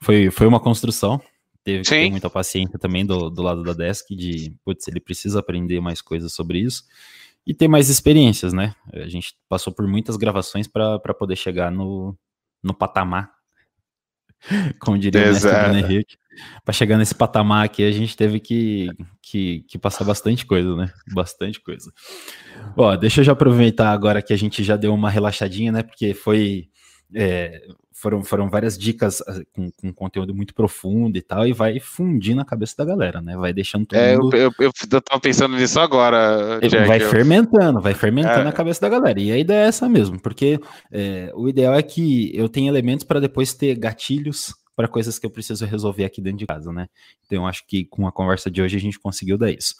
foi, 0.00 0.30
foi 0.30 0.46
uma 0.46 0.58
construção. 0.58 1.20
Teve 1.62 1.82
que 1.82 1.90
ter 1.90 2.10
muita 2.10 2.30
paciência 2.30 2.78
também 2.78 3.04
do, 3.04 3.28
do 3.28 3.42
lado 3.42 3.62
da 3.62 3.74
Desk, 3.74 4.16
de, 4.16 4.56
putz, 4.64 4.88
ele 4.88 4.98
precisa 4.98 5.40
aprender 5.40 5.78
mais 5.78 6.00
coisas 6.00 6.32
sobre 6.32 6.58
isso 6.58 6.84
e 7.46 7.52
ter 7.52 7.68
mais 7.68 7.88
experiências, 7.90 8.52
né? 8.52 8.74
A 8.92 9.08
gente 9.08 9.34
passou 9.48 9.72
por 9.72 9.86
muitas 9.86 10.16
gravações 10.16 10.66
para 10.66 10.98
poder 11.14 11.36
chegar 11.36 11.70
no, 11.70 12.16
no 12.62 12.72
patamar, 12.72 13.30
como 14.80 14.98
diria 14.98 15.26
Exato. 15.26 15.72
o 15.72 15.76
Henrique. 15.76 16.16
Para 16.64 16.72
chegar 16.72 16.96
nesse 16.96 17.14
patamar 17.14 17.64
aqui, 17.64 17.82
a 17.82 17.90
gente 17.90 18.16
teve 18.16 18.38
que, 18.38 18.88
que, 19.20 19.64
que 19.68 19.78
passar 19.78 20.04
bastante 20.04 20.46
coisa, 20.46 20.76
né? 20.76 20.92
Bastante 21.12 21.60
coisa. 21.60 21.92
Ó, 22.76 22.96
deixa 22.96 23.20
eu 23.20 23.24
já 23.24 23.32
aproveitar 23.32 23.90
agora 23.90 24.22
que 24.22 24.32
a 24.32 24.38
gente 24.38 24.62
já 24.62 24.76
deu 24.76 24.94
uma 24.94 25.10
relaxadinha, 25.10 25.72
né? 25.72 25.82
Porque 25.82 26.14
foi. 26.14 26.68
É, 27.12 27.60
foram, 28.00 28.24
foram 28.24 28.48
várias 28.48 28.78
dicas 28.78 29.20
ah, 29.20 29.40
com, 29.52 29.70
com, 29.72 29.92
conteúdo 29.92 30.34
muito 30.34 30.54
profundo 30.54 31.18
e 31.18 31.20
tal, 31.20 31.46
e 31.46 31.52
vai 31.52 31.78
fundir 31.78 32.34
na 32.34 32.44
cabeça 32.44 32.74
da 32.78 32.84
galera, 32.84 33.20
né? 33.20 33.36
Vai 33.36 33.52
deixando 33.52 33.84
todo 33.84 33.98
é, 33.98 34.16
mundo... 34.16 34.34
eu, 34.34 34.50
eu, 34.58 34.72
eu 34.92 35.00
tava 35.02 35.20
pensando 35.20 35.56
nisso 35.56 35.78
agora, 35.78 36.58
Jack, 36.62 36.86
Vai 36.86 37.02
eu... 37.02 37.10
fermentando, 37.10 37.80
vai 37.80 37.92
fermentando 37.92 38.46
é. 38.46 38.48
a 38.48 38.52
cabeça 38.52 38.80
da 38.80 38.88
galera. 38.88 39.20
E 39.20 39.30
a 39.30 39.36
ideia 39.36 39.64
é 39.64 39.68
essa 39.68 39.88
mesmo, 39.88 40.18
porque 40.18 40.58
é, 40.90 41.30
o 41.34 41.48
ideal 41.48 41.74
é 41.74 41.82
que 41.82 42.30
eu 42.34 42.48
tenha 42.48 42.70
elementos 42.70 43.04
para 43.04 43.20
depois 43.20 43.52
ter 43.52 43.74
gatilhos 43.74 44.54
para 44.80 44.88
coisas 44.88 45.18
que 45.18 45.26
eu 45.26 45.30
preciso 45.30 45.66
resolver 45.66 46.06
aqui 46.06 46.22
dentro 46.22 46.38
de 46.38 46.46
casa, 46.46 46.72
né? 46.72 46.88
Então 47.26 47.42
eu 47.42 47.46
acho 47.46 47.66
que 47.66 47.84
com 47.84 48.06
a 48.06 48.12
conversa 48.12 48.50
de 48.50 48.62
hoje 48.62 48.78
a 48.78 48.80
gente 48.80 48.98
conseguiu 48.98 49.36
dar 49.36 49.50
isso. 49.50 49.74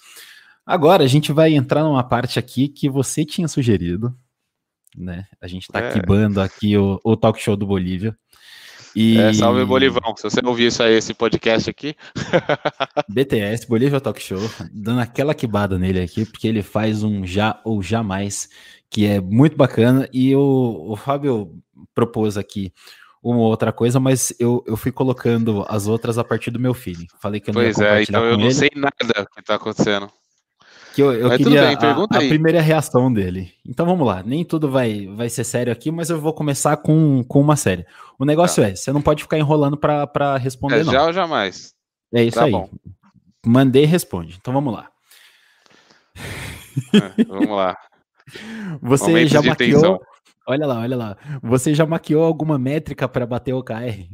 Agora 0.67 1.03
a 1.03 1.07
gente 1.07 1.33
vai 1.33 1.55
entrar 1.55 1.83
numa 1.83 2.05
parte 2.05 2.39
aqui 2.39 2.69
que 2.69 2.87
você 2.87 3.25
tinha 3.25 3.49
sugerido, 3.49 4.15
né? 4.95 5.25
A 5.41 5.47
gente 5.47 5.63
está 5.63 5.81
é. 5.81 5.93
quibando 5.93 6.39
aqui 6.39 6.77
o, 6.77 7.01
o 7.03 7.17
talk 7.17 7.41
show 7.41 7.57
do 7.57 7.67
Bolívia. 7.67 8.15
E... 8.95 9.17
É, 9.17 9.33
salve 9.33 9.65
Bolivão, 9.65 10.15
se 10.17 10.23
você 10.23 10.41
ouvir 10.45 10.67
isso 10.67 10.83
aí, 10.83 10.97
esse 10.97 11.15
podcast 11.15 11.71
aqui. 11.71 11.95
BTS, 13.09 13.67
Bolívia 13.67 14.01
Talk 14.01 14.21
Show, 14.21 14.51
dando 14.71 15.01
aquela 15.01 15.33
quibada 15.33 15.79
nele 15.79 16.01
aqui, 16.01 16.27
porque 16.27 16.47
ele 16.47 16.61
faz 16.61 17.03
um 17.03 17.25
já 17.25 17.59
ou 17.65 17.81
jamais, 17.83 18.51
que 18.91 19.07
é 19.07 19.19
muito 19.19 19.57
bacana. 19.57 20.09
E 20.13 20.35
o, 20.35 20.91
o 20.91 20.97
Fábio 20.97 21.57
propôs 21.95 22.37
aqui 22.37 22.73
uma 23.23 23.41
outra 23.41 23.73
coisa, 23.73 24.01
mas 24.01 24.33
eu, 24.39 24.65
eu 24.67 24.77
fui 24.77 24.91
colocando 24.91 25.65
as 25.69 25.87
outras 25.87 26.17
a 26.19 26.25
partir 26.25 26.51
do 26.51 26.59
meu 26.59 26.73
filho. 26.73 27.07
Falei 27.21 27.41
que 27.41 27.51
eu 27.51 27.55
não 27.55 27.63
pois 27.63 27.79
ia 27.79 27.87
é, 27.87 28.03
então 28.03 28.25
eu 28.25 28.37
não 28.37 28.45
ele. 28.45 28.55
sei 28.55 28.71
nada 28.75 29.27
que 29.37 29.43
tá 29.43 29.55
acontecendo. 29.55 30.11
Que 30.95 31.03
eu, 31.03 31.13
eu 31.13 31.31
queria 31.37 31.77
bem, 31.77 31.77
a, 31.77 32.03
a, 32.03 32.19
primeira 32.19 32.61
reação 32.61 33.13
dele. 33.13 33.53
Então 33.65 33.87
vamos 33.87 34.07
lá, 34.07 34.23
nem 34.23 34.45
tudo 34.45 34.69
vai, 34.69 35.07
vai 35.07 35.29
ser 35.29 35.45
sério 35.45 35.73
aqui, 35.73 35.91
mas 35.91 36.11
eu 36.11 36.21
vou 36.21 36.33
começar 36.33 36.77
com, 36.79 37.23
com 37.25 37.41
uma 37.41 37.57
série. 37.57 37.87
O 38.19 38.25
negócio 38.25 38.63
tá. 38.63 38.71
é, 38.71 38.75
você 38.75 38.93
não 38.93 39.03
pode 39.03 39.23
ficar 39.23 39.39
enrolando 39.39 39.77
para 39.77 40.37
responder, 40.37 40.81
é, 40.81 40.85
não. 40.85 40.93
Já 40.93 41.07
ou 41.07 41.13
jamais? 41.13 41.75
É 42.13 42.25
isso 42.25 42.39
tá 42.39 42.45
aí. 42.45 42.51
Bom. 42.51 42.69
Mandei 43.47 43.85
e 43.85 43.87
responde. 43.87 44.37
Então 44.41 44.53
vamos 44.53 44.75
lá. 44.75 44.91
É, 46.93 47.25
vamos 47.25 47.57
lá. 47.57 47.77
Você 48.83 49.09
Momentos 49.09 49.31
já 49.31 49.43
maquiou. 49.43 50.01
Olha 50.47 50.67
lá, 50.67 50.81
olha 50.81 50.97
lá. 50.97 51.17
Você 51.43 51.75
já 51.75 51.87
maquiou 51.87 52.25
alguma 52.25 52.59
métrica 52.59 53.09
para 53.09 53.27
bater 53.27 53.53
o 53.53 53.63
KR? 53.63 54.09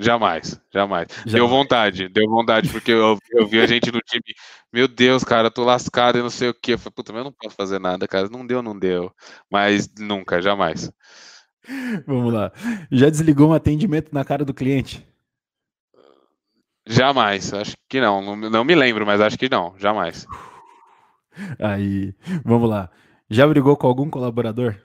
Jamais, 0.00 0.60
jamais. 0.72 1.08
Deu 1.26 1.48
vontade, 1.48 2.08
deu 2.08 2.28
vontade, 2.30 2.68
porque 2.68 2.92
eu, 2.92 3.18
eu 3.32 3.48
vi 3.48 3.60
a 3.60 3.66
gente 3.66 3.90
no 3.90 4.00
time, 4.00 4.22
meu 4.72 4.86
Deus, 4.86 5.24
cara, 5.24 5.50
tô 5.50 5.64
lascado 5.64 6.18
e 6.18 6.22
não 6.22 6.30
sei 6.30 6.50
o 6.50 6.54
que. 6.54 6.74
Eu 6.74 6.78
falei, 6.78 6.92
puta, 6.94 7.12
mas 7.12 7.18
eu 7.18 7.24
não 7.24 7.32
posso 7.32 7.56
fazer 7.56 7.80
nada, 7.80 8.06
cara. 8.06 8.28
Não 8.28 8.46
deu, 8.46 8.62
não 8.62 8.78
deu. 8.78 9.12
Mas 9.50 9.92
nunca, 9.98 10.40
jamais. 10.40 10.92
Vamos 12.06 12.32
lá. 12.32 12.52
Já 12.92 13.10
desligou 13.10 13.50
um 13.50 13.54
atendimento 13.54 14.14
na 14.14 14.24
cara 14.24 14.44
do 14.44 14.54
cliente? 14.54 15.04
Jamais, 16.86 17.52
acho 17.52 17.76
que 17.88 18.00
não. 18.00 18.22
Não, 18.22 18.50
não 18.50 18.64
me 18.64 18.76
lembro, 18.76 19.04
mas 19.04 19.20
acho 19.20 19.36
que 19.36 19.48
não, 19.50 19.74
jamais. 19.78 20.26
Aí, 21.58 22.14
vamos 22.44 22.70
lá. 22.70 22.88
Já 23.28 23.46
brigou 23.46 23.76
com 23.76 23.86
algum 23.86 24.08
colaborador? 24.08 24.76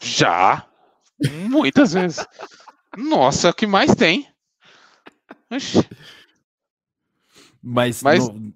Já. 0.00 0.66
Muitas 1.48 1.92
vezes. 1.92 2.26
Nossa, 2.96 3.50
o 3.50 3.54
que 3.54 3.66
mais 3.66 3.94
tem? 3.94 4.28
Mas, 7.62 8.02
Mas 8.02 8.28
no... 8.28 8.54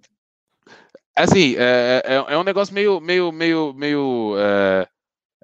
assim, 1.17 1.55
é, 1.57 2.03
é, 2.05 2.35
é, 2.35 2.39
um 2.39 2.45
negócio 2.45 2.75
meio, 2.75 3.01
meio, 3.01 3.33
meio, 3.33 3.73
meio, 3.75 4.35
é, 4.39 4.89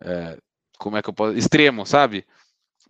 é, 0.02 0.38
como 0.78 0.96
é 0.96 1.02
que 1.02 1.08
eu 1.08 1.12
posso, 1.12 1.36
extremo, 1.36 1.84
sabe? 1.84 2.24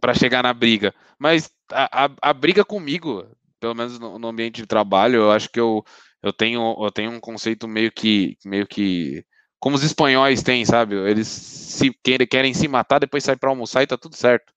Para 0.01 0.15
chegar 0.15 0.43
na 0.43 0.53
briga. 0.53 0.95
Mas 1.19 1.51
a, 1.73 2.05
a, 2.05 2.11
a, 2.23 2.33
briga 2.33 2.65
comigo, 2.65 3.27
pelo 3.59 3.75
menos 3.75 3.99
no, 3.99 4.19
no, 4.19 4.29
ambiente 4.29 4.61
de 4.61 4.67
trabalho, 4.67 5.17
eu 5.17 5.33
acho 5.33 5.49
que 5.51 5.59
eu, 5.59 5.85
eu 6.23 6.33
tenho, 6.33 6.77
eu 6.81 6.91
tenho 6.93 7.11
um 7.11 7.21
conceito 7.21 7.67
meio 7.67 7.91
que, 7.91 8.37
meio 8.45 8.67
que 8.67 9.25
como 9.61 9.77
os 9.77 9.83
espanhóis 9.83 10.43
têm, 10.43 10.65
sabe? 10.65 10.95
Eles 10.95 11.27
se 11.27 11.93
querem, 12.03 12.27
querem 12.27 12.55
se 12.55 12.67
matar, 12.69 12.99
depois 12.99 13.25
saem 13.25 13.39
para 13.39 13.51
almoçar 13.51 13.83
e 13.83 13.87
tá 13.87 13.97
tudo 13.97 14.17
certo. 14.17 14.53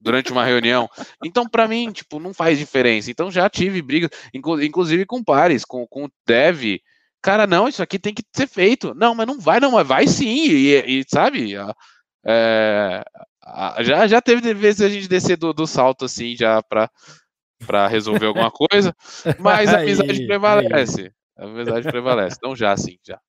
Durante 0.00 0.32
uma 0.32 0.44
reunião. 0.44 0.88
Então, 1.24 1.48
para 1.48 1.68
mim, 1.68 1.92
tipo, 1.92 2.18
não 2.18 2.34
faz 2.34 2.58
diferença. 2.58 3.10
Então, 3.10 3.30
já 3.30 3.48
tive 3.48 3.80
brigas, 3.80 4.10
inclusive 4.34 5.06
com 5.06 5.22
pares, 5.22 5.64
com, 5.64 5.86
com 5.86 6.06
o 6.06 6.10
dev. 6.26 6.80
Cara, 7.22 7.46
não, 7.46 7.68
isso 7.68 7.82
aqui 7.82 7.98
tem 7.98 8.12
que 8.12 8.24
ser 8.34 8.48
feito. 8.48 8.94
Não, 8.94 9.14
mas 9.14 9.26
não 9.26 9.38
vai, 9.38 9.60
não, 9.60 9.72
mas 9.72 9.86
vai 9.86 10.06
sim. 10.08 10.48
E, 10.48 11.00
e 11.00 11.04
sabe? 11.08 11.54
É, 12.26 13.04
já, 13.80 14.06
já 14.06 14.20
teve 14.20 14.52
vezes 14.54 14.80
a 14.80 14.88
gente 14.88 15.08
descer 15.08 15.36
do, 15.36 15.52
do 15.52 15.66
salto 15.66 16.04
assim, 16.04 16.36
já 16.36 16.62
para 16.62 16.90
para 17.66 17.86
resolver 17.86 18.24
alguma 18.26 18.50
coisa, 18.50 18.94
mas 19.38 19.72
a 19.72 19.80
amizade 19.80 20.26
prevalece. 20.26 21.12
A 21.36 21.44
amizade 21.44 21.88
prevalece. 21.88 22.36
Então 22.38 22.56
já, 22.56 22.74
sim, 22.76 22.96
já. 23.06 23.20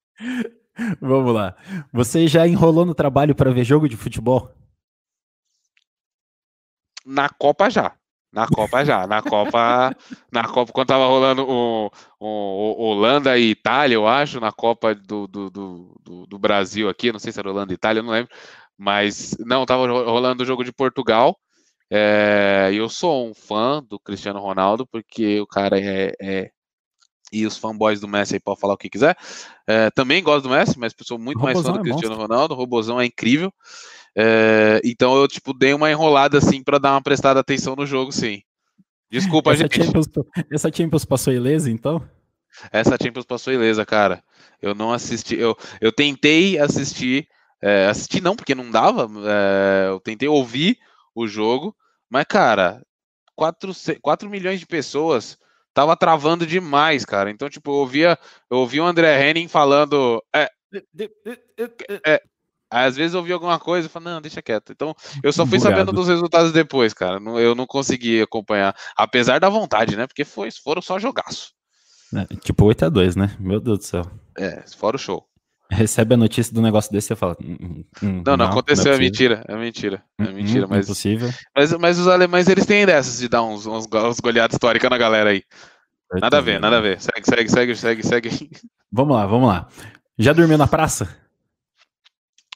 Vamos 1.01 1.33
lá. 1.33 1.55
Você 1.91 2.27
já 2.27 2.47
enrolou 2.47 2.85
no 2.85 2.95
trabalho 2.95 3.35
para 3.35 3.51
ver 3.51 3.63
jogo 3.63 3.87
de 3.87 3.97
futebol? 3.97 4.51
Na 7.05 7.29
Copa 7.29 7.69
já. 7.69 7.93
Na 8.31 8.47
Copa 8.47 8.85
já. 8.85 9.05
Na 9.07 9.21
Copa, 9.21 9.95
na 10.31 10.47
Copa 10.47 10.71
quando 10.71 10.87
tava 10.87 11.05
rolando 11.05 11.43
o, 11.43 11.91
o, 12.19 12.27
o 12.27 12.83
Holanda 12.83 13.37
e 13.37 13.51
Itália, 13.51 13.95
eu 13.95 14.07
acho, 14.07 14.39
na 14.39 14.51
Copa 14.51 14.95
do, 14.95 15.27
do, 15.27 15.49
do, 15.49 16.27
do, 16.27 16.39
Brasil 16.39 16.87
aqui, 16.87 17.11
não 17.11 17.19
sei 17.19 17.31
se 17.31 17.39
era 17.39 17.49
Holanda 17.49 17.73
e 17.73 17.75
Itália, 17.75 18.01
não 18.01 18.11
lembro. 18.11 18.31
Mas 18.77 19.35
não, 19.39 19.65
tava 19.65 19.85
rolando 19.85 20.43
o 20.43 20.45
jogo 20.45 20.63
de 20.63 20.71
Portugal. 20.71 21.37
É, 21.89 22.69
eu 22.73 22.87
sou 22.87 23.29
um 23.29 23.33
fã 23.33 23.83
do 23.83 23.99
Cristiano 23.99 24.39
Ronaldo, 24.39 24.87
porque 24.87 25.41
o 25.41 25.47
cara 25.47 25.77
é, 25.79 26.13
é 26.21 26.51
e 27.31 27.45
os 27.45 27.57
fanboys 27.57 27.99
do 27.99 28.07
Messi 28.07 28.35
aí 28.35 28.39
podem 28.39 28.59
falar 28.59 28.73
o 28.73 28.77
que 28.77 28.89
quiser. 28.89 29.17
É, 29.65 29.89
também 29.91 30.21
gosto 30.21 30.43
do 30.43 30.49
Messi, 30.49 30.77
mas 30.77 30.93
sou 31.03 31.17
muito 31.17 31.39
mais 31.39 31.59
fã 31.61 31.71
do 31.71 31.79
é 31.79 31.81
Cristiano 31.81 32.15
monstro. 32.15 32.27
Ronaldo. 32.27 32.53
O 32.53 32.57
Robozão 32.57 32.99
é 32.99 33.05
incrível. 33.05 33.53
É, 34.15 34.81
então 34.83 35.15
eu 35.15 35.27
tipo 35.27 35.53
dei 35.53 35.73
uma 35.73 35.89
enrolada 35.89 36.37
assim 36.37 36.61
para 36.61 36.77
dar 36.77 36.91
uma 36.91 37.01
prestada 37.01 37.39
atenção 37.39 37.75
no 37.75 37.85
jogo, 37.85 38.11
sim. 38.11 38.41
Desculpa, 39.09 39.51
essa 39.51 39.63
gente. 39.63 39.83
Champions, 39.83 40.07
essa 40.49 40.71
Champions 40.71 41.05
passou 41.05 41.33
ilesa, 41.33 41.69
então? 41.69 42.01
Essa 42.71 42.97
Champions 43.01 43.25
passou 43.25 43.53
ilesa, 43.53 43.85
cara. 43.85 44.23
Eu 44.61 44.75
não 44.75 44.93
assisti, 44.93 45.35
eu, 45.35 45.57
eu 45.79 45.91
tentei 45.91 46.59
assistir, 46.59 47.27
é, 47.61 47.87
assistir 47.87 48.21
não, 48.21 48.35
porque 48.35 48.53
não 48.53 48.69
dava, 48.69 49.09
é, 49.27 49.87
eu 49.89 49.99
tentei 49.99 50.27
ouvir 50.27 50.77
o 51.15 51.27
jogo, 51.27 51.75
mas, 52.09 52.25
cara, 52.25 52.81
4, 53.35 53.73
4 54.01 54.29
milhões 54.29 54.59
de 54.59 54.67
pessoas 54.67 55.37
tava 55.73 55.95
travando 55.95 56.45
demais, 56.45 57.05
cara. 57.05 57.29
Então, 57.29 57.49
tipo, 57.49 57.71
eu 57.71 57.75
ouvia, 57.75 58.19
eu 58.49 58.57
ouvia 58.57 58.83
o 58.83 58.85
André 58.85 59.29
Henning 59.29 59.47
falando. 59.47 60.23
É, 60.33 60.49
é, 62.05 62.21
às 62.69 62.95
vezes 62.95 63.13
eu 63.13 63.19
ouvia 63.19 63.35
alguma 63.35 63.59
coisa 63.59 63.87
e 63.87 63.89
falava, 63.89 64.15
não, 64.15 64.21
deixa 64.21 64.41
quieto. 64.41 64.71
Então, 64.71 64.95
eu 65.21 65.33
só 65.33 65.45
fui 65.45 65.59
sabendo 65.59 65.91
dos 65.91 66.07
resultados 66.07 66.51
depois, 66.51 66.93
cara. 66.93 67.19
Eu 67.39 67.53
não 67.53 67.67
consegui 67.67 68.21
acompanhar. 68.21 68.75
Apesar 68.95 69.39
da 69.39 69.49
vontade, 69.49 69.95
né? 69.95 70.07
Porque 70.07 70.23
foi, 70.23 70.49
foram 70.51 70.81
só 70.81 70.97
jogaço. 70.97 71.51
É, 72.13 72.35
tipo 72.37 72.65
8x2, 72.65 73.15
né? 73.15 73.35
Meu 73.39 73.59
Deus 73.59 73.79
do 73.79 73.85
céu. 73.85 74.03
É, 74.37 74.63
fora 74.77 74.95
o 74.95 74.99
show. 74.99 75.30
Recebe 75.73 76.15
a 76.15 76.17
notícia 76.17 76.53
do 76.53 76.61
negócio 76.61 76.91
desse 76.91 77.13
e 77.13 77.15
fala. 77.15 77.37
Hum, 77.41 77.57
hum, 77.61 77.85
hum 78.03 78.23
não, 78.25 78.35
não, 78.35 78.37
não, 78.37 78.45
aconteceu, 78.47 78.85
não 78.85 78.91
é, 78.91 78.95
é, 78.95 78.99
mentira. 78.99 79.45
É 79.47 79.55
mentira. 79.55 80.03
É 80.19 80.23
hum, 80.23 80.33
mentira, 80.33 80.67
mas. 80.67 80.85
Impossível. 80.85 81.29
Mas, 81.55 81.71
mas 81.73 81.97
os 81.97 82.07
alemães, 82.07 82.49
eles 82.49 82.65
têm 82.65 82.85
dessas 82.85 83.19
de 83.19 83.29
dar 83.29 83.41
uns, 83.41 83.65
uns, 83.65 83.87
uns 83.87 84.19
goleadas 84.19 84.55
históricas 84.55 84.89
na 84.89 84.97
galera 84.97 85.29
aí. 85.29 85.43
Nada 86.19 86.39
a 86.39 86.41
ver, 86.41 86.59
nada 86.59 86.77
a 86.77 86.81
ver. 86.81 86.99
Segue, 86.99 87.25
segue, 87.25 87.49
segue, 87.49 87.75
segue, 87.75 88.03
segue. 88.03 88.51
Vamos 88.91 89.15
lá, 89.15 89.25
vamos 89.25 89.47
lá. 89.47 89.69
Já 90.17 90.33
dormiu 90.33 90.57
na 90.57 90.67
praça? 90.67 91.17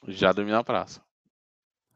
Já 0.06 0.34
dormi 0.34 0.52
na 0.52 0.66
praça. 0.66 1.00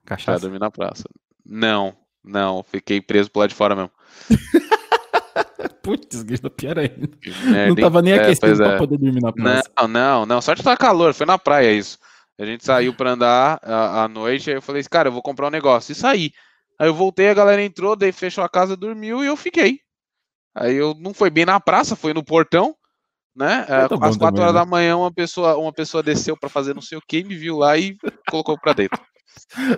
Cachaça? 0.05 0.31
Já 0.31 0.37
dormi 0.37 0.57
na 0.57 0.71
praça. 0.71 1.03
Não, 1.45 1.93
não. 2.23 2.63
Fiquei 2.63 3.01
preso 3.01 3.29
pro 3.29 3.41
lado 3.41 3.49
de 3.49 3.55
fora 3.55 3.75
mesmo. 3.75 3.91
Putz, 5.89 6.21
grita 6.21 6.49
pior 6.51 6.77
ainda. 6.77 7.09
Merda, 7.45 7.67
não 7.67 7.75
tava 7.75 8.01
nem 8.01 8.13
é, 8.13 8.21
aquecido 8.21 8.63
é, 8.63 8.67
pra 8.67 8.77
poder 8.77 8.97
dormir 8.97 9.21
na 9.21 9.33
praça. 9.33 9.71
Não, 9.75 9.87
não, 9.87 10.25
não. 10.25 10.39
De 10.39 10.51
estar 10.51 10.77
calor, 10.77 11.15
foi 11.15 11.25
na 11.25 11.37
praia 11.37 11.71
isso. 11.71 11.97
A 12.37 12.45
gente 12.45 12.63
saiu 12.63 12.93
pra 12.93 13.11
andar 13.11 13.59
à 13.63 14.07
noite, 14.07 14.49
aí 14.49 14.57
eu 14.57 14.61
falei, 14.61 14.83
cara, 14.83 15.09
eu 15.09 15.11
vou 15.11 15.21
comprar 15.21 15.47
um 15.47 15.51
negócio. 15.51 15.91
E 15.91 15.95
saí. 15.95 16.31
Aí 16.79 16.87
eu 16.87 16.93
voltei, 16.93 17.27
a 17.27 17.33
galera 17.33 17.63
entrou, 17.63 17.95
daí 17.95 18.11
fechou 18.11 18.43
a 18.43 18.49
casa, 18.49 18.77
dormiu 18.77 19.23
e 19.23 19.27
eu 19.27 19.35
fiquei. 19.35 19.79
Aí 20.55 20.75
eu 20.75 20.95
não 20.99 21.13
foi 21.13 21.29
bem 21.31 21.45
na 21.45 21.59
praça, 21.59 21.95
foi 21.95 22.13
no 22.13 22.23
portão, 22.23 22.75
né? 23.35 23.65
É, 23.67 23.87
tá 23.87 23.95
Às 23.99 24.15
quatro 24.15 24.41
horas 24.41 24.53
né? 24.53 24.59
da 24.59 24.65
manhã, 24.65 24.95
uma 24.95 25.11
pessoa, 25.11 25.57
uma 25.57 25.73
pessoa 25.73 26.03
desceu 26.03 26.37
para 26.37 26.49
fazer 26.49 26.75
não 26.75 26.81
sei 26.81 26.97
o 26.97 27.03
que, 27.05 27.23
me 27.23 27.35
viu 27.35 27.57
lá 27.57 27.77
e 27.77 27.97
colocou 28.29 28.57
para 28.59 28.73
dentro. 28.73 29.01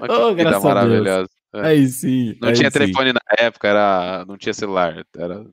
oh, 0.09 0.35
vida 0.35 0.59
maravilhosa. 0.59 1.29
É. 1.53 1.67
Aí 1.67 1.87
sim. 1.87 2.37
Não 2.41 2.49
aí 2.49 2.55
tinha 2.55 2.69
sim. 2.69 2.79
telefone 2.79 3.13
na 3.13 3.21
época, 3.37 3.67
era, 3.67 4.25
não 4.27 4.37
tinha 4.37 4.53
celular. 4.53 5.05
Era, 5.17 5.45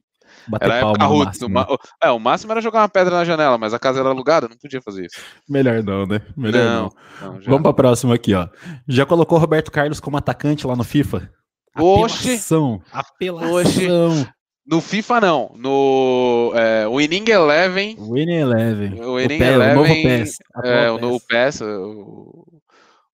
Bater 0.48 0.64
era 0.66 0.78
época 0.78 1.08
máximo, 1.08 1.48
né? 1.48 1.66
É, 2.02 2.10
o 2.10 2.18
máximo 2.18 2.52
era 2.52 2.60
jogar 2.60 2.80
uma 2.80 2.88
pedra 2.88 3.16
na 3.16 3.24
janela, 3.24 3.58
mas 3.58 3.74
a 3.74 3.78
casa 3.78 4.00
era 4.00 4.08
alugada, 4.08 4.48
não 4.48 4.56
podia 4.56 4.80
fazer 4.80 5.06
isso. 5.06 5.20
Melhor 5.48 5.82
não, 5.82 6.06
né? 6.06 6.20
Melhor 6.36 6.64
não. 6.64 6.92
não. 7.20 7.32
não 7.34 7.40
Vamos 7.42 7.62
para 7.62 7.74
próxima 7.74 8.14
aqui, 8.14 8.34
ó. 8.34 8.48
Já 8.86 9.04
colocou 9.04 9.38
Roberto 9.38 9.70
Carlos 9.70 10.00
como 10.00 10.16
atacante 10.16 10.66
lá 10.66 10.74
no 10.74 10.84
FIFA? 10.84 11.30
Apelação. 11.74 12.74
Oxi. 12.74 12.82
Apelação. 12.92 13.54
Oxi. 13.54 14.28
No 14.70 14.82
FIFA 14.82 15.20
não, 15.22 15.54
no 15.56 16.52
é, 16.54 16.86
Winning 16.86 17.30
Eleven. 17.30 17.96
Winning 17.98 18.40
Eleven. 18.40 19.00
O 19.00 19.14
Winning 19.14 19.40
o 19.40 19.44
Eleven. 19.44 19.72
O 19.72 19.80
novo 19.80 20.02
PES. 20.02 20.36
É, 20.62 20.90
o 20.90 20.98
novo 20.98 21.20
PES. 21.26 21.60
O, 21.62 22.57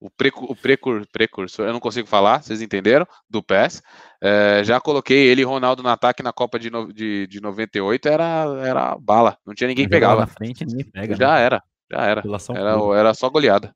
o, 0.03 0.11
precu, 0.11 0.45
o 0.45 0.57
precur, 0.57 1.07
precursor, 1.13 1.67
eu 1.67 1.73
não 1.73 1.81
consigo 1.81 2.09
falar, 2.09 2.43
vocês 2.43 2.61
entenderam? 2.61 3.07
Do 3.31 3.43
PES. 3.43 3.83
É, 4.21 4.63
já 4.65 4.81
coloquei 4.81 5.29
ele 5.29 5.43
e 5.43 5.45
Ronaldo 5.45 5.83
no 5.83 5.89
ataque 5.89 6.23
na 6.23 6.33
Copa 6.33 6.59
de, 6.59 6.71
no, 6.71 6.93
de, 6.93 7.27
de 7.29 7.41
98, 7.41 8.09
era, 8.09 8.45
era 8.65 8.97
bala, 8.99 9.37
não 9.47 9.55
tinha 9.55 9.69
ninguém 9.69 9.89
pegava. 9.89 10.23
Na 10.23 10.27
frente 10.27 10.65
ninguém 10.65 10.85
pega. 10.91 11.15
Já 11.15 11.35
né? 11.35 11.43
era, 11.43 11.63
já 11.91 12.05
era. 12.05 12.23
Era, 12.51 12.99
era 12.99 13.15
só 13.15 13.31
goleada. 13.31 13.73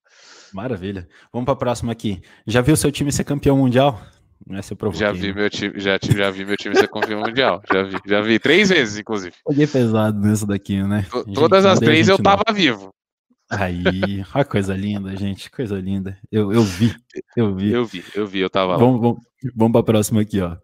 Maravilha. 0.53 1.07
Vamos 1.33 1.45
para 1.45 1.55
a 1.55 1.59
próxima 1.59 1.93
aqui. 1.93 2.21
Já 2.47 2.61
viu 2.61 2.77
seu 2.77 2.91
time 2.91 3.13
ser 3.13 3.25
campeão 3.25 3.57
mundial? 3.57 4.01
Não 4.47 4.59
é 4.59 4.63
já 4.93 5.13
vi 5.13 5.33
meu 5.33 5.51
time, 5.51 5.81
já, 5.81 5.99
já 6.01 6.31
vi 6.31 6.45
meu 6.45 6.57
time 6.57 6.77
ser 6.77 6.89
campeão 6.89 7.21
mundial. 7.21 7.61
Já 7.73 7.83
vi, 7.83 7.97
já 8.07 8.21
vi 8.21 8.39
três 8.39 8.69
vezes, 8.69 8.99
inclusive. 8.99 9.35
Peguei 9.47 9.67
pesado 9.67 10.21
nessa 10.21 10.47
daqui, 10.47 10.83
né? 10.83 11.07
Todas 11.35 11.65
as 11.65 11.81
três 11.81 12.09
eu 12.09 12.17
tava 12.23 12.43
não. 12.47 12.55
vivo. 12.55 12.95
Aí, 13.49 14.25
olha 14.35 14.45
coisa 14.45 14.75
linda, 14.75 15.17
gente, 15.17 15.51
coisa 15.51 15.79
linda. 15.79 16.19
Eu, 16.31 16.53
eu 16.53 16.63
vi, 16.63 16.95
eu 17.37 17.55
vi. 17.55 17.73
Eu 17.73 17.85
vi, 17.85 18.05
eu 18.15 18.27
vi, 18.27 18.41
eu 18.41 18.51
tava 18.51 18.77
vamos, 18.77 18.97
lá. 18.97 19.03
Vamos, 19.03 19.21
vamos 19.55 19.73
para 19.73 19.81
a 19.81 19.85
próxima 19.85 20.21
aqui, 20.21 20.41
ó. 20.41 20.57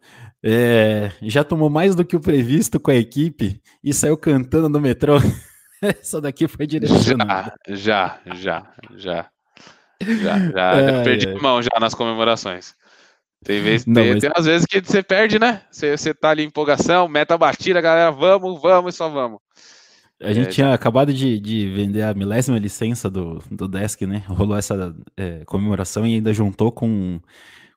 É, 0.42 1.12
já 1.22 1.44
tomou 1.44 1.70
mais 1.70 1.94
do 1.94 2.04
que 2.04 2.16
o 2.16 2.20
previsto 2.20 2.80
com 2.80 2.90
a 2.90 2.96
equipe 2.96 3.62
e 3.82 3.94
saiu 3.94 4.16
cantando 4.16 4.68
no 4.68 4.80
metrô. 4.80 5.14
Essa 5.80 6.20
daqui 6.20 6.48
foi 6.48 6.66
direcionada. 6.66 7.54
Já, 7.68 8.20
já, 8.26 8.34
já, 8.34 8.74
já. 8.96 9.30
Já, 10.02 10.50
já. 10.50 10.72
É, 10.72 11.04
perdi 11.04 11.28
é. 11.28 11.34
mão 11.38 11.62
já 11.62 11.78
nas 11.78 11.94
comemorações. 11.94 12.74
Tem, 13.44 13.60
vez, 13.60 13.86
não, 13.86 13.94
tem, 13.94 14.12
mas... 14.12 14.20
tem 14.20 14.30
umas 14.30 14.46
vezes 14.46 14.66
que 14.66 14.80
você 14.80 15.02
perde, 15.02 15.38
né? 15.38 15.62
Você, 15.70 15.96
você 15.96 16.14
tá 16.14 16.30
ali 16.30 16.42
em 16.42 16.46
empolgação, 16.46 17.08
meta 17.08 17.38
batida, 17.38 17.80
galera, 17.80 18.10
vamos, 18.10 18.60
vamos 18.60 18.94
e 18.94 18.96
só 18.96 19.08
vamos. 19.08 19.38
A 20.22 20.32
gente 20.32 20.48
é, 20.48 20.50
tinha 20.50 20.74
acabado 20.74 21.12
de, 21.12 21.38
de, 21.38 21.68
vender 21.70 22.02
a 22.02 22.14
milésima 22.14 22.58
licença 22.58 23.10
do, 23.10 23.42
do 23.50 23.66
Desk, 23.66 24.06
né? 24.06 24.22
Rolou 24.28 24.56
essa 24.56 24.94
é, 25.16 25.44
comemoração 25.44 26.06
e 26.06 26.14
ainda 26.14 26.32
juntou 26.32 26.70
com, 26.70 27.20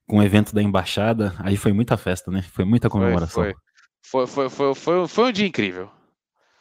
com 0.08 0.20
o 0.20 0.24
evento 0.24 0.54
da 0.54 0.62
embaixada. 0.62 1.34
Aí 1.39 1.58
foi 1.58 1.74
muita 1.74 1.98
festa, 1.98 2.32
né? 2.32 2.41
Foi 2.41 2.66
muita 2.66 2.89
comemoração. 2.89 3.43
Foi, 4.06 4.28
foi, 4.28 4.50
foi, 4.50 4.76
foi, 4.76 5.08
foi 5.08 5.30
um 5.30 5.32
dia 5.32 5.48
incrível. 5.48 5.89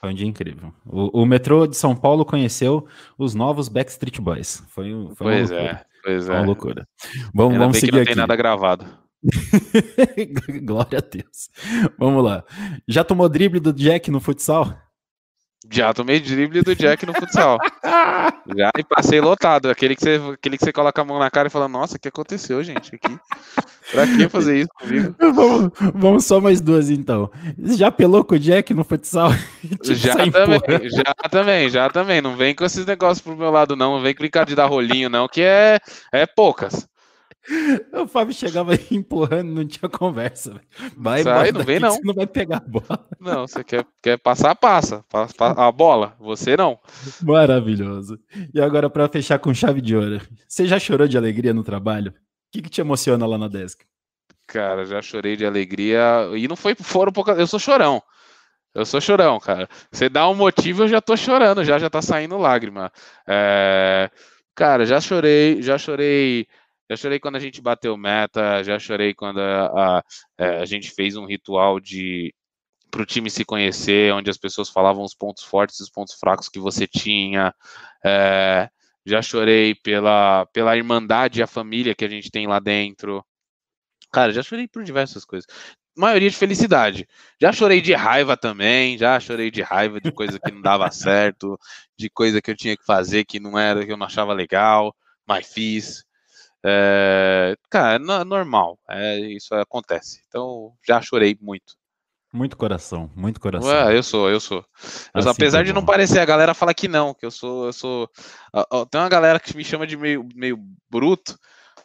Foi 0.01 0.11
um 0.11 0.15
dia 0.15 0.27
incrível. 0.27 0.73
O, 0.87 1.23
o 1.23 1.27
metrô 1.27 1.67
de 1.67 1.77
São 1.77 1.95
Paulo 1.95 2.25
conheceu 2.25 2.87
os 3.17 3.35
novos 3.35 3.69
Backstreet 3.69 4.21
Boys. 4.21 4.63
Foi, 4.69 4.91
foi 5.15 5.17
pois 5.17 5.51
é. 5.51 5.83
Pois 6.03 6.29
é. 6.29 6.33
Uma 6.33 6.47
loucura. 6.47 6.87
Vamos, 7.35 7.57
vamos 7.57 7.79
seguir 7.79 7.93
que 7.93 7.97
não 7.97 8.03
aqui. 8.03 8.11
tem 8.13 8.17
nada 8.17 8.37
gravado. 8.37 8.87
Glória 10.63 10.99
a 10.99 11.03
Deus. 11.03 11.49
Vamos 11.99 12.23
lá. 12.23 12.45
Já 12.87 13.03
tomou 13.03 13.29
drible 13.29 13.61
do 13.61 13.73
Jack 13.73 14.11
no 14.11 14.21
futsal? 14.21 14.79
Já 15.71 15.93
tomei 15.95 16.21
drible 16.21 16.63
do 16.63 16.75
Jack 16.75 17.07
no 17.07 17.15
futsal. 17.15 17.59
Já 18.57 18.71
e 18.79 18.85
passei 18.85 19.21
lotado. 19.21 19.71
Aquele 19.71 19.97
que, 19.97 20.03
você, 20.03 20.21
aquele 20.33 20.59
que 20.59 20.65
você 20.65 20.73
coloca 20.73 21.01
a 21.01 21.05
mão 21.05 21.19
na 21.19 21.31
cara 21.31 21.49
e 21.49 21.51
fala: 21.51 21.69
Nossa, 21.69 21.97
o 21.97 22.01
que 22.01 22.09
aconteceu, 22.09 22.63
gente? 22.63 22.95
Aqui. 22.95 23.19
Pra 23.91 24.07
que 24.07 24.29
fazer 24.29 24.61
isso 24.61 24.69
comigo? 24.79 25.15
Vamos, 25.35 25.73
vamos 25.95 26.25
só 26.25 26.41
mais 26.41 26.61
duas 26.61 26.91
então. 26.91 27.31
Já 27.59 27.91
pelou 27.91 28.25
com 28.25 28.35
o 28.35 28.39
Jack 28.39 28.73
no 28.73 28.85
futsal? 28.85 29.31
tipo, 29.61 29.95
já 29.95 30.15
também, 30.15 30.91
já 30.91 31.15
também, 31.31 31.71
já 31.71 31.91
também. 31.91 32.21
Não 32.21 32.37
vem 32.37 32.55
com 32.55 32.65
esses 32.65 32.85
negócios 32.87 33.21
pro 33.21 33.37
meu 33.37 33.51
lado, 33.51 33.77
não. 33.77 33.97
Não 33.97 34.03
vem 34.03 34.15
brincar 34.15 34.45
de 34.45 34.55
dar 34.55 34.67
rolinho, 34.67 35.09
não, 35.09 35.29
que 35.29 35.43
é, 35.43 35.79
é 36.13 36.27
poucas. 36.27 36.87
O 37.93 38.07
Fábio 38.07 38.35
chegava 38.35 38.75
empurrando, 38.91 39.53
não 39.53 39.67
tinha 39.67 39.89
conversa. 39.89 40.61
Vai, 40.97 41.23
Sai, 41.23 41.53
não 41.53 41.63
vem 41.63 41.79
não. 41.79 41.99
não 42.03 42.15
vai 42.15 42.27
pegar 42.27 42.59
a 42.59 42.61
bola. 42.61 43.09
Não, 43.21 43.47
você 43.47 43.63
quer, 43.63 43.87
quer 44.03 44.19
passar, 44.19 44.55
passa. 44.55 45.05
A 45.39 45.73
bola, 45.73 46.17
você 46.19 46.57
não. 46.57 46.79
Maravilhoso. 47.23 48.19
E 48.53 48.61
agora, 48.61 48.89
para 48.89 49.09
fechar 49.09 49.39
com 49.39 49.53
chave 49.55 49.81
de 49.81 49.97
ouro, 49.97 50.21
você 50.49 50.67
já 50.67 50.79
chorou 50.79 51.07
de 51.07 51.17
alegria 51.17 51.55
no 51.55 51.65
trabalho? 51.65 52.11
O 52.11 52.15
que, 52.53 52.63
que 52.63 52.71
te 52.71 52.81
emociona 52.81 53.27
lá 53.27 53.37
na 53.37 53.49
desk? 53.49 53.83
Cara, 54.47 54.85
já 54.85 55.01
chorei 55.01 55.37
de 55.37 55.45
alegria. 55.47 56.31
E 56.37 56.47
não 56.47 56.57
foi, 56.57 56.75
foram 56.75 57.13
poucas. 57.13 57.39
Eu 57.39 57.47
sou 57.47 57.59
chorão. 57.59 58.03
Eu 58.75 58.85
sou 58.85 59.01
chorão, 59.01 59.39
cara. 59.39 59.69
Você 59.91 60.09
dá 60.09 60.29
um 60.29 60.35
motivo, 60.35 60.83
eu 60.83 60.89
já 60.89 61.01
tô 61.01 61.17
chorando, 61.17 61.65
já 61.65 61.79
já 61.79 61.89
tá 61.89 62.03
saindo 62.03 62.37
lágrima. 62.37 62.91
É... 63.27 64.11
Cara, 64.55 64.85
já 64.85 65.01
chorei, 65.01 65.63
já 65.63 65.79
chorei 65.79 66.47
já 66.91 66.97
chorei 66.97 67.19
quando 67.19 67.37
a 67.37 67.41
gente 67.41 67.61
bateu 67.63 67.97
meta, 67.97 68.63
já 68.63 68.79
chorei 68.79 69.15
quando 69.15 69.41
a, 69.41 69.99
a, 69.99 70.03
é, 70.39 70.61
a 70.61 70.65
gente 70.65 70.91
fez 70.91 71.17
um 71.17 71.27
ritual 71.27 71.81
de 71.81 72.35
para 72.91 73.03
o 73.03 73.07
time 73.07 73.29
se 73.29 73.45
conhecer, 73.45 74.15
onde 74.15 74.31
as 74.31 74.39
pessoas 74.39 74.69
falavam 74.69 75.03
os 75.03 75.15
pontos 75.15 75.43
fortes 75.43 75.81
e 75.81 75.83
os 75.83 75.91
pontos 75.91 76.15
fracos 76.15 76.49
que 76.49 76.61
você 76.61 76.87
tinha. 76.87 77.53
É, 78.05 78.69
já 79.05 79.21
chorei 79.21 79.75
pela, 79.75 80.47
pela 80.47 80.77
irmandade 80.77 81.41
e 81.41 81.43
a 81.43 81.47
família 81.47 81.95
que 81.95 82.05
a 82.05 82.09
gente 82.09 82.31
tem 82.31 82.47
lá 82.47 82.61
dentro. 82.61 83.25
Cara, 84.13 84.33
já 84.33 84.43
chorei 84.45 84.69
por 84.69 84.85
diversas 84.85 85.25
coisas. 85.25 85.47
Maioria 85.97 86.31
de 86.31 86.37
felicidade. 86.37 87.07
Já 87.41 87.53
chorei 87.53 87.81
de 87.81 87.95
raiva 87.95 88.37
também, 88.37 88.97
já 88.97 89.19
chorei 89.19 89.51
de 89.51 89.61
raiva 89.61 90.01
de 90.01 90.13
coisa 90.13 90.39
que 90.39 90.53
não 90.53 90.63
dava 90.63 90.89
certo, 90.91 91.59
de 91.99 92.09
coisa 92.09 92.41
que 92.41 92.51
eu 92.51 92.57
tinha 92.57 92.77
que 92.77 92.85
fazer 92.85 93.25
que 93.25 93.41
não 93.41 93.59
era, 93.59 93.85
que 93.85 93.93
eu 93.93 93.97
não 93.97 94.07
achava 94.07 94.33
legal, 94.33 94.95
mas 95.27 95.53
fiz. 95.53 96.05
É, 96.67 97.55
cara, 97.69 97.97
é 97.97 98.25
normal, 98.25 98.79
é, 98.89 99.19
isso 99.19 99.55
acontece. 99.55 100.23
Então, 100.29 100.73
já 100.87 101.01
chorei 101.03 101.37
muito. 101.41 101.75
Muito 102.33 102.57
coração, 102.57 103.11
muito 103.15 103.39
coração. 103.39 103.71
Ué, 103.71 103.97
eu 103.97 104.03
sou, 104.03 104.29
eu 104.29 104.41
sou. 104.41 104.65
Eu 105.15 105.23
sou 105.23 105.31
assim 105.31 105.31
apesar 105.31 105.63
de 105.63 105.73
não 105.73 105.85
parecer, 105.85 106.19
a 106.19 106.25
galera 106.25 106.55
fala 106.55 106.75
que 106.75 106.89
não, 106.89 107.15
que 107.15 107.25
eu 107.25 107.31
sou, 107.31 107.67
eu 107.67 107.73
sou. 107.73 108.09
Tem 108.91 109.01
uma 109.01 109.09
galera 109.09 109.39
que 109.39 109.57
me 109.57 109.63
chama 109.63 109.87
de 109.87 109.97
meio, 109.97 110.27
meio 110.35 110.59
bruto, 110.91 111.39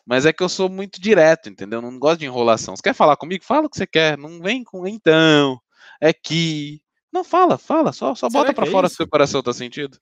mas 0.05 0.25
é 0.25 0.33
que 0.33 0.41
eu 0.41 0.49
sou 0.49 0.67
muito 0.67 0.99
direto, 0.99 1.49
entendeu? 1.49 1.81
Não 1.81 1.99
gosto 1.99 2.21
de 2.21 2.25
enrolação. 2.25 2.75
Você 2.75 2.81
quer 2.81 2.95
falar 2.95 3.15
comigo? 3.15 3.43
Fala 3.43 3.67
o 3.67 3.69
que 3.69 3.77
você 3.77 3.85
quer. 3.85 4.17
Não 4.17 4.41
vem 4.41 4.63
com 4.63 4.87
então, 4.87 5.59
é 6.01 6.11
que. 6.11 6.81
Não, 7.11 7.23
fala, 7.23 7.57
fala, 7.57 7.91
só, 7.91 8.15
só 8.15 8.29
bota 8.29 8.53
pra 8.53 8.65
é 8.65 8.71
fora 8.71 8.87
se 8.87 8.93
o 8.93 8.97
seu 8.97 9.07
coração 9.07 9.43
tá 9.43 9.53
sentido. 9.53 9.99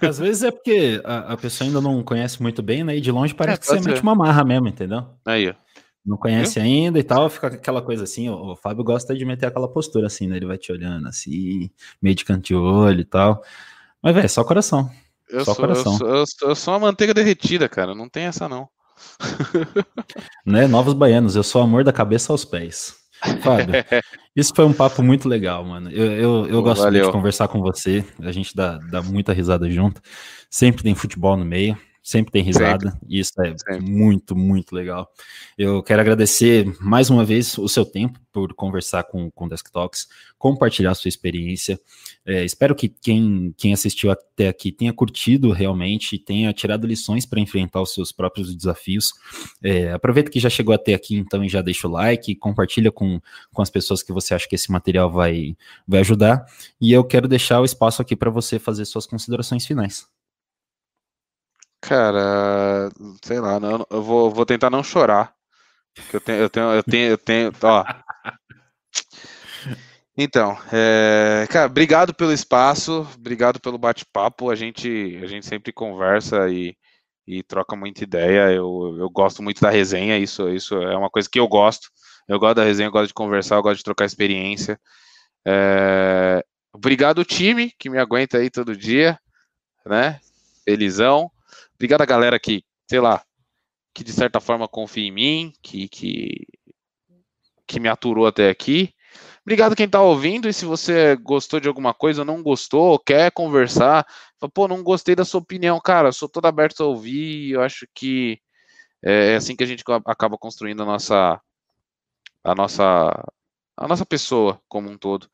Às 0.00 0.18
vezes 0.18 0.42
é 0.42 0.50
porque 0.50 1.00
a, 1.04 1.32
a, 1.32 1.36
pessoa 1.36 1.68
ainda 1.68 1.80
não 1.80 2.02
conhece 2.02 2.42
muito 2.42 2.62
bem, 2.62 2.82
né? 2.82 2.96
E 2.96 3.00
de 3.00 3.12
longe 3.12 3.34
parece 3.34 3.58
é, 3.58 3.60
que 3.60 3.66
você 3.66 3.82
ser. 3.82 3.88
mete 3.88 4.02
uma 4.02 4.14
marra 4.14 4.44
mesmo, 4.44 4.68
entendeu? 4.68 5.06
Aí, 5.24 5.54
não 6.04 6.16
conhece 6.16 6.58
Viu? 6.58 6.62
ainda 6.62 6.98
e 6.98 7.02
tal, 7.02 7.30
fica 7.30 7.46
aquela 7.46 7.80
coisa 7.80 8.02
assim, 8.02 8.28
o, 8.28 8.52
o, 8.52 8.56
Fábio 8.56 8.82
gosta 8.82 9.14
de 9.14 9.24
meter 9.24 9.46
aquela 9.46 9.68
postura 9.68 10.08
assim, 10.08 10.26
né? 10.26 10.36
Ele 10.36 10.46
vai 10.46 10.58
te 10.58 10.72
olhando 10.72 11.06
assim, 11.06 11.70
meio 12.00 12.14
de 12.16 12.24
canto 12.24 12.44
de 12.44 12.54
olho 12.54 13.00
e 13.00 13.04
tal. 13.04 13.42
Mas, 14.02 14.14
velho, 14.14 14.28
só 14.28 14.42
coração. 14.42 14.90
Eu 15.30 15.44
só 15.44 15.54
sou, 15.54 15.62
coração. 15.62 15.92
Eu 15.92 15.98
sou, 15.98 16.08
eu, 16.08 16.26
sou, 16.26 16.48
eu 16.48 16.54
sou 16.56 16.74
uma 16.74 16.80
manteiga 16.80 17.14
derretida, 17.14 17.68
cara. 17.68 17.94
Não 17.94 18.08
tem 18.08 18.24
essa, 18.24 18.48
não. 18.48 18.68
né? 20.44 20.66
Novos 20.66 20.92
baianos, 20.92 21.36
eu 21.36 21.42
sou 21.42 21.62
amor 21.62 21.84
da 21.84 21.92
cabeça 21.92 22.32
aos 22.32 22.44
pés. 22.44 22.96
Fábio, 23.40 23.74
isso 24.34 24.52
foi 24.54 24.64
um 24.64 24.72
papo 24.72 25.02
muito 25.02 25.28
legal, 25.28 25.64
mano. 25.64 25.90
Eu, 25.90 26.12
eu, 26.12 26.46
eu 26.46 26.62
gosto 26.62 26.90
de 26.90 27.12
conversar 27.12 27.48
com 27.48 27.60
você. 27.60 28.04
A 28.20 28.32
gente 28.32 28.54
dá, 28.54 28.78
dá 28.90 29.02
muita 29.02 29.32
risada 29.32 29.70
junto. 29.70 30.00
Sempre 30.50 30.82
tem 30.82 30.94
futebol 30.94 31.36
no 31.36 31.44
meio 31.44 31.78
sempre 32.02 32.32
tem 32.32 32.42
risada, 32.42 32.90
sempre. 32.90 33.06
e 33.08 33.20
isso 33.20 33.32
é 33.40 33.54
sempre. 33.56 33.80
muito, 33.80 34.34
muito 34.34 34.74
legal. 34.74 35.08
Eu 35.56 35.82
quero 35.82 36.00
agradecer 36.00 36.66
mais 36.80 37.08
uma 37.10 37.24
vez 37.24 37.56
o 37.56 37.68
seu 37.68 37.84
tempo 37.84 38.18
por 38.32 38.54
conversar 38.54 39.04
com 39.04 39.30
o 39.34 39.48
Desktoks, 39.48 40.08
compartilhar 40.38 40.94
sua 40.94 41.08
experiência. 41.08 41.78
É, 42.26 42.44
espero 42.44 42.74
que 42.74 42.88
quem, 42.88 43.54
quem 43.56 43.72
assistiu 43.72 44.10
até 44.10 44.48
aqui 44.48 44.72
tenha 44.72 44.92
curtido 44.92 45.52
realmente, 45.52 46.18
tenha 46.18 46.52
tirado 46.52 46.86
lições 46.86 47.26
para 47.26 47.40
enfrentar 47.40 47.80
os 47.80 47.92
seus 47.92 48.10
próprios 48.10 48.54
desafios. 48.54 49.12
É, 49.62 49.92
aproveita 49.92 50.30
que 50.30 50.40
já 50.40 50.50
chegou 50.50 50.74
até 50.74 50.94
aqui, 50.94 51.16
então, 51.16 51.44
e 51.44 51.48
já 51.48 51.62
deixa 51.62 51.86
o 51.86 51.90
like, 51.90 52.34
compartilha 52.36 52.90
com, 52.90 53.20
com 53.52 53.62
as 53.62 53.70
pessoas 53.70 54.02
que 54.02 54.12
você 54.12 54.34
acha 54.34 54.48
que 54.48 54.56
esse 54.56 54.72
material 54.72 55.10
vai, 55.10 55.56
vai 55.86 56.00
ajudar. 56.00 56.44
E 56.80 56.90
eu 56.90 57.04
quero 57.04 57.28
deixar 57.28 57.60
o 57.60 57.64
espaço 57.64 58.02
aqui 58.02 58.16
para 58.16 58.30
você 58.30 58.58
fazer 58.58 58.84
suas 58.86 59.06
considerações 59.06 59.66
finais. 59.66 60.06
Cara, 61.82 62.88
sei 63.24 63.40
lá, 63.40 63.58
não, 63.58 63.84
eu 63.90 64.02
vou, 64.02 64.30
vou 64.30 64.46
tentar 64.46 64.70
não 64.70 64.84
chorar. 64.84 65.34
Eu 66.12 66.20
tenho, 66.20 66.38
eu 66.38 66.48
tenho, 66.48 66.66
eu 66.72 66.82
tenho, 66.84 67.10
eu 67.10 67.18
tenho, 67.18 67.52
ó. 67.62 67.84
Então, 70.16 70.56
é, 70.72 71.46
cara, 71.50 71.66
obrigado 71.66 72.14
pelo 72.14 72.32
espaço, 72.32 73.08
obrigado 73.16 73.58
pelo 73.58 73.78
bate-papo. 73.78 74.48
A 74.48 74.54
gente, 74.54 75.18
a 75.22 75.26
gente 75.26 75.44
sempre 75.44 75.72
conversa 75.72 76.48
e, 76.48 76.76
e 77.26 77.42
troca 77.42 77.74
muita 77.74 78.04
ideia. 78.04 78.52
Eu, 78.52 78.96
eu 79.00 79.10
gosto 79.10 79.42
muito 79.42 79.60
da 79.60 79.70
resenha, 79.70 80.16
isso, 80.18 80.48
isso 80.50 80.76
é 80.76 80.96
uma 80.96 81.10
coisa 81.10 81.28
que 81.30 81.40
eu 81.40 81.48
gosto. 81.48 81.88
Eu 82.28 82.38
gosto 82.38 82.56
da 82.56 82.64
resenha, 82.64 82.86
eu 82.86 82.92
gosto 82.92 83.08
de 83.08 83.14
conversar, 83.14 83.56
eu 83.56 83.62
gosto 83.62 83.78
de 83.78 83.84
trocar 83.84 84.04
experiência. 84.04 84.78
É, 85.44 86.44
obrigado, 86.72 87.24
time, 87.24 87.72
que 87.76 87.90
me 87.90 87.98
aguenta 87.98 88.38
aí 88.38 88.50
todo 88.50 88.76
dia, 88.76 89.18
né? 89.84 90.20
Felizão. 90.64 91.31
Obrigado 91.82 92.02
a 92.02 92.06
galera 92.06 92.38
que, 92.38 92.62
sei 92.88 93.00
lá, 93.00 93.24
que 93.92 94.04
de 94.04 94.12
certa 94.12 94.38
forma 94.38 94.68
confia 94.68 95.02
em 95.02 95.10
mim, 95.10 95.52
que, 95.60 95.88
que, 95.88 96.46
que 97.66 97.80
me 97.80 97.88
aturou 97.88 98.24
até 98.24 98.48
aqui. 98.48 98.94
Obrigado 99.44 99.74
quem 99.74 99.86
está 99.86 100.00
ouvindo, 100.00 100.48
e 100.48 100.52
se 100.52 100.64
você 100.64 101.16
gostou 101.16 101.58
de 101.58 101.66
alguma 101.66 101.92
coisa 101.92 102.24
não 102.24 102.40
gostou, 102.40 103.00
quer 103.00 103.32
conversar, 103.32 104.06
fala, 104.38 104.52
pô, 104.54 104.68
não 104.68 104.80
gostei 104.80 105.16
da 105.16 105.24
sua 105.24 105.40
opinião, 105.40 105.80
cara, 105.80 106.12
sou 106.12 106.28
todo 106.28 106.46
aberto 106.46 106.84
a 106.84 106.86
ouvir, 106.86 107.50
eu 107.50 107.60
acho 107.60 107.84
que 107.92 108.38
é, 109.04 109.32
é 109.32 109.34
assim 109.34 109.56
que 109.56 109.64
a 109.64 109.66
gente 109.66 109.82
acaba 110.06 110.38
construindo 110.38 110.84
a 110.84 110.86
nossa 110.86 111.40
a 112.44 112.54
nossa 112.54 113.10
a 113.76 113.88
nossa 113.88 114.06
pessoa 114.06 114.62
como 114.68 114.88
um 114.88 114.96
todo. 114.96 115.28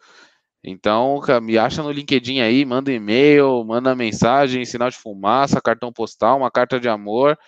Então, 0.62 1.20
me 1.42 1.56
acha 1.56 1.82
no 1.82 1.90
LinkedIn 1.90 2.40
aí, 2.40 2.64
manda 2.64 2.92
e-mail, 2.92 3.64
manda 3.64 3.94
mensagem, 3.94 4.64
sinal 4.64 4.90
de 4.90 4.96
fumaça, 4.96 5.60
cartão 5.60 5.92
postal, 5.92 6.38
uma 6.38 6.50
carta 6.50 6.80
de 6.80 6.88
amor, 6.88 7.38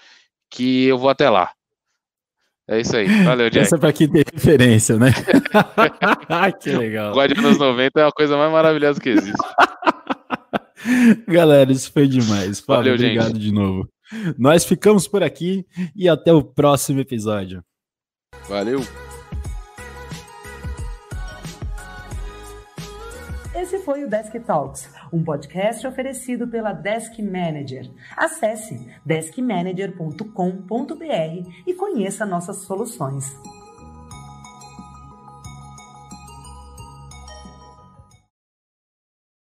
que 0.48 0.86
eu 0.86 0.96
vou 0.96 1.10
até 1.10 1.28
lá. 1.28 1.52
É 2.68 2.80
isso 2.80 2.96
aí. 2.96 3.06
Valeu, 3.24 3.50
Jack. 3.50 3.66
Essa 3.66 3.76
é 3.76 3.78
pra 3.78 3.92
quem 3.92 4.08
tem 4.08 4.22
referência, 4.32 4.96
né? 4.96 5.10
que 6.62 6.70
legal. 6.70 7.16
O 7.16 7.26
de 7.26 7.38
anos 7.38 7.58
90 7.58 8.00
é 8.00 8.06
a 8.06 8.12
coisa 8.12 8.36
mais 8.36 8.52
maravilhosa 8.52 9.00
que 9.00 9.08
existe. 9.08 9.36
Galera, 11.26 11.70
isso 11.72 11.92
foi 11.92 12.06
demais. 12.06 12.60
Fábio, 12.60 12.92
Valeu, 12.92 12.94
obrigado 12.94 13.32
gente. 13.32 13.40
de 13.40 13.52
novo. 13.52 13.88
Nós 14.38 14.64
ficamos 14.64 15.08
por 15.08 15.22
aqui 15.22 15.66
e 15.94 16.08
até 16.08 16.32
o 16.32 16.42
próximo 16.42 17.00
episódio. 17.00 17.62
Valeu. 18.48 18.80
Esse 23.52 23.80
foi 23.80 24.04
o 24.04 24.08
Desk 24.08 24.38
Talks, 24.40 24.88
um 25.12 25.24
podcast 25.24 25.84
oferecido 25.84 26.46
pela 26.46 26.72
Desk 26.72 27.20
Manager. 27.20 27.90
Acesse 28.16 28.88
deskmanager.com.br 29.04 31.50
e 31.66 31.74
conheça 31.74 32.24
nossas 32.24 32.58
soluções. 32.58 33.36